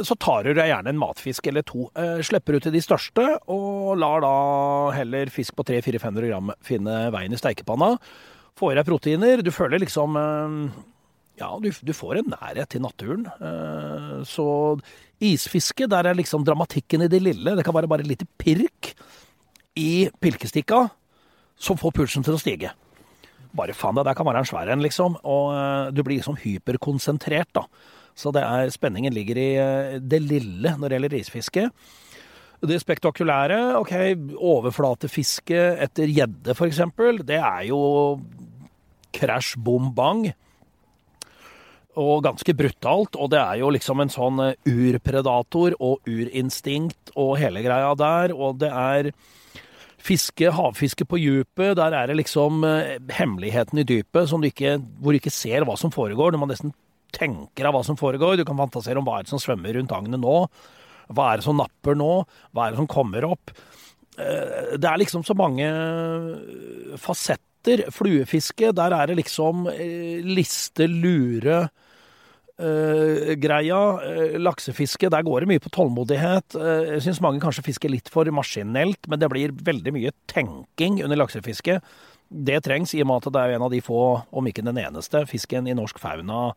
så 0.00 0.14
tar 0.16 0.46
du 0.46 0.56
gjerne 0.56 0.88
en 0.94 1.00
matfisk 1.00 1.44
eller 1.50 1.64
to. 1.68 1.90
Eh, 1.92 2.22
slipper 2.24 2.56
ut 2.56 2.64
til 2.64 2.72
de 2.72 2.80
største, 2.80 3.24
og 3.52 3.98
lar 4.00 4.22
da 4.24 4.36
heller 4.96 5.32
fisk 5.32 5.58
på 5.58 5.66
300-400-500 5.68 6.30
gram 6.30 6.52
finne 6.64 6.94
veien 7.12 7.36
i 7.36 7.40
steikepanna. 7.40 7.90
Får 8.56 8.72
i 8.72 8.78
deg 8.78 8.88
proteiner. 8.88 9.42
Du 9.44 9.50
føler 9.52 9.82
liksom 9.82 10.16
eh, 10.16 10.56
Ja, 11.42 11.50
du, 11.60 11.68
du, 11.68 11.92
får 11.92 12.22
en 12.22 12.32
nærhet 12.32 12.72
til 12.72 12.84
naturen. 12.86 13.26
Eh, 13.28 14.22
så 14.30 14.46
isfiske, 15.20 15.90
der 15.92 16.08
er 16.08 16.16
liksom 16.16 16.46
dramatikken 16.48 17.04
i 17.04 17.10
det 17.12 17.20
lille. 17.26 17.58
Det 17.58 17.66
kan 17.66 17.76
være 17.76 17.90
bare 17.92 18.06
et 18.06 18.12
lite 18.14 18.28
pirk 18.40 18.94
i 19.76 20.08
pilkestikka 20.22 20.86
som 21.60 21.76
får 21.76 21.92
pulsen 22.00 22.24
til 22.24 22.38
å 22.38 22.40
stige 22.40 22.72
bare 23.54 23.70
faen, 23.70 23.94
det 23.94 24.02
der 24.08 24.16
kan 24.18 24.26
være 24.26 24.40
en 24.42 24.48
svær 24.48 24.66
en, 24.72 24.80
liksom. 24.82 25.14
Og 25.30 25.94
du 25.94 26.00
blir 26.02 26.18
liksom 26.18 26.34
hyperkonsentrert, 26.42 27.52
da. 27.54 27.62
Så 28.14 28.30
er, 28.38 28.70
spenningen 28.70 29.14
ligger 29.14 29.40
i 29.40 29.50
eh, 29.58 30.00
det 30.00 30.22
lille 30.22 30.76
når 30.78 30.88
det 30.88 30.98
gjelder 30.98 31.16
risfiske. 31.18 31.68
Det 32.64 32.78
spektakulære, 32.80 33.58
OK, 33.76 33.92
overflatefiske 34.38 35.58
etter 35.84 36.08
gjedde 36.08 36.54
f.eks., 36.54 36.80
det 37.26 37.36
er 37.36 37.66
jo 37.68 37.80
krasj, 39.14 39.54
bom, 39.60 39.90
bang. 39.94 40.30
Og 42.00 42.24
ganske 42.24 42.54
brutalt. 42.56 43.18
Og 43.20 43.30
det 43.34 43.40
er 43.42 43.60
jo 43.60 43.70
liksom 43.74 44.02
en 44.02 44.12
sånn 44.12 44.40
eh, 44.42 44.70
urpredator 44.70 45.76
og 45.78 46.08
urinstinkt 46.10 47.12
og 47.14 47.36
hele 47.42 47.62
greia 47.66 47.92
der. 47.98 48.34
Og 48.34 48.58
det 48.62 48.70
er 48.70 49.10
fiske, 50.04 50.50
havfiske 50.52 51.06
på 51.08 51.20
dypet. 51.20 51.76
Der 51.78 51.94
er 51.96 52.10
det 52.10 52.18
liksom 52.22 52.64
eh, 52.68 52.96
hemmeligheten 53.14 53.82
i 53.82 53.86
dypet 53.88 54.30
du 54.30 54.48
ikke, 54.48 54.78
hvor 55.00 55.12
du 55.12 55.20
ikke 55.20 55.34
ser 55.34 55.66
hva 55.66 55.76
som 55.80 55.94
foregår. 55.94 56.34
Du 56.34 56.40
må 56.40 56.50
nesten 56.50 56.74
tenker 57.14 57.68
av 57.68 57.76
hva 57.76 57.84
som 57.86 57.98
foregår. 58.00 58.38
Du 58.38 58.44
kan 58.48 58.58
fantasere 58.60 59.00
om 59.00 59.06
hva 59.06 59.20
er 59.20 59.26
det 59.26 59.34
som 59.34 59.42
svømmer 59.42 59.78
rundt 59.78 59.94
agnet 59.94 60.22
nå. 60.22 60.36
Hva 61.14 61.30
er 61.30 61.40
det 61.40 61.46
som 61.46 61.58
napper 61.60 61.96
nå? 61.98 62.12
Hva 62.52 62.66
er 62.66 62.74
det 62.74 62.82
som 62.82 62.90
kommer 62.90 63.26
opp? 63.28 63.54
Eh, 64.18 64.76
det 64.78 64.90
er 64.90 65.00
liksom 65.02 65.24
så 65.26 65.36
mange 65.38 65.68
fasetter. 67.00 67.86
Fluefiske, 67.94 68.74
der 68.76 68.92
er 68.92 69.08
det 69.08 69.18
liksom 69.22 69.68
eh, 69.72 70.20
liste, 70.24 70.88
lure 70.90 71.66
greia. 72.54 73.78
Laksefiske, 74.38 75.08
der 75.10 75.24
går 75.26 75.42
det 75.42 75.48
mye 75.50 75.62
på 75.64 75.72
tålmodighet. 75.74 76.54
Jeg 76.54 77.02
syns 77.02 77.18
mange 77.18 77.42
kanskje 77.42 77.64
fisker 77.66 77.90
litt 77.90 78.06
for 78.14 78.30
maskinelt, 78.30 79.08
men 79.10 79.18
det 79.18 79.26
blir 79.32 79.56
veldig 79.66 79.90
mye 79.96 80.12
tenking 80.30 81.00
under 81.02 81.18
laksefiske. 81.18 81.80
Det 82.30 82.60
trengs, 82.62 82.94
i 82.94 83.02
og 83.02 83.10
med 83.10 83.26
at 83.26 83.34
det 83.34 83.42
er 83.42 83.56
en 83.56 83.66
av 83.66 83.74
de 83.74 83.82
få, 83.84 84.04
om 84.30 84.46
ikke 84.46 84.64
den 84.66 84.78
eneste, 84.80 85.24
fisken 85.26 85.66
i 85.66 85.74
norsk 85.74 85.98
fauna 85.98 86.52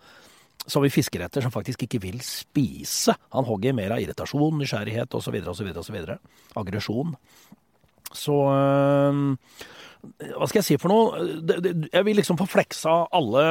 som 0.67 0.83
vi 0.83 0.91
fisker 0.91 1.23
etter, 1.23 1.43
som 1.43 1.53
faktisk 1.53 1.85
ikke 1.85 2.01
vil 2.03 2.19
spise. 2.25 3.15
Han 3.35 3.47
hogger 3.47 3.75
mer 3.77 3.95
av 3.95 4.03
irritasjon, 4.03 4.59
nysgjerrighet 4.59 5.15
osv. 5.17 5.39
osv. 5.47 5.97
Aggresjon. 6.59 7.15
Så 8.15 8.35
øh, 8.51 9.21
Hva 10.35 10.47
skal 10.47 10.61
jeg 10.61 10.67
si 10.67 10.77
for 10.81 10.91
noe? 10.91 11.23
Jeg 11.91 12.03
vil 12.07 12.19
liksom 12.19 12.39
få 12.39 12.47
fleksa 12.49 12.99
alle, 13.15 13.47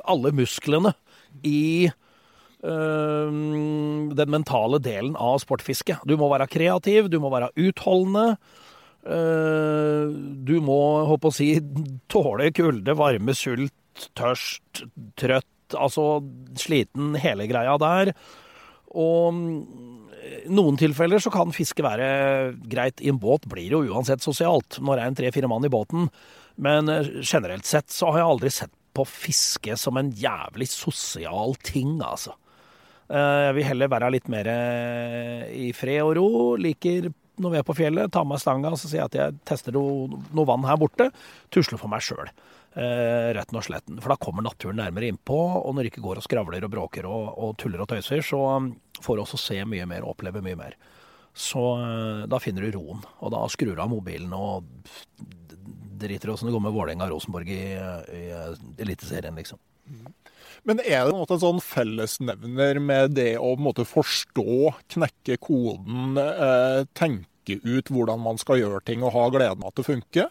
alle 0.00 0.34
musklene 0.34 0.94
i 1.46 1.90
øh, 1.90 3.30
den 4.18 4.34
mentale 4.34 4.82
delen 4.82 5.14
av 5.18 5.42
sportfiske. 5.42 5.98
Du 6.06 6.16
må 6.20 6.30
være 6.32 6.50
kreativ, 6.50 7.10
du 7.10 7.20
må 7.22 7.32
være 7.34 7.52
utholdende. 7.58 8.36
Uh, 9.02 10.14
du 10.46 10.60
må, 10.62 10.78
håper 11.08 11.32
å 11.32 11.34
si, 11.34 11.48
tåle 12.06 12.52
kulde, 12.54 12.94
varme, 12.94 13.34
sult, 13.34 13.74
tørst, 14.14 14.84
trøtt, 15.18 15.48
altså 15.78 16.22
sliten 16.58 17.14
hele 17.20 17.46
greia 17.50 17.78
der. 17.80 18.12
Og 18.92 19.38
I 19.38 20.52
noen 20.52 20.76
tilfeller 20.78 21.22
så 21.22 21.32
kan 21.34 21.54
fiske 21.54 21.82
være 21.84 22.54
greit. 22.70 23.00
I 23.02 23.10
en 23.12 23.20
båt 23.22 23.48
blir 23.50 23.70
det 23.70 23.78
jo 23.78 23.96
uansett 23.96 24.22
sosialt 24.24 24.78
når 24.80 24.98
det 24.98 25.02
er 25.02 25.10
en 25.12 25.18
tre-fire 25.22 25.50
mann 25.50 25.66
i 25.66 25.72
båten. 25.72 26.10
Men 26.62 26.88
eh, 26.92 27.08
generelt 27.24 27.66
sett 27.68 27.90
så 27.90 28.12
har 28.12 28.22
jeg 28.22 28.30
aldri 28.34 28.52
sett 28.52 28.72
på 28.92 29.06
fiske 29.08 29.76
som 29.80 29.96
en 29.96 30.10
jævlig 30.12 30.68
sosial 30.68 31.56
ting, 31.64 31.96
altså. 32.04 32.34
Eh, 33.08 33.40
Jeg 33.48 33.56
vil 33.56 33.68
heller 33.70 33.88
være 33.92 34.12
litt 34.12 34.28
mer 34.32 34.48
eh, 34.52 35.48
i 35.68 35.72
fred 35.76 36.02
og 36.04 36.14
ro. 36.20 36.28
Liker 36.60 37.08
når 37.42 37.54
vi 37.54 37.60
er 37.62 37.66
på 37.66 37.76
fjellet, 37.76 38.12
ta 38.12 38.22
med 38.28 38.40
stanga 38.40 38.70
og 38.70 38.78
så 38.78 38.90
sier 38.90 39.00
jeg 39.00 39.08
at 39.10 39.16
jeg 39.18 39.38
tester 39.48 39.74
noe, 39.74 40.20
noe 40.36 40.48
vann 40.48 40.68
her 40.68 40.76
borte. 40.80 41.08
Tusler 41.50 41.80
for 41.80 41.90
meg 41.90 42.04
sjøl. 42.04 42.28
Eh, 42.72 43.30
retten 43.36 43.58
og 43.58 43.66
sletten. 43.66 43.98
For 44.00 44.14
da 44.14 44.16
kommer 44.16 44.44
naturen 44.46 44.78
nærmere 44.80 45.10
innpå. 45.12 45.36
Og 45.60 45.74
når 45.74 45.84
det 45.84 45.92
ikke 45.92 46.06
går 46.06 46.22
og 46.22 46.24
skravler 46.24 46.64
og 46.64 46.72
bråker 46.72 47.08
og, 47.08 47.28
og 47.36 47.54
tuller 47.60 47.84
og 47.84 47.90
tøyser, 47.90 48.24
så 48.24 48.40
um, 48.56 48.70
får 49.04 49.18
du 49.18 49.24
også 49.26 49.40
se 49.40 49.58
mye 49.68 49.84
mer 49.90 50.06
og 50.06 50.14
oppleve 50.14 50.40
mye 50.44 50.56
mer. 50.56 50.78
Så 51.36 51.60
eh, 51.80 52.24
da 52.32 52.40
finner 52.40 52.64
du 52.64 52.78
roen. 52.78 53.04
Og 53.20 53.34
da 53.34 53.44
skrur 53.52 53.76
du 53.76 53.84
av 53.84 53.92
mobilen 53.92 54.32
og 54.36 54.64
driter 56.02 56.30
i 56.30 56.32
åssen 56.32 56.48
det 56.48 56.56
går 56.56 56.64
med 56.64 56.74
Vålerenga 56.74 57.06
og 57.06 57.14
Rosenborg 57.14 57.52
i, 57.52 57.62
i 58.16 58.24
Eliteserien, 58.82 59.36
liksom. 59.38 59.60
Men 60.66 60.80
er 60.82 61.06
det 61.06 61.14
en 61.14 61.42
sånn 61.42 61.60
fellesnevner 61.62 62.78
med 62.82 63.14
det 63.18 63.34
å 63.38 63.52
forstå, 63.86 64.72
knekke 64.94 65.36
koden, 65.42 66.16
eh, 66.18 66.82
tenke 66.98 67.58
ut 67.62 67.90
hvordan 67.90 68.22
man 68.22 68.38
skal 68.38 68.60
gjøre 68.62 68.82
ting 68.86 69.02
og 69.02 69.14
ha 69.14 69.28
gleden 69.34 69.62
av 69.62 69.72
at 69.72 69.80
det 69.80 69.86
funker? 69.86 70.30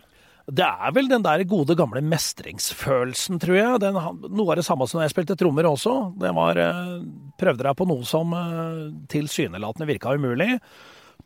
Det 0.51 0.67
er 0.67 0.91
vel 0.91 1.07
den 1.07 1.23
der 1.23 1.45
gode 1.47 1.77
gamle 1.79 2.01
mestringsfølelsen, 2.03 3.39
tror 3.39 3.55
jeg. 3.55 3.81
Den, 3.85 3.99
noe 4.35 4.51
av 4.51 4.59
det 4.59 4.65
samme 4.67 4.87
som 4.89 4.99
da 4.99 5.05
jeg 5.05 5.13
spilte 5.13 5.37
trommer 5.39 5.69
også. 5.69 5.93
Det 6.19 6.31
var 6.35 6.59
eh, 6.59 6.97
Prøvde 7.39 7.63
deg 7.63 7.77
på 7.79 7.87
noe 7.87 8.03
som 8.07 8.35
eh, 8.35 8.81
tilsynelatende 9.11 9.87
virka 9.87 10.11
umulig. 10.11 10.57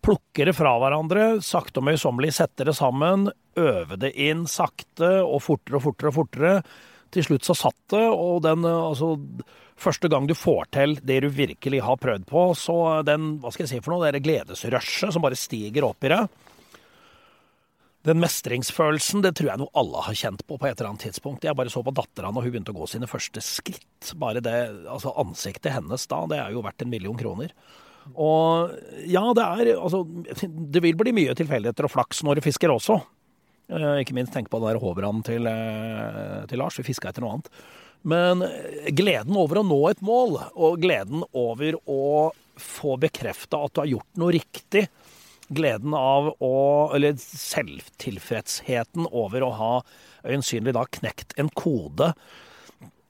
Plukke 0.05 0.45
det 0.45 0.53
fra 0.53 0.75
hverandre, 0.77 1.39
sakte 1.41 1.81
og 1.81 1.87
møysommelig 1.89 2.35
sette 2.37 2.67
det 2.67 2.75
sammen. 2.77 3.31
Øve 3.57 3.97
det 3.97 4.13
inn 4.21 4.45
sakte 4.51 5.17
og 5.23 5.41
fortere 5.47 5.79
og 5.79 5.87
fortere 5.87 6.11
og 6.11 6.17
fortere. 6.19 6.55
Til 7.15 7.25
slutt 7.25 7.47
så 7.47 7.57
satt 7.57 7.81
det, 7.95 8.05
og 8.05 8.43
den 8.45 8.65
eh, 8.67 8.81
altså 8.91 9.15
Første 9.75 10.07
gang 10.07 10.23
du 10.23 10.31
får 10.39 10.69
til 10.71 10.93
det 11.03 11.17
du 11.19 11.25
virkelig 11.35 11.81
har 11.83 11.97
prøvd 11.99 12.23
på, 12.29 12.43
så 12.55 13.01
den, 13.03 13.33
hva 13.43 13.49
skal 13.51 13.65
jeg 13.65 13.73
si 13.73 13.79
for 13.83 13.91
noe, 13.91 14.07
det 14.07 14.21
gledesrushet 14.23 15.11
som 15.11 15.25
bare 15.25 15.35
stiger 15.35 15.83
opp 15.83 16.05
i 16.07 16.13
deg. 16.13 16.29
Den 18.05 18.21
mestringsfølelsen 18.21 19.23
det 19.25 19.33
tror 19.37 19.49
jeg 19.49 19.61
noe 19.63 19.73
alle 19.81 20.03
har 20.05 20.17
kjent 20.17 20.43
på 20.45 20.59
på 20.61 20.67
et 20.67 20.75
eller 20.77 20.91
annet 20.91 21.07
tidspunkt. 21.07 21.45
Jeg 21.47 21.57
bare 21.57 21.71
så 21.73 21.81
på 21.85 21.93
dattera 21.95 22.29
når 22.33 22.45
hun 22.45 22.53
begynte 22.53 22.75
å 22.75 22.77
gå 22.77 22.89
sine 22.91 23.09
første 23.09 23.41
skritt. 23.41 24.11
Bare 24.21 24.43
det, 24.45 24.59
altså 24.91 25.15
Ansiktet 25.21 25.73
hennes 25.73 26.05
da, 26.11 26.21
det 26.29 26.37
er 26.43 26.53
jo 26.53 26.61
verdt 26.65 26.85
en 26.85 26.93
million 26.93 27.17
kroner. 27.17 27.55
Og 28.13 28.75
ja, 29.09 29.23
det 29.33 29.43
er 29.43 29.71
altså 29.79 30.03
Det 30.05 30.81
vil 30.83 30.97
bli 30.99 31.15
mye 31.17 31.33
tilfeldigheter 31.33 31.87
og 31.87 31.93
flaks 31.95 32.21
når 32.25 32.37
du 32.37 32.45
fisker 32.45 32.69
også. 32.69 32.99
Eh, 33.73 34.03
ikke 34.03 34.13
minst 34.17 34.35
tenk 34.35 34.51
på 34.51 34.61
den 34.61 34.69
der 34.69 34.81
håbranen 34.81 35.25
til, 35.25 35.49
eh, 35.49 36.45
til 36.45 36.61
Lars. 36.61 36.77
Vi 36.77 36.85
fiska 36.85 37.09
etter 37.09 37.25
noe 37.25 37.39
annet. 37.39 37.49
Men 38.05 38.45
gleden 38.93 39.33
over 39.41 39.63
å 39.63 39.65
nå 39.65 39.79
et 39.89 40.01
mål, 40.05 40.37
og 40.53 40.77
gleden 40.83 41.23
over 41.33 41.79
å 41.89 42.31
få 42.61 42.99
bekrefta 43.01 43.63
at 43.65 43.73
du 43.73 43.81
har 43.81 43.89
gjort 43.89 44.21
noe 44.21 44.35
riktig, 44.35 44.85
gleden 45.53 45.93
av 45.97 46.31
å 46.43 46.53
Eller 46.95 47.17
selvtilfredsheten 47.19 49.07
over 49.11 49.45
å 49.45 49.53
ha 49.59 49.71
øyensynlig 50.25 50.73
da 50.73 50.85
knekt 50.89 51.35
en 51.37 51.49
kode. 51.53 52.13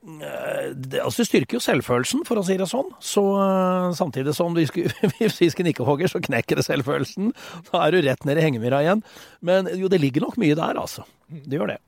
Eh, 0.06 0.74
Det, 0.76 1.00
altså 1.02 1.24
det 1.24 1.30
styrker 1.30 1.58
jo 1.58 1.64
selvfølelsen, 1.64 2.26
for 2.28 2.38
å 2.38 2.46
si 2.46 2.58
det 2.60 2.68
sånn. 2.70 2.92
Så 3.00 3.24
eh, 3.42 3.90
samtidig 3.98 4.36
som 4.38 4.54
hvis 4.58 5.40
fisken 5.40 5.72
ikke 5.72 5.88
hogger, 5.88 6.12
så 6.12 6.22
knekker 6.22 6.60
det 6.60 6.68
selvfølelsen. 6.68 7.34
Da 7.72 7.86
er 7.86 7.96
du 7.96 8.02
rett 8.06 8.26
ned 8.28 8.38
i 8.38 8.46
hengemyra 8.46 8.84
igjen. 8.86 9.04
Men 9.42 9.72
jo, 9.74 9.90
det 9.90 10.02
ligger 10.04 10.28
nok 10.28 10.38
mye 10.42 10.58
der, 10.58 10.78
altså. 10.78 11.08
Det 11.30 11.58
gjør 11.58 11.76
det. 11.76 11.80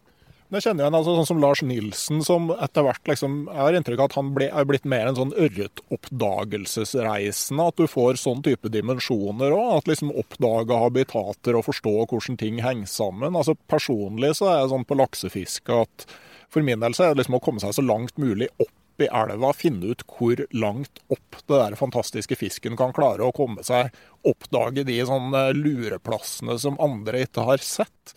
Det 0.47 0.61
kjenner 0.63 0.79
jeg 0.79 0.87
igjen, 0.87 0.95
altså, 0.95 1.11
sånn 1.17 1.27
som 1.27 1.41
Lars 1.43 1.59
Nilsen, 1.67 2.21
som 2.23 2.47
etter 2.55 2.79
hvert 2.87 3.03
liksom, 3.09 3.51
Jeg 3.51 3.59
har 3.59 3.75
inntrykk 3.75 3.99
av 3.99 4.07
at 4.07 4.15
han 4.15 4.31
ble, 4.37 4.47
er 4.47 4.63
blitt 4.69 4.85
mer 4.87 5.03
en 5.09 5.17
sånn 5.17 5.33
ørretoppdagelsesreisende. 5.35 7.65
At 7.67 7.75
du 7.75 7.83
får 7.91 8.15
sånn 8.21 8.39
type 8.45 8.71
dimensjoner 8.71 9.51
òg. 9.51 9.81
At 9.81 9.89
liksom 9.91 10.15
oppdage 10.15 10.71
habitater 10.79 11.51
og 11.59 11.67
forstå 11.67 11.91
hvordan 12.05 12.39
ting 12.39 12.63
henger 12.63 12.87
sammen. 12.87 13.35
Altså 13.35 13.59
Personlig 13.67 14.39
så 14.39 14.47
er 14.53 14.61
det 14.61 14.71
sånn 14.71 14.87
på 14.87 14.95
laksefiske 15.01 15.71
at 15.83 16.07
for 16.47 16.63
min 16.63 16.79
del 16.79 16.95
så 16.95 17.03
er 17.03 17.11
det 17.11 17.19
liksom 17.21 17.39
å 17.41 17.43
komme 17.43 17.59
seg 17.59 17.75
så 17.75 17.83
langt 17.83 18.15
mulig 18.15 18.47
opp 18.63 18.71
i 19.03 19.11
elva, 19.13 19.53
finne 19.53 19.85
ut 19.91 20.01
hvor 20.09 20.39
langt 20.55 20.99
opp 21.13 21.35
det 21.43 21.59
der 21.59 21.75
fantastiske 21.77 22.33
fisken 22.39 22.73
kan 22.79 22.95
klare 22.95 23.27
å 23.27 23.35
komme 23.35 23.61
seg. 23.67 23.91
Oppdage 24.25 24.87
de 24.87 24.95
sånne 25.05 25.53
lureplassene 25.59 26.55
som 26.61 26.79
andre 26.81 27.21
ikke 27.27 27.41
har 27.51 27.59
sett. 27.61 28.15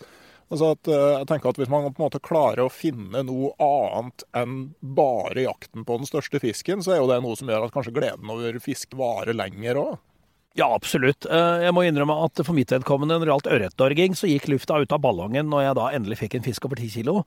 Altså 0.51 0.73
at, 0.75 0.87
eh, 0.91 1.09
jeg 1.21 1.27
tenker 1.29 1.49
at 1.53 1.59
Hvis 1.61 1.69
man 1.71 1.85
på 1.87 2.01
en 2.01 2.07
måte 2.09 2.19
klarer 2.23 2.65
å 2.65 2.71
finne 2.73 3.23
noe 3.23 3.53
annet 3.63 4.25
enn 4.35 4.55
bare 4.83 5.45
jakten 5.45 5.85
på 5.87 5.99
den 6.01 6.09
største 6.09 6.41
fisken, 6.43 6.83
så 6.83 6.95
er 6.95 6.99
jo 6.99 7.07
det 7.11 7.21
noe 7.23 7.39
som 7.39 7.47
gjør 7.47 7.69
at 7.69 7.75
kanskje 7.75 7.95
gleden 7.95 8.31
over 8.33 8.59
fisk 8.63 8.97
varer 8.99 9.37
lenger 9.37 9.79
òg. 9.79 9.93
Ja, 10.59 10.67
absolutt. 10.75 11.25
Eh, 11.25 11.63
Jeg 11.63 11.71
må 11.71 11.85
innrømme 11.87 12.17
at 12.25 12.43
for 12.43 12.51
mitt 12.57 12.73
vedkommende 12.73 13.15
når 13.15 13.25
det 13.25 13.31
gjaldt 13.31 13.51
ørretdorging, 13.55 14.19
så 14.19 14.27
gikk 14.27 14.49
lufta 14.51 14.81
ut 14.83 14.91
av 14.91 14.99
ballongen 14.99 15.47
når 15.47 15.69
jeg 15.69 15.79
da 15.79 15.89
endelig 15.95 16.19
fikk 16.19 16.35
en 16.35 16.47
fisk 16.49 16.67
over 16.67 16.75
ti 16.75 16.91
kilo. 16.91 17.23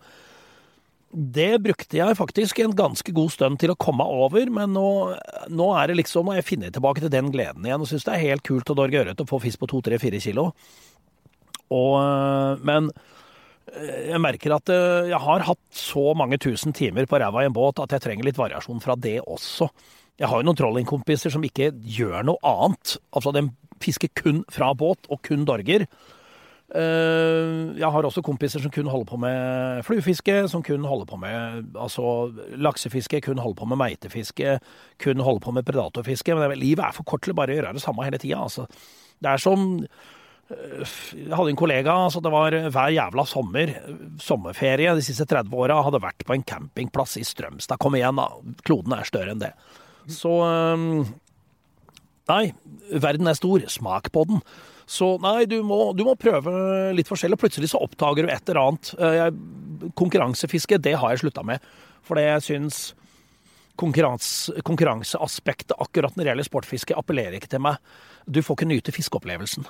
Det 1.15 1.63
brukte 1.63 1.97
jeg 1.97 2.17
faktisk 2.19 2.59
en 2.61 2.75
ganske 2.75 3.13
god 3.15 3.31
stund 3.31 3.61
til 3.63 3.71
å 3.71 3.79
komme 3.79 4.03
over, 4.03 4.51
men 4.51 4.73
nå, 4.75 5.15
nå 5.49 5.69
er 5.79 5.89
det 5.89 6.01
liksom, 6.03 6.29
og 6.29 6.35
jeg 6.41 6.45
finner 6.49 6.75
tilbake 6.75 7.01
til 7.01 7.13
den 7.13 7.31
gleden 7.31 7.65
igjen 7.65 7.85
og 7.85 7.87
syns 7.87 8.05
det 8.05 8.17
er 8.17 8.25
helt 8.35 8.45
kult 8.45 8.73
å 8.73 8.75
dorge 8.75 8.99
ørret 8.99 9.23
og 9.23 9.31
få 9.31 9.39
fisk 9.45 9.63
på 9.63 9.71
to, 9.71 9.81
tre, 9.87 10.01
fire 10.03 10.19
kilo. 10.19 10.51
Og, 11.75 11.99
øh, 11.99 12.63
men 12.67 12.89
øh, 13.75 14.01
jeg 14.13 14.23
merker 14.23 14.57
at 14.57 14.73
øh, 14.75 15.11
jeg 15.11 15.21
har 15.27 15.47
hatt 15.51 15.63
så 15.75 16.13
mange 16.19 16.39
tusen 16.43 16.75
timer 16.77 17.09
på 17.11 17.21
ræva 17.21 17.45
i 17.45 17.51
en 17.51 17.57
båt 17.57 17.83
at 17.83 17.97
jeg 17.97 18.07
trenger 18.07 18.31
litt 18.31 18.41
variasjon 18.41 18.83
fra 18.85 18.97
det 18.97 19.19
også. 19.27 19.71
Jeg 20.21 20.31
har 20.31 20.41
jo 20.41 20.47
noen 20.47 20.59
trollingkompiser 20.59 21.33
som 21.35 21.45
ikke 21.47 21.73
gjør 21.97 22.23
noe 22.29 22.39
annet. 22.47 22.99
Altså, 23.17 23.35
de 23.35 23.49
fisker 23.83 24.13
kun 24.15 24.45
fra 24.53 24.71
båt 24.79 25.09
og 25.11 25.23
kun 25.27 25.43
dorger. 25.49 25.89
Eh, 26.75 27.77
Jeg 27.79 27.91
har 27.93 28.07
også 28.07 28.23
kompiser 28.23 28.63
som 28.63 28.71
kun 28.71 28.89
holder 28.91 29.07
på 29.11 29.17
med 29.21 29.83
fluefiske, 29.85 30.49
som 30.49 30.63
kun 30.63 30.85
holder 30.85 31.07
på 31.07 31.17
med 31.17 31.75
altså, 31.77 32.33
laksefiske, 32.57 33.21
kun 33.21 33.39
holder 33.39 33.61
på 33.61 33.69
med 33.69 33.77
meitefiske, 33.77 34.59
kun 35.03 35.21
holder 35.21 35.41
på 35.41 35.51
med 35.51 35.67
predatorfiske. 35.67 36.35
Men 36.35 36.59
livet 36.59 36.85
er 36.85 36.93
for 36.97 37.05
kort 37.05 37.23
til 37.23 37.35
å 37.35 37.39
bare 37.39 37.55
gjøre 37.55 37.75
det 37.75 37.83
samme 37.85 38.07
hele 38.07 38.19
tida. 38.19 38.43
Altså. 38.43 38.67
Det 39.21 39.31
er 39.31 39.49
eh, 39.53 39.89
Jeg 40.51 41.33
hadde 41.33 41.51
en 41.55 41.59
kollega, 41.59 41.95
så 42.13 42.21
det 42.21 42.33
var 42.35 42.55
hver 42.75 42.93
jævla 42.93 43.25
sommer, 43.29 43.73
sommerferie 44.21 44.93
de 44.97 45.05
siste 45.05 45.25
30 45.31 45.57
åra, 45.57 45.79
hadde 45.87 46.03
vært 46.05 46.27
på 46.27 46.37
en 46.37 46.45
campingplass 46.45 47.17
i 47.21 47.25
Strømstad. 47.25 47.81
Kom 47.81 47.97
igjen, 47.97 48.21
da. 48.21 48.29
Kloden 48.67 48.97
er 48.97 49.09
større 49.09 49.33
enn 49.33 49.43
det. 49.43 49.55
Så 50.13 50.35
eh, 50.45 51.13
Nei, 52.31 52.45
verden 52.89 53.29
er 53.29 53.37
stor. 53.37 53.65
Smak 53.69 54.11
på 54.13 54.25
den. 54.29 54.41
Så 54.89 55.15
nei, 55.21 55.45
du 55.49 55.59
må, 55.65 55.93
du 55.97 56.05
må 56.07 56.17
prøve 56.21 56.53
litt 56.97 57.09
forskjellig. 57.09 57.39
Plutselig 57.41 57.71
så 57.73 57.81
oppdager 57.85 58.25
du 58.25 58.33
et 58.33 58.49
eller 58.49 58.61
annet. 58.63 58.93
Eh, 58.97 59.91
konkurransefiske, 59.97 60.81
det 60.85 60.97
har 61.01 61.13
jeg 61.13 61.25
slutta 61.25 61.45
med. 61.47 61.65
For 62.05 62.21
det 62.21 62.27
jeg 62.27 62.47
syns 62.49 62.83
konkurranse, 63.81 64.55
konkurranseaspektet 64.65 65.77
akkurat 65.81 66.17
når 66.17 66.23
det 66.23 66.33
gjelder 66.33 66.49
sportfiske, 66.49 66.97
appellerer 66.97 67.39
ikke 67.41 67.51
til 67.57 67.65
meg. 67.65 67.81
Du 68.25 68.41
får 68.45 68.61
ikke 68.61 68.71
nyte 68.71 68.95
fiskeopplevelsen. 68.95 69.67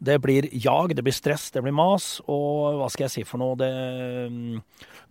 Det 0.00 0.16
blir 0.24 0.48
jag, 0.52 0.94
det 0.96 1.02
blir 1.04 1.12
stress, 1.12 1.50
det 1.52 1.60
blir 1.60 1.74
mas, 1.76 2.22
og 2.24 2.78
hva 2.80 2.86
skal 2.88 3.04
jeg 3.04 3.12
si 3.12 3.24
for 3.28 3.42
noe? 3.42 3.58
Det 3.60 3.68
mm, 4.32 4.62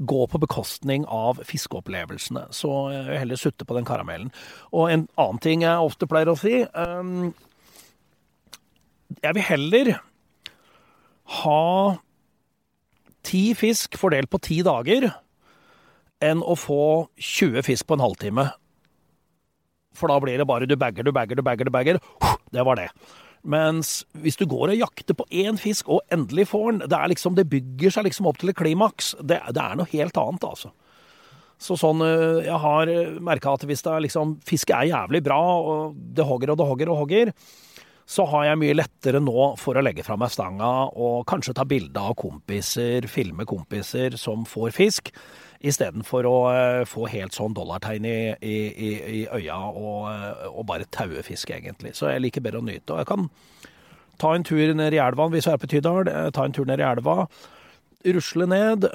går 0.10 0.26
på 0.32 0.42
bekostning 0.42 1.06
av 1.06 1.44
fiskeopplevelsene. 1.46 2.48
Så 2.56 2.72
jeg 2.96 3.06
vil 3.06 3.22
heller 3.22 3.40
sutte 3.40 3.68
på 3.70 3.78
den 3.78 3.86
karamellen. 3.86 4.32
Og 4.74 4.90
en 4.90 5.06
annen 5.14 5.42
ting 5.46 5.66
jeg 5.68 5.86
ofte 5.92 6.10
pleier 6.10 6.32
å 6.34 6.38
si 6.40 6.64
um, 6.74 7.30
Jeg 9.22 9.38
vil 9.38 9.46
heller 9.46 9.94
ha 11.44 11.62
ti 13.30 13.44
fisk 13.54 13.98
fordelt 14.00 14.32
på 14.34 14.42
ti 14.42 14.62
dager 14.66 15.12
enn 16.26 16.42
å 16.42 16.58
få 16.58 17.10
20 17.16 17.62
fisk 17.68 17.86
på 17.86 17.98
en 17.98 18.08
halvtime. 18.08 18.50
For 19.94 20.12
da 20.12 20.20
blir 20.24 20.40
det 20.40 20.48
bare 20.50 20.68
du 20.70 20.76
bagger, 20.80 21.06
du 21.06 21.14
bagger, 21.14 21.38
du 21.38 21.46
bagger, 21.46 21.70
du 21.70 21.74
bagger. 21.74 22.00
Det 22.50 22.66
var 22.66 22.80
det. 22.80 22.90
Mens 23.48 24.02
hvis 24.20 24.38
du 24.40 24.46
går 24.50 24.74
og 24.74 24.82
jakter 24.82 25.16
på 25.16 25.26
én 25.32 25.60
fisk 25.60 25.90
og 25.92 26.04
endelig 26.12 26.50
får 26.52 26.68
den, 26.72 26.84
det, 26.92 27.00
liksom, 27.14 27.38
det 27.38 27.48
bygger 27.52 27.96
seg 27.96 28.10
liksom 28.10 28.28
opp 28.30 28.42
til 28.42 28.52
et 28.52 28.60
klimaks. 28.60 29.14
Det, 29.22 29.40
det 29.56 29.64
er 29.64 29.80
noe 29.80 29.92
helt 29.94 30.20
annet, 30.20 30.48
altså. 30.50 30.74
Så 31.60 31.76
sånn, 31.76 32.00
øh, 32.04 32.40
Jeg 32.46 32.60
har 32.64 32.92
merka 33.24 33.54
at 33.56 33.66
hvis 33.68 33.84
det 33.84 33.92
er 33.92 34.06
liksom, 34.06 34.38
fisket 34.48 34.78
er 34.78 34.92
jævlig 34.94 35.24
bra, 35.26 35.40
og 35.40 35.98
det 36.16 36.28
hogger 36.28 36.54
og 36.54 36.62
det 36.62 36.70
hogger 36.70 36.94
og 36.94 37.02
hogger, 37.04 37.34
så 38.10 38.26
har 38.32 38.48
jeg 38.48 38.60
mye 38.64 38.78
lettere 38.80 39.20
nå 39.22 39.52
for 39.62 39.78
å 39.78 39.84
legge 39.86 40.04
fra 40.06 40.16
meg 40.18 40.32
stanga 40.34 40.90
og 40.98 41.28
kanskje 41.30 41.54
ta 41.60 41.66
bilde 41.70 42.02
av 42.02 42.16
kompiser, 42.18 43.06
filme 43.12 43.46
kompiser 43.46 44.18
som 44.18 44.48
får 44.50 44.74
fisk, 44.74 45.12
istedenfor 45.60 46.28
å 46.28 46.36
uh, 46.48 46.84
få 46.88 47.08
helt 47.12 47.36
sånn 47.36 47.56
dollartegn 47.58 48.06
i, 48.08 48.18
i, 48.40 48.58
i, 48.80 49.22
øya 49.28 49.58
og, 49.70 50.06
uh, 50.08 50.46
og, 50.54 50.64
bare 50.70 50.88
taue 50.96 51.24
fisk, 51.26 51.52
egentlig. 51.56 51.96
Så 51.98 52.12
jeg 52.12 52.24
liker 52.24 52.44
bedre 52.46 52.62
å 52.62 52.68
nyte. 52.68 52.96
Og 52.96 53.02
jeg 53.02 53.10
kan 53.10 53.28
ta 54.22 54.36
en 54.36 54.46
tur 54.48 54.74
ned 54.76 54.96
i 54.96 55.02
elva 55.04 55.28
hvis 55.32 55.50
jeg 55.50 55.58
er 55.58 55.64
på 55.64 55.72
Tydal, 55.72 56.12
ta 56.36 56.46
en 56.46 56.56
tur 56.56 56.68
ned 56.70 56.84
i 56.84 56.88
elva, 56.88 57.26
rusle 58.16 58.48
ned, 58.52 58.88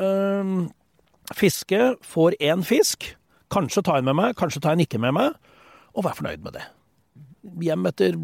fiske, 1.36 1.80
får 2.04 2.36
én 2.44 2.64
fisk, 2.64 3.10
kanskje 3.52 3.84
ta 3.84 3.98
en 3.98 4.08
med 4.08 4.18
meg, 4.20 4.36
kanskje 4.40 4.64
ta 4.64 4.72
en 4.72 4.84
ikke 4.84 5.00
med 5.00 5.16
meg, 5.16 5.36
og 5.96 6.04
vær 6.04 6.16
fornøyd 6.18 6.44
med 6.44 6.58
det 6.58 6.66
hjem 7.60 7.88
etter 7.90 8.18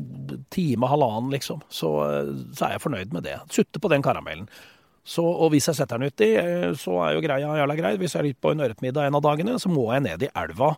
time, 0.52 0.88
halvannen, 0.88 1.30
liksom, 1.34 1.62
så, 1.68 1.90
så, 2.54 2.66
er 2.66 2.76
jeg 2.76 2.84
fornøyd 2.86 3.16
med 3.16 3.26
det. 3.28 3.36
Sutte 3.52 3.82
på 3.82 3.90
den 3.92 4.04
karamellen. 4.04 4.48
Så, 5.10 5.24
og 5.24 5.50
hvis 5.50 5.66
jeg 5.66 5.80
setter 5.80 5.98
den 5.98 6.12
uti, 6.12 6.30
eh, 6.38 6.70
så 6.78 7.00
er 7.02 7.16
jo 7.16 7.24
greia 7.24 7.56
jævla 7.58 7.76
grei. 7.78 7.96
Hvis 7.98 8.14
jeg 8.14 8.22
er 8.22 8.28
litt 8.28 8.40
på 8.42 8.52
en 8.54 8.62
ørretmiddag 8.62 9.08
en 9.08 9.18
av 9.18 9.24
dagene, 9.26 9.56
så 9.58 9.72
må 9.72 9.88
jeg 9.90 10.06
ned 10.06 10.26
i 10.26 10.32
elva 10.38 10.74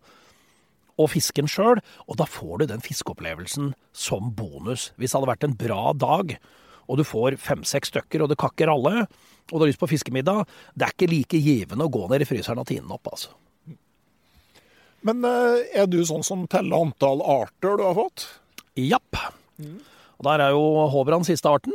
og 1.00 1.08
fiske 1.12 1.42
den 1.42 1.50
sjøl. 1.50 1.82
Og 2.08 2.18
da 2.20 2.26
får 2.28 2.62
du 2.62 2.66
den 2.70 2.84
fiskeopplevelsen 2.84 3.72
som 3.96 4.32
bonus. 4.36 4.90
Hvis 4.96 5.12
det 5.12 5.18
hadde 5.18 5.32
vært 5.34 5.46
en 5.48 5.58
bra 5.58 5.92
dag, 5.96 6.34
og 6.88 6.98
du 6.98 7.04
får 7.06 7.38
fem-seks 7.40 7.92
stykker, 7.92 8.24
og 8.24 8.32
det 8.32 8.40
kakker 8.40 8.72
alle, 8.72 9.06
og 9.50 9.54
du 9.54 9.64
har 9.64 9.70
lyst 9.70 9.82
på 9.82 9.90
fiskemiddag, 9.90 10.44
det 10.76 10.86
er 10.86 10.96
ikke 10.96 11.12
like 11.12 11.40
givende 11.42 11.86
å 11.86 11.92
gå 11.92 12.06
ned 12.10 12.24
i 12.24 12.28
fryseren 12.28 12.62
og 12.62 12.68
tine 12.68 12.86
den 12.86 12.96
opp, 12.96 13.12
altså. 13.12 13.34
Men 15.02 15.24
eh, 15.26 15.80
er 15.82 15.88
du 15.90 15.98
sånn 16.06 16.22
som 16.24 16.44
teller 16.50 16.86
antall 16.86 17.24
arter 17.26 17.78
du 17.80 17.84
har 17.84 17.96
fått? 17.98 18.28
Japp. 18.78 19.18
Mm. 19.58 19.80
Og 20.22 20.28
der 20.28 20.44
er 20.44 20.52
jo 20.54 20.86
Håbrand 20.92 21.26
siste 21.26 21.50
arten. 21.50 21.74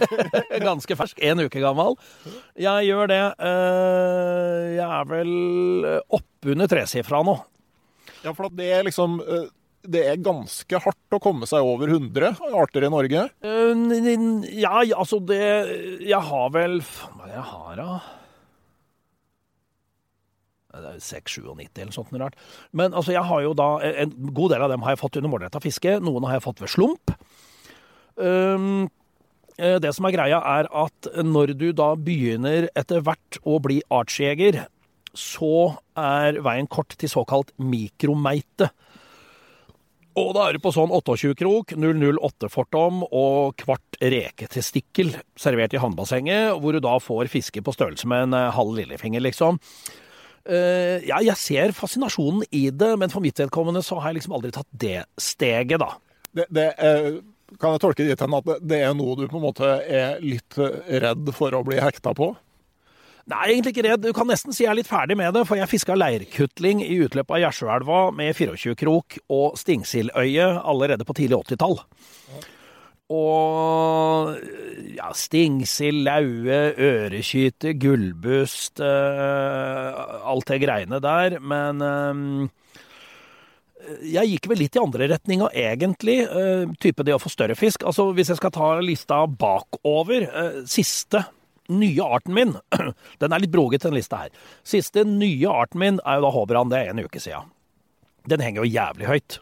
Ganske 0.68 0.96
fersk. 0.96 1.20
Én 1.20 1.42
uke 1.44 1.60
gammel. 1.60 1.98
Jeg 2.56 2.88
gjør 2.88 3.10
det. 3.12 3.20
Eh, 3.44 4.62
jeg 4.78 4.86
er 4.88 5.10
vel 5.10 5.34
oppunder 6.16 6.70
tresifra 6.72 7.20
nå. 7.28 7.36
Ja, 8.24 8.32
for 8.32 8.48
det 8.56 8.70
er 8.72 8.88
liksom 8.88 9.20
eh, 9.20 9.52
det 9.84 10.00
er 10.08 10.20
ganske 10.24 10.78
hardt 10.80 11.12
å 11.12 11.20
komme 11.20 11.44
seg 11.44 11.60
over 11.60 11.90
100 11.92 12.38
arter 12.56 12.86
i 12.86 12.88
Norge? 12.88 13.26
Ja, 13.44 14.78
altså 14.96 15.18
det 15.20 15.40
Jeg 16.00 16.20
har 16.24 16.54
vel 16.54 16.78
Hva 16.80 17.26
er 17.26 17.28
det 17.28 17.34
jeg 17.34 17.48
har, 17.50 17.82
da? 17.82 17.98
6-97 20.74 21.82
eller 21.82 21.92
sånt 21.94 22.12
rart. 22.18 22.34
Men 22.72 22.94
altså, 22.94 23.12
jeg 23.14 23.22
har 23.22 23.42
jo 23.44 23.52
da 23.54 23.68
En 23.92 24.14
god 24.34 24.50
del 24.50 24.64
av 24.64 24.72
dem 24.72 24.82
har 24.82 24.94
jeg 24.94 25.02
fått 25.04 25.20
under 25.20 25.30
målretta 25.30 25.60
fiske. 25.62 25.98
Noen 26.02 26.26
har 26.26 26.38
jeg 26.38 26.46
fått 26.48 26.64
ved 26.64 26.72
slump. 26.72 27.14
Um, 28.16 28.86
det 29.54 29.92
som 29.94 30.08
er 30.08 30.14
greia, 30.16 30.38
er 30.58 30.66
at 30.74 31.08
når 31.22 31.54
du 31.54 31.68
da 31.76 31.92
begynner 31.94 32.66
etter 32.74 33.04
hvert 33.06 33.38
å 33.46 33.60
bli 33.62 33.78
artsjeger, 33.94 34.64
så 35.14 35.76
er 35.94 36.40
veien 36.42 36.66
kort 36.66 36.96
til 36.98 37.10
såkalt 37.10 37.52
mikromeite. 37.62 38.72
Og 40.18 40.30
da 40.36 40.44
er 40.46 40.54
du 40.54 40.62
på 40.62 40.70
sånn 40.74 40.92
28-krok, 40.94 41.74
008-fortom 41.74 43.02
og 43.08 43.56
kvart 43.58 43.98
reketestikkel 43.98 45.10
servert 45.38 45.74
i 45.74 45.80
håndbassenget, 45.82 46.54
hvor 46.62 46.74
du 46.74 46.82
da 46.82 46.94
får 47.02 47.30
fiske 47.32 47.62
på 47.64 47.74
størrelse 47.74 48.10
med 48.10 48.28
en 48.28 48.54
halv 48.54 48.76
lillefinger, 48.78 49.24
liksom. 49.24 49.58
Uh, 50.44 51.00
ja, 51.02 51.18
jeg 51.24 51.38
ser 51.40 51.74
fascinasjonen 51.74 52.44
i 52.54 52.68
det, 52.70 52.92
men 53.00 53.10
for 53.10 53.24
mitt 53.24 53.40
vedkommende 53.40 53.82
så 53.82 53.98
har 53.98 54.12
jeg 54.12 54.20
liksom 54.20 54.36
aldri 54.36 54.52
tatt 54.54 54.70
det 54.70 54.98
steget, 55.18 55.80
da. 55.82 55.94
Det, 56.34 56.46
det 56.52 56.68
er, 56.78 57.18
kan 57.60 57.74
jeg 57.74 57.82
tolke 57.84 58.02
det 58.02 58.14
dit 58.14 58.24
hen 58.24 58.38
at 58.38 58.50
det 58.62 58.80
er 58.86 58.96
noe 58.96 59.16
du 59.18 59.26
på 59.28 59.38
en 59.40 59.46
måte 59.46 59.76
er 59.82 60.18
litt 60.24 60.58
redd 60.58 61.30
for 61.36 61.54
å 61.56 61.64
bli 61.66 61.80
hekta 61.82 62.14
på? 62.16 62.32
Nei, 63.24 63.44
egentlig 63.54 63.72
ikke 63.72 63.84
redd. 63.86 64.02
Du 64.04 64.12
kan 64.12 64.28
nesten 64.28 64.52
si 64.52 64.66
jeg 64.66 64.70
er 64.74 64.76
litt 64.76 64.90
ferdig 64.90 65.16
med 65.16 65.32
det, 65.32 65.46
for 65.48 65.56
jeg 65.56 65.70
fiska 65.70 65.96
leirkutling 65.96 66.82
i 66.84 66.98
utløpet 67.06 67.38
av 67.38 67.40
Gjersøelva 67.46 68.00
med 68.16 68.36
24-krok 68.36 69.16
og 69.32 69.54
stingsildøye 69.56 70.50
allerede 70.60 71.06
på 71.08 71.16
tidlig 71.16 71.38
80-tall. 71.46 71.78
Og 73.14 74.34
ja, 74.96 75.08
stingsild, 75.16 76.04
laue, 76.04 76.58
ørekyte, 76.80 77.74
gullbust 77.76 78.80
eh, 78.80 80.04
Alt 80.24 80.48
det 80.48 80.60
greiene 80.64 81.00
der. 81.04 81.36
Men 81.40 81.84
uh, 81.84 82.63
jeg 84.14 84.30
gikk 84.32 84.48
vel 84.50 84.60
litt 84.64 84.76
i 84.76 84.82
andre 84.82 85.08
retninga, 85.12 85.48
egentlig. 85.54 86.18
Uh, 86.30 86.70
type 86.82 87.06
det 87.06 87.16
å 87.16 87.22
få 87.22 87.32
større 87.32 87.56
fisk. 87.58 87.86
Altså, 87.86 88.10
Hvis 88.16 88.32
jeg 88.32 88.40
skal 88.40 88.54
ta 88.54 88.68
lista 88.80 89.24
bakover 89.26 90.28
Siste 90.70 91.24
nye 91.72 92.04
arten 92.04 92.34
min 92.36 92.54
Den 93.22 93.32
er 93.32 93.40
litt 93.40 93.52
broget, 93.54 93.84
den 93.86 93.96
lista 93.96 94.24
her. 94.24 94.32
Siste 94.66 95.04
nye 95.08 95.50
arten 95.50 95.80
min 95.80 96.00
er 96.04 96.18
jo 96.18 96.26
da 96.26 96.32
Håbrand. 96.34 96.72
Det 96.74 96.80
er 96.80 96.92
en 96.92 97.04
uke 97.04 97.22
sia. 97.22 97.44
Den 98.28 98.44
henger 98.44 98.64
jo 98.64 98.72
jævlig 98.72 99.08
høyt. 99.10 99.38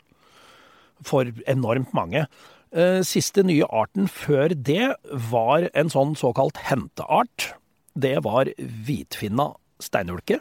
For 1.06 1.30
enormt 1.50 1.94
mange. 1.96 2.26
Eh, 2.72 3.02
siste 3.04 3.42
nye 3.44 3.66
arten 3.68 4.06
før 4.08 4.54
det 4.54 4.94
var 5.30 5.68
en 5.76 5.90
sånn 5.92 6.14
såkalt 6.18 6.62
henteart. 6.70 7.52
Det 7.92 8.16
var 8.24 8.48
hvitfinna 8.56 9.50
steinulke. 9.82 10.40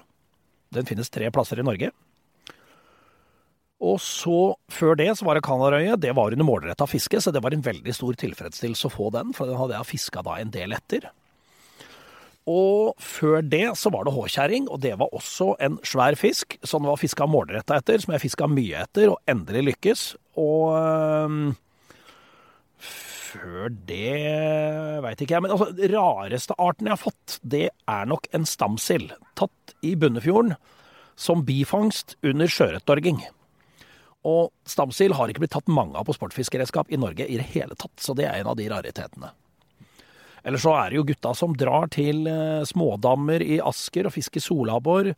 Den 0.71 0.87
finnes 0.87 1.11
tre 1.11 1.27
plasser 1.33 1.59
i 1.59 1.65
Norge. 1.67 1.91
Og 3.81 3.97
så, 4.03 4.53
før 4.69 4.93
det, 4.99 5.09
så 5.17 5.25
var 5.25 5.37
det 5.37 5.45
Kanarøyet. 5.47 6.01
Det 6.03 6.13
var 6.17 6.35
under 6.35 6.45
målretta 6.45 6.85
fiske, 6.89 7.17
så 7.21 7.33
det 7.33 7.41
var 7.41 7.55
en 7.55 7.65
veldig 7.65 7.95
stor 7.97 8.17
tilfredsstillelse 8.21 8.91
å 8.91 8.93
få 8.93 9.09
den, 9.15 9.33
for 9.33 9.49
den 9.49 9.57
hadde 9.57 9.79
jeg 9.79 9.89
fiska 9.95 10.21
da 10.25 10.37
en 10.37 10.53
del 10.53 10.75
etter. 10.77 11.09
Og 12.49 12.93
før 13.01 13.41
det 13.45 13.65
så 13.77 13.91
var 13.93 14.05
det 14.05 14.13
håkjerring, 14.15 14.67
og 14.69 14.81
det 14.85 14.93
var 15.01 15.13
også 15.13 15.55
en 15.61 15.79
svær 15.85 16.17
fisk 16.17 16.57
som 16.65 16.85
det 16.85 16.91
var 16.91 17.01
fiska 17.01 17.27
målretta 17.29 17.77
etter, 17.81 18.01
som 18.01 18.15
jeg 18.15 18.23
fiska 18.23 18.49
mye 18.49 18.85
etter, 18.85 19.11
og 19.13 19.21
endelig 19.29 19.65
lykkes. 19.71 20.05
Og 20.41 20.77
øh, 20.77 21.51
før 23.31 23.69
det 23.89 24.13
veit 25.05 25.21
ikke 25.21 25.37
jeg. 25.37 25.45
Men 25.45 25.53
altså, 25.57 25.71
rareste 25.93 26.57
arten 26.61 26.89
jeg 26.89 26.97
har 26.97 27.01
fått, 27.01 27.37
det 27.41 27.67
er 27.69 28.09
nok 28.09 28.29
en 28.35 28.47
stamsild. 28.49 29.13
Tatt 29.37 29.75
i 29.85 29.95
Bunnefjorden 29.97 30.57
som 31.19 31.45
bifangst 31.45 32.17
under 32.25 32.49
sjøørretdorging. 32.49 33.21
Og 34.27 34.51
stamsild 34.69 35.15
har 35.17 35.31
ikke 35.31 35.41
blitt 35.43 35.55
tatt 35.55 35.69
mange 35.71 35.97
av 35.97 36.05
på 36.05 36.13
sportfiskeredskap 36.13 36.91
i 36.93 36.99
Norge 37.01 37.25
i 37.25 37.39
det 37.39 37.47
hele 37.55 37.77
tatt, 37.77 37.95
så 37.97 38.13
det 38.17 38.27
er 38.29 38.41
en 38.41 38.51
av 38.51 38.57
de 38.59 38.67
raritetene. 38.69 39.31
Eller 40.45 40.61
så 40.61 40.73
er 40.77 40.89
det 40.89 40.99
jo 40.99 41.07
gutta 41.09 41.33
som 41.37 41.53
drar 41.57 41.89
til 41.93 42.25
eh, 42.29 42.61
smådammer 42.65 43.43
i 43.45 43.59
Asker 43.61 44.09
og 44.09 44.15
fisker 44.15 44.41
solabbor. 44.41 45.11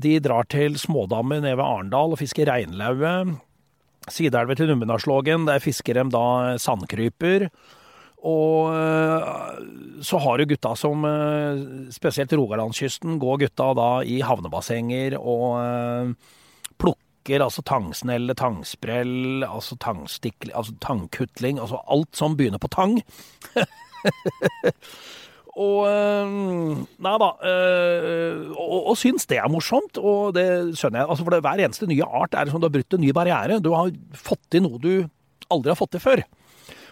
De 0.00 0.16
drar 0.22 0.48
til 0.52 0.76
smådammer 0.80 1.40
nede 1.40 1.56
ved 1.56 1.64
Arendal 1.64 2.16
og 2.16 2.20
fisker 2.20 2.48
reinlaue. 2.48 3.38
Sideelver 4.10 4.56
til 4.56 4.70
Nummenarslågen, 4.72 5.46
der 5.48 5.62
fisker 5.64 5.96
de 5.96 6.06
da 6.12 6.56
sandkryper. 6.60 7.48
Og 8.20 8.68
eh, 8.76 10.02
så 10.04 10.20
har 10.20 10.40
du 10.40 10.50
gutta 10.50 10.74
som, 10.76 11.04
eh, 11.08 11.64
spesielt 11.92 12.32
Rogalandskysten, 12.36 13.16
går 13.20 13.46
gutta 13.46 13.72
da 13.76 13.90
i 14.04 14.20
havnebassenger 14.24 15.16
og 15.20 16.16
eh, 17.28 17.40
altså 17.40 17.62
tangsnelle, 17.66 18.34
tangsprell, 18.34 19.44
altså 19.44 19.76
tangstikling, 19.76 20.54
altså 20.56 20.72
tangkutling, 20.80 21.60
altså 21.60 21.82
alt 21.90 22.16
som 22.16 22.36
begynner 22.36 22.58
på 22.62 22.72
tang. 22.72 23.00
Og 25.60 25.82
eh, 25.90 26.34
Nei 27.04 27.14
da. 27.20 27.30
Øh, 27.44 28.50
og, 28.54 28.90
og, 28.92 28.96
syns 28.96 29.26
det 29.28 29.40
er 29.42 29.48
morsomt, 29.50 29.98
og 29.98 30.34
det 30.36 30.78
skjønner 30.78 31.02
jeg. 31.02 31.08
Altså 31.10 31.24
for 31.26 31.34
det, 31.34 31.40
Hver 31.44 31.64
eneste 31.64 31.88
nye 31.90 32.06
art 32.06 32.36
er 32.38 32.50
som 32.50 32.62
du 32.62 32.68
har 32.68 32.76
brutt 32.76 32.94
en 32.96 33.02
ny 33.02 33.10
barriere. 33.16 33.58
Du 33.60 33.72
har 33.74 33.90
fått 34.16 34.44
til 34.52 34.64
noe 34.64 34.78
du 34.80 34.92
aldri 35.50 35.72
har 35.72 35.80
fått 35.80 35.96
til 35.96 36.04
før. 36.04 36.22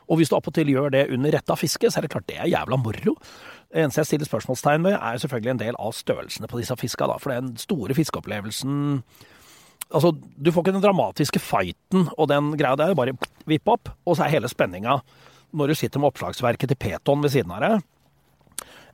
Og 0.09 0.19
hvis 0.19 0.31
du 0.33 0.37
appåtil 0.39 0.73
gjør 0.73 0.93
det 0.95 1.07
under 1.13 1.35
retta 1.37 1.55
fiske, 1.59 1.91
så 1.91 2.01
er 2.01 2.07
det 2.07 2.13
klart 2.15 2.29
det 2.31 2.39
er 2.41 2.51
jævla 2.51 2.79
moro. 2.81 3.15
Det 3.69 3.83
eneste 3.83 4.01
jeg 4.01 4.09
stiller 4.09 4.29
spørsmålstegn 4.31 4.87
ved, 4.87 4.97
er 4.97 5.21
selvfølgelig 5.21 5.53
en 5.53 5.61
del 5.61 5.77
av 5.79 5.93
størrelsene 5.93 6.49
på 6.49 6.61
disse 6.63 6.77
fiska. 6.81 7.07
da, 7.07 7.19
For 7.21 7.35
den 7.35 7.53
store 7.61 7.95
fiskeopplevelsen 7.95 9.03
Altså, 9.89 10.13
du 10.13 10.51
får 10.53 10.67
ikke 10.67 10.77
den 10.77 10.85
dramatiske 10.85 11.41
fighten 11.41 12.11
og 12.17 12.29
den 12.29 12.53
greia 12.61 12.77
der. 12.77 12.97
Bare 12.99 13.17
vipp 13.49 13.71
opp, 13.73 13.93
og 14.05 14.19
så 14.19 14.27
er 14.27 14.37
hele 14.37 14.51
spenninga 14.51 14.99
når 15.57 15.71
du 15.71 15.79
sitter 15.81 16.03
med 16.03 16.11
oppslagsverket 16.11 16.69
til 16.69 16.77
Peton 16.77 17.23
ved 17.25 17.33
siden 17.33 17.55
av 17.57 17.63
deg 17.65 17.79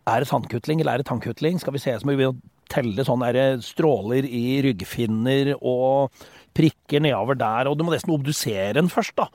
er 0.04 0.20
det 0.20 0.28
sandkutling 0.28 0.82
eller 0.82 0.94
er 0.94 1.02
det 1.02 1.08
tannkutling? 1.08 1.58
Skal 1.60 1.74
vi 1.76 1.82
se 1.82 1.94
som 2.00 2.10
vi 2.12 2.18
vil 2.20 2.36
telle 2.72 3.04
sånne 3.06 3.46
stråler 3.64 4.26
i 4.26 4.60
ryggfinner 4.64 5.54
og 5.56 6.14
prikker 6.56 7.02
nedover 7.04 7.38
der, 7.38 7.68
og 7.68 7.76
du 7.78 7.84
må 7.84 7.94
nesten 7.94 8.14
obdusere 8.14 8.74
den 8.76 8.90
først, 8.92 9.16
da. 9.18 9.28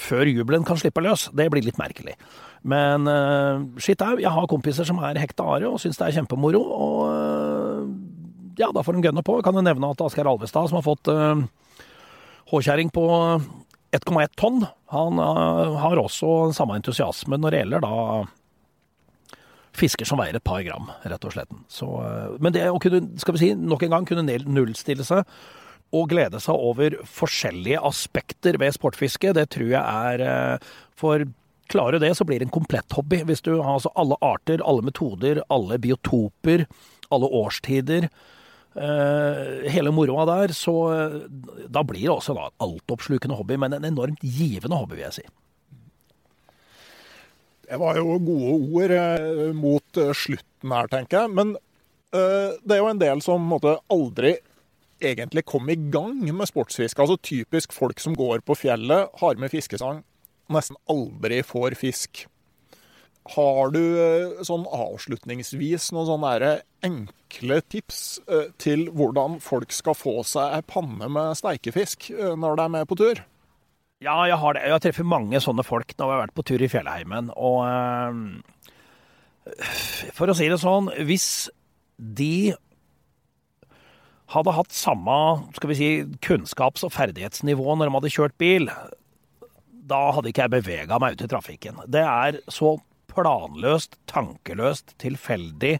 Før 0.00 0.28
jubelen 0.30 0.64
kan 0.64 0.78
slippe 0.80 1.02
løs. 1.04 1.26
Det 1.36 1.48
blir 1.52 1.64
litt 1.66 1.80
merkelig. 1.80 2.14
Men 2.70 3.08
uh, 3.10 3.60
skitt 3.80 4.00
au, 4.04 4.14
jeg 4.20 4.32
har 4.32 4.48
kompiser 4.48 4.86
som 4.88 5.00
er 5.04 5.18
hekta 5.20 5.44
are 5.56 5.68
og 5.68 5.80
syns 5.82 5.98
det 6.00 6.06
er 6.06 6.16
kjempemoro. 6.20 6.60
Og 6.60 7.00
ja, 8.60 8.68
da 8.74 8.84
får 8.84 8.96
de 8.96 9.06
gønne 9.08 9.24
på. 9.26 9.38
Jeg 9.38 9.46
kan 9.46 9.56
jo 9.56 9.64
nevne 9.64 9.92
at 9.92 10.02
Asgeir 10.04 10.28
Alvestad, 10.28 10.68
som 10.70 10.80
har 10.80 10.86
fått 10.86 11.10
uh, 11.12 11.40
håkjerring 12.52 12.92
på 12.94 13.06
1,1 13.96 14.36
tonn. 14.40 14.66
Han 14.94 15.22
uh, 15.22 15.78
har 15.80 16.00
også 16.00 16.50
samme 16.56 16.76
entusiasme 16.78 17.40
når 17.40 17.54
det 17.54 17.62
gjelder 17.64 17.86
da 17.86 17.96
fisker 19.80 20.08
som 20.08 20.18
veier 20.18 20.36
et 20.36 20.44
par 20.44 20.64
gram, 20.66 20.90
rett 21.06 21.24
og 21.24 21.34
slett. 21.34 21.56
Så, 21.72 21.88
uh, 21.88 22.36
men 22.42 22.54
det 22.56 22.68
å 22.68 22.80
kunne, 22.82 23.06
skal 23.22 23.36
vi 23.36 23.44
si, 23.44 23.50
nok 23.56 23.86
en 23.86 23.96
gang 23.96 24.08
kunne 24.08 24.38
nullstille 24.44 25.06
seg 25.06 25.24
og 25.96 26.06
glede 26.12 26.38
seg 26.38 26.54
over 26.54 27.00
forskjellige 27.10 27.80
aspekter 27.82 28.60
ved 28.62 28.76
sportfiske, 28.76 29.32
det 29.34 29.48
tror 29.50 29.72
jeg 29.72 29.80
er 29.82 30.60
For 30.94 31.24
klarer 31.70 31.96
du 31.96 32.04
det, 32.04 32.12
så 32.14 32.22
blir 32.26 32.38
det 32.38 32.46
en 32.46 32.52
komplett 32.54 32.94
hobby. 32.94 33.24
Hvis 33.26 33.42
du 33.42 33.56
har 33.56 33.72
altså 33.72 33.90
alle 33.98 34.14
arter, 34.22 34.62
alle 34.62 34.86
metoder, 34.86 35.40
alle 35.50 35.80
biotoper, 35.82 36.62
alle 37.10 37.30
årstider 37.40 38.06
hele 38.74 39.90
moroa 39.90 40.26
der, 40.28 40.52
så 40.54 40.74
uh, 40.88 41.14
da 41.66 41.82
blir 41.86 42.04
det 42.04 42.12
også 42.14 42.36
en 42.36 42.52
altoppslukende 42.62 43.34
hobby, 43.38 43.56
men 43.58 43.74
en 43.74 43.88
enormt 43.88 44.22
givende 44.22 44.78
hobby, 44.78 44.98
vil 44.98 45.08
jeg 45.08 45.16
si. 45.18 45.24
Det 47.70 47.78
var 47.78 47.98
jo 47.98 48.18
gode 48.22 48.54
ord 48.78 48.94
uh, 48.94 49.50
mot 49.58 50.00
slutten 50.14 50.76
her, 50.76 50.90
tenker 50.92 51.24
jeg. 51.24 51.34
Men 51.34 51.56
det 52.10 52.74
er 52.74 52.80
jo 52.80 52.88
en 52.90 52.98
del 52.98 53.20
som 53.22 53.44
måtte, 53.46 53.76
aldri 53.94 54.32
egentlig 54.98 55.44
kom 55.46 55.68
i 55.70 55.76
gang 55.78 56.24
med 56.26 56.48
sportsfiske. 56.50 56.98
Altså 56.98 57.16
typisk 57.22 57.72
folk 57.72 58.00
som 58.02 58.16
går 58.18 58.42
på 58.42 58.56
fjellet, 58.58 59.12
har 59.20 59.38
med 59.38 59.52
fiskesang, 59.52 60.02
nesten 60.50 60.78
aldri 60.90 61.38
får 61.46 61.78
fisk. 61.78 62.24
Har 63.30 63.70
du 63.74 63.80
eh, 63.80 64.40
sånn 64.46 64.64
avslutningsvis 64.66 65.90
noen 65.94 66.08
sånne 66.08 66.52
enkle 66.86 67.60
tips 67.70 68.00
eh, 68.26 68.48
til 68.58 68.88
hvordan 68.96 69.38
folk 69.44 69.74
skal 69.74 69.94
få 69.98 70.20
seg 70.26 70.56
ei 70.56 70.64
panne 70.66 71.10
med 71.12 71.38
steikefisk 71.38 72.10
eh, 72.14 72.34
når 72.34 72.58
de 72.58 72.64
er 72.64 72.72
med 72.78 72.88
på 72.90 72.98
tur? 72.98 73.22
Ja, 74.00 74.16
jeg 74.26 74.40
har 74.40 74.56
det. 74.56 74.64
Jeg 74.64 74.82
treffer 74.86 75.06
mange 75.06 75.42
sånne 75.44 75.62
folk 75.66 75.92
når 75.94 76.06
jeg 76.06 76.16
har 76.16 76.24
vært 76.24 76.38
på 76.38 76.46
tur 76.48 76.64
i 76.64 76.70
fjellheimen. 76.72 77.28
Og 77.36 77.60
for 80.16 80.32
å 80.32 80.36
si 80.36 80.48
det 80.48 80.56
sånn, 80.62 80.88
hvis 81.04 81.50
de 82.00 82.54
hadde 84.32 84.54
hatt 84.56 84.72
samme 84.72 85.16
skal 85.56 85.72
vi 85.72 85.76
si, 85.76 85.90
kunnskaps- 86.24 86.86
og 86.86 86.94
ferdighetsnivå 86.94 87.76
når 87.76 87.90
de 87.90 87.96
hadde 87.98 88.12
kjørt 88.14 88.36
bil, 88.40 88.70
da 89.90 90.00
hadde 90.14 90.30
ikke 90.30 90.46
jeg 90.46 90.54
bevega 90.54 91.00
meg 91.02 91.16
ut 91.16 91.26
i 91.26 91.30
trafikken. 91.30 91.82
Det 91.90 92.04
er 92.06 92.40
så 92.48 92.78
planløst, 93.10 93.98
tankeløst, 94.10 94.94
tilfeldig 95.02 95.78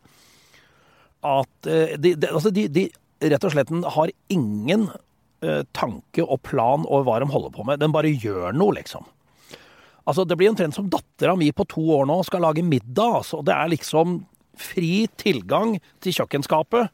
at 1.27 1.69
uh, 1.69 1.95
de, 2.01 2.15
de, 2.17 2.29
altså 2.31 2.53
de, 2.55 2.67
de, 2.73 2.89
rett 3.21 3.47
og 3.47 3.55
slett 3.55 3.73
har 3.97 4.13
ingen 4.33 4.89
uh, 4.91 5.63
tanke 5.77 6.25
og 6.25 6.43
plan 6.47 6.87
over 6.89 7.07
hva 7.09 7.19
de 7.23 7.31
holder 7.33 7.55
på 7.55 7.67
med. 7.69 7.81
Den 7.83 7.95
bare 7.95 8.13
gjør 8.13 8.57
noe, 8.57 8.77
liksom. 8.81 9.07
Altså, 10.09 10.25
Det 10.25 10.37
blir 10.39 10.51
omtrent 10.51 10.75
som 10.75 10.91
dattera 10.91 11.37
mi 11.39 11.53
på 11.53 11.67
to 11.71 11.85
år 12.01 12.09
nå 12.09 12.21
skal 12.27 12.43
lage 12.47 12.65
middag. 12.67 13.23
altså. 13.23 13.45
Det 13.47 13.55
er 13.55 13.73
liksom 13.73 14.21
fri 14.61 15.07
tilgang 15.21 15.79
til 16.03 16.17
kjøkkenskapet. 16.17 16.91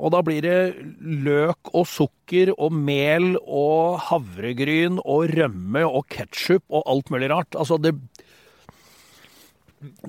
Og 0.00 0.12
da 0.14 0.22
blir 0.24 0.40
det 0.40 0.80
løk 1.00 1.72
og 1.76 1.84
sukker 1.88 2.54
og 2.56 2.72
mel 2.72 3.34
og 3.44 4.00
havregryn 4.08 4.96
og 5.04 5.34
rømme 5.36 5.84
og 5.84 6.06
ketsjup 6.12 6.64
og 6.70 6.86
alt 6.88 7.12
mulig 7.12 7.28
rart. 7.32 7.52
Altså, 7.54 7.76
det, 7.76 7.92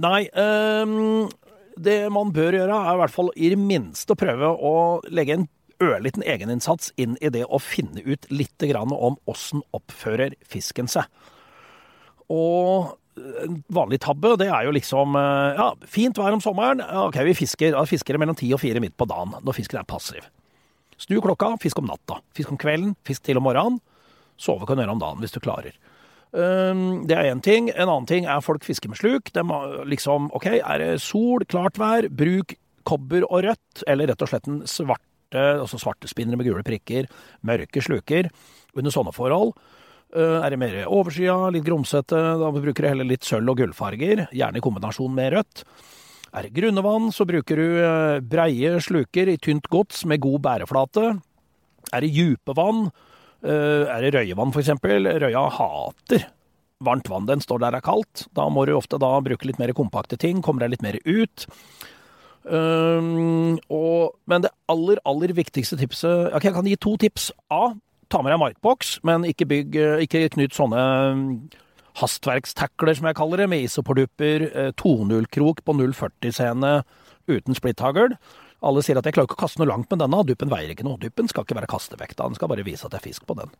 Nei. 0.02 0.26
Um, 0.36 1.30
det 1.82 1.98
man 2.14 2.34
bør 2.36 2.58
gjøre, 2.58 2.78
er 2.78 2.96
i 2.96 3.02
hvert 3.02 3.16
fall 3.16 3.32
i 3.36 3.52
det 3.54 3.60
minste 3.60 4.14
å 4.14 4.20
prøve 4.20 4.50
å 4.52 4.74
legge 5.10 5.38
en 5.38 5.50
ørliten 5.82 6.24
egeninnsats 6.28 6.92
inn 7.02 7.16
i 7.24 7.32
det 7.34 7.46
å 7.48 7.58
finne 7.62 8.04
ut 8.06 8.28
litt 8.30 8.66
om 8.78 9.18
åssen 9.26 9.64
oppfører 9.74 10.36
fisken 10.46 10.92
seg. 10.92 11.08
Og 12.32 12.92
en 13.44 13.58
vanlig 13.74 14.00
tabbe, 14.04 14.36
det 14.40 14.48
er 14.48 14.68
jo 14.68 14.76
liksom 14.76 15.18
eh, 15.20 15.58
Ja, 15.58 15.72
fint 15.84 16.18
vær 16.18 16.36
om 16.36 16.44
sommeren. 16.44 16.84
Ok, 17.08 17.18
vi 17.28 17.36
fisker. 17.36 17.74
Da 17.76 17.84
fisker 17.86 18.16
det 18.16 18.22
mellom 18.24 18.38
ti 18.40 18.52
og 18.56 18.62
fire 18.62 18.80
midt 18.84 18.96
på 18.98 19.08
dagen. 19.10 19.36
Når 19.44 19.58
fisken 19.58 19.82
er 19.82 19.88
passiv. 19.88 20.28
Snu 21.02 21.18
klokka, 21.24 21.56
fisk 21.62 21.82
om 21.82 21.90
natta. 21.90 22.22
Fisk 22.38 22.54
om 22.54 22.60
kvelden, 22.62 22.94
fisk 23.08 23.26
til 23.26 23.42
om 23.42 23.48
morgenen. 23.48 23.82
Sove 24.42 24.68
kan 24.68 24.78
du 24.78 24.86
gjøre 24.86 24.96
om 24.96 25.02
dagen 25.02 25.24
hvis 25.24 25.36
du 25.36 25.42
klarer. 25.44 25.76
Ehm, 26.32 27.04
det 27.08 27.18
er 27.18 27.32
én 27.32 27.44
ting. 27.44 27.70
En 27.76 27.90
annen 27.90 28.08
ting 28.08 28.28
er 28.30 28.44
folk 28.44 28.64
fisker 28.64 28.92
med 28.92 29.00
sluk. 29.00 29.32
De 29.36 29.44
liksom, 29.90 30.30
OK, 30.38 30.48
er 30.58 30.84
det 30.84 31.02
sol, 31.04 31.44
klart 31.46 31.80
vær, 31.82 32.08
bruk 32.10 32.56
kobber 32.88 33.28
og 33.28 33.44
rødt, 33.46 33.84
eller 33.88 34.10
rett 34.10 34.24
og 34.24 34.32
slett 34.32 34.48
en 34.50 34.64
svarte, 34.70 35.38
altså 35.38 35.78
svarte 35.80 36.10
spinnere 36.10 36.40
med 36.40 36.48
gule 36.50 36.64
prikker, 36.66 37.10
mørke 37.46 37.84
sluker. 37.84 38.32
Under 38.74 38.94
sånne 38.94 39.14
forhold. 39.14 39.54
Eh, 40.16 40.38
er 40.44 40.52
det 40.52 40.60
mer 40.60 40.78
overskya, 40.88 41.52
litt 41.52 41.66
grumsete, 41.68 42.20
da 42.40 42.52
bruker 42.52 42.84
du 42.84 42.90
heller 42.90 43.08
litt 43.08 43.28
sølv- 43.28 43.52
og 43.52 43.60
gullfarger, 43.62 44.26
gjerne 44.32 44.60
i 44.60 44.64
kombinasjon 44.64 45.14
med 45.16 45.34
rødt. 45.36 45.64
Er 46.32 46.48
det 46.48 46.56
grunne 46.56 46.84
vann, 46.84 47.12
så 47.12 47.28
bruker 47.28 47.60
du 47.60 47.68
eh, 47.84 48.20
breie 48.24 48.80
sluker 48.84 49.28
i 49.28 49.38
tynt 49.40 49.68
gods 49.72 50.06
med 50.08 50.24
god 50.24 50.40
bæreflate. 50.48 51.06
Er 51.92 52.04
det 52.04 52.12
djupe 52.16 52.56
vann, 52.56 52.90
er 53.42 54.06
det 54.06 54.14
røyevann 54.16 54.54
f.eks.? 54.54 54.76
Røya 54.82 55.48
hater 55.58 56.28
varmt 56.86 57.10
vann. 57.10 57.30
Den 57.30 57.42
står 57.42 57.62
der 57.62 57.76
det 57.76 57.82
er 57.82 57.88
kaldt. 57.88 58.26
Da 58.38 58.48
må 58.50 58.66
du 58.66 58.76
ofte 58.76 59.00
da 59.02 59.14
bruke 59.24 59.48
litt 59.48 59.62
mer 59.62 59.74
kompakte 59.78 60.20
ting, 60.20 60.42
kommer 60.46 60.66
deg 60.66 60.76
litt 60.76 60.86
mer 60.86 60.98
ut. 61.06 61.48
Um, 62.42 63.60
og, 63.70 64.18
men 64.30 64.46
det 64.46 64.50
aller, 64.72 64.98
aller 65.06 65.30
viktigste 65.38 65.78
tipset 65.78 66.32
okay, 66.34 66.50
Jeg 66.50 66.56
kan 66.56 66.70
gi 66.70 66.78
to 66.82 66.96
tips. 67.02 67.30
A. 67.54 67.74
Ta 68.12 68.24
med 68.24 68.34
deg 68.34 68.42
markboks, 68.42 68.98
men 69.08 69.28
ikke, 69.30 69.48
bygg, 69.48 69.78
ikke 70.08 70.26
knyt 70.34 70.58
sånne 70.58 70.82
hastverkstakler, 72.02 72.96
som 72.98 73.08
jeg 73.08 73.18
kaller 73.20 73.44
det, 73.44 73.50
med 73.52 73.68
isoporduper, 73.68 74.48
2.0-krok 74.80 75.62
på 75.64 75.76
0,40-scene 75.78 76.74
uten 77.32 77.56
splitthagl. 77.56 78.18
Alle 78.62 78.84
sier 78.86 79.00
at 79.00 79.08
jeg 79.08 79.16
klarer 79.16 79.30
ikke 79.30 79.40
å 79.40 79.44
kaste 79.44 79.62
noe 79.62 79.72
langt 79.72 79.90
med 79.90 80.04
denne, 80.04 80.24
duppen 80.28 80.52
veier 80.52 80.74
ikke 80.74 80.86
noe. 80.86 81.00
Duppen 81.02 81.30
skal 81.32 81.46
ikke 81.46 81.58
være 81.58 81.70
kastevekta, 81.72 82.28
den 82.28 82.38
skal 82.38 82.52
bare 82.52 82.66
vise 82.66 82.86
at 82.86 82.94
det 82.94 83.02
er 83.02 83.08
fisk 83.10 83.26
på 83.30 83.38
den. 83.40 83.54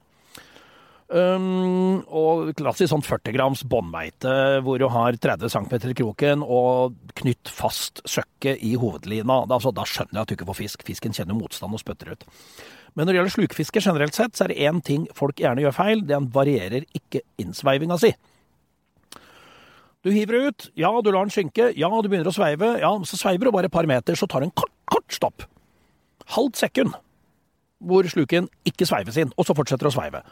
Um, 1.12 2.06
og 2.08 2.54
klassisk 2.56 2.88
sånn 2.94 3.04
40 3.04 3.34
grams 3.36 3.66
båndmeite 3.68 4.62
hvor 4.64 4.80
du 4.80 4.86
har 4.94 5.18
30 5.20 5.52
cm 5.52 5.74
i 5.90 5.96
kroken 6.00 6.46
og 6.46 6.94
knytt 7.20 7.52
fast 7.52 8.00
søkket 8.08 8.62
i 8.64 8.78
hovedlina. 8.80 9.42
Da, 9.44 9.58
altså, 9.58 9.74
da 9.76 9.84
skjønner 9.84 10.22
jeg 10.22 10.22
at 10.22 10.32
du 10.32 10.36
ikke 10.38 10.48
får 10.54 10.60
fisk. 10.62 10.86
Fisken 10.88 11.18
kjenner 11.18 11.36
motstand 11.36 11.76
og 11.76 11.84
spytter 11.84 12.14
ut. 12.14 12.24
Men 12.96 13.06
når 13.06 13.12
det 13.12 13.20
gjelder 13.20 13.36
slukfiske 13.36 13.84
generelt 13.84 14.16
sett, 14.16 14.38
så 14.38 14.46
er 14.46 14.54
det 14.54 14.64
én 14.70 14.80
ting 14.88 15.10
folk 15.16 15.42
gjerne 15.42 15.66
gjør 15.66 15.76
feil. 15.76 16.06
Han 16.14 16.32
varierer 16.32 16.88
ikke 16.96 17.26
innsveivinga 17.44 18.00
si. 18.00 18.14
Du 20.02 20.10
hiver 20.10 20.48
ut, 20.48 20.70
ja, 20.74 20.90
du 20.90 21.12
lar 21.12 21.28
den 21.28 21.34
synke, 21.34 21.70
ja, 21.78 21.90
du 22.02 22.10
begynner 22.10 22.32
å 22.32 22.34
sveive, 22.34 22.74
ja, 22.82 22.90
så 23.06 23.20
sveiver 23.20 23.48
du 23.48 23.54
bare 23.54 23.70
et 23.70 23.74
par 23.74 23.86
meter, 23.90 24.18
så 24.18 24.26
tar 24.30 24.42
du 24.42 24.48
en 24.50 24.56
kort, 24.58 24.74
kort 24.90 25.14
stopp. 25.14 25.46
Halvt 26.34 26.58
sekund 26.64 26.96
hvor 27.82 28.08
sluken 28.10 28.48
ikke 28.66 28.88
sveives 28.90 29.18
inn, 29.22 29.34
og 29.38 29.46
så 29.46 29.56
fortsetter 29.58 29.90
å 29.90 29.94
sveive. 29.94 30.24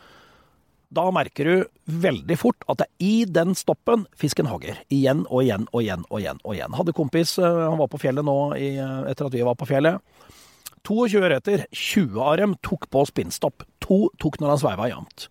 Da 0.89 1.05
merker 1.13 1.45
du 1.45 1.99
veldig 2.01 2.37
fort 2.41 2.65
at 2.69 2.81
det 2.81 2.87
er 2.87 3.05
i 3.05 3.25
den 3.29 3.53
stoppen 3.57 4.07
fisken 4.17 4.49
hogger. 4.49 4.79
Igjen 4.93 5.21
og 5.29 5.43
igjen 5.43 5.67
og 5.69 5.83
igjen 5.83 6.05
og 6.09 6.21
igjen. 6.21 6.39
og 6.41 6.55
igjen. 6.55 6.77
Hadde 6.77 6.95
kompis, 6.97 7.37
eh, 7.37 7.45
han 7.69 7.77
var 7.77 7.91
på 7.93 8.01
fjellet 8.01 8.25
nå 8.25 8.37
i, 8.57 8.71
eh, 8.77 9.11
etter 9.11 9.27
at 9.27 9.33
vi 9.33 9.45
var 9.45 9.53
på 9.53 9.69
fjellet. 9.69 10.01
22 10.81 11.21
ørreter, 11.21 11.65
20 11.69 12.21
av 12.21 12.37
dem 12.37 12.55
tok 12.63 12.89
på 12.89 13.05
spinnstopp. 13.05 13.63
To 13.81 14.09
tok 14.17 14.39
når 14.39 14.49
han 14.49 14.57
sveiva 14.57 14.89
jevnt. 14.89 15.27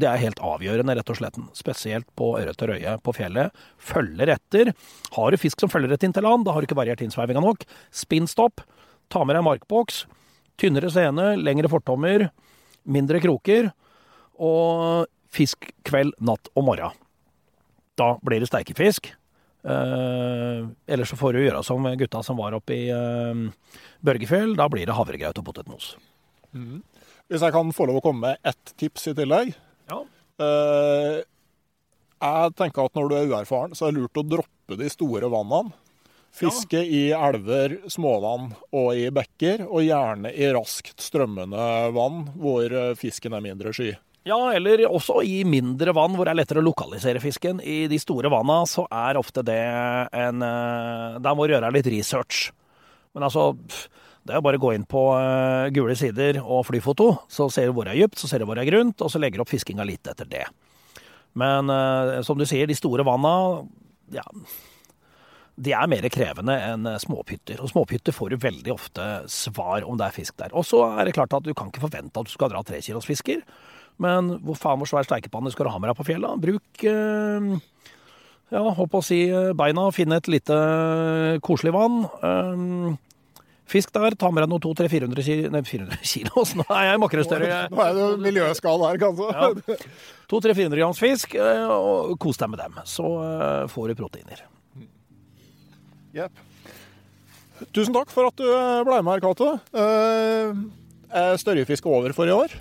Det 0.00 0.08
er 0.08 0.22
helt 0.22 0.40
avgjørende, 0.44 0.94
rett 0.96 1.10
og 1.12 1.18
slett. 1.18 1.38
Spesielt 1.58 2.06
på 2.16 2.32
ørret 2.38 2.62
og 2.64 2.70
røye 2.72 2.94
på 3.04 3.14
fjellet. 3.16 3.56
Følger 3.90 4.32
etter. 4.36 4.72
Har 5.16 5.30
du 5.30 5.40
fisk 5.40 5.60
som 5.60 5.72
følger 5.72 5.92
etter 5.92 6.08
inn 6.08 6.16
til 6.16 6.24
land, 6.24 6.46
da 6.46 6.54
har 6.54 6.62
du 6.62 6.68
ikke 6.68 6.78
variert 6.78 7.02
innsveivinga 7.04 7.42
nok. 7.44 7.66
Spinnstopp. 7.92 8.64
Ta 9.12 9.24
med 9.26 9.36
deg 9.36 9.44
markboks. 9.44 10.04
Tynnere 10.60 10.90
scene, 10.92 11.34
lengre 11.40 11.70
fortommer, 11.72 12.28
mindre 12.88 13.20
kroker. 13.20 13.72
Og 14.40 15.08
fisk 15.30 15.70
kveld, 15.86 16.14
natt 16.24 16.48
og 16.54 16.68
morgen. 16.70 16.96
Da 18.00 18.14
blir 18.24 18.40
det 18.40 18.48
steikefisk. 18.48 19.12
Eh, 19.60 20.60
Eller 20.88 21.04
så 21.04 21.18
får 21.20 21.36
du 21.36 21.42
gjøre 21.42 21.64
som 21.66 21.84
gutta 22.00 22.22
som 22.24 22.38
var 22.40 22.56
oppe 22.56 22.76
i 22.76 22.84
eh, 22.88 23.74
Børgefjell. 24.00 24.56
Da 24.56 24.70
blir 24.72 24.88
det 24.88 24.96
havregraut 24.96 25.42
og 25.42 25.50
potetmos. 25.50 25.94
Mm. 26.56 26.80
Hvis 27.30 27.44
jeg 27.44 27.54
kan 27.54 27.74
få 27.76 27.86
lov 27.86 28.00
å 28.00 28.04
komme 28.04 28.30
med 28.32 28.48
ett 28.48 28.72
tips 28.80 29.10
i 29.12 29.18
tillegg? 29.18 29.52
Uh, 30.40 31.20
jeg 32.20 32.56
tenker 32.58 32.88
at 32.88 32.96
når 32.98 33.08
du 33.08 33.14
er 33.16 33.30
uerfaren, 33.30 33.76
så 33.76 33.86
er 33.86 33.94
det 33.94 34.02
lurt 34.02 34.20
å 34.20 34.26
droppe 34.36 34.76
de 34.80 34.90
store 34.92 35.30
vannene. 35.32 35.72
Fiske 36.30 36.78
ja. 36.78 36.86
i 36.86 37.00
elver, 37.10 37.72
småvann 37.90 38.52
og 38.70 38.92
i 38.94 39.08
bekker, 39.10 39.64
og 39.66 39.82
gjerne 39.82 40.30
i 40.30 40.46
raskt 40.54 41.02
strømmende 41.02 41.64
vann 41.96 42.20
hvor 42.38 42.70
eh, 42.70 42.92
fisken 42.94 43.34
er 43.34 43.42
mindre 43.42 43.72
sky. 43.74 43.88
Ja, 44.28 44.38
eller 44.54 44.84
også 44.86 45.24
i 45.26 45.40
mindre 45.48 45.94
vann 45.96 46.14
hvor 46.14 46.28
det 46.28 46.34
er 46.36 46.38
lettere 46.38 46.62
å 46.62 46.66
lokalisere 46.68 47.22
fisken. 47.24 47.58
I 47.64 47.88
de 47.90 47.98
store 47.98 48.30
vanna 48.30 48.60
så 48.68 48.84
er 48.92 49.18
ofte 49.18 49.42
det 49.42 49.58
en 50.12 50.44
Der 50.44 51.18
Da 51.24 51.32
må 51.34 51.48
du 51.48 51.56
gjøre 51.56 51.72
litt 51.74 51.88
research. 51.90 52.50
Men 53.16 53.26
altså, 53.26 53.56
det 54.28 54.36
er 54.36 54.42
bare 54.44 54.60
å 54.60 54.62
gå 54.62 54.74
inn 54.76 54.86
på 54.88 55.04
uh, 55.16 55.70
gule 55.74 55.96
sider 55.98 56.40
og 56.42 56.66
flyfoto, 56.68 57.12
så 57.30 57.48
ser 57.52 57.70
du 57.70 57.76
hvor 57.76 57.88
det 57.88 57.94
er 57.94 58.04
dypt, 58.04 58.20
så 58.20 58.28
ser 58.28 58.42
du 58.42 58.48
hvor 58.48 58.58
det 58.58 58.66
er 58.66 58.72
grunt, 58.72 59.00
og 59.00 59.12
så 59.12 59.20
legger 59.22 59.40
du 59.40 59.44
opp 59.46 59.52
fiskinga 59.52 59.86
litt 59.88 60.10
etter 60.10 60.28
det. 60.28 60.44
Men 61.40 61.72
uh, 61.72 62.20
som 62.26 62.38
du 62.38 62.44
sier, 62.48 62.68
de 62.68 62.76
store 62.76 63.06
vanna, 63.06 63.32
ja 64.14 64.26
de 65.60 65.74
er 65.76 65.88
mer 65.90 66.06
krevende 66.12 66.54
enn 66.56 66.86
småpytter. 67.02 67.58
Og 67.60 67.68
småpytter 67.68 68.14
får 68.16 68.32
du 68.32 68.40
veldig 68.40 68.72
ofte 68.72 69.08
svar 69.28 69.84
om 69.84 69.98
det 70.00 70.06
er 70.06 70.14
fisk 70.14 70.38
der. 70.40 70.54
Og 70.56 70.64
så 70.64 70.80
er 70.88 71.04
det 71.04 71.12
klart 71.18 71.34
at 71.36 71.44
du 71.44 71.52
kan 71.52 71.68
ikke 71.68 71.82
forvente 71.82 72.16
at 72.16 72.28
du 72.28 72.32
skal 72.32 72.48
dra 72.52 72.62
trekilosfisker. 72.64 73.42
Men 74.00 74.38
hvor 74.46 74.56
faen 74.56 74.80
hvor 74.80 74.88
svær 74.88 75.04
steikepanne 75.04 75.52
skal 75.52 75.68
du 75.68 75.74
ha 75.74 75.82
med 75.82 75.92
deg 75.92 75.98
på 75.98 76.06
fjellet? 76.08 76.40
Bruk 76.40 76.86
uh, 76.88 77.60
ja, 78.50 78.64
håper 78.78 79.02
å 79.02 79.04
si 79.04 79.20
beina, 79.58 79.84
finne 79.92 80.22
et 80.22 80.32
lite 80.32 80.56
koselig 81.44 81.74
vann. 81.76 82.00
Fisk 83.70 83.92
der, 83.94 84.16
ta 84.18 84.30
med 84.34 84.42
deg 84.42 84.50
noe 84.50 84.62
200-400 84.62 85.22
kilo 85.28 85.50
Nei, 85.54 85.62
400 85.66 86.00
kilo, 86.02 86.44
nå 86.58 86.66
er 86.74 86.86
jeg 86.88 87.00
makrellstørre. 87.04 87.58
Nå 87.70 87.82
er 87.84 87.98
det 87.98 88.06
miljøskall 88.24 88.86
her, 88.86 88.98
kanskje. 89.02 89.28
Ja. 89.30 89.76
200-400 90.30 90.80
grams 90.80 91.02
fisk, 91.02 91.36
eh, 91.38 91.66
og 91.70 92.16
kos 92.22 92.40
deg 92.40 92.50
med 92.50 92.62
dem. 92.64 92.80
Så 92.88 93.06
eh, 93.22 93.66
får 93.70 93.92
du 93.92 94.00
proteiner. 94.00 94.42
Jepp. 96.16 96.42
Tusen 97.76 97.94
takk 97.94 98.10
for 98.10 98.30
at 98.30 98.40
du 98.40 98.48
eh, 98.48 98.80
ble 98.88 98.98
med 99.04 99.14
her, 99.14 99.22
Cato. 99.22 99.52
Er 101.10 101.38
størjefiske 101.42 101.90
over 101.90 102.14
for 102.16 102.30
i 102.30 102.34
år? 102.34 102.56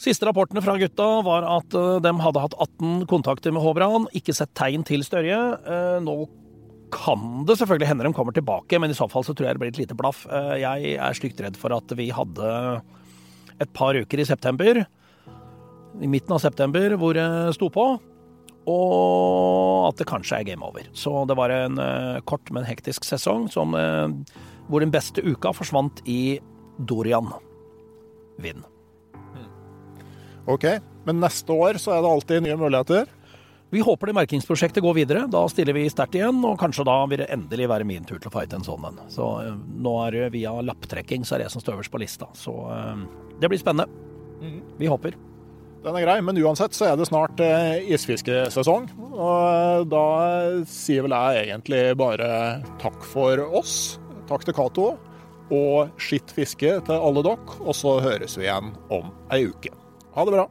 Siste 0.00 0.24
rapportene 0.24 0.62
fra 0.64 0.76
gutta 0.80 1.08
var 1.24 1.44
at 1.44 1.74
de 1.76 2.12
hadde 2.24 2.44
hatt 2.44 2.56
18 2.56 3.08
kontakter 3.08 3.52
med 3.52 3.60
Håbran, 3.64 4.06
ikke 4.16 4.32
sett 4.36 4.52
tegn 4.56 4.84
til 4.88 5.04
størje. 5.04 5.40
Nå 6.00 6.14
kan 6.92 7.44
det 7.48 7.56
selvfølgelig 7.60 7.88
hende 7.90 8.06
de 8.06 8.14
kommer 8.16 8.34
tilbake, 8.36 8.78
men 8.80 8.92
i 8.92 8.96
så 8.96 9.08
fall 9.10 9.24
så 9.26 9.34
tror 9.34 9.48
jeg 9.48 9.56
det 9.56 9.62
blir 9.62 9.72
et 9.72 9.80
lite 9.80 9.96
blaff. 9.98 10.24
Eh, 10.26 10.60
jeg 10.62 10.94
er 10.96 11.18
stygt 11.18 11.42
redd 11.42 11.58
for 11.60 11.74
at 11.76 11.94
vi 11.98 12.10
hadde 12.14 12.52
et 13.60 13.72
par 13.76 13.96
uker 13.98 14.22
i 14.22 14.28
september, 14.28 14.84
i 16.00 16.08
midten 16.08 16.36
av 16.36 16.42
september, 16.42 16.94
hvor 17.00 17.16
det 17.18 17.26
sto 17.56 17.68
på. 17.72 17.86
Og 18.70 19.88
at 19.88 20.00
det 20.00 20.08
kanskje 20.08 20.38
er 20.38 20.48
game 20.52 20.64
over. 20.64 20.84
Så 20.96 21.24
det 21.26 21.36
var 21.36 21.52
en 21.54 21.80
uh, 21.80 22.20
kort, 22.28 22.52
men 22.54 22.66
hektisk 22.68 23.06
sesong 23.08 23.48
som, 23.50 23.74
uh, 23.74 24.12
hvor 24.68 24.84
den 24.84 24.92
beste 24.94 25.24
uka 25.24 25.50
forsvant 25.56 26.02
i 26.08 26.38
Dorian. 26.78 27.32
Vind. 28.40 28.62
OK, 30.48 30.66
men 31.08 31.20
neste 31.20 31.52
år 31.52 31.80
så 31.80 31.96
er 31.96 32.04
det 32.04 32.12
alltid 32.12 32.44
nye 32.46 32.60
muligheter? 32.60 33.10
Vi 33.70 33.80
håper 33.80 34.06
det 34.06 34.16
merkingsprosjektet 34.18 34.82
går 34.82 34.94
videre. 34.94 35.26
Da 35.30 35.44
stiller 35.48 35.76
vi 35.76 35.86
sterkt 35.90 36.16
igjen, 36.18 36.42
og 36.46 36.58
kanskje 36.58 36.84
da 36.88 36.96
vil 37.06 37.22
det 37.22 37.28
endelig 37.30 37.68
være 37.70 37.86
min 37.86 38.06
tur 38.06 38.18
til 38.18 38.26
å 38.26 38.34
fighte 38.34 38.58
en 38.58 38.66
sånn 38.66 38.86
en. 38.88 38.98
Så 39.12 39.26
uh, 39.46 39.52
nå 39.54 39.92
er 40.06 40.16
det 40.16 40.30
via 40.34 40.56
lapptrekking 40.66 41.26
så 41.26 41.36
er 41.36 41.44
det 41.44 41.52
som 41.54 41.62
står 41.62 41.78
øverst 41.78 41.94
på 41.94 42.00
lista. 42.02 42.26
Så 42.34 42.54
uh, 42.66 43.04
det 43.38 43.50
blir 43.52 43.62
spennende. 43.62 43.86
Mm. 44.42 44.58
Vi 44.80 44.90
håper. 44.90 45.14
Den 45.84 45.96
er 45.96 46.04
grei, 46.04 46.18
men 46.26 46.42
uansett 46.42 46.74
så 46.76 46.90
er 46.90 46.98
det 46.98 47.06
snart 47.08 47.38
uh, 47.38 47.78
isfiskesesong. 47.94 48.90
Og 49.14 49.86
da 49.92 50.04
sier 50.68 51.06
vel 51.06 51.14
jeg 51.14 51.46
egentlig 51.46 51.84
bare 52.00 52.28
takk 52.82 53.06
for 53.14 53.46
oss. 53.62 54.00
Takk 54.30 54.48
til 54.48 54.58
Cato. 54.58 54.90
Og 55.54 55.94
skitt 56.02 56.34
fiske 56.34 56.76
til 56.86 56.94
alle 57.10 57.22
dere. 57.26 57.58
Og 57.62 57.74
så 57.78 58.00
høres 58.02 58.34
vi 58.38 58.50
igjen 58.50 58.74
om 58.90 59.14
ei 59.30 59.44
uke. 59.46 59.70
Ha 60.18 60.26
det 60.26 60.40
bra. 60.40 60.50